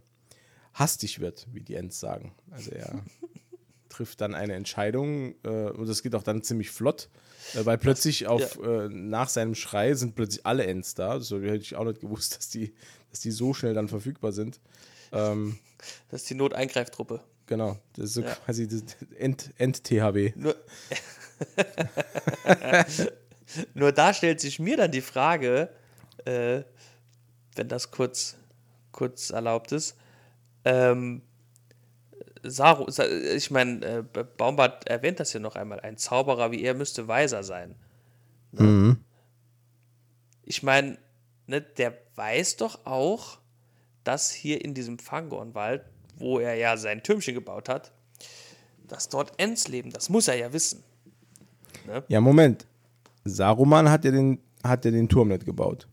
hastig 0.74 1.20
wird, 1.20 1.48
wie 1.52 1.62
die 1.62 1.76
Ents 1.76 2.00
sagen. 2.00 2.34
Also 2.52 2.72
er 2.72 3.04
trifft 3.90 4.22
dann 4.22 4.36
eine 4.36 4.54
Entscheidung 4.54 5.36
äh, 5.44 5.70
und 5.72 5.88
das 5.88 6.04
geht 6.04 6.16
auch 6.16 6.24
dann 6.24 6.44
ziemlich 6.44 6.70
flott, 6.72 7.10
äh, 7.56 7.66
weil 7.66 7.78
plötzlich 7.78 8.28
auf, 8.28 8.60
äh, 8.64 8.88
nach 8.90 9.30
seinem 9.30 9.56
Schrei 9.56 9.94
sind 9.96 10.16
plötzlich 10.16 10.46
alle 10.46 10.66
Ents 10.66 10.94
da. 10.96 11.20
So 11.20 11.41
hätte 11.41 11.56
ich 11.58 11.76
auch 11.76 11.86
nicht 11.86 12.02
gewusst, 12.02 12.38
dass 12.38 12.50
die, 12.50 12.74
dass 13.10 13.20
die 13.22 13.32
so 13.32 13.54
schnell 13.54 13.74
dann 13.74 13.88
verfügbar 13.88 14.32
sind. 14.32 14.60
Ähm, 15.12 15.58
Das 16.12 16.24
ist 16.24 16.30
die 16.30 16.36
Noteingreiftruppe. 16.36 17.22
genau, 17.48 17.78
das 17.94 18.08
ist 18.08 18.14
so 18.16 18.22
Ja. 18.22 18.36
quasi 18.36 18.68
das 18.68 18.84
Ent- 19.18 19.52
Ent-THW. 19.58 20.34
Nur, 20.36 20.54
Nur 23.74 23.91
da 23.91 24.14
stellt 24.14 24.40
sich 24.41 24.60
mir 24.60 24.78
dann 24.78 24.91
die 24.91 25.02
Frage, 25.02 25.70
äh, 26.26 26.62
wenn 27.56 27.68
das 27.68 27.91
kurz, 27.91 28.36
kurz 28.91 29.30
erlaubt 29.32 29.72
ist, 29.72 29.96
ähm, 30.65 31.22
Saru, 32.44 32.90
Sa- 32.90 33.07
ich 33.07 33.52
meine, 33.52 33.86
äh, 33.86 34.23
Baumbart 34.38 34.88
erwähnt 34.88 35.19
das 35.19 35.34
ja 35.34 35.40
noch 35.40 35.56
einmal, 35.56 35.80
ein 35.81 35.98
Zauberer 35.98 36.52
wie 36.52 36.64
er 36.64 36.73
müsste 36.73 37.07
weiser 37.07 37.44
sein. 37.44 37.76
Ne? 38.52 38.98
Ich 40.44 40.64
meine, 40.64 40.98
ne, 41.48 41.61
der 41.61 41.94
weiß 42.15 42.57
doch 42.57 42.86
auch, 42.86 43.40
dass 44.03 44.31
hier 44.31 44.64
in 44.64 44.73
diesem 44.73 44.98
Fangornwald, 44.99 45.84
wo 46.18 46.40
er 46.40 46.56
ja 46.56 46.77
sein 46.77 47.03
Türmchen 47.03 47.36
gebaut 47.36 47.69
hat, 47.69 47.91
dass 48.88 49.10
dort 49.10 49.34
Ents 49.40 49.68
leben. 49.68 49.91
Das 49.91 50.10
muss 50.10 50.27
er 50.27 50.36
ja 50.36 50.52
wissen. 50.52 50.84
Ja, 52.07 52.19
Moment. 52.22 52.65
Saruman 53.26 53.90
hat 53.90 54.06
ja 54.06 54.11
den, 54.11 54.40
hat 54.64 54.86
ja 54.86 54.91
den 54.91 55.07
Turm 55.10 55.27
nicht 55.27 55.45
gebaut. 55.45 55.88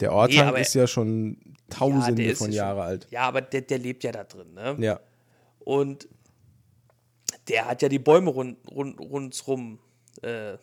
Der 0.00 0.12
Ortang 0.12 0.48
aber- 0.48 0.60
ist 0.60 0.74
ja 0.74 0.86
schon 0.86 1.36
tausende 1.70 2.24
ist 2.24 2.38
von 2.38 2.46
schon- 2.48 2.54
Jahre 2.54 2.82
alt. 2.82 3.06
Ja, 3.10 3.22
aber 3.22 3.40
der, 3.40 3.62
der 3.62 3.78
lebt 3.78 4.04
ja 4.04 4.12
da 4.12 4.24
drin, 4.24 4.54
ne? 4.54 4.76
Ja. 4.78 5.00
Und 5.60 6.08
der 7.48 7.66
hat 7.66 7.82
ja 7.82 7.88
die 7.88 7.98
Bäume 7.98 8.30
rund, 8.30 8.58
rund, 8.70 9.00
rundsrum 9.00 9.78
äh, 10.22 10.56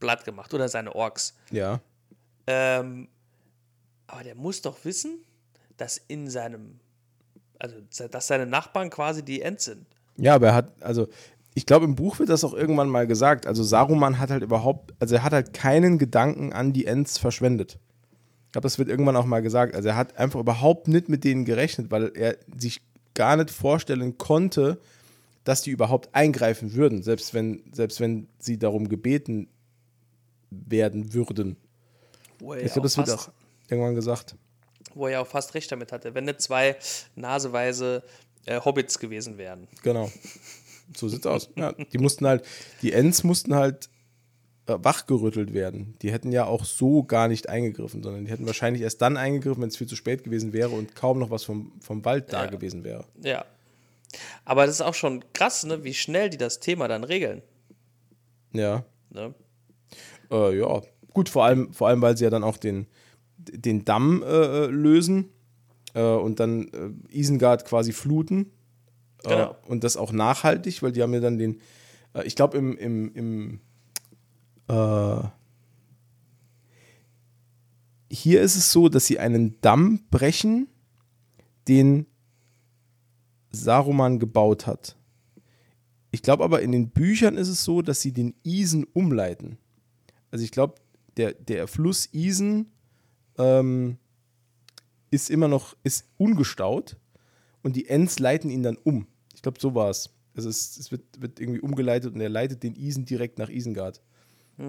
platt 0.00 0.24
gemacht 0.24 0.52
oder 0.54 0.68
seine 0.68 0.94
Orks. 0.94 1.34
Ja. 1.50 1.80
Ähm, 2.46 3.08
aber 4.06 4.24
der 4.24 4.34
muss 4.34 4.62
doch 4.62 4.84
wissen, 4.84 5.24
dass 5.76 5.98
in 6.08 6.28
seinem, 6.28 6.80
also 7.58 7.76
dass 8.10 8.26
seine 8.26 8.46
Nachbarn 8.46 8.90
quasi 8.90 9.22
die 9.24 9.42
Ents 9.42 9.66
sind. 9.66 9.86
Ja, 10.16 10.34
aber 10.34 10.48
er 10.48 10.54
hat, 10.54 10.82
also 10.82 11.08
ich 11.54 11.66
glaube, 11.66 11.84
im 11.84 11.94
Buch 11.94 12.18
wird 12.18 12.28
das 12.28 12.44
auch 12.44 12.54
irgendwann 12.54 12.88
mal 12.88 13.06
gesagt. 13.06 13.46
Also 13.46 13.62
Saruman 13.62 14.18
hat 14.18 14.30
halt 14.30 14.42
überhaupt, 14.42 14.94
also 14.98 15.14
er 15.16 15.22
hat 15.22 15.32
halt 15.32 15.52
keinen 15.52 15.98
Gedanken 15.98 16.52
an 16.52 16.72
die 16.72 16.86
Ents 16.86 17.18
verschwendet. 17.18 17.78
Ich 18.52 18.54
glaube, 18.54 18.66
das 18.66 18.78
wird 18.78 18.90
irgendwann 18.90 19.16
auch 19.16 19.24
mal 19.24 19.40
gesagt. 19.40 19.74
Also 19.74 19.88
er 19.88 19.96
hat 19.96 20.18
einfach 20.18 20.38
überhaupt 20.38 20.86
nicht 20.86 21.08
mit 21.08 21.24
denen 21.24 21.46
gerechnet, 21.46 21.90
weil 21.90 22.12
er 22.14 22.36
sich 22.54 22.82
gar 23.14 23.36
nicht 23.36 23.50
vorstellen 23.50 24.18
konnte, 24.18 24.78
dass 25.44 25.62
die 25.62 25.70
überhaupt 25.70 26.14
eingreifen 26.14 26.74
würden, 26.74 27.02
selbst 27.02 27.32
wenn, 27.32 27.62
selbst 27.72 27.98
wenn 28.00 28.28
sie 28.38 28.58
darum 28.58 28.88
gebeten 28.90 29.48
werden 30.50 31.14
würden. 31.14 31.56
Wo 32.38 32.52
er, 32.52 32.62
Ich 32.62 32.72
glaube, 32.74 32.86
das 32.86 32.98
wird 32.98 33.10
auch 33.10 33.30
irgendwann 33.68 33.94
gesagt. 33.94 34.36
wo 34.94 35.06
er 35.06 35.12
ja 35.12 35.20
auch 35.22 35.26
fast 35.26 35.54
recht 35.54 35.72
damit 35.72 35.90
hatte, 35.90 36.14
wenn 36.14 36.24
nicht 36.24 36.42
zwei 36.42 36.76
naseweise 37.16 38.02
äh, 38.44 38.60
Hobbits 38.60 38.98
gewesen 38.98 39.38
wären. 39.38 39.66
Genau. 39.82 40.12
So 40.94 41.08
sieht's 41.08 41.26
aus. 41.26 41.48
Ja, 41.56 41.72
die 41.72 41.96
mussten 41.96 42.26
halt, 42.26 42.44
die 42.82 42.92
Ents 42.92 43.24
mussten 43.24 43.54
halt 43.54 43.88
äh, 44.66 44.74
wachgerüttelt 44.78 45.52
werden. 45.54 45.94
Die 46.02 46.12
hätten 46.12 46.30
ja 46.32 46.44
auch 46.46 46.64
so 46.64 47.02
gar 47.02 47.28
nicht 47.28 47.48
eingegriffen, 47.48 48.02
sondern 48.02 48.24
die 48.24 48.30
hätten 48.30 48.46
wahrscheinlich 48.46 48.82
erst 48.82 49.02
dann 49.02 49.16
eingegriffen, 49.16 49.62
wenn 49.62 49.68
es 49.68 49.76
viel 49.76 49.88
zu 49.88 49.96
spät 49.96 50.24
gewesen 50.24 50.52
wäre 50.52 50.70
und 50.70 50.94
kaum 50.94 51.18
noch 51.18 51.30
was 51.30 51.44
vom, 51.44 51.72
vom 51.80 52.04
Wald 52.04 52.32
da 52.32 52.44
Ja. 52.44 52.50
gewesen 52.50 52.84
wäre. 52.84 53.04
Ja. 53.22 53.44
Aber 54.44 54.66
das 54.66 54.76
ist 54.76 54.80
auch 54.82 54.94
schon 54.94 55.24
krass, 55.32 55.64
ne, 55.64 55.84
wie 55.84 55.94
schnell 55.94 56.30
die 56.30 56.36
das 56.36 56.60
Thema 56.60 56.86
dann 56.86 57.02
regeln. 57.04 57.42
Ja. 58.52 58.84
Ne? 59.10 59.34
Äh, 60.30 60.58
ja. 60.58 60.82
Gut, 61.12 61.28
vor 61.28 61.44
allem, 61.44 61.72
vor 61.72 61.88
allem, 61.88 62.00
weil 62.02 62.16
sie 62.16 62.24
ja 62.24 62.30
dann 62.30 62.44
auch 62.44 62.56
den, 62.56 62.86
den 63.38 63.84
Damm 63.84 64.22
äh, 64.22 64.66
lösen 64.66 65.30
äh, 65.94 66.02
und 66.02 66.40
dann 66.40 66.68
äh, 66.68 67.16
Isengard 67.18 67.64
quasi 67.64 67.92
fluten. 67.92 68.52
Genau. 69.24 69.50
Äh, 69.50 69.70
und 69.70 69.84
das 69.84 69.96
auch 69.96 70.12
nachhaltig, 70.12 70.82
weil 70.82 70.92
die 70.92 71.02
haben 71.02 71.14
ja 71.14 71.20
dann 71.20 71.38
den, 71.38 71.60
äh, 72.14 72.24
ich 72.24 72.36
glaube, 72.36 72.58
im, 72.58 72.76
im, 72.76 73.14
im 73.14 73.60
äh, 74.68 75.22
hier 78.10 78.42
ist 78.42 78.56
es 78.56 78.70
so, 78.70 78.88
dass 78.88 79.06
sie 79.06 79.18
einen 79.18 79.60
Damm 79.62 80.04
brechen, 80.10 80.68
den 81.66 82.06
Saruman 83.50 84.18
gebaut 84.18 84.66
hat. 84.66 84.96
Ich 86.10 86.22
glaube 86.22 86.44
aber, 86.44 86.60
in 86.60 86.72
den 86.72 86.90
Büchern 86.90 87.38
ist 87.38 87.48
es 87.48 87.64
so, 87.64 87.80
dass 87.80 88.02
sie 88.02 88.12
den 88.12 88.34
Isen 88.42 88.84
umleiten. 88.84 89.56
Also 90.30 90.44
ich 90.44 90.50
glaube, 90.50 90.74
der, 91.16 91.32
der 91.32 91.66
Fluss 91.68 92.08
Isen 92.12 92.70
ähm, 93.38 93.96
ist 95.10 95.30
immer 95.30 95.48
noch 95.48 95.74
ist 95.82 96.06
ungestaut 96.18 96.98
und 97.62 97.76
die 97.76 97.88
Ents 97.88 98.18
leiten 98.18 98.50
ihn 98.50 98.62
dann 98.62 98.76
um. 98.76 99.06
Ich 99.34 99.42
glaube, 99.42 99.58
so 99.60 99.74
war 99.74 99.88
es. 99.88 100.10
Also 100.34 100.48
es, 100.48 100.76
es 100.76 100.90
wird, 100.90 101.02
wird 101.20 101.40
irgendwie 101.40 101.60
umgeleitet 101.60 102.14
und 102.14 102.20
er 102.20 102.28
leitet 102.28 102.62
den 102.62 102.74
Isen 102.74 103.04
direkt 103.04 103.38
nach 103.38 103.48
Isengard 103.48 104.02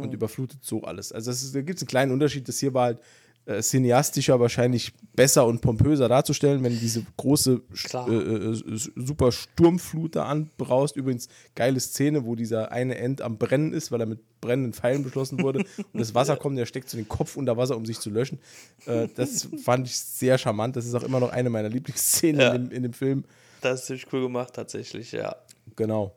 und 0.01 0.13
überflutet 0.13 0.59
so 0.63 0.83
alles. 0.83 1.11
Also 1.11 1.31
ist, 1.31 1.53
da 1.55 1.61
gibt 1.61 1.77
es 1.77 1.83
einen 1.83 1.87
kleinen 1.87 2.11
Unterschied. 2.11 2.47
Das 2.47 2.59
hier 2.59 2.73
war 2.73 2.85
halt 2.85 2.99
äh, 3.45 3.61
cineastischer 3.61 4.39
wahrscheinlich 4.39 4.93
besser 5.15 5.45
und 5.45 5.59
pompöser 5.59 6.07
darzustellen, 6.07 6.63
wenn 6.63 6.79
diese 6.79 7.05
große 7.17 7.61
äh, 8.07 8.13
äh, 8.13 8.77
super 8.95 9.31
Sturmflut 9.33 10.15
da 10.15 10.25
anbraust. 10.25 10.95
Übrigens 10.95 11.27
geile 11.53 11.79
Szene, 11.79 12.25
wo 12.25 12.35
dieser 12.35 12.71
eine 12.71 12.97
End 12.97 13.21
am 13.21 13.37
Brennen 13.37 13.73
ist, 13.73 13.91
weil 13.91 13.99
er 13.99 14.05
mit 14.05 14.19
brennenden 14.39 14.73
Pfeilen 14.73 15.03
beschlossen 15.03 15.41
wurde 15.41 15.59
und 15.77 15.99
das 15.99 16.15
Wasser 16.15 16.37
kommt, 16.37 16.57
der 16.57 16.65
steckt 16.65 16.89
so 16.89 16.97
den 16.97 17.07
Kopf 17.09 17.35
unter 17.35 17.57
Wasser, 17.57 17.75
um 17.75 17.85
sich 17.85 17.99
zu 17.99 18.09
löschen. 18.09 18.39
Äh, 18.85 19.07
das 19.15 19.47
fand 19.63 19.87
ich 19.87 19.97
sehr 19.97 20.37
charmant. 20.37 20.75
Das 20.77 20.85
ist 20.85 20.93
auch 20.95 21.03
immer 21.03 21.19
noch 21.19 21.31
eine 21.31 21.49
meiner 21.49 21.69
Lieblingsszenen 21.69 22.39
Ja. 22.41 22.53
in, 22.53 22.69
dem, 22.69 22.71
in 22.71 22.83
dem 22.83 22.93
Film. 22.93 23.25
Das 23.61 23.81
ist 23.81 23.85
ziemlich 23.87 24.07
cool 24.13 24.21
gemacht, 24.21 24.53
tatsächlich, 24.53 25.11
ja. 25.11 25.35
Genau. 25.75 26.15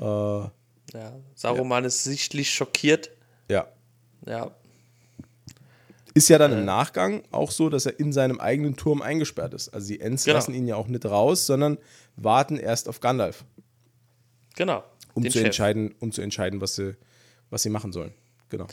Äh, 0.00 0.48
ja. 0.92 1.12
Saruman 1.34 1.84
ist 1.84 2.04
sichtlich 2.04 2.50
schockiert. 2.50 3.10
ja. 3.48 3.66
Ja. 4.26 4.50
Ist 6.14 6.28
ja 6.28 6.38
dann 6.38 6.52
im 6.52 6.64
Nachgang 6.64 7.22
auch 7.30 7.52
so, 7.52 7.68
dass 7.68 7.86
er 7.86 8.00
in 8.00 8.12
seinem 8.12 8.40
eigenen 8.40 8.74
Turm 8.76 9.02
eingesperrt 9.02 9.54
ist. 9.54 9.68
Also 9.68 9.86
die 9.88 10.00
Ents 10.00 10.24
Genau. 10.24 10.34
lassen 10.36 10.52
ihn 10.52 10.66
ja 10.66 10.74
auch 10.74 10.88
nicht 10.88 11.06
raus, 11.06 11.46
sondern 11.46 11.78
warten 12.16 12.56
erst 12.56 12.88
auf 12.88 12.98
Gandalf, 12.98 13.44
Genau. 14.56 14.82
um 15.14 15.22
zu 15.22 15.30
Chef. 15.30 15.44
entscheiden, 15.44 15.94
um 16.00 16.10
zu 16.10 16.20
entscheiden, 16.22 16.60
was 16.60 16.74
sie, 16.74 16.96
was 17.50 17.62
sie 17.62 17.68
machen 17.70 17.92
sollen. 17.92 18.12
Genau. 18.48 18.66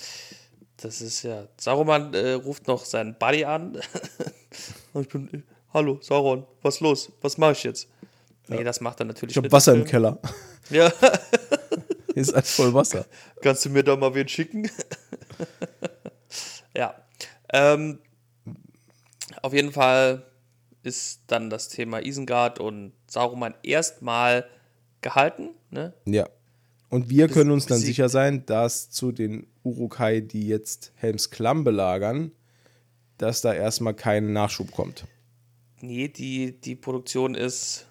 Das 0.77 1.01
ist 1.01 1.21
ja. 1.21 1.47
Saruman 1.57 2.13
äh, 2.15 2.31
ruft 2.31 2.67
noch 2.67 2.83
seinen 2.83 3.15
Buddy 3.19 3.45
an. 3.45 3.79
Und 4.93 5.01
ich 5.03 5.09
bin. 5.09 5.43
Hallo, 5.73 5.99
Sauron, 6.01 6.47
was 6.63 6.79
los? 6.79 7.11
Was 7.21 7.37
mache 7.37 7.51
ich 7.51 7.63
jetzt? 7.63 7.87
Nee, 8.47 8.63
das 8.63 8.81
macht 8.81 8.99
er 9.01 9.05
natürlich 9.05 9.33
Ich 9.33 9.37
habe 9.37 9.51
Wasser 9.51 9.73
im 9.73 9.79
Film. 9.79 9.89
Keller. 9.89 10.19
Ja, 10.71 10.91
ist 12.21 12.33
alles 12.33 12.55
voll 12.55 12.73
Wasser. 12.73 13.05
kannst 13.41 13.65
du 13.65 13.69
mir 13.69 13.83
da 13.83 13.95
mal 13.95 14.13
wen 14.13 14.27
schicken? 14.27 14.69
ja. 16.75 16.95
Ähm, 17.53 17.99
auf 19.41 19.53
jeden 19.53 19.71
Fall 19.71 20.25
ist 20.83 21.21
dann 21.27 21.49
das 21.49 21.67
Thema 21.69 22.05
Isengard 22.05 22.59
und 22.59 22.93
Saruman 23.07 23.55
erstmal 23.63 24.45
gehalten. 25.01 25.49
Ne? 25.69 25.93
Ja. 26.05 26.27
Und 26.89 27.09
wir 27.09 27.27
können 27.27 27.51
uns 27.51 27.65
dann 27.65 27.79
sicher 27.79 28.09
sein, 28.09 28.45
dass 28.45 28.89
zu 28.89 29.11
den 29.11 29.47
Urukai, 29.63 30.21
die 30.21 30.47
jetzt 30.47 30.93
Helms 30.95 31.31
Klamm 31.31 31.63
belagern, 31.63 32.31
dass 33.17 33.41
da 33.41 33.53
erstmal 33.53 33.93
kein 33.93 34.33
Nachschub 34.33 34.71
kommt. 34.71 35.05
Nee, 35.81 36.07
die, 36.07 36.59
die 36.59 36.75
Produktion 36.75 37.35
ist, 37.35 37.87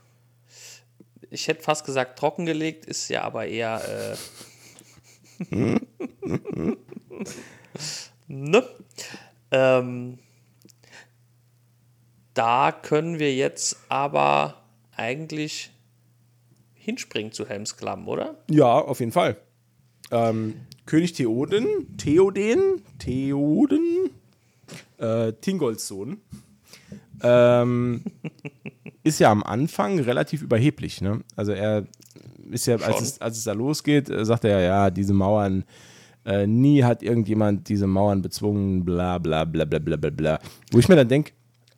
ich 1.34 1.48
hätte 1.48 1.62
fast 1.62 1.84
gesagt 1.84 2.18
trockengelegt, 2.18 2.86
ist 2.86 3.08
ja 3.08 3.22
aber 3.22 3.46
eher. 3.46 4.16
Äh, 5.50 5.50
ne? 8.28 8.64
Ähm, 9.50 10.18
da 12.34 12.72
können 12.72 13.18
wir 13.18 13.34
jetzt 13.34 13.78
aber 13.88 14.62
eigentlich 14.96 15.70
hinspringen 16.74 17.32
zu 17.32 17.48
Helmsklamm, 17.48 18.08
oder? 18.08 18.36
Ja, 18.50 18.78
auf 18.78 19.00
jeden 19.00 19.12
Fall. 19.12 19.36
Ähm, 20.10 20.66
König 20.86 21.14
Theoden, 21.14 21.96
Theoden, 21.96 22.82
Theoden, 22.98 24.10
äh, 24.98 25.32
Tingolds 25.32 25.88
Sohn, 25.88 26.20
ähm, 27.22 28.02
ist 29.02 29.20
ja 29.20 29.30
am 29.30 29.42
Anfang 29.42 29.98
relativ 30.00 30.42
überheblich. 30.42 31.00
Ne? 31.00 31.20
Also 31.36 31.52
er 31.52 31.86
ist 32.50 32.66
ja, 32.66 32.76
als 32.76 33.00
es, 33.00 33.20
als 33.20 33.38
es 33.38 33.44
da 33.44 33.52
losgeht, 33.52 34.10
äh, 34.10 34.24
sagt 34.24 34.44
er 34.44 34.60
ja, 34.60 34.60
ja, 34.60 34.90
diese 34.90 35.14
Mauern, 35.14 35.64
äh, 36.24 36.46
nie 36.46 36.82
hat 36.84 37.02
irgendjemand 37.02 37.68
diese 37.68 37.86
Mauern 37.86 38.22
bezwungen, 38.22 38.84
bla 38.84 39.18
bla 39.18 39.44
bla 39.44 39.64
bla 39.64 39.78
bla 39.78 39.96
bla 39.96 40.10
bla. 40.10 40.40
Wo 40.70 40.78
ich 40.78 40.88
mir 40.88 40.96
dann 40.96 41.08
denke, 41.08 41.32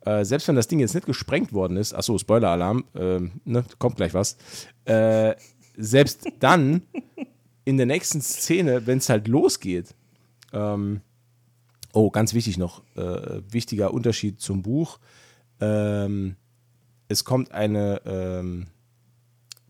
äh, 0.05 0.23
selbst 0.23 0.47
wenn 0.47 0.55
das 0.55 0.67
Ding 0.67 0.79
jetzt 0.79 0.95
nicht 0.95 1.05
gesprengt 1.05 1.51
worden 1.53 1.77
ist, 1.77 1.93
achso, 1.93 2.17
Spoiler-Alarm, 2.17 2.85
äh, 2.95 3.19
ne, 3.43 3.65
kommt 3.77 3.97
gleich 3.97 4.13
was, 4.13 4.37
äh, 4.85 5.35
selbst 5.75 6.27
dann 6.39 6.81
in 7.65 7.77
der 7.77 7.85
nächsten 7.85 8.21
Szene, 8.21 8.87
wenn 8.87 8.99
es 8.99 9.09
halt 9.09 9.27
losgeht, 9.27 9.93
ähm, 10.53 11.01
oh, 11.91 12.09
ganz 12.09 12.33
wichtig 12.33 12.57
noch, 12.57 12.83
äh, 12.95 13.41
wichtiger 13.51 13.93
Unterschied 13.93 14.39
zum 14.39 14.61
Buch, 14.61 14.99
ähm, 15.61 16.35
es 17.07 17.23
kommt 17.23 17.51
eine 17.51 18.01
ähm, 18.05 18.67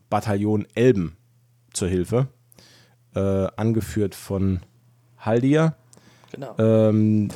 Bataillon 0.09 0.65
Elben 0.73 1.17
zur 1.73 1.87
Hilfe, 1.87 2.27
äh, 3.15 3.19
angeführt 3.55 4.15
von 4.15 4.61
Haldir. 5.17 5.75
Genau. 6.31 6.55
Ähm, 6.57 7.29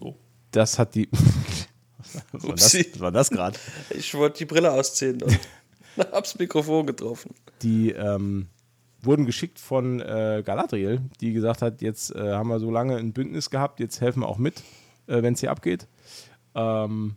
Oh. 0.00 0.14
Das 0.50 0.78
hat 0.78 0.94
die. 0.94 1.08
was 2.32 2.42
war 2.42 2.54
das, 2.54 2.74
Upsi. 2.74 2.86
was 2.92 3.00
war 3.00 3.12
das 3.12 3.30
gerade? 3.30 3.58
Ich 3.90 4.14
wollte 4.14 4.38
die 4.38 4.44
Brille 4.46 4.72
ausziehen 4.72 5.22
und 5.22 5.38
hab's 6.12 6.38
Mikrofon 6.38 6.86
getroffen. 6.86 7.34
Die 7.62 7.90
ähm, 7.90 8.48
wurden 9.02 9.26
geschickt 9.26 9.58
von 9.58 10.00
äh, 10.00 10.42
Galadriel, 10.44 11.02
die 11.20 11.32
gesagt 11.32 11.62
hat: 11.62 11.82
Jetzt 11.82 12.14
äh, 12.14 12.32
haben 12.32 12.48
wir 12.48 12.58
so 12.58 12.70
lange 12.70 12.96
ein 12.96 13.12
Bündnis 13.12 13.50
gehabt, 13.50 13.80
jetzt 13.80 14.00
helfen 14.00 14.20
wir 14.20 14.28
auch 14.28 14.38
mit, 14.38 14.62
äh, 15.06 15.22
wenn 15.22 15.34
es 15.34 15.40
hier 15.40 15.50
abgeht. 15.50 15.86
Ähm, 16.54 17.16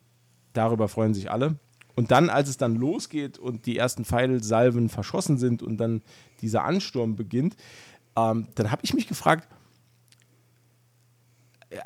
darüber 0.53 0.87
freuen 0.87 1.13
sich 1.13 1.31
alle. 1.31 1.57
Und 1.95 2.09
dann, 2.11 2.29
als 2.29 2.49
es 2.49 2.57
dann 2.57 2.75
losgeht 2.75 3.37
und 3.37 3.65
die 3.65 3.77
ersten 3.77 4.03
Pfeilsalven 4.05 4.89
verschossen 4.89 5.37
sind 5.37 5.61
und 5.61 5.77
dann 5.77 6.01
dieser 6.41 6.63
Ansturm 6.63 7.15
beginnt, 7.15 7.55
ähm, 8.15 8.47
dann 8.55 8.71
habe 8.71 8.81
ich 8.83 8.93
mich 8.93 9.07
gefragt, 9.07 9.47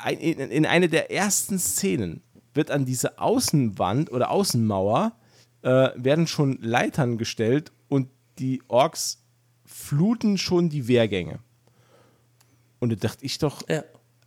in, 0.09 0.37
in 0.39 0.65
eine 0.65 0.89
der 0.89 1.11
ersten 1.11 1.59
Szenen 1.59 2.21
wird 2.53 2.71
an 2.71 2.85
diese 2.85 3.19
Außenwand 3.19 4.11
oder 4.11 4.31
Außenmauer 4.31 5.13
äh, 5.61 5.89
werden 5.95 6.27
schon 6.27 6.57
Leitern 6.61 7.17
gestellt 7.17 7.71
und 7.87 8.09
die 8.39 8.61
Orks 8.67 9.23
fluten 9.65 10.37
schon 10.37 10.69
die 10.69 10.87
Wehrgänge. 10.87 11.39
Und 12.79 12.91
da 12.91 12.95
dachte 12.95 13.25
ich 13.25 13.37
doch, 13.37 13.67
Ja. 13.69 13.83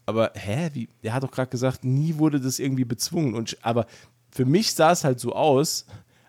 aber 0.06 0.32
hä, 0.34 0.70
wie, 0.72 0.88
der 1.02 1.12
hat 1.14 1.22
doch 1.22 1.30
gerade 1.30 1.50
gesagt, 1.50 1.84
nie 1.84 2.16
wurde 2.18 2.40
das 2.40 2.58
irgendwie 2.58 2.84
bezwungen. 2.84 3.34
Und, 3.34 3.56
aber 3.62 3.86
für 4.32 4.44
mich 4.44 4.72
sah 4.74 4.92
es 4.92 5.04
halt 5.04 5.20
so 5.20 5.32
aus, 5.34 5.86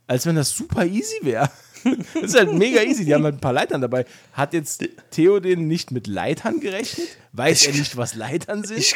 als 0.08 0.26
wenn 0.26 0.36
das 0.36 0.50
super 0.50 0.86
easy 0.86 1.20
wäre. 1.22 1.50
das 2.14 2.24
ist 2.24 2.38
halt 2.38 2.54
mega 2.54 2.82
easy. 2.82 3.06
Die 3.06 3.14
haben 3.14 3.24
halt 3.24 3.36
ein 3.36 3.42
paar 3.42 3.54
Leitern 3.54 3.82
dabei. 3.82 4.06
Hat 4.34 4.54
jetzt 4.54 4.88
Theoden 5.10 5.68
nicht 5.68 5.92
mit 5.92 6.08
Leitern 6.08 6.60
gerechnet? 6.60 7.08
Weiß 7.34 7.66
er 7.68 7.74
nicht, 7.74 7.98
was 7.98 8.14
Leitern 8.14 8.64
sind? 8.64 8.78
Ich, 8.80 8.96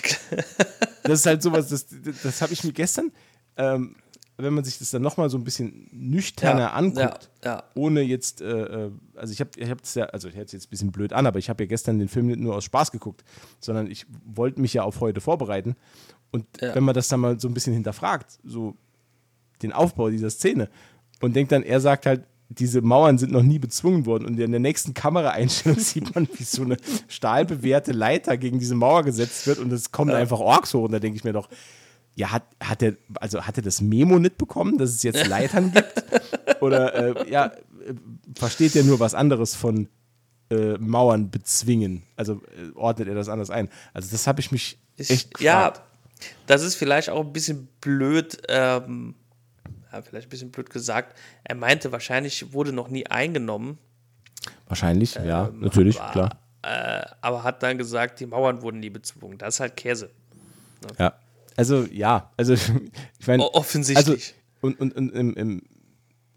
Das 1.04 1.20
ist 1.20 1.26
halt 1.26 1.42
sowas, 1.42 1.70
das, 1.70 1.86
das 2.24 2.42
habe 2.42 2.54
ich 2.54 2.64
mir 2.64 2.74
gestern, 2.74 3.12
ähm, 3.58 3.96
wenn 4.38 4.54
man 4.54 4.64
sich 4.64 4.80
das 4.80 4.90
dann 4.90 5.02
nochmal 5.02 5.30
so 5.30 5.38
ein 5.38 5.44
bisschen 5.44 5.88
nüchterner 5.92 6.60
Ja, 6.62 6.74
anguckt, 6.74 7.30
ja, 7.44 7.52
ja. 7.52 7.64
ohne 7.76 8.02
jetzt, 8.02 8.42
äh, 8.42 8.86
äh, 8.86 8.92
also 9.16 9.32
ich 9.32 9.40
habe 9.40 9.52
ich 9.56 9.70
es 9.70 9.96
ja, 9.96 10.06
also 10.06 10.28
ich 10.28 10.36
hätte 10.36 10.48
es 10.48 10.52
jetzt 10.52 10.66
ein 10.66 10.70
bisschen 10.72 10.92
blöd 10.92 11.14
an, 11.14 11.26
aber 11.26 11.40
ich 11.40 11.50
habe 11.50 11.64
ja 11.64 11.68
gestern 11.68 12.00
den 12.00 12.10
Film 12.10 12.28
nicht 12.28 12.40
nur 12.40 12.56
aus 12.56 12.66
Spaß 12.66 12.92
geguckt, 12.92 13.24
sondern 13.60 13.90
ich 13.90 14.06
wollte 14.26 14.60
mich 14.60 14.74
ja 14.74 14.84
auf 14.84 15.00
heute 15.00 15.22
vorbereiten. 15.22 15.76
Und 16.32 16.46
wenn 16.60 16.84
man 16.84 16.94
das 16.94 17.08
dann 17.08 17.22
mal 17.22 17.40
so 17.40 17.48
ein 17.48 17.54
bisschen 17.54 17.74
hinterfragt, 17.74 18.40
so 18.44 18.76
den 19.62 19.72
Aufbau 19.72 20.10
dieser 20.10 20.30
Szene 20.30 20.70
und 21.22 21.36
denkt 21.36 21.52
dann, 21.52 21.64
er 21.64 21.80
sagt 21.80 22.06
halt, 22.06 22.24
diese 22.50 22.82
Mauern 22.82 23.18
sind 23.18 23.32
noch 23.32 23.42
nie 23.42 23.60
bezwungen 23.60 24.06
worden 24.06 24.26
und 24.26 24.40
in 24.40 24.52
der 24.52 24.60
nächsten 24.60 24.94
Kameraeinstellung 24.94 25.80
sieht 25.80 26.14
man, 26.16 26.28
wie 26.36 26.44
so 26.44 26.64
eine 26.64 26.78
stahlbewehrte 27.08 27.92
Leiter 27.92 28.38
gegen 28.38 28.60
diese 28.60 28.76
Mauer 28.76 29.04
gesetzt 29.04 29.48
wird 29.48 29.60
und 29.60 29.72
es 29.72 29.92
kommen 29.92 30.14
einfach 30.14 30.40
Orks 30.40 30.74
hoch 30.74 30.84
und 30.84 30.92
da 30.92 31.00
denke 31.00 31.18
ich 31.18 31.24
mir 31.24 31.34
doch, 31.34 31.50
ja, 32.16 32.32
hat, 32.32 32.44
hat 32.62 32.82
er, 32.82 32.96
also 33.16 33.42
hat 33.42 33.58
er 33.58 33.64
das 33.64 33.82
Memo 33.82 34.20
nicht 34.20 34.38
bekommen, 34.38 34.78
dass 34.78 34.92
es 34.92 35.04
jetzt 35.04 35.28
Leitern 35.28 35.72
gibt? 35.72 36.04
Oder 36.62 36.94
äh, 36.94 37.32
ja, 37.32 37.48
äh, 37.48 37.94
versteht 38.36 38.76
er 38.76 38.84
nur 38.84 39.00
was 39.00 39.14
anderes 39.14 39.54
von 39.54 39.90
äh, 40.50 40.78
Mauern 40.78 41.30
bezwingen? 41.30 42.04
Also 42.16 42.42
äh, 42.58 42.76
ordnet 42.76 43.10
er 43.10 43.16
das 43.16 43.28
anders 43.28 43.50
ein? 43.50 43.70
Also 43.94 44.10
das 44.12 44.28
habe 44.28 44.40
ich 44.40 44.52
mich 44.52 44.80
ich, 44.96 45.10
echt 45.10 45.42
ja, 45.42 45.70
gefragt. 45.70 45.82
das 46.48 46.64
ist 46.64 46.76
vielleicht 46.76 47.10
auch 47.10 47.20
ein 47.20 47.34
bisschen 47.34 47.68
blöd, 47.82 48.38
ähm, 48.48 49.16
ja, 49.18 49.25
vielleicht 50.04 50.28
ein 50.28 50.30
bisschen 50.30 50.52
blöd 50.52 50.70
gesagt. 50.70 51.18
Er 51.44 51.56
meinte, 51.56 51.92
wahrscheinlich 51.92 52.54
wurde 52.54 52.74
noch 52.74 52.90
nie 52.90 53.08
eingenommen, 53.08 53.78
Wahrscheinlich, 54.68 55.16
ja, 55.16 55.52
natürlich, 55.54 56.00
aber, 56.00 56.12
klar. 56.12 56.30
Äh, 56.64 57.06
aber 57.22 57.44
hat 57.44 57.62
dann 57.62 57.78
gesagt, 57.78 58.20
die 58.20 58.26
Mauern 58.26 58.62
wurden 58.62 58.80
nie 58.80 58.90
bezwungen. 58.90 59.38
Das 59.38 59.56
ist 59.56 59.60
halt 59.60 59.78
Käse. 59.78 60.12
Ja. 60.98 61.14
Also, 61.56 61.86
ja, 61.92 62.32
also 62.38 62.54
ich 63.20 63.28
meine. 63.28 63.44
Offensichtlich. 63.44 64.08
Also, 64.08 64.68
und 64.68 64.80
und, 64.80 64.96
und 64.96 65.10
im, 65.12 65.34
im, 65.36 65.62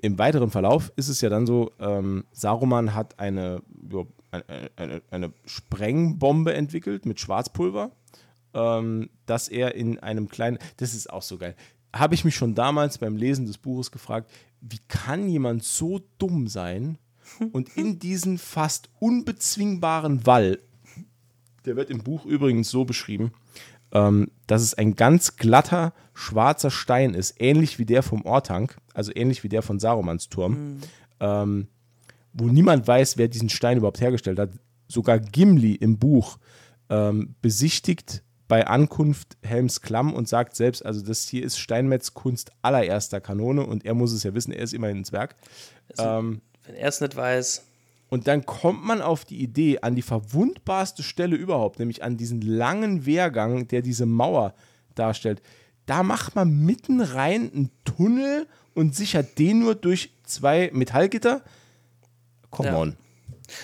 im 0.01 0.19
weiteren 0.19 0.51
Verlauf 0.51 0.93
ist 0.97 1.09
es 1.09 1.21
ja 1.21 1.31
dann 1.31 1.47
so, 1.47 1.73
ähm, 1.81 2.25
Saruman 2.33 2.95
hat 2.95 3.19
eine, 3.19 3.63
ja, 3.91 4.05
eine, 4.31 4.71
eine, 4.77 5.03
eine 5.11 5.33
Sprengbombe 5.47 6.53
entwickelt 6.53 7.07
mit 7.07 7.19
Schwarzpulver, 7.19 7.91
ähm, 8.53 9.09
dass 9.25 9.49
er 9.49 9.75
in 9.75 9.99
einem 9.99 10.29
kleinen, 10.29 10.59
das 10.77 10.95
ist 10.95 11.11
auch 11.11 11.23
so 11.23 11.39
geil, 11.39 11.57
habe 11.95 12.15
ich 12.15 12.25
mich 12.25 12.35
schon 12.35 12.55
damals 12.55 12.99
beim 12.99 13.17
Lesen 13.17 13.47
des 13.47 13.59
Buches 13.59 13.91
gefragt, 13.91 14.31
wie 14.61 14.81
kann 14.89 15.29
jemand 15.29 15.65
so 15.65 16.01
dumm 16.19 16.49
sein 16.49 16.99
und 17.53 17.77
in 17.77 17.99
diesen 17.99 18.39
fast 18.39 18.89
unbezwingbaren 18.99 20.27
Wall, 20.27 20.59
der 21.65 21.77
wird 21.77 21.91
im 21.91 22.03
Buch 22.03 22.25
übrigens 22.25 22.71
so 22.71 22.85
beschrieben, 22.85 23.33
ähm, 23.93 24.31
dass 24.47 24.63
es 24.63 24.75
ein 24.75 24.95
ganz 24.95 25.37
glatter, 25.37 25.93
schwarzer 26.15 26.71
Stein 26.71 27.15
ist, 27.15 27.35
ähnlich 27.39 27.79
wie 27.79 27.87
der 27.87 28.03
vom 28.03 28.25
Ortank, 28.25 28.79
also 28.95 29.13
ähnlich 29.15 29.45
wie 29.45 29.49
der 29.49 29.63
von 29.63 29.79
Sarumans 29.79 30.29
Turm, 30.29 30.81
ähm, 31.21 31.69
wo 32.33 32.47
niemand 32.47 32.87
weiß, 32.87 33.17
wer 33.17 33.29
diesen 33.29 33.49
Stein 33.49 33.79
überhaupt 33.79 34.01
hergestellt 34.01 34.39
hat. 34.39 34.51
Sogar 34.89 35.19
Gimli 35.19 35.75
im 35.75 35.99
Buch 35.99 36.39
ähm, 36.89 37.35
besichtigt 37.41 38.23
bei 38.49 38.67
Ankunft 38.67 39.37
Helms 39.43 39.83
Klamm 39.83 40.13
und 40.15 40.27
sagt 40.29 40.57
selbst, 40.57 40.85
also 40.85 41.03
das 41.05 41.29
hier 41.29 41.45
ist 41.45 41.59
Steinmetz 41.59 42.15
Kunst 42.15 42.51
allererster 42.63 43.21
Kanone 43.21 43.65
und 43.65 43.85
er 43.85 43.95
muss 43.95 44.13
es 44.13 44.23
ja 44.23 44.35
wissen, 44.35 44.53
er 44.53 44.63
ist 44.63 44.73
immerhin 44.73 44.99
ins 44.99 45.13
Werk. 45.13 45.37
Ähm, 45.99 46.41
Wenn 46.65 46.75
er 46.75 46.89
es 46.89 47.01
nicht 47.01 47.15
weiß, 47.15 47.65
und 48.11 48.27
dann 48.27 48.47
kommt 48.47 48.85
man 48.87 49.03
auf 49.03 49.27
die 49.27 49.43
Idee, 49.43 49.81
an 49.81 49.95
die 49.95 50.03
verwundbarste 50.03 51.03
Stelle 51.03 51.37
überhaupt, 51.37 51.79
nämlich 51.79 52.03
an 52.03 52.17
diesen 52.17 52.41
langen 52.41 53.05
Wehrgang, 53.05 53.69
der 53.69 53.83
diese 53.83 54.07
Mauer 54.07 54.55
darstellt. 54.95 55.43
Da 55.85 56.03
macht 56.03 56.35
man 56.35 56.65
mitten 56.65 57.03
rein 57.03 57.51
einen 57.53 57.71
Tunnel 57.85 58.47
und 58.75 58.95
sichert 58.95 59.39
den 59.39 59.59
nur 59.59 59.75
durch 59.75 60.11
zwei 60.25 60.71
Metallgitter. 60.73 61.43
Come 62.51 62.69
Ja. 62.71 62.77
on. 62.79 62.97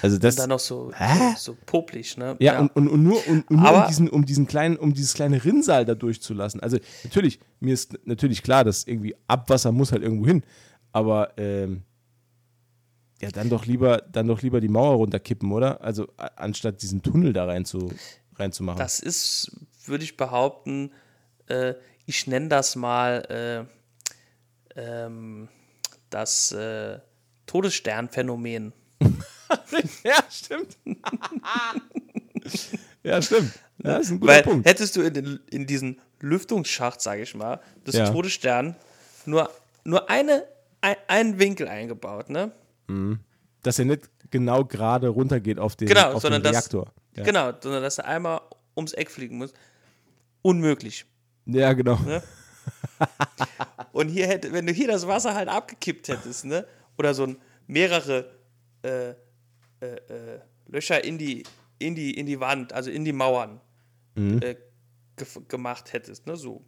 Also 0.02 0.18
das. 0.18 0.36
dann 0.36 0.48
noch 0.48 0.60
so, 0.60 0.92
Hä? 0.94 1.34
so 1.36 1.56
popelig, 1.66 2.16
ne? 2.16 2.36
Ja, 2.40 2.58
Und, 2.60 2.74
und, 2.76 2.88
und 2.88 3.02
nur, 3.02 3.26
und, 3.26 3.50
und 3.50 3.60
nur 3.60 3.72
um, 3.72 3.86
diesen, 3.88 4.08
um 4.08 4.24
diesen 4.24 4.46
kleinen, 4.46 4.76
um 4.76 4.94
dieses 4.94 5.14
kleine 5.14 5.44
Rinnsal 5.44 5.84
da 5.84 5.94
durchzulassen. 5.94 6.60
Also 6.60 6.78
natürlich, 7.02 7.38
mir 7.60 7.74
ist 7.74 7.98
natürlich 8.06 8.42
klar, 8.42 8.64
dass 8.64 8.84
irgendwie 8.86 9.14
Abwasser 9.26 9.72
muss 9.72 9.92
halt 9.92 10.02
irgendwo 10.02 10.26
hin. 10.26 10.42
Aber 10.92 11.32
ähm, 11.36 11.82
ja, 13.20 13.30
dann 13.30 13.48
doch 13.48 13.66
lieber, 13.66 14.02
dann 14.10 14.26
doch 14.26 14.42
lieber 14.42 14.60
die 14.60 14.68
Mauer 14.68 14.96
runterkippen, 14.96 15.50
oder? 15.52 15.82
Also 15.82 16.08
anstatt 16.16 16.82
diesen 16.82 17.02
Tunnel 17.02 17.32
da 17.32 17.44
rein 17.46 17.64
zu, 17.64 17.92
reinzumachen. 18.36 18.78
Das 18.78 19.00
ist, 19.00 19.50
würde 19.86 20.04
ich 20.04 20.16
behaupten, 20.16 20.92
äh, 21.46 21.74
ich 22.06 22.26
nenne 22.26 22.48
das 22.48 22.76
mal 22.76 23.68
äh, 24.76 24.80
ähm, 24.80 25.48
das 26.10 26.52
äh, 26.52 26.98
Todessternphänomen. 27.46 28.72
ja, 30.04 30.24
stimmt. 30.30 30.76
ja, 33.02 33.22
stimmt. 33.22 33.52
Ja, 33.82 33.96
ist 33.98 34.10
ein 34.10 34.20
guter 34.20 34.32
Weil 34.32 34.42
Punkt. 34.42 34.66
hättest 34.68 34.96
du 34.96 35.02
in, 35.02 35.14
den, 35.14 35.40
in 35.50 35.66
diesen 35.66 36.00
Lüftungsschacht, 36.20 37.00
sage 37.00 37.22
ich 37.22 37.34
mal, 37.34 37.60
des 37.86 37.96
Ja. 37.96 38.08
Todesstern 38.10 38.76
nur, 39.26 39.50
nur 39.84 40.08
eine, 40.08 40.44
ein, 40.80 40.96
einen 41.08 41.38
Winkel 41.38 41.68
eingebaut, 41.68 42.30
ne? 42.30 42.52
Dass 43.62 43.78
er 43.78 43.84
nicht 43.86 44.10
genau 44.30 44.64
gerade 44.64 45.08
runtergeht 45.08 45.58
auf 45.58 45.76
den, 45.76 45.88
Genau, 45.88 46.12
auf 46.12 46.22
sondern 46.22 46.42
den 46.42 46.52
das- 46.52 46.62
Reaktor. 46.62 46.92
Ja. 47.16 47.22
Genau, 47.24 47.52
sondern 47.60 47.82
dass 47.82 47.98
er 47.98 48.06
einmal 48.06 48.40
ums 48.76 48.92
Eck 48.92 49.10
fliegen 49.10 49.38
muss. 49.38 49.52
Unmöglich. 50.42 51.06
ja, 51.46 51.72
genau. 51.72 51.96
Ne? 52.04 52.22
Und 53.92 54.08
hier 54.08 54.26
hätte, 54.26 54.52
wenn 54.52 54.66
du 54.66 54.72
hier 54.72 54.88
das 54.88 55.06
Wasser 55.06 55.34
halt 55.34 55.48
abgekippt 55.48 56.08
hättest, 56.08 56.44
ne? 56.44 56.66
Oder 56.98 57.14
so 57.14 57.24
ein 57.24 57.36
mehrere 57.66 58.30
äh, 58.82 59.14
äh, 60.08 60.34
äh, 60.34 60.40
Löcher 60.68 61.04
in 61.04 61.18
die, 61.18 61.42
in 61.78 61.94
die, 61.94 62.12
in 62.18 62.26
die 62.26 62.40
Wand, 62.40 62.72
also 62.72 62.90
in 62.90 63.04
die 63.04 63.12
Mauern 63.12 63.60
Mhm. 64.16 64.40
äh, 64.42 64.54
gef- 65.18 65.46
gemacht 65.48 65.92
hättest, 65.92 66.26
ne? 66.26 66.36
So, 66.36 66.62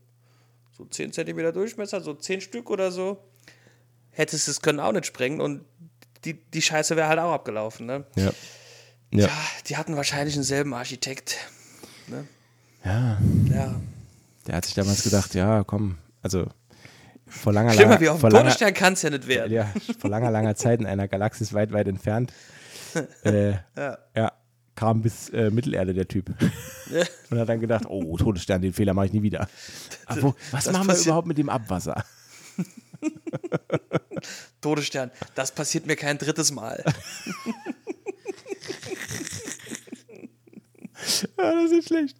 so 0.77 0.85
10 0.85 1.13
cm 1.13 1.53
Durchmesser, 1.53 2.01
so 2.01 2.13
10 2.15 2.41
Stück 2.41 2.71
oder 2.71 2.91
so. 2.91 3.23
Hättest 4.11 4.49
es 4.49 4.61
können 4.63 4.81
auch 4.81 4.93
nicht 4.93 5.07
sprengen 5.07 5.41
und 5.41 5.65
die, 6.25 6.35
die 6.35 6.63
Scheiße 6.63 6.97
wäre 6.97 7.07
halt 7.09 7.19
auch 7.21 7.33
abgelaufen. 7.33 7.87
Ne? 7.87 8.05
Ja. 8.17 8.33
Ja. 9.13 9.29
die 9.69 9.77
hatten 9.77 9.95
wahrscheinlich 9.97 10.35
denselben 10.35 10.75
Architekt. 10.75 11.37
Ne? 12.09 12.27
Ja. 12.85 13.19
Ja. 13.49 13.81
Der 14.47 14.57
hat 14.57 14.65
sich 14.65 14.75
damals 14.75 15.03
gedacht, 15.05 15.35
ja, 15.35 15.63
komm, 15.65 15.99
also 16.23 16.47
vor 17.29 17.53
langer, 17.53 17.73
Schlimmer 17.73 17.91
langer, 17.91 18.01
wie 18.01 18.09
auf 18.09 18.21
dem 18.21 18.31
Todesstern 18.31 18.75
kann 18.75 18.93
es 18.95 19.03
ja 19.03 19.11
nicht 19.11 19.27
werden. 19.29 19.53
ja, 19.53 19.73
vor 20.01 20.11
langer, 20.11 20.31
langer 20.31 20.55
Zeit 20.57 20.81
in 20.81 20.87
einer 20.87 21.07
Galaxis 21.09 21.53
weit, 21.53 21.73
weit 21.73 21.87
entfernt. 21.89 22.33
Äh, 23.25 23.55
Ja. 23.77 23.99
ja, 24.15 24.33
kam 24.75 25.03
bis 25.03 25.29
äh, 25.31 25.51
Mittelerde 25.51 25.95
der 25.95 26.09
Typ. 26.09 26.31
Und 27.31 27.39
hat 27.39 27.49
dann 27.49 27.61
gedacht, 27.61 27.85
oh, 27.89 28.17
Todesstern, 28.17 28.63
den 28.63 28.73
Fehler 28.73 28.95
mache 28.95 29.07
ich 29.07 29.13
nie 29.13 29.23
wieder. 29.23 29.49
Wo, 30.21 30.35
was 30.51 30.65
das 30.65 30.73
machen 30.73 30.89
wir 30.89 30.97
überhaupt 30.99 31.27
mit 31.29 31.39
dem 31.39 31.49
Abwasser? 31.49 32.05
Todesstern, 34.61 35.11
das 35.35 35.53
passiert 35.53 35.87
mir 35.87 35.97
kein 35.97 36.19
drittes 36.19 36.53
Mal. 36.53 36.83
Ja, 41.39 41.53
das 41.63 41.73
ist 41.73 41.89
schlecht. 41.89 42.17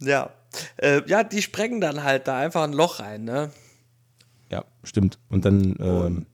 ja. 0.00 0.30
Äh, 0.76 1.02
ja, 1.06 1.24
die 1.24 1.42
sprengen 1.42 1.80
dann 1.80 2.04
halt 2.04 2.28
da 2.28 2.38
einfach 2.38 2.62
ein 2.62 2.72
Loch 2.72 3.00
rein, 3.00 3.24
ne? 3.24 3.50
Ja, 4.50 4.64
stimmt. 4.84 5.18
Und 5.28 5.44
dann 5.44 5.74
ähm, 5.80 6.26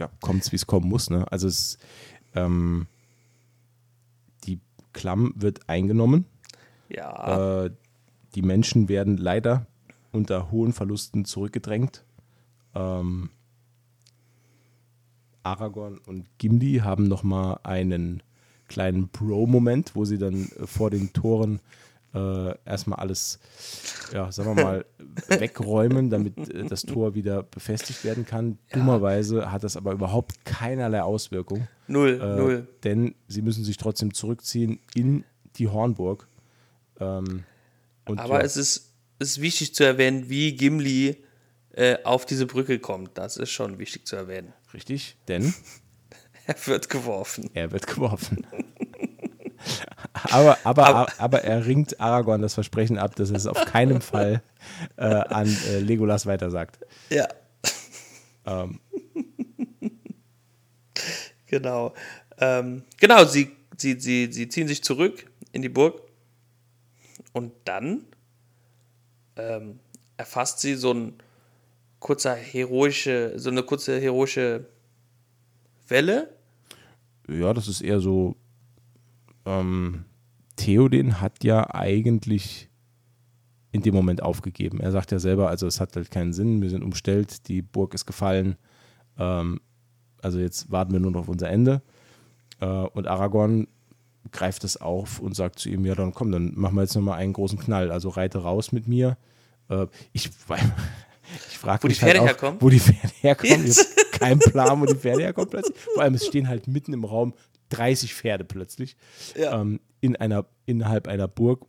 ja, 0.00 0.10
kommt 0.20 0.42
es, 0.42 0.50
wie 0.50 0.56
es 0.56 0.66
kommen 0.66 0.88
muss. 0.88 1.10
Ne? 1.10 1.30
Also 1.30 1.46
es, 1.46 1.78
ähm, 2.34 2.86
die 4.44 4.58
Klamm 4.92 5.32
wird 5.36 5.68
eingenommen. 5.68 6.24
Ja. 6.88 7.64
Äh, 7.64 7.70
die 8.34 8.42
Menschen 8.42 8.88
werden 8.88 9.16
leider 9.16 9.66
unter 10.10 10.50
hohen 10.50 10.72
Verlusten 10.72 11.24
zurückgedrängt. 11.24 12.04
Ähm, 12.74 13.30
Aragorn 15.42 15.98
und 15.98 16.26
Gimli 16.38 16.78
haben 16.78 17.04
nochmal 17.04 17.60
einen 17.62 18.22
kleinen 18.68 19.08
Bro-Moment, 19.08 19.94
wo 19.94 20.04
sie 20.04 20.18
dann 20.18 20.48
äh, 20.58 20.66
vor 20.66 20.90
den 20.90 21.12
Toren 21.12 21.60
äh, 22.14 22.54
erstmal 22.64 22.98
alles, 22.98 23.38
ja, 24.12 24.30
sagen 24.32 24.56
wir 24.56 24.62
mal, 24.64 24.84
wegräumen, 25.28 26.10
damit 26.10 26.36
äh, 26.50 26.64
das 26.64 26.82
Tor 26.82 27.14
wieder 27.14 27.42
befestigt 27.44 28.04
werden 28.04 28.26
kann. 28.26 28.58
Dummerweise 28.72 29.52
hat 29.52 29.62
das 29.64 29.76
aber 29.76 29.92
überhaupt 29.92 30.44
keinerlei 30.44 31.02
Auswirkung. 31.02 31.68
null, 31.86 32.20
Äh, 32.20 32.36
null. 32.36 32.68
Denn 32.84 33.14
sie 33.28 33.42
müssen 33.42 33.64
sich 33.64 33.76
trotzdem 33.76 34.12
zurückziehen 34.14 34.80
in 34.94 35.24
die 35.56 35.68
Hornburg. 35.68 36.26
Ähm, 36.98 37.44
Aber 38.06 38.40
ja, 38.40 38.44
es 38.44 38.56
ist, 38.56 38.92
ist 39.18 39.40
wichtig 39.40 39.74
zu 39.74 39.84
erwähnen, 39.84 40.28
wie 40.28 40.54
Gimli 40.56 41.16
äh, 41.72 41.98
auf 42.04 42.26
diese 42.26 42.46
Brücke 42.46 42.78
kommt. 42.80 43.16
Das 43.18 43.36
ist 43.36 43.50
schon 43.50 43.78
wichtig 43.78 44.06
zu 44.06 44.16
erwähnen. 44.16 44.52
richtig, 44.74 45.16
denn 45.28 45.54
Er 46.46 46.66
wird 46.66 46.88
geworfen. 46.90 47.48
er 47.54 47.70
wird 47.70 47.86
geworfen. 47.86 48.44
aber, 50.12 50.58
aber, 50.64 51.08
aber, 51.18 51.44
er 51.44 51.66
ringt 51.66 52.00
Aragorn 52.00 52.42
das 52.42 52.54
Versprechen 52.54 52.98
ab, 52.98 53.16
dass 53.16 53.30
er 53.30 53.36
es 53.36 53.46
auf 53.46 53.64
keinen 53.64 54.00
Fall 54.00 54.42
äh, 54.96 55.04
an 55.04 55.48
äh, 55.68 55.80
Legolas 55.80 56.26
weitersagt. 56.26 56.78
Ja. 57.10 57.28
Ähm, 58.46 58.80
Genau. 61.50 61.94
Ähm, 62.38 62.84
genau, 62.98 63.24
sie, 63.24 63.50
sie, 63.76 63.98
sie, 63.98 64.28
sie 64.30 64.48
ziehen 64.48 64.68
sich 64.68 64.84
zurück 64.84 65.28
in 65.50 65.62
die 65.62 65.68
Burg 65.68 66.00
und 67.32 67.52
dann 67.64 68.04
ähm, 69.34 69.80
erfasst 70.16 70.60
sie 70.60 70.76
so 70.76 70.94
ein 70.94 71.14
kurzer 71.98 72.36
heroische, 72.36 73.32
so 73.34 73.50
eine 73.50 73.64
kurze 73.64 74.00
heroische 74.00 74.66
Welle. 75.88 76.32
ja, 77.28 77.52
das 77.52 77.66
ist 77.66 77.80
eher 77.80 77.98
so. 77.98 78.36
Ähm, 79.46 80.04
Theoden 80.56 81.20
hat 81.20 81.42
ja 81.44 81.74
eigentlich 81.74 82.68
in 83.72 83.82
dem 83.82 83.94
Moment 83.94 84.22
aufgegeben. 84.22 84.80
Er 84.80 84.90
sagt 84.90 85.12
ja 85.12 85.18
selber, 85.18 85.48
also 85.48 85.66
es 85.66 85.80
hat 85.80 85.94
halt 85.96 86.10
keinen 86.10 86.32
Sinn, 86.32 86.60
wir 86.60 86.70
sind 86.70 86.82
umstellt, 86.82 87.48
die 87.48 87.62
Burg 87.62 87.94
ist 87.94 88.06
gefallen. 88.06 88.56
Ähm, 89.18 89.60
also 90.22 90.38
jetzt 90.38 90.70
warten 90.70 90.92
wir 90.92 91.00
nur 91.00 91.12
noch 91.12 91.20
auf 91.20 91.28
unser 91.28 91.48
Ende. 91.48 91.82
Äh, 92.60 92.66
und 92.66 93.06
Aragorn 93.06 93.68
greift 94.32 94.64
es 94.64 94.76
auf 94.76 95.20
und 95.20 95.34
sagt 95.34 95.58
zu 95.58 95.68
ihm, 95.70 95.84
ja 95.86 95.94
dann 95.94 96.12
komm, 96.12 96.30
dann 96.32 96.52
machen 96.56 96.74
wir 96.74 96.82
jetzt 96.82 96.94
nochmal 96.94 97.18
einen 97.18 97.32
großen 97.32 97.58
Knall. 97.58 97.90
Also 97.90 98.08
reite 98.08 98.38
raus 98.38 98.72
mit 98.72 98.88
mir. 98.88 99.16
Äh, 99.68 99.86
ich 100.12 100.30
ich 101.48 101.58
frage 101.58 101.84
Wo 101.84 101.88
die 101.88 101.92
mich 101.92 102.02
halt 102.02 102.12
Pferde 102.12 102.22
auch, 102.22 102.26
herkommen? 102.26 102.60
Wo 102.60 102.68
die 102.68 102.80
Pferde 102.80 103.14
herkommen. 103.20 103.62
Yes. 103.66 103.96
Ich 103.96 104.04
habe 104.04 104.18
keinen 104.18 104.40
Plan, 104.40 104.80
wo 104.80 104.84
die 104.84 104.94
Pferde 104.94 105.22
herkommen 105.22 105.48
plötzlich. 105.48 105.78
Vor 105.94 106.02
allem, 106.02 106.14
es 106.14 106.26
stehen 106.26 106.48
halt 106.48 106.66
mitten 106.66 106.92
im 106.92 107.04
Raum 107.04 107.32
30 107.70 108.14
Pferde 108.14 108.44
plötzlich. 108.44 108.96
Ja. 109.36 109.60
Ähm, 109.60 109.80
in 110.00 110.16
einer, 110.16 110.46
innerhalb 110.66 111.08
einer 111.08 111.28
Burg, 111.28 111.66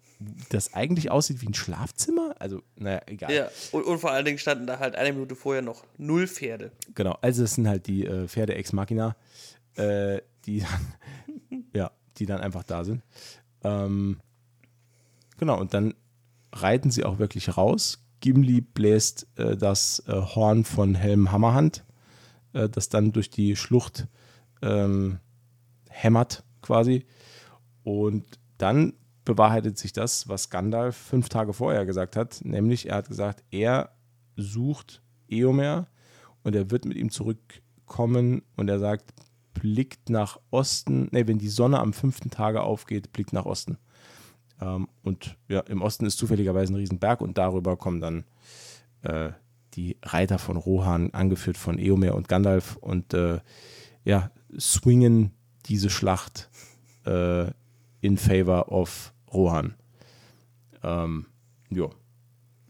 das 0.49 0.73
eigentlich 0.73 1.11
aussieht 1.11 1.41
wie 1.41 1.47
ein 1.47 1.53
Schlafzimmer. 1.53 2.35
Also, 2.39 2.61
naja, 2.75 3.01
egal. 3.07 3.33
Ja, 3.33 3.49
und, 3.71 3.83
und 3.83 3.99
vor 3.99 4.11
allen 4.11 4.25
Dingen 4.25 4.37
standen 4.37 4.67
da 4.67 4.79
halt 4.79 4.95
eine 4.95 5.13
Minute 5.13 5.35
vorher 5.35 5.61
noch 5.61 5.83
null 5.97 6.27
Pferde. 6.27 6.71
Genau, 6.93 7.17
also 7.21 7.43
es 7.43 7.55
sind 7.55 7.67
halt 7.67 7.87
die 7.87 8.05
äh, 8.05 8.27
Pferde 8.27 8.55
Ex 8.55 8.73
Machina, 8.73 9.15
äh, 9.75 10.21
die, 10.45 10.59
dann, 10.59 11.65
ja, 11.73 11.91
die 12.17 12.25
dann 12.25 12.41
einfach 12.41 12.63
da 12.63 12.83
sind. 12.83 13.03
Ähm, 13.63 14.19
genau, 15.37 15.59
und 15.59 15.73
dann 15.73 15.93
reiten 16.53 16.91
sie 16.91 17.03
auch 17.03 17.19
wirklich 17.19 17.57
raus. 17.57 18.03
Gimli 18.19 18.61
bläst 18.61 19.27
äh, 19.35 19.57
das 19.57 20.03
äh, 20.07 20.13
Horn 20.13 20.63
von 20.63 20.95
Helm 20.95 21.31
Hammerhand, 21.31 21.83
äh, 22.53 22.69
das 22.69 22.89
dann 22.89 23.11
durch 23.11 23.29
die 23.29 23.55
Schlucht 23.55 24.07
ähm, 24.61 25.19
hämmert 25.91 26.43
quasi. 26.61 27.05
Und 27.83 28.25
dann 28.57 28.93
bewahrheitet 29.25 29.77
sich 29.77 29.93
das, 29.93 30.27
was 30.27 30.49
Gandalf 30.49 30.95
fünf 30.95 31.29
Tage 31.29 31.53
vorher 31.53 31.85
gesagt 31.85 32.15
hat, 32.15 32.41
nämlich 32.43 32.89
er 32.89 32.97
hat 32.97 33.07
gesagt, 33.07 33.43
er 33.51 33.91
sucht 34.35 35.01
Eomer 35.27 35.87
und 36.43 36.55
er 36.55 36.71
wird 36.71 36.85
mit 36.85 36.97
ihm 36.97 37.11
zurückkommen 37.11 38.41
und 38.55 38.69
er 38.69 38.79
sagt, 38.79 39.13
blickt 39.53 40.09
nach 40.09 40.39
Osten, 40.49 41.09
ne, 41.11 41.27
wenn 41.27 41.37
die 41.37 41.49
Sonne 41.49 41.79
am 41.79 41.93
fünften 41.93 42.29
Tage 42.29 42.63
aufgeht, 42.63 43.11
blickt 43.11 43.33
nach 43.33 43.45
Osten. 43.45 43.77
Ähm, 44.59 44.87
und 45.03 45.37
ja, 45.47 45.59
im 45.61 45.81
Osten 45.81 46.05
ist 46.05 46.17
zufälligerweise 46.17 46.73
ein 46.73 46.77
Riesenberg 46.77 47.21
und 47.21 47.37
darüber 47.37 47.77
kommen 47.77 48.01
dann 48.01 48.23
äh, 49.01 49.31
die 49.73 49.97
Reiter 50.03 50.39
von 50.39 50.57
Rohan, 50.57 51.11
angeführt 51.13 51.57
von 51.57 51.77
Eomer 51.77 52.15
und 52.15 52.27
Gandalf 52.27 52.75
und 52.77 53.13
äh, 53.13 53.39
ja, 54.03 54.31
swingen 54.57 55.31
diese 55.67 55.89
Schlacht 55.89 56.49
äh, 57.05 57.51
in 58.01 58.17
favor 58.17 58.71
of 58.71 59.13
Rohan. 59.33 59.75
Ähm, 60.83 61.27
ja. 61.69 61.89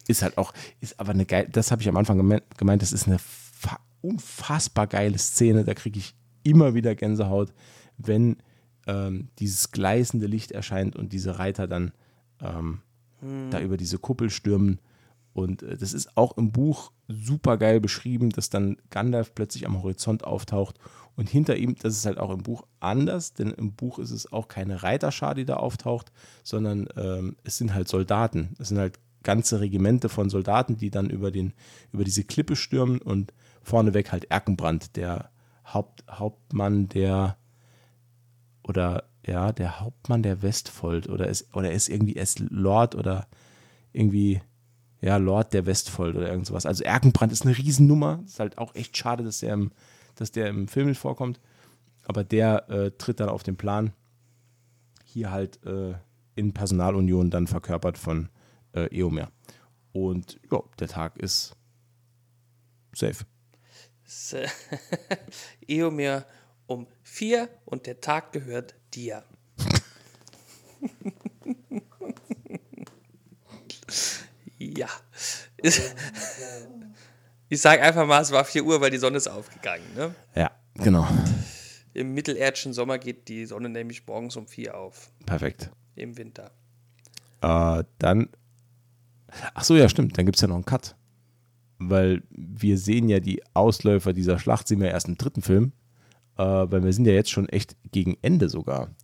Ist 0.08 0.24
halt 0.24 0.38
auch, 0.38 0.54
ist 0.80 1.00
aber 1.00 1.12
eine 1.12 1.26
geile, 1.26 1.50
das 1.50 1.72
habe 1.72 1.82
ich 1.82 1.90
am 1.90 1.98
Anfang 1.98 2.18
gemeint, 2.18 2.44
gemeint, 2.58 2.82
das 2.82 2.92
ist 2.92 3.08
eine 3.08 3.20
fa- 3.20 3.80
unfassbar 4.02 4.88
geile 4.88 5.18
Szene, 5.18 5.64
da 5.64 5.74
kriege 5.74 6.00
ich 6.00 6.16
immer 6.44 6.74
wieder 6.74 6.96
Gänsehaut, 6.96 7.54
wenn 7.98 8.38
ähm, 8.88 9.30
dieses 9.40 9.72
gleißende 9.72 10.26
Licht 10.26 10.52
erscheint 10.52 10.96
und 10.96 11.14
diese 11.14 11.38
Reiter 11.40 11.68
dann 11.68 11.94
ähm, 12.42 12.82
da 13.52 13.60
über 13.62 13.78
diese 13.78 14.00
Kuppel 14.00 14.32
stürmen. 14.32 14.80
Und 15.34 15.62
äh, 15.62 15.78
das 15.78 15.94
ist 15.94 16.18
auch 16.18 16.36
im 16.38 16.52
Buch 16.52 16.92
super 17.08 17.58
geil 17.58 17.80
beschrieben, 17.80 18.32
dass 18.32 18.50
dann 18.50 18.78
Gandalf 18.90 19.36
plötzlich 19.36 19.68
am 19.68 19.82
Horizont 19.82 20.24
auftaucht 20.24 20.80
und 21.22 21.30
hinter 21.30 21.56
ihm, 21.56 21.76
das 21.76 21.96
ist 21.96 22.08
halt 22.08 22.18
auch 22.18 22.32
im 22.32 22.42
Buch 22.42 22.66
anders, 22.80 23.36
denn 23.36 23.52
im 23.52 23.74
Buch 23.74 24.00
ist 24.00 24.10
es 24.10 24.34
auch 24.34 24.48
keine 24.48 24.82
Reiterschar, 24.82 25.36
die 25.36 25.46
da 25.46 25.58
auftaucht, 25.58 26.12
sondern 26.42 26.90
ähm, 26.98 27.36
es 27.44 27.60
sind 27.60 27.76
halt 27.76 27.88
Soldaten. 27.88 28.56
Es 28.58 28.70
sind 28.70 28.80
halt 28.80 28.98
ganze 29.22 29.60
Regimente 29.60 30.10
von 30.10 30.32
Soldaten, 30.32 30.78
die 30.78 30.90
dann 30.90 31.12
über, 31.12 31.30
den, 31.30 31.54
über 31.94 32.04
diese 32.04 32.24
Klippe 32.24 32.56
stürmen 32.56 32.98
und 32.98 33.36
vorneweg 33.62 34.12
halt 34.12 34.32
Erkenbrand, 34.32 34.96
der 34.96 35.30
Haupt, 35.64 36.04
Hauptmann 36.10 36.90
der 36.90 37.38
oder 38.64 39.04
ja, 39.24 39.52
der 39.52 39.80
Hauptmann 39.80 40.24
der 40.24 40.42
Westfold 40.42 41.08
oder 41.08 41.28
ist, 41.28 41.56
oder 41.56 41.72
ist 41.72 41.88
irgendwie 41.88 42.16
erst 42.16 42.40
Lord 42.40 42.96
oder 42.96 43.28
irgendwie, 43.94 44.42
ja, 45.02 45.18
Lord 45.18 45.54
der 45.54 45.68
Westfold 45.68 46.16
oder 46.16 46.32
irgend 46.32 46.48
sowas. 46.48 46.66
Also 46.66 46.84
Erkenbrand 46.84 47.32
ist 47.32 47.46
eine 47.46 47.56
Riesennummer. 47.56 48.24
Ist 48.26 48.40
halt 48.40 48.58
auch 48.58 48.74
echt 48.74 48.98
schade, 48.98 49.24
dass 49.24 49.42
der 49.42 49.54
im, 49.54 49.72
dass 50.16 50.32
der 50.32 50.48
im 50.48 50.68
Film 50.68 50.88
nicht 50.88 51.00
vorkommt. 51.00 51.40
Aber 52.06 52.24
der 52.24 52.70
äh, 52.70 52.92
tritt 52.92 53.20
dann 53.20 53.30
auf 53.30 53.44
den 53.44 53.58
Plan. 53.58 53.94
Hier 55.06 55.32
halt 55.32 55.64
äh, 55.66 55.94
in 56.36 56.54
Personalunion 56.54 57.30
dann 57.30 57.48
verkörpert 57.48 57.98
von 57.98 58.30
äh, 58.74 58.88
Eomer. 58.96 59.32
Und 59.92 60.40
ja, 60.52 60.62
der 60.80 60.88
Tag 60.88 61.18
ist 61.18 61.56
safe. 62.94 63.26
Eomer 65.68 66.26
um 66.68 66.88
vier 67.04 67.50
und 67.66 67.86
der 67.86 68.02
Tag 68.02 68.32
gehört 68.32 68.76
dir. 68.94 69.24
Ja. 74.64 74.88
Ich 77.52 77.60
sage 77.60 77.82
einfach 77.82 78.08
mal, 78.08 78.22
es 78.22 78.32
war 78.32 78.46
4 78.46 78.64
Uhr, 78.64 78.80
weil 78.80 78.92
die 78.92 78.98
Sonne 78.98 79.18
ist 79.18 79.28
aufgegangen. 79.28 79.84
Ne? 79.94 80.16
Ja, 80.36 80.52
genau. 80.76 81.06
Im 81.94 82.14
mittelerdischen 82.14 82.72
Sommer 82.72 82.98
geht 82.98 83.28
die 83.28 83.46
Sonne 83.46 83.68
nämlich 83.68 84.08
morgens 84.08 84.38
um 84.38 84.48
4 84.48 84.78
auf. 84.78 85.12
Perfekt. 85.26 85.70
Im 85.96 86.18
Winter. 86.18 86.52
Äh, 87.42 87.84
dann. 88.00 88.30
Ach 89.54 89.66
so, 89.66 89.76
ja, 89.76 89.90
stimmt. 89.90 90.18
Dann 90.18 90.26
gibt 90.26 90.38
es 90.38 90.42
ja 90.42 90.48
noch 90.48 90.56
einen 90.56 90.64
Cut. 90.64 90.96
Weil 91.78 92.24
wir 92.30 92.78
sehen 92.78 93.10
ja 93.10 93.20
die 93.20 93.44
Ausläufer 93.54 94.14
dieser 94.14 94.40
Schlacht, 94.40 94.70
sehen 94.70 94.80
wir 94.80 94.88
erst 94.88 95.10
im 95.10 95.18
dritten 95.18 95.42
Film. 95.42 95.74
Äh, 96.38 96.44
weil 96.44 96.86
wir 96.86 96.94
sind 96.94 97.06
ja 97.06 97.12
jetzt 97.12 97.32
schon 97.32 97.50
echt 97.50 97.76
gegen 97.92 98.18
Ende 98.22 98.48
sogar. 98.48 98.96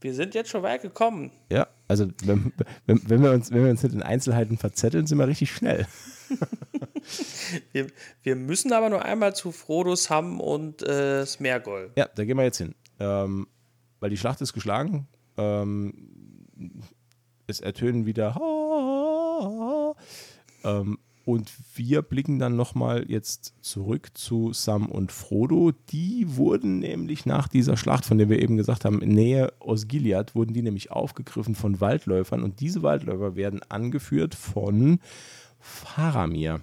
Wir 0.00 0.14
sind 0.14 0.34
jetzt 0.34 0.50
schon 0.50 0.64
weit 0.64 0.82
gekommen. 0.82 1.30
Ja, 1.48 1.68
also 1.86 2.08
wenn, 2.24 2.52
wenn, 2.86 3.08
wenn, 3.08 3.22
wir, 3.22 3.30
uns, 3.30 3.52
wenn 3.52 3.62
wir 3.62 3.70
uns 3.70 3.84
nicht 3.84 3.94
in 3.94 4.02
Einzelheiten 4.02 4.58
verzetteln, 4.58 5.06
sind 5.06 5.18
wir 5.18 5.28
richtig 5.28 5.52
schnell. 5.52 5.86
wir, 7.72 7.88
wir 8.22 8.36
müssen 8.36 8.72
aber 8.72 8.90
nur 8.90 9.04
einmal 9.04 9.34
zu 9.34 9.52
Frodo, 9.52 9.96
Sam 9.96 10.40
und 10.40 10.82
äh, 10.82 11.24
Smergol. 11.26 11.90
Ja, 11.96 12.08
da 12.14 12.24
gehen 12.24 12.36
wir 12.36 12.44
jetzt 12.44 12.58
hin. 12.58 12.74
Ähm, 13.00 13.46
weil 14.00 14.10
die 14.10 14.16
Schlacht 14.16 14.40
ist 14.40 14.52
geschlagen. 14.52 15.08
Ähm, 15.36 16.82
es 17.46 17.60
ertönen 17.60 18.06
wieder. 18.06 18.36
Ähm, 20.64 20.98
und 21.24 21.52
wir 21.74 22.00
blicken 22.00 22.38
dann 22.38 22.56
nochmal 22.56 23.04
jetzt 23.08 23.52
zurück 23.60 24.08
zu 24.14 24.54
Sam 24.54 24.86
und 24.86 25.12
Frodo. 25.12 25.72
Die 25.90 26.24
wurden 26.36 26.78
nämlich 26.78 27.26
nach 27.26 27.48
dieser 27.48 27.76
Schlacht, 27.76 28.06
von 28.06 28.16
der 28.16 28.30
wir 28.30 28.40
eben 28.40 28.56
gesagt 28.56 28.86
haben, 28.86 29.02
in 29.02 29.10
Nähe 29.10 29.52
Osgiliath, 29.60 30.34
wurden 30.34 30.54
die 30.54 30.62
nämlich 30.62 30.90
aufgegriffen 30.90 31.54
von 31.54 31.82
Waldläufern. 31.82 32.42
Und 32.42 32.60
diese 32.60 32.82
Waldläufer 32.82 33.36
werden 33.36 33.60
angeführt 33.68 34.34
von 34.34 35.00
Faramir, 35.60 36.62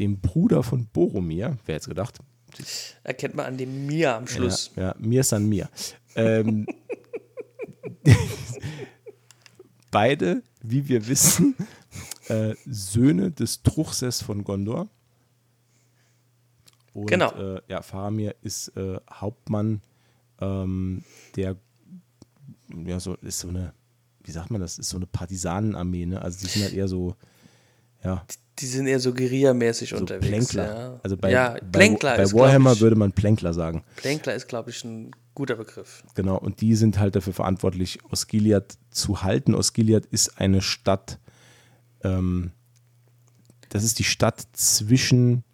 dem 0.00 0.20
Bruder 0.20 0.62
von 0.62 0.86
Boromir. 0.86 1.58
Wer 1.66 1.76
hätte 1.76 1.90
gedacht? 1.90 2.18
Erkennt 3.04 3.36
man 3.36 3.46
an 3.46 3.56
dem 3.56 3.86
Mir 3.86 4.16
am 4.16 4.26
Schluss. 4.26 4.72
Ja, 4.74 4.82
ja 4.82 4.94
Mir 4.98 5.22
san 5.22 5.48
Mir. 5.48 5.68
Ähm, 6.16 6.66
beide, 9.90 10.42
wie 10.62 10.88
wir 10.88 11.06
wissen, 11.06 11.54
äh, 12.28 12.54
Söhne 12.66 13.30
des 13.30 13.62
Truchsess 13.62 14.22
von 14.22 14.42
Gondor. 14.42 14.88
Und, 16.92 17.06
genau. 17.06 17.32
Äh, 17.32 17.60
ja, 17.68 17.82
Faramir 17.82 18.34
ist 18.42 18.68
äh, 18.76 18.98
Hauptmann 19.12 19.80
ähm, 20.40 21.04
der, 21.36 21.56
ja, 22.86 22.98
so 22.98 23.14
ist 23.16 23.40
so 23.40 23.48
eine, 23.48 23.74
wie 24.24 24.30
sagt 24.32 24.50
man 24.50 24.60
das, 24.60 24.78
ist 24.78 24.88
so 24.88 24.96
eine 24.96 25.06
Partisanenarmee, 25.06 26.06
ne? 26.06 26.20
Also 26.20 26.40
die 26.40 26.46
sind 26.46 26.62
halt 26.62 26.74
eher 26.74 26.88
so, 26.88 27.14
ja. 28.04 28.24
Die 28.58 28.66
sind 28.66 28.86
eher 28.86 29.00
so 29.00 29.12
Guerilla-mäßig 29.14 29.90
so 29.90 29.96
unterwegs. 29.96 30.28
Plänkler. 30.28 30.64
Ja. 30.64 31.00
Also 31.02 31.16
bei, 31.16 31.30
ja, 31.30 31.56
bei, 31.72 31.88
bei 31.88 32.32
Warhammer 32.32 32.72
ich, 32.72 32.80
würde 32.80 32.96
man 32.96 33.12
Plänkler 33.12 33.54
sagen. 33.54 33.84
Plänkler 33.96 34.34
ist, 34.34 34.48
glaube 34.48 34.70
ich, 34.70 34.84
ein 34.84 35.12
guter 35.34 35.56
Begriff. 35.56 36.02
Genau, 36.14 36.36
und 36.36 36.60
die 36.60 36.74
sind 36.74 36.98
halt 36.98 37.16
dafür 37.16 37.32
verantwortlich, 37.32 38.00
Osgiliath 38.10 38.76
zu 38.90 39.22
halten. 39.22 39.54
Osgiliath 39.54 40.04
ist 40.06 40.38
eine 40.38 40.60
Stadt, 40.60 41.18
ähm, 42.02 42.50
das 43.70 43.84
ist 43.84 43.98
die 43.98 44.04
Stadt 44.04 44.44
zwischen 44.52 45.44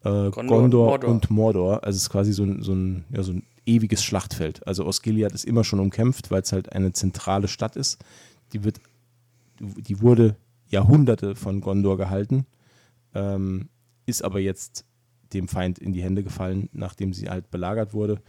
äh, 0.00 0.30
Gondor, 0.30 0.32
Gondor 0.32 0.86
Mordor. 0.86 1.10
und 1.10 1.30
Mordor. 1.30 1.84
Also 1.84 1.96
es 1.96 2.02
ist 2.02 2.10
quasi 2.10 2.32
so 2.32 2.44
ein, 2.44 2.62
so, 2.62 2.74
ein, 2.74 3.04
ja, 3.10 3.22
so 3.22 3.32
ein 3.32 3.44
ewiges 3.64 4.02
Schlachtfeld. 4.02 4.66
Also 4.66 4.84
Osgiliath 4.84 5.32
ist 5.32 5.44
immer 5.44 5.64
schon 5.64 5.80
umkämpft, 5.80 6.30
weil 6.30 6.42
es 6.42 6.52
halt 6.52 6.72
eine 6.72 6.92
zentrale 6.92 7.48
Stadt 7.48 7.76
ist. 7.76 7.98
Die 8.52 8.64
wird, 8.64 8.80
die 9.60 10.00
wurde 10.02 10.36
Jahrhunderte 10.72 11.36
von 11.36 11.60
Gondor 11.60 11.96
gehalten, 11.96 12.46
ähm, 13.14 13.68
ist 14.06 14.24
aber 14.24 14.40
jetzt 14.40 14.84
dem 15.32 15.48
Feind 15.48 15.78
in 15.78 15.92
die 15.92 16.02
Hände 16.02 16.24
gefallen, 16.24 16.68
nachdem 16.72 17.12
sie 17.12 17.28
halt 17.28 17.50
belagert 17.50 17.94
wurde. 17.94 18.20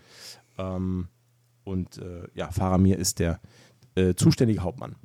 Ähm, 0.57 1.07
und 1.63 1.97
äh, 1.97 2.27
ja, 2.35 2.51
Faramir 2.51 2.97
ist 2.97 3.19
der 3.19 3.39
äh, 3.95 4.13
zuständige 4.13 4.61
Hauptmann. 4.61 4.95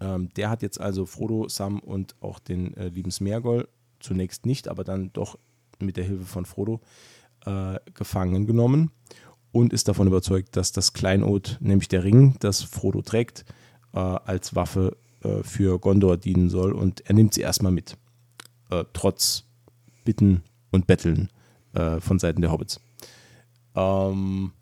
Ähm, 0.00 0.30
der 0.34 0.50
hat 0.50 0.62
jetzt 0.62 0.80
also 0.80 1.06
Frodo, 1.06 1.48
Sam 1.48 1.78
und 1.78 2.14
auch 2.20 2.38
den 2.38 2.76
äh, 2.76 2.88
lieben 2.88 3.10
Smergol 3.10 3.68
zunächst 4.00 4.46
nicht, 4.46 4.68
aber 4.68 4.82
dann 4.82 5.12
doch 5.12 5.38
mit 5.78 5.96
der 5.96 6.04
Hilfe 6.04 6.24
von 6.24 6.46
Frodo 6.46 6.80
äh, 7.46 7.78
gefangen 7.94 8.46
genommen 8.46 8.90
und 9.52 9.72
ist 9.72 9.88
davon 9.88 10.06
überzeugt, 10.06 10.56
dass 10.56 10.72
das 10.72 10.92
Kleinod, 10.92 11.58
nämlich 11.60 11.88
der 11.88 12.04
Ring, 12.04 12.36
das 12.40 12.62
Frodo 12.62 13.02
trägt, 13.02 13.44
äh, 13.92 13.98
als 13.98 14.54
Waffe 14.54 14.96
äh, 15.22 15.42
für 15.42 15.78
Gondor 15.78 16.16
dienen 16.16 16.50
soll 16.50 16.72
und 16.72 17.00
er 17.02 17.14
nimmt 17.14 17.34
sie 17.34 17.40
erstmal 17.42 17.72
mit, 17.72 17.96
äh, 18.70 18.84
trotz 18.92 19.44
Bitten 20.04 20.42
und 20.70 20.86
Betteln 20.86 21.28
äh, 21.72 22.00
von 22.00 22.18
Seiten 22.18 22.40
der 22.40 22.52
Hobbits. 22.52 22.80
Ähm, 23.74 24.52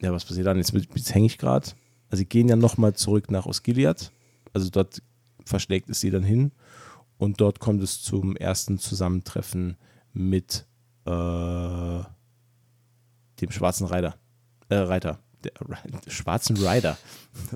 ja, 0.00 0.12
was 0.12 0.24
passiert 0.24 0.46
dann? 0.46 0.58
Jetzt, 0.58 0.72
jetzt 0.72 1.14
hänge 1.14 1.26
ich 1.26 1.38
gerade. 1.38 1.68
Also 2.10 2.18
sie 2.18 2.26
gehen 2.26 2.48
ja 2.48 2.56
nochmal 2.56 2.94
zurück 2.94 3.30
nach 3.30 3.46
Osgiliath. 3.46 4.12
Also 4.52 4.70
dort 4.70 5.02
verschlägt 5.44 5.88
es 5.90 6.00
sie 6.00 6.10
dann 6.10 6.22
hin. 6.22 6.52
Und 7.18 7.40
dort 7.40 7.60
kommt 7.60 7.82
es 7.82 8.02
zum 8.02 8.36
ersten 8.36 8.78
Zusammentreffen 8.78 9.76
mit 10.12 10.66
äh, 11.06 12.00
dem 13.40 13.50
schwarzen 13.50 13.86
Reiter. 13.86 14.16
Äh, 14.68 14.76
Reiter. 14.76 15.18
Schwarzen 16.08 16.56
Rider. 16.56 16.96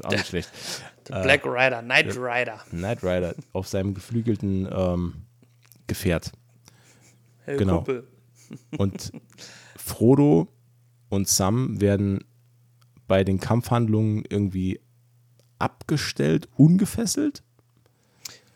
auch 0.02 0.10
nicht 0.10 0.26
schlecht. 0.28 0.50
Der 1.08 1.22
Black 1.22 1.44
Rider, 1.44 1.82
Night 1.82 2.16
Rider. 2.16 2.60
Knight 2.70 3.02
Rider 3.02 3.34
auf 3.52 3.68
seinem 3.68 3.94
geflügelten 3.94 4.68
ähm, 4.70 5.22
Gefährt. 5.86 6.32
Hey, 7.44 7.56
genau. 7.56 7.76
Kumpel. 7.76 8.06
Und 8.78 9.12
Frodo 9.76 10.48
und 11.08 11.28
Sam 11.28 11.80
werden 11.80 12.24
bei 13.06 13.22
den 13.24 13.38
Kampfhandlungen 13.40 14.24
irgendwie 14.28 14.80
abgestellt, 15.58 16.48
ungefesselt. 16.56 17.42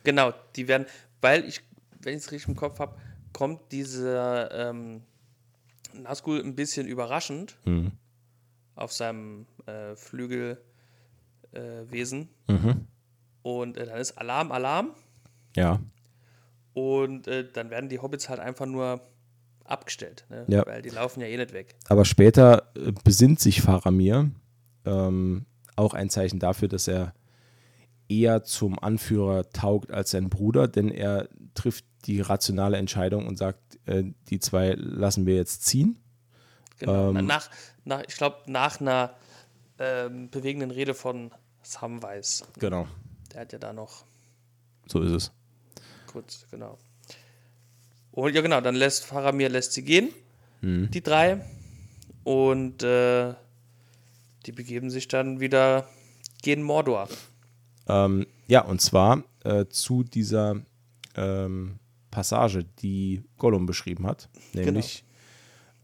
Genau, 0.05 0.33
die 0.57 0.67
werden, 0.69 0.87
weil 1.21 1.45
ich, 1.45 1.61
wenn 2.03 2.17
ich 2.17 2.25
es 2.25 2.33
richtig 2.33 2.49
im 2.49 2.57
Kopf 2.57 2.79
habe, 2.81 2.97
kommt 3.33 3.61
dieser 3.73 4.71
ähm, 4.71 5.03
Nazgul 5.93 6.41
ein 6.41 6.55
bisschen 6.55 6.87
überraschend 6.87 7.57
Mhm. 7.65 7.93
Auf 8.77 8.93
seinem 8.93 9.47
äh, 9.67 9.97
Flügelwesen. 9.97 10.59
Äh. 12.49 12.53
Mhm. 12.53 12.87
und 13.43 13.77
äh, 13.77 13.87
dann 13.87 13.99
ist 13.99 14.19
Alarm, 14.19 14.53
Alarm. 14.53 14.95
Ja. 15.57 15.81
Und 16.73 17.29
äh, 17.29 17.51
dann 17.51 17.71
werden 17.71 17.89
die 17.89 18.01
Hobbits 18.01 18.29
halt 18.29 18.41
einfach 18.41 18.67
nur 18.67 19.01
abgestellt, 19.65 20.27
ne? 20.29 20.45
Ja. 20.49 20.67
weil 20.67 20.83
die 20.83 20.91
laufen 20.91 21.21
ja 21.21 21.27
eh 21.27 21.37
nicht 21.37 21.53
weg. 21.53 21.75
Aber 21.89 22.05
später 22.05 22.71
äh, 22.77 22.93
besinnt 23.05 23.41
sich 23.41 23.63
Faramir. 23.63 24.31
Ähm, 24.85 25.47
auch 25.77 25.95
ein 25.95 26.11
Zeichen 26.11 26.39
dafür, 26.39 26.69
dass 26.69 26.87
er 26.89 27.15
eher 28.09 28.45
zum 28.45 28.79
Anführer 28.79 29.49
taugt 29.51 29.91
als 29.91 30.11
sein 30.11 30.29
Bruder, 30.29 30.69
denn 30.69 30.91
er 30.91 31.29
trifft 31.55 31.85
die 32.05 32.21
rationale 32.21 32.77
Entscheidung 32.77 33.27
und 33.27 33.39
sagt, 33.39 33.79
äh, 33.87 34.05
die 34.29 34.39
zwei 34.39 34.73
lassen 34.73 35.27
wir 35.27 35.37
jetzt 35.37 35.65
ziehen. 35.65 35.99
Genau. 36.79 37.11
Ähm, 37.11 37.27
nach, 37.27 37.49
nach, 37.85 38.03
ich 38.09 38.17
glaube, 38.17 38.39
nach 38.47 38.81
einer 38.81 39.15
ähm, 39.79 40.31
bewegenden 40.31 40.71
Rede 40.71 40.95
von 40.95 41.31
Samwise. 41.63 42.45
Genau. 42.59 42.87
Der 43.33 43.43
hat 43.43 43.53
ja 43.53 43.59
da 43.59 43.73
noch 43.73 44.05
So 44.87 45.01
ist 45.03 45.11
es. 45.13 45.33
kurz, 46.07 46.47
genau. 46.51 46.79
Und 48.13 48.33
ja, 48.35 48.43
genau, 48.43 48.61
dann 48.61 48.77
lässt 48.77 49.05
Faramir 49.05 49.49
lässt 49.49 49.73
sie 49.73 49.83
gehen, 49.83 50.11
Mhm. 50.61 50.91
die 50.91 51.03
drei. 51.03 51.45
Und 52.23 52.83
äh, 52.83 53.35
die 54.47 54.53
begeben 54.53 54.89
sich 54.91 55.09
dann 55.09 55.41
wieder 55.41 55.89
gegen 56.43 56.63
Mordor. 56.63 57.09
Ähm, 57.89 58.27
ja, 58.47 58.63
und 58.65 58.81
zwar 58.81 59.25
äh, 59.45 59.67
zu 59.67 60.05
dieser 60.05 60.57
ähm, 61.17 61.79
Passage, 62.11 62.65
die 62.81 63.25
Gollum 63.37 63.67
beschrieben 63.67 64.07
hat, 64.07 64.29
nämlich 64.55 65.05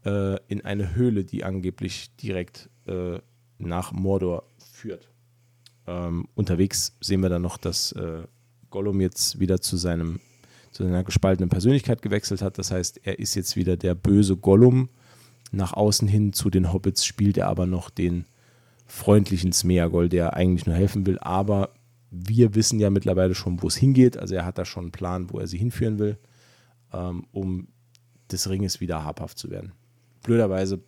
äh, 0.05 0.37
in 0.47 0.63
eine 0.65 0.95
Höhle, 0.95 1.25
die 1.25 1.43
angeblich 1.43 2.15
direkt 2.15 2.69
äh, 2.87 3.19
nach 3.57 3.91
Mordor 3.91 4.43
führt. 4.73 5.09
Ähm, 5.87 6.27
unterwegs 6.35 6.95
sehen 7.01 7.21
wir 7.21 7.29
dann 7.29 7.41
noch, 7.41 7.57
dass 7.57 7.91
äh, 7.93 8.23
Gollum 8.69 9.01
jetzt 9.01 9.39
wieder 9.39 9.61
zu 9.61 9.77
seinem 9.77 10.19
zu 10.71 10.83
seiner 10.83 11.03
gespaltenen 11.03 11.49
Persönlichkeit 11.49 12.01
gewechselt 12.01 12.41
hat. 12.41 12.57
Das 12.57 12.71
heißt, 12.71 13.01
er 13.03 13.19
ist 13.19 13.35
jetzt 13.35 13.57
wieder 13.57 13.75
der 13.75 13.93
böse 13.93 14.37
Gollum. 14.37 14.89
Nach 15.51 15.73
außen 15.73 16.07
hin 16.07 16.31
zu 16.31 16.49
den 16.49 16.71
Hobbits 16.71 17.05
spielt 17.05 17.37
er 17.37 17.47
aber 17.47 17.65
noch 17.65 17.89
den 17.89 18.25
freundlichen 18.87 19.51
Smeagol, 19.51 20.07
der 20.07 20.33
eigentlich 20.33 20.65
nur 20.65 20.75
helfen 20.75 21.05
will. 21.05 21.19
Aber 21.19 21.73
wir 22.09 22.55
wissen 22.55 22.79
ja 22.79 22.89
mittlerweile 22.89 23.35
schon, 23.35 23.61
wo 23.61 23.67
es 23.67 23.75
hingeht. 23.75 24.17
Also 24.17 24.35
er 24.35 24.45
hat 24.45 24.57
da 24.57 24.65
schon 24.65 24.85
einen 24.85 24.91
Plan, 24.91 25.29
wo 25.29 25.39
er 25.39 25.47
sie 25.47 25.57
hinführen 25.57 25.99
will, 25.99 26.17
ähm, 26.93 27.25
um 27.31 27.67
des 28.31 28.49
Ringes 28.49 28.79
wieder 28.79 29.03
habhaft 29.03 29.37
zu 29.37 29.49
werden. 29.49 29.73
Blöderweise 30.23 30.79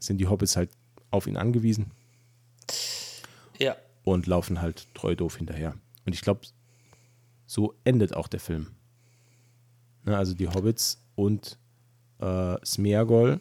sind 0.00 0.18
die 0.18 0.26
Hobbits 0.28 0.56
halt 0.56 0.70
auf 1.10 1.26
ihn 1.26 1.36
angewiesen 1.36 1.90
Ja, 3.58 3.76
und 4.04 4.26
laufen 4.26 4.60
halt 4.60 4.86
treu 4.94 5.14
doof 5.16 5.36
hinterher. 5.36 5.74
Und 6.06 6.14
ich 6.14 6.20
glaube, 6.22 6.40
so 7.46 7.74
endet 7.84 8.14
auch 8.14 8.28
der 8.28 8.40
Film. 8.40 8.68
Ne, 10.04 10.16
also 10.16 10.34
die 10.34 10.48
Hobbits 10.48 10.98
und 11.16 11.58
äh, 12.20 12.56
Smeagol 12.64 13.40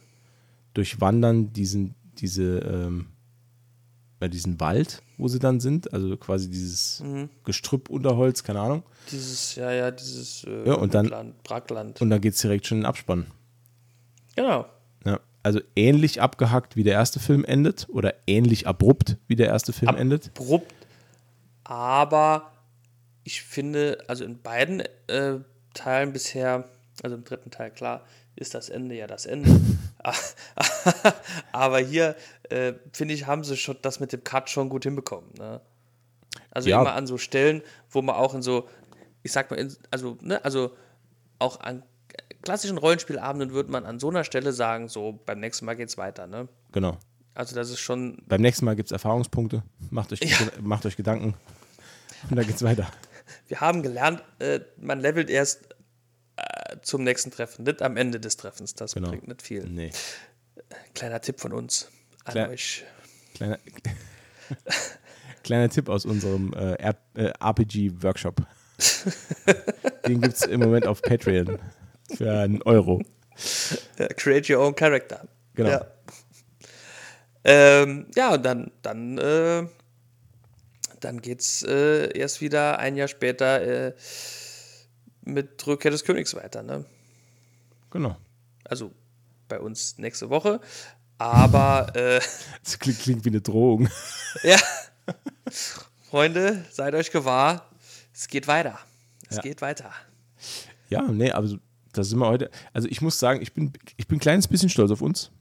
durchwandern 0.73 1.53
diesen, 1.53 1.95
diese, 2.19 2.59
ähm, 2.59 3.07
diesen 4.22 4.59
Wald, 4.59 5.03
wo 5.18 5.27
sie 5.27 5.39
dann 5.39 5.59
sind, 5.59 5.93
also 5.93 6.15
quasi 6.18 6.49
dieses 6.49 6.99
Mhm. 7.01 7.30
Gestrüpp, 7.43 7.89
Unterholz, 7.89 8.43
keine 8.43 8.61
Ahnung. 8.61 8.84
Dieses, 9.11 9.55
ja, 9.55 9.72
ja, 9.72 9.91
dieses 9.91 10.43
äh, 10.45 10.68
Ja, 10.68 10.73
und 10.76 10.93
dann- 10.93 11.05
Land, 11.07 11.43
Brackland. 11.43 12.01
Und 12.01 12.09
dann 12.09 12.22
geht 12.22 12.34
es 12.34 12.41
direkt 12.41 12.65
schon 12.65 12.80
in 12.80 12.81
den 12.84 12.88
Abspann. 12.88 13.27
Genau. 14.35 14.65
Also 15.48 15.61
ähnlich 15.78 16.22
abgehackt, 16.22 16.76
wie 16.76 16.84
der 16.84 16.91
erste 16.91 17.22
Film 17.22 17.45
endet 17.45 17.88
oder 17.88 18.15
ähnlich 18.28 18.68
abrupt, 18.68 19.15
wie 19.28 19.38
der 19.38 19.48
erste 19.48 19.72
Film 19.72 19.95
endet. 19.95 20.28
Abrupt. 20.36 20.74
Aber 21.64 22.52
ich 23.24 23.44
finde, 23.44 24.03
also 24.10 24.26
in 24.26 24.41
beiden 24.41 24.82
äh, 25.07 25.40
Teilen 25.74 26.11
bisher, 26.11 26.68
also 27.02 27.15
im 27.15 27.24
dritten 27.24 27.49
Teil, 27.49 27.72
klar, 27.72 28.03
ist 28.36 28.56
das 28.56 28.68
Ende 28.68 28.95
ja 28.95 29.07
das 29.07 29.26
Ende. 29.26 29.57
Aber 31.53 31.80
hier, 31.80 32.18
äh, 32.49 32.74
finde 32.91 33.14
ich, 33.14 33.26
haben 33.26 33.45
sie 33.45 33.56
schon 33.56 33.78
das 33.82 34.02
mit 34.02 34.11
dem 34.11 34.26
Cut 34.26 34.49
schon 34.49 34.68
gut 34.68 34.84
hinbekommen. 34.84 35.30
Ne? 35.38 35.61
Also 36.52 36.68
Ja. 36.68 36.82
immer 36.82 36.91
an 36.91 37.07
so 37.07 37.18
Stellen, 37.18 37.61
wo 37.90 38.02
man 38.02 38.15
auch 38.18 38.34
in 38.34 38.41
so, 38.41 38.68
ich 39.24 39.32
sag 39.32 39.49
mal, 39.49 39.56
in, 39.56 39.74
also, 39.91 40.18
ne, 40.22 40.44
also 40.44 40.72
auch 41.40 41.61
an 41.61 41.84
klassischen 42.41 42.77
Rollenspielabenden 42.77 43.51
würde 43.51 43.72
man 43.72 43.85
an 43.85 43.99
so 43.99 44.09
einer 44.09 44.23
Stelle 44.23 44.53
sagen, 44.53 44.88
so 44.88 45.19
beim 45.26 45.39
nächsten 45.39 45.65
Mal 45.65 45.76
geht's 45.76 45.97
weiter, 45.97 46.27
ne? 46.27 46.47
Genau. 46.72 46.97
Also 47.34 47.55
das 47.55 47.69
ist 47.69 47.80
schon, 47.80 48.22
Beim 48.27 48.41
nächsten 48.41 48.65
Mal 48.65 48.76
gibt 48.76 48.88
es 48.88 48.91
Erfahrungspunkte. 48.91 49.64
Macht 49.91 50.11
euch, 50.14 50.22
macht 50.61 50.85
euch 50.85 50.95
Gedanken. 50.97 51.35
Und 52.30 52.35
dann 52.35 52.47
geht's 52.47 52.64
weiter. 52.64 52.89
wir 53.47 53.61
haben 53.61 53.84
gelernt, 53.84 54.23
äh, 54.39 54.59
man 54.77 54.99
levelt 54.99 55.30
erst 55.30 55.69
äh, 56.38 56.77
zum 56.81 57.03
nächsten 57.03 57.30
Treffen, 57.31 57.64
nicht 57.64 57.81
am 57.84 57.95
Ende 57.97 58.19
des 58.19 58.38
Treffens. 58.38 58.73
Das 58.73 58.93
Genau. 58.93 59.09
bringt 59.09 59.27
nicht 59.27 59.41
viel. 59.43 59.64
Nee. 59.65 59.91
Kleiner 60.95 61.22
Tipp 61.22 61.39
von 61.39 61.53
uns 61.53 61.89
an 62.26 62.31
Klar. 62.34 62.49
euch. 62.49 62.84
Kleiner, 63.35 63.59
kleiner 65.43 65.69
Tipp 65.69 65.89
aus 65.89 66.05
unserem 66.05 66.53
äh, 66.53 66.73
R- 66.73 66.95
äh, 67.15 67.31
RPG-Workshop. 67.39 68.41
Den 70.07 70.22
gibt 70.22 70.35
es 70.35 70.41
im 70.43 70.59
Moment 70.59 70.88
auf 70.88 71.01
Patreon 71.01 71.57
für 72.15 72.31
einen 72.31 72.61
Euro. 72.63 73.01
Create 74.17 74.49
your 74.49 74.59
own 74.65 74.75
character. 74.75 75.27
Genau. 75.55 75.69
Ja, 75.69 75.85
ähm, 77.43 78.07
ja 78.15 78.34
und 78.34 78.43
dann, 78.45 78.71
dann, 78.81 79.17
äh, 79.17 79.67
dann 80.99 81.21
geht's 81.21 81.63
äh, 81.63 82.17
erst 82.17 82.41
wieder 82.41 82.79
ein 82.79 82.95
Jahr 82.95 83.07
später 83.07 83.61
äh, 83.88 83.93
mit 85.23 85.65
Rückkehr 85.67 85.91
des 85.91 86.03
Königs 86.03 86.35
weiter. 86.35 86.63
Ne? 86.63 86.85
Genau. 87.91 88.17
Also 88.63 88.91
bei 89.47 89.59
uns 89.59 89.97
nächste 89.97 90.29
Woche. 90.29 90.59
Aber 91.17 91.91
äh, 91.95 92.19
Das 92.63 92.77
klingt, 92.79 92.99
klingt 92.99 93.25
wie 93.25 93.29
eine 93.29 93.41
Drohung. 93.41 93.89
Ja. 94.43 94.57
Freunde, 96.09 96.63
seid 96.71 96.93
euch 96.93 97.11
gewahr, 97.11 97.69
es 98.13 98.27
geht 98.27 98.47
weiter. 98.47 98.77
Es 99.29 99.38
Ja. 99.38 99.41
geht 99.41 99.61
weiter. 99.61 99.91
Ja, 100.89 101.01
nee, 101.03 101.31
aber 101.31 101.47
so- 101.47 101.57
da 101.98 102.03
sind 102.03 102.19
wir 102.19 102.28
heute. 102.28 102.49
Also 102.74 102.88
ich 102.88 103.02
muss 103.02 103.19
sagen, 103.19 103.41
ich 103.41 103.53
bin, 103.53 103.74
ich 103.98 104.07
bin 104.07 104.18
ein 104.18 104.22
kleines 104.22 104.48
bisschen 104.48 104.69
stolz 104.69 104.91
auf 104.91 105.02
uns. 105.02 105.32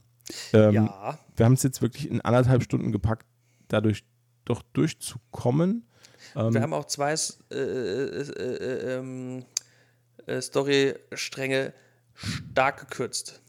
Ähm, 0.53 0.75
Ja. 0.75 1.19
Wir 1.37 1.45
haben 1.45 1.53
es 1.53 1.63
jetzt 1.63 1.83
wirklich 1.83 2.11
in 2.11 2.21
anderthalb 2.23 2.63
Stunden 2.63 2.93
gepackt, 2.93 3.27
dadurch 3.69 4.05
doch 4.45 4.63
durchzukommen. 4.73 5.87
Ähm, 6.35 6.55
Wir 6.55 6.63
haben 6.63 6.73
auch 6.73 6.87
zwei 6.87 7.15
äh, 7.51 7.55
äh, 7.55 8.21
äh, 8.23 8.99
ähm, 8.99 9.45
äh, 10.27 10.41
Storystränge 10.41 11.73
stark 12.15 12.89
gekürzt. 12.89 13.43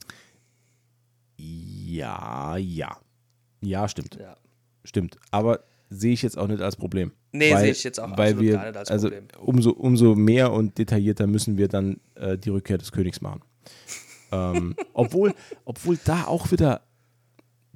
ja, 1.37 2.57
ja. 2.57 2.97
Ja, 3.61 3.87
stimmt. 3.87 4.15
Ja. 4.19 4.35
Stimmt. 4.83 5.17
Aber 5.31 5.63
sehe 5.89 6.13
ich 6.13 6.21
jetzt 6.21 6.37
auch 6.37 6.47
nicht 6.47 6.61
als 6.61 6.75
Problem. 6.75 7.11
Nee, 7.37 7.53
Weil- 7.53 7.61
sehe 7.61 7.71
ich 7.71 7.83
jetzt 7.83 7.99
auch 7.99 8.17
weil 8.17 8.29
absolut 8.31 8.41
wir, 8.41 8.53
gar 8.53 8.65
nicht 8.65 8.77
als 8.77 8.89
also 8.91 9.09
Problem. 9.09 9.27
Umso, 9.39 9.71
umso 9.71 10.15
mehr 10.15 10.51
und 10.51 10.77
detaillierter 10.77 11.27
müssen 11.27 11.57
wir 11.57 11.67
dann 11.67 11.99
äh, 12.15 12.37
die 12.37 12.49
Rückkehr 12.49 12.77
des 12.77 12.91
Königs 12.91 13.21
machen. 13.21 13.41
ähm, 14.31 14.75
obwohl, 14.93 15.33
obwohl 15.65 15.97
da 16.03 16.25
auch 16.25 16.51
wieder, 16.51 16.81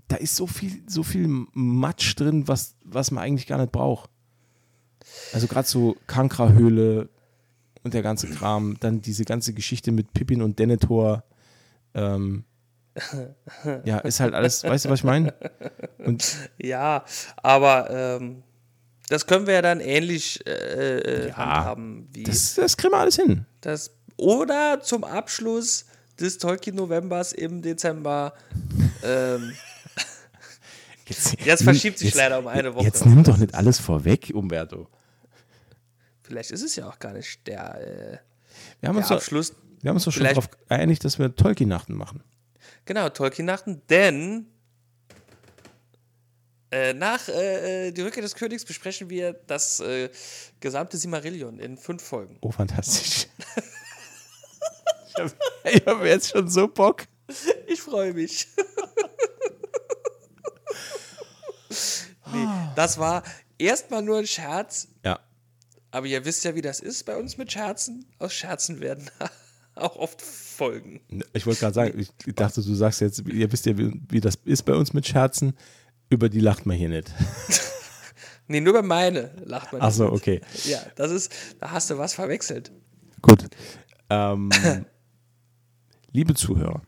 da 0.07 0.15
ist 0.17 0.35
so 0.35 0.47
viel, 0.47 0.81
so 0.87 1.03
viel 1.03 1.27
Matsch 1.53 2.15
drin, 2.19 2.47
was, 2.47 2.75
was 2.83 3.11
man 3.11 3.23
eigentlich 3.23 3.47
gar 3.47 3.59
nicht 3.59 3.71
braucht. 3.71 4.09
Also 5.33 5.47
gerade 5.47 5.67
so 5.67 5.95
Kankra-Höhle 6.07 7.09
und 7.83 7.93
der 7.93 8.01
ganze 8.01 8.27
Kram, 8.27 8.77
dann 8.79 9.01
diese 9.01 9.25
ganze 9.25 9.53
Geschichte 9.53 9.91
mit 9.91 10.13
Pippin 10.13 10.41
und 10.41 10.59
Denethor. 10.59 11.23
Ähm, 11.93 12.45
ja, 13.85 13.99
ist 13.99 14.19
halt 14.19 14.33
alles, 14.33 14.63
weißt 14.63 14.85
du, 14.85 14.89
was 14.89 14.99
ich 14.99 15.03
meine? 15.05 15.33
Ja, 16.57 17.05
aber 17.37 17.89
ähm, 17.89 18.43
das 19.11 19.27
können 19.27 19.45
wir 19.45 19.55
ja 19.55 19.61
dann 19.61 19.79
ähnlich 19.81 20.45
äh, 20.47 20.51
äh, 20.99 21.27
Ja, 21.29 21.37
handhaben 21.37 22.07
wie 22.13 22.23
das, 22.23 22.55
das 22.55 22.77
kriegen 22.77 22.93
wir 22.93 22.99
alles 22.99 23.17
hin. 23.17 23.45
das. 23.61 23.91
Oder 24.17 24.81
zum 24.81 25.03
Abschluss 25.03 25.85
des 26.19 26.37
Tolkien 26.37 26.75
Novembers 26.75 27.33
im 27.33 27.61
Dezember. 27.61 28.33
Ähm, 29.03 29.53
Jetzt, 31.07 31.41
Jetzt 31.43 31.63
verschiebt 31.63 31.97
sich 31.97 32.13
leider 32.15 32.39
um 32.39 32.47
eine 32.47 32.73
Woche. 32.73 32.85
Jetzt 32.85 33.05
nimm 33.05 33.23
doch 33.23 33.37
nicht 33.37 33.53
alles 33.53 33.79
vorweg, 33.79 34.31
Umberto. 34.33 34.87
vielleicht 36.21 36.51
ist 36.51 36.61
es 36.61 36.75
ja 36.77 36.87
auch 36.87 36.99
gar 36.99 37.13
nicht 37.13 37.45
der, 37.47 37.81
äh, 37.81 38.17
Wir 38.79 38.89
haben 38.89 38.95
der 38.95 39.01
uns 39.01 39.07
doch, 39.09 39.15
Abschluss 39.17 39.53
wir 39.81 39.89
haben 39.89 39.95
uns 39.97 40.05
doch 40.05 40.11
schon 40.13 40.23
darauf 40.23 40.49
geeinigt, 40.67 41.03
dass 41.03 41.17
wir 41.19 41.35
Tolkien-Nachten 41.35 41.95
machen. 41.95 42.23
Genau, 42.85 43.09
Tolkien-Nachten, 43.09 43.81
denn 43.89 44.45
äh, 46.71 46.93
nach 46.93 47.27
äh, 47.27 47.87
äh, 47.87 47.91
Die 47.91 48.01
Rückkehr 48.01 48.23
des 48.23 48.33
Königs 48.35 48.65
besprechen 48.65 49.09
wir 49.09 49.33
das 49.33 49.79
äh, 49.81 50.09
gesamte 50.59 50.97
Simarillion 50.97 51.59
in 51.59 51.77
fünf 51.77 52.01
Folgen. 52.03 52.37
Oh, 52.41 52.51
fantastisch. 52.51 53.27
ich 55.65 55.85
habe 55.85 55.99
hab 55.99 56.05
jetzt 56.05 56.29
schon 56.31 56.49
so 56.49 56.67
Bock. 56.67 57.05
Ich 57.67 57.81
freue 57.81 58.13
mich. 58.13 58.47
nee, 62.33 62.47
das 62.75 62.97
war 62.97 63.23
erstmal 63.57 64.01
nur 64.01 64.17
ein 64.19 64.27
Scherz, 64.27 64.87
Ja. 65.05 65.19
aber 65.91 66.05
ihr 66.07 66.23
wisst 66.25 66.43
ja, 66.43 66.55
wie 66.55 66.61
das 66.61 66.79
ist 66.79 67.05
bei 67.05 67.15
uns 67.15 67.37
mit 67.37 67.51
Scherzen. 67.51 68.05
Aus 68.19 68.33
Scherzen 68.33 68.79
werden 68.79 69.09
auch 69.75 69.95
oft 69.95 70.21
Folgen. 70.21 71.01
Ich 71.33 71.45
wollte 71.45 71.59
gerade 71.61 71.73
sagen, 71.73 71.99
ich 71.99 72.35
dachte, 72.35 72.61
du 72.61 72.73
sagst 72.75 73.01
jetzt, 73.01 73.19
ihr 73.27 73.51
wisst 73.51 73.65
ja, 73.65 73.77
wie, 73.77 73.91
wie 74.09 74.19
das 74.21 74.35
ist 74.45 74.63
bei 74.63 74.73
uns 74.73 74.93
mit 74.93 75.07
Scherzen. 75.07 75.53
Über 76.11 76.27
die 76.27 76.41
lacht 76.41 76.65
man 76.65 76.77
hier 76.77 76.89
nicht. 76.89 77.11
Nee, 78.47 78.59
nur 78.59 78.73
bei 78.73 78.81
meine 78.81 79.31
lacht 79.45 79.71
man. 79.71 79.81
Ach 79.81 79.91
so, 79.91 80.11
okay. 80.11 80.41
Ja, 80.65 80.81
das 80.97 81.09
ist, 81.09 81.31
da 81.61 81.71
hast 81.71 81.89
du 81.89 81.97
was 81.97 82.13
verwechselt. 82.13 82.69
Gut. 83.21 83.47
Ähm, 84.09 84.49
liebe 86.11 86.33
Zuhörer, 86.33 86.81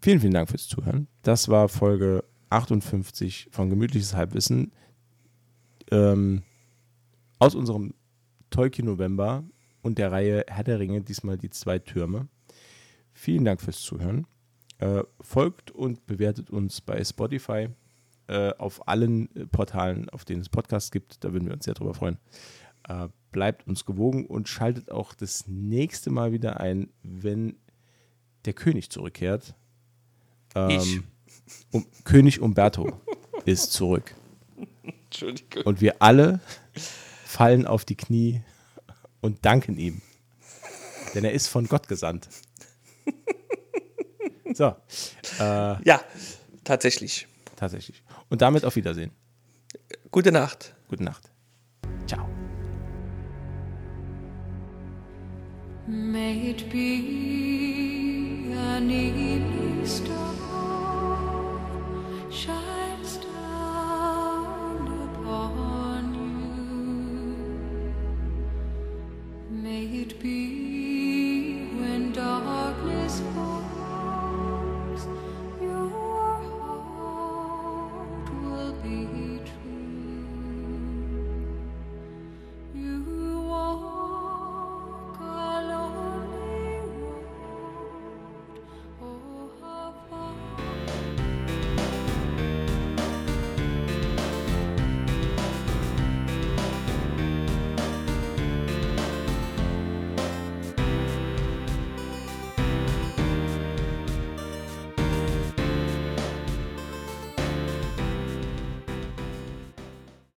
vielen, 0.00 0.20
vielen 0.20 0.34
Dank 0.34 0.48
fürs 0.48 0.68
Zuhören. 0.68 1.08
Das 1.22 1.48
war 1.48 1.68
Folge 1.68 2.22
58 2.50 3.48
von 3.50 3.68
Gemütliches 3.68 4.14
Halbwissen 4.14 4.70
ähm, 5.90 6.44
aus 7.40 7.56
unserem 7.56 7.92
Tolkien 8.50 8.86
November 8.86 9.42
und 9.82 9.98
der 9.98 10.12
Reihe 10.12 10.44
Herr 10.46 10.62
der 10.62 10.78
Ringe, 10.78 11.00
diesmal 11.00 11.36
die 11.36 11.50
zwei 11.50 11.80
Türme. 11.80 12.28
Vielen 13.12 13.44
Dank 13.44 13.60
fürs 13.60 13.80
Zuhören. 13.80 14.24
Äh, 14.78 15.02
folgt 15.20 15.72
und 15.72 16.06
bewertet 16.06 16.50
uns 16.50 16.80
bei 16.80 17.02
Spotify 17.02 17.70
äh, 18.28 18.52
auf 18.58 18.88
allen 18.88 19.34
äh, 19.36 19.46
Portalen, 19.46 20.08
auf 20.10 20.24
denen 20.24 20.40
es 20.42 20.48
Podcasts 20.48 20.90
gibt. 20.90 21.22
Da 21.24 21.32
würden 21.32 21.46
wir 21.46 21.54
uns 21.54 21.64
sehr 21.64 21.74
drüber 21.74 21.94
freuen. 21.94 22.18
Äh, 22.88 23.08
bleibt 23.32 23.66
uns 23.66 23.84
gewogen 23.84 24.26
und 24.26 24.48
schaltet 24.48 24.90
auch 24.90 25.14
das 25.14 25.46
nächste 25.46 26.10
Mal 26.10 26.32
wieder 26.32 26.60
ein, 26.60 26.88
wenn 27.02 27.56
der 28.44 28.52
König 28.54 28.90
zurückkehrt. 28.90 29.54
Ähm, 30.54 30.70
Ich. 30.70 31.00
Um, 31.70 31.86
König 32.04 32.40
Umberto 32.40 33.00
ist 33.44 33.72
zurück. 33.72 34.14
Entschuldigung. 35.04 35.62
Und 35.64 35.80
wir 35.80 36.02
alle 36.02 36.40
fallen 37.24 37.66
auf 37.66 37.84
die 37.84 37.94
Knie 37.96 38.42
und 39.20 39.44
danken 39.44 39.76
ihm. 39.78 40.00
Denn 41.14 41.24
er 41.24 41.32
ist 41.32 41.46
von 41.48 41.66
Gott 41.66 41.88
gesandt. 41.88 42.28
So, 44.54 44.74
äh, 45.38 45.82
Ja, 45.84 46.00
tatsächlich. 46.64 47.26
tatsächlich. 47.56 48.02
Und 48.28 48.42
damit 48.42 48.64
auf 48.64 48.76
Wiedersehen. 48.76 49.12
Gute 50.10 50.32
Nacht. 50.32 50.74
Gute 50.88 51.04
Nacht. 51.04 51.30
Ciao. 52.06 52.28
May 55.86 56.50
it 56.50 56.68
be 56.70 58.52
an 58.56 58.90
evening 58.90 59.86
star 59.86 60.25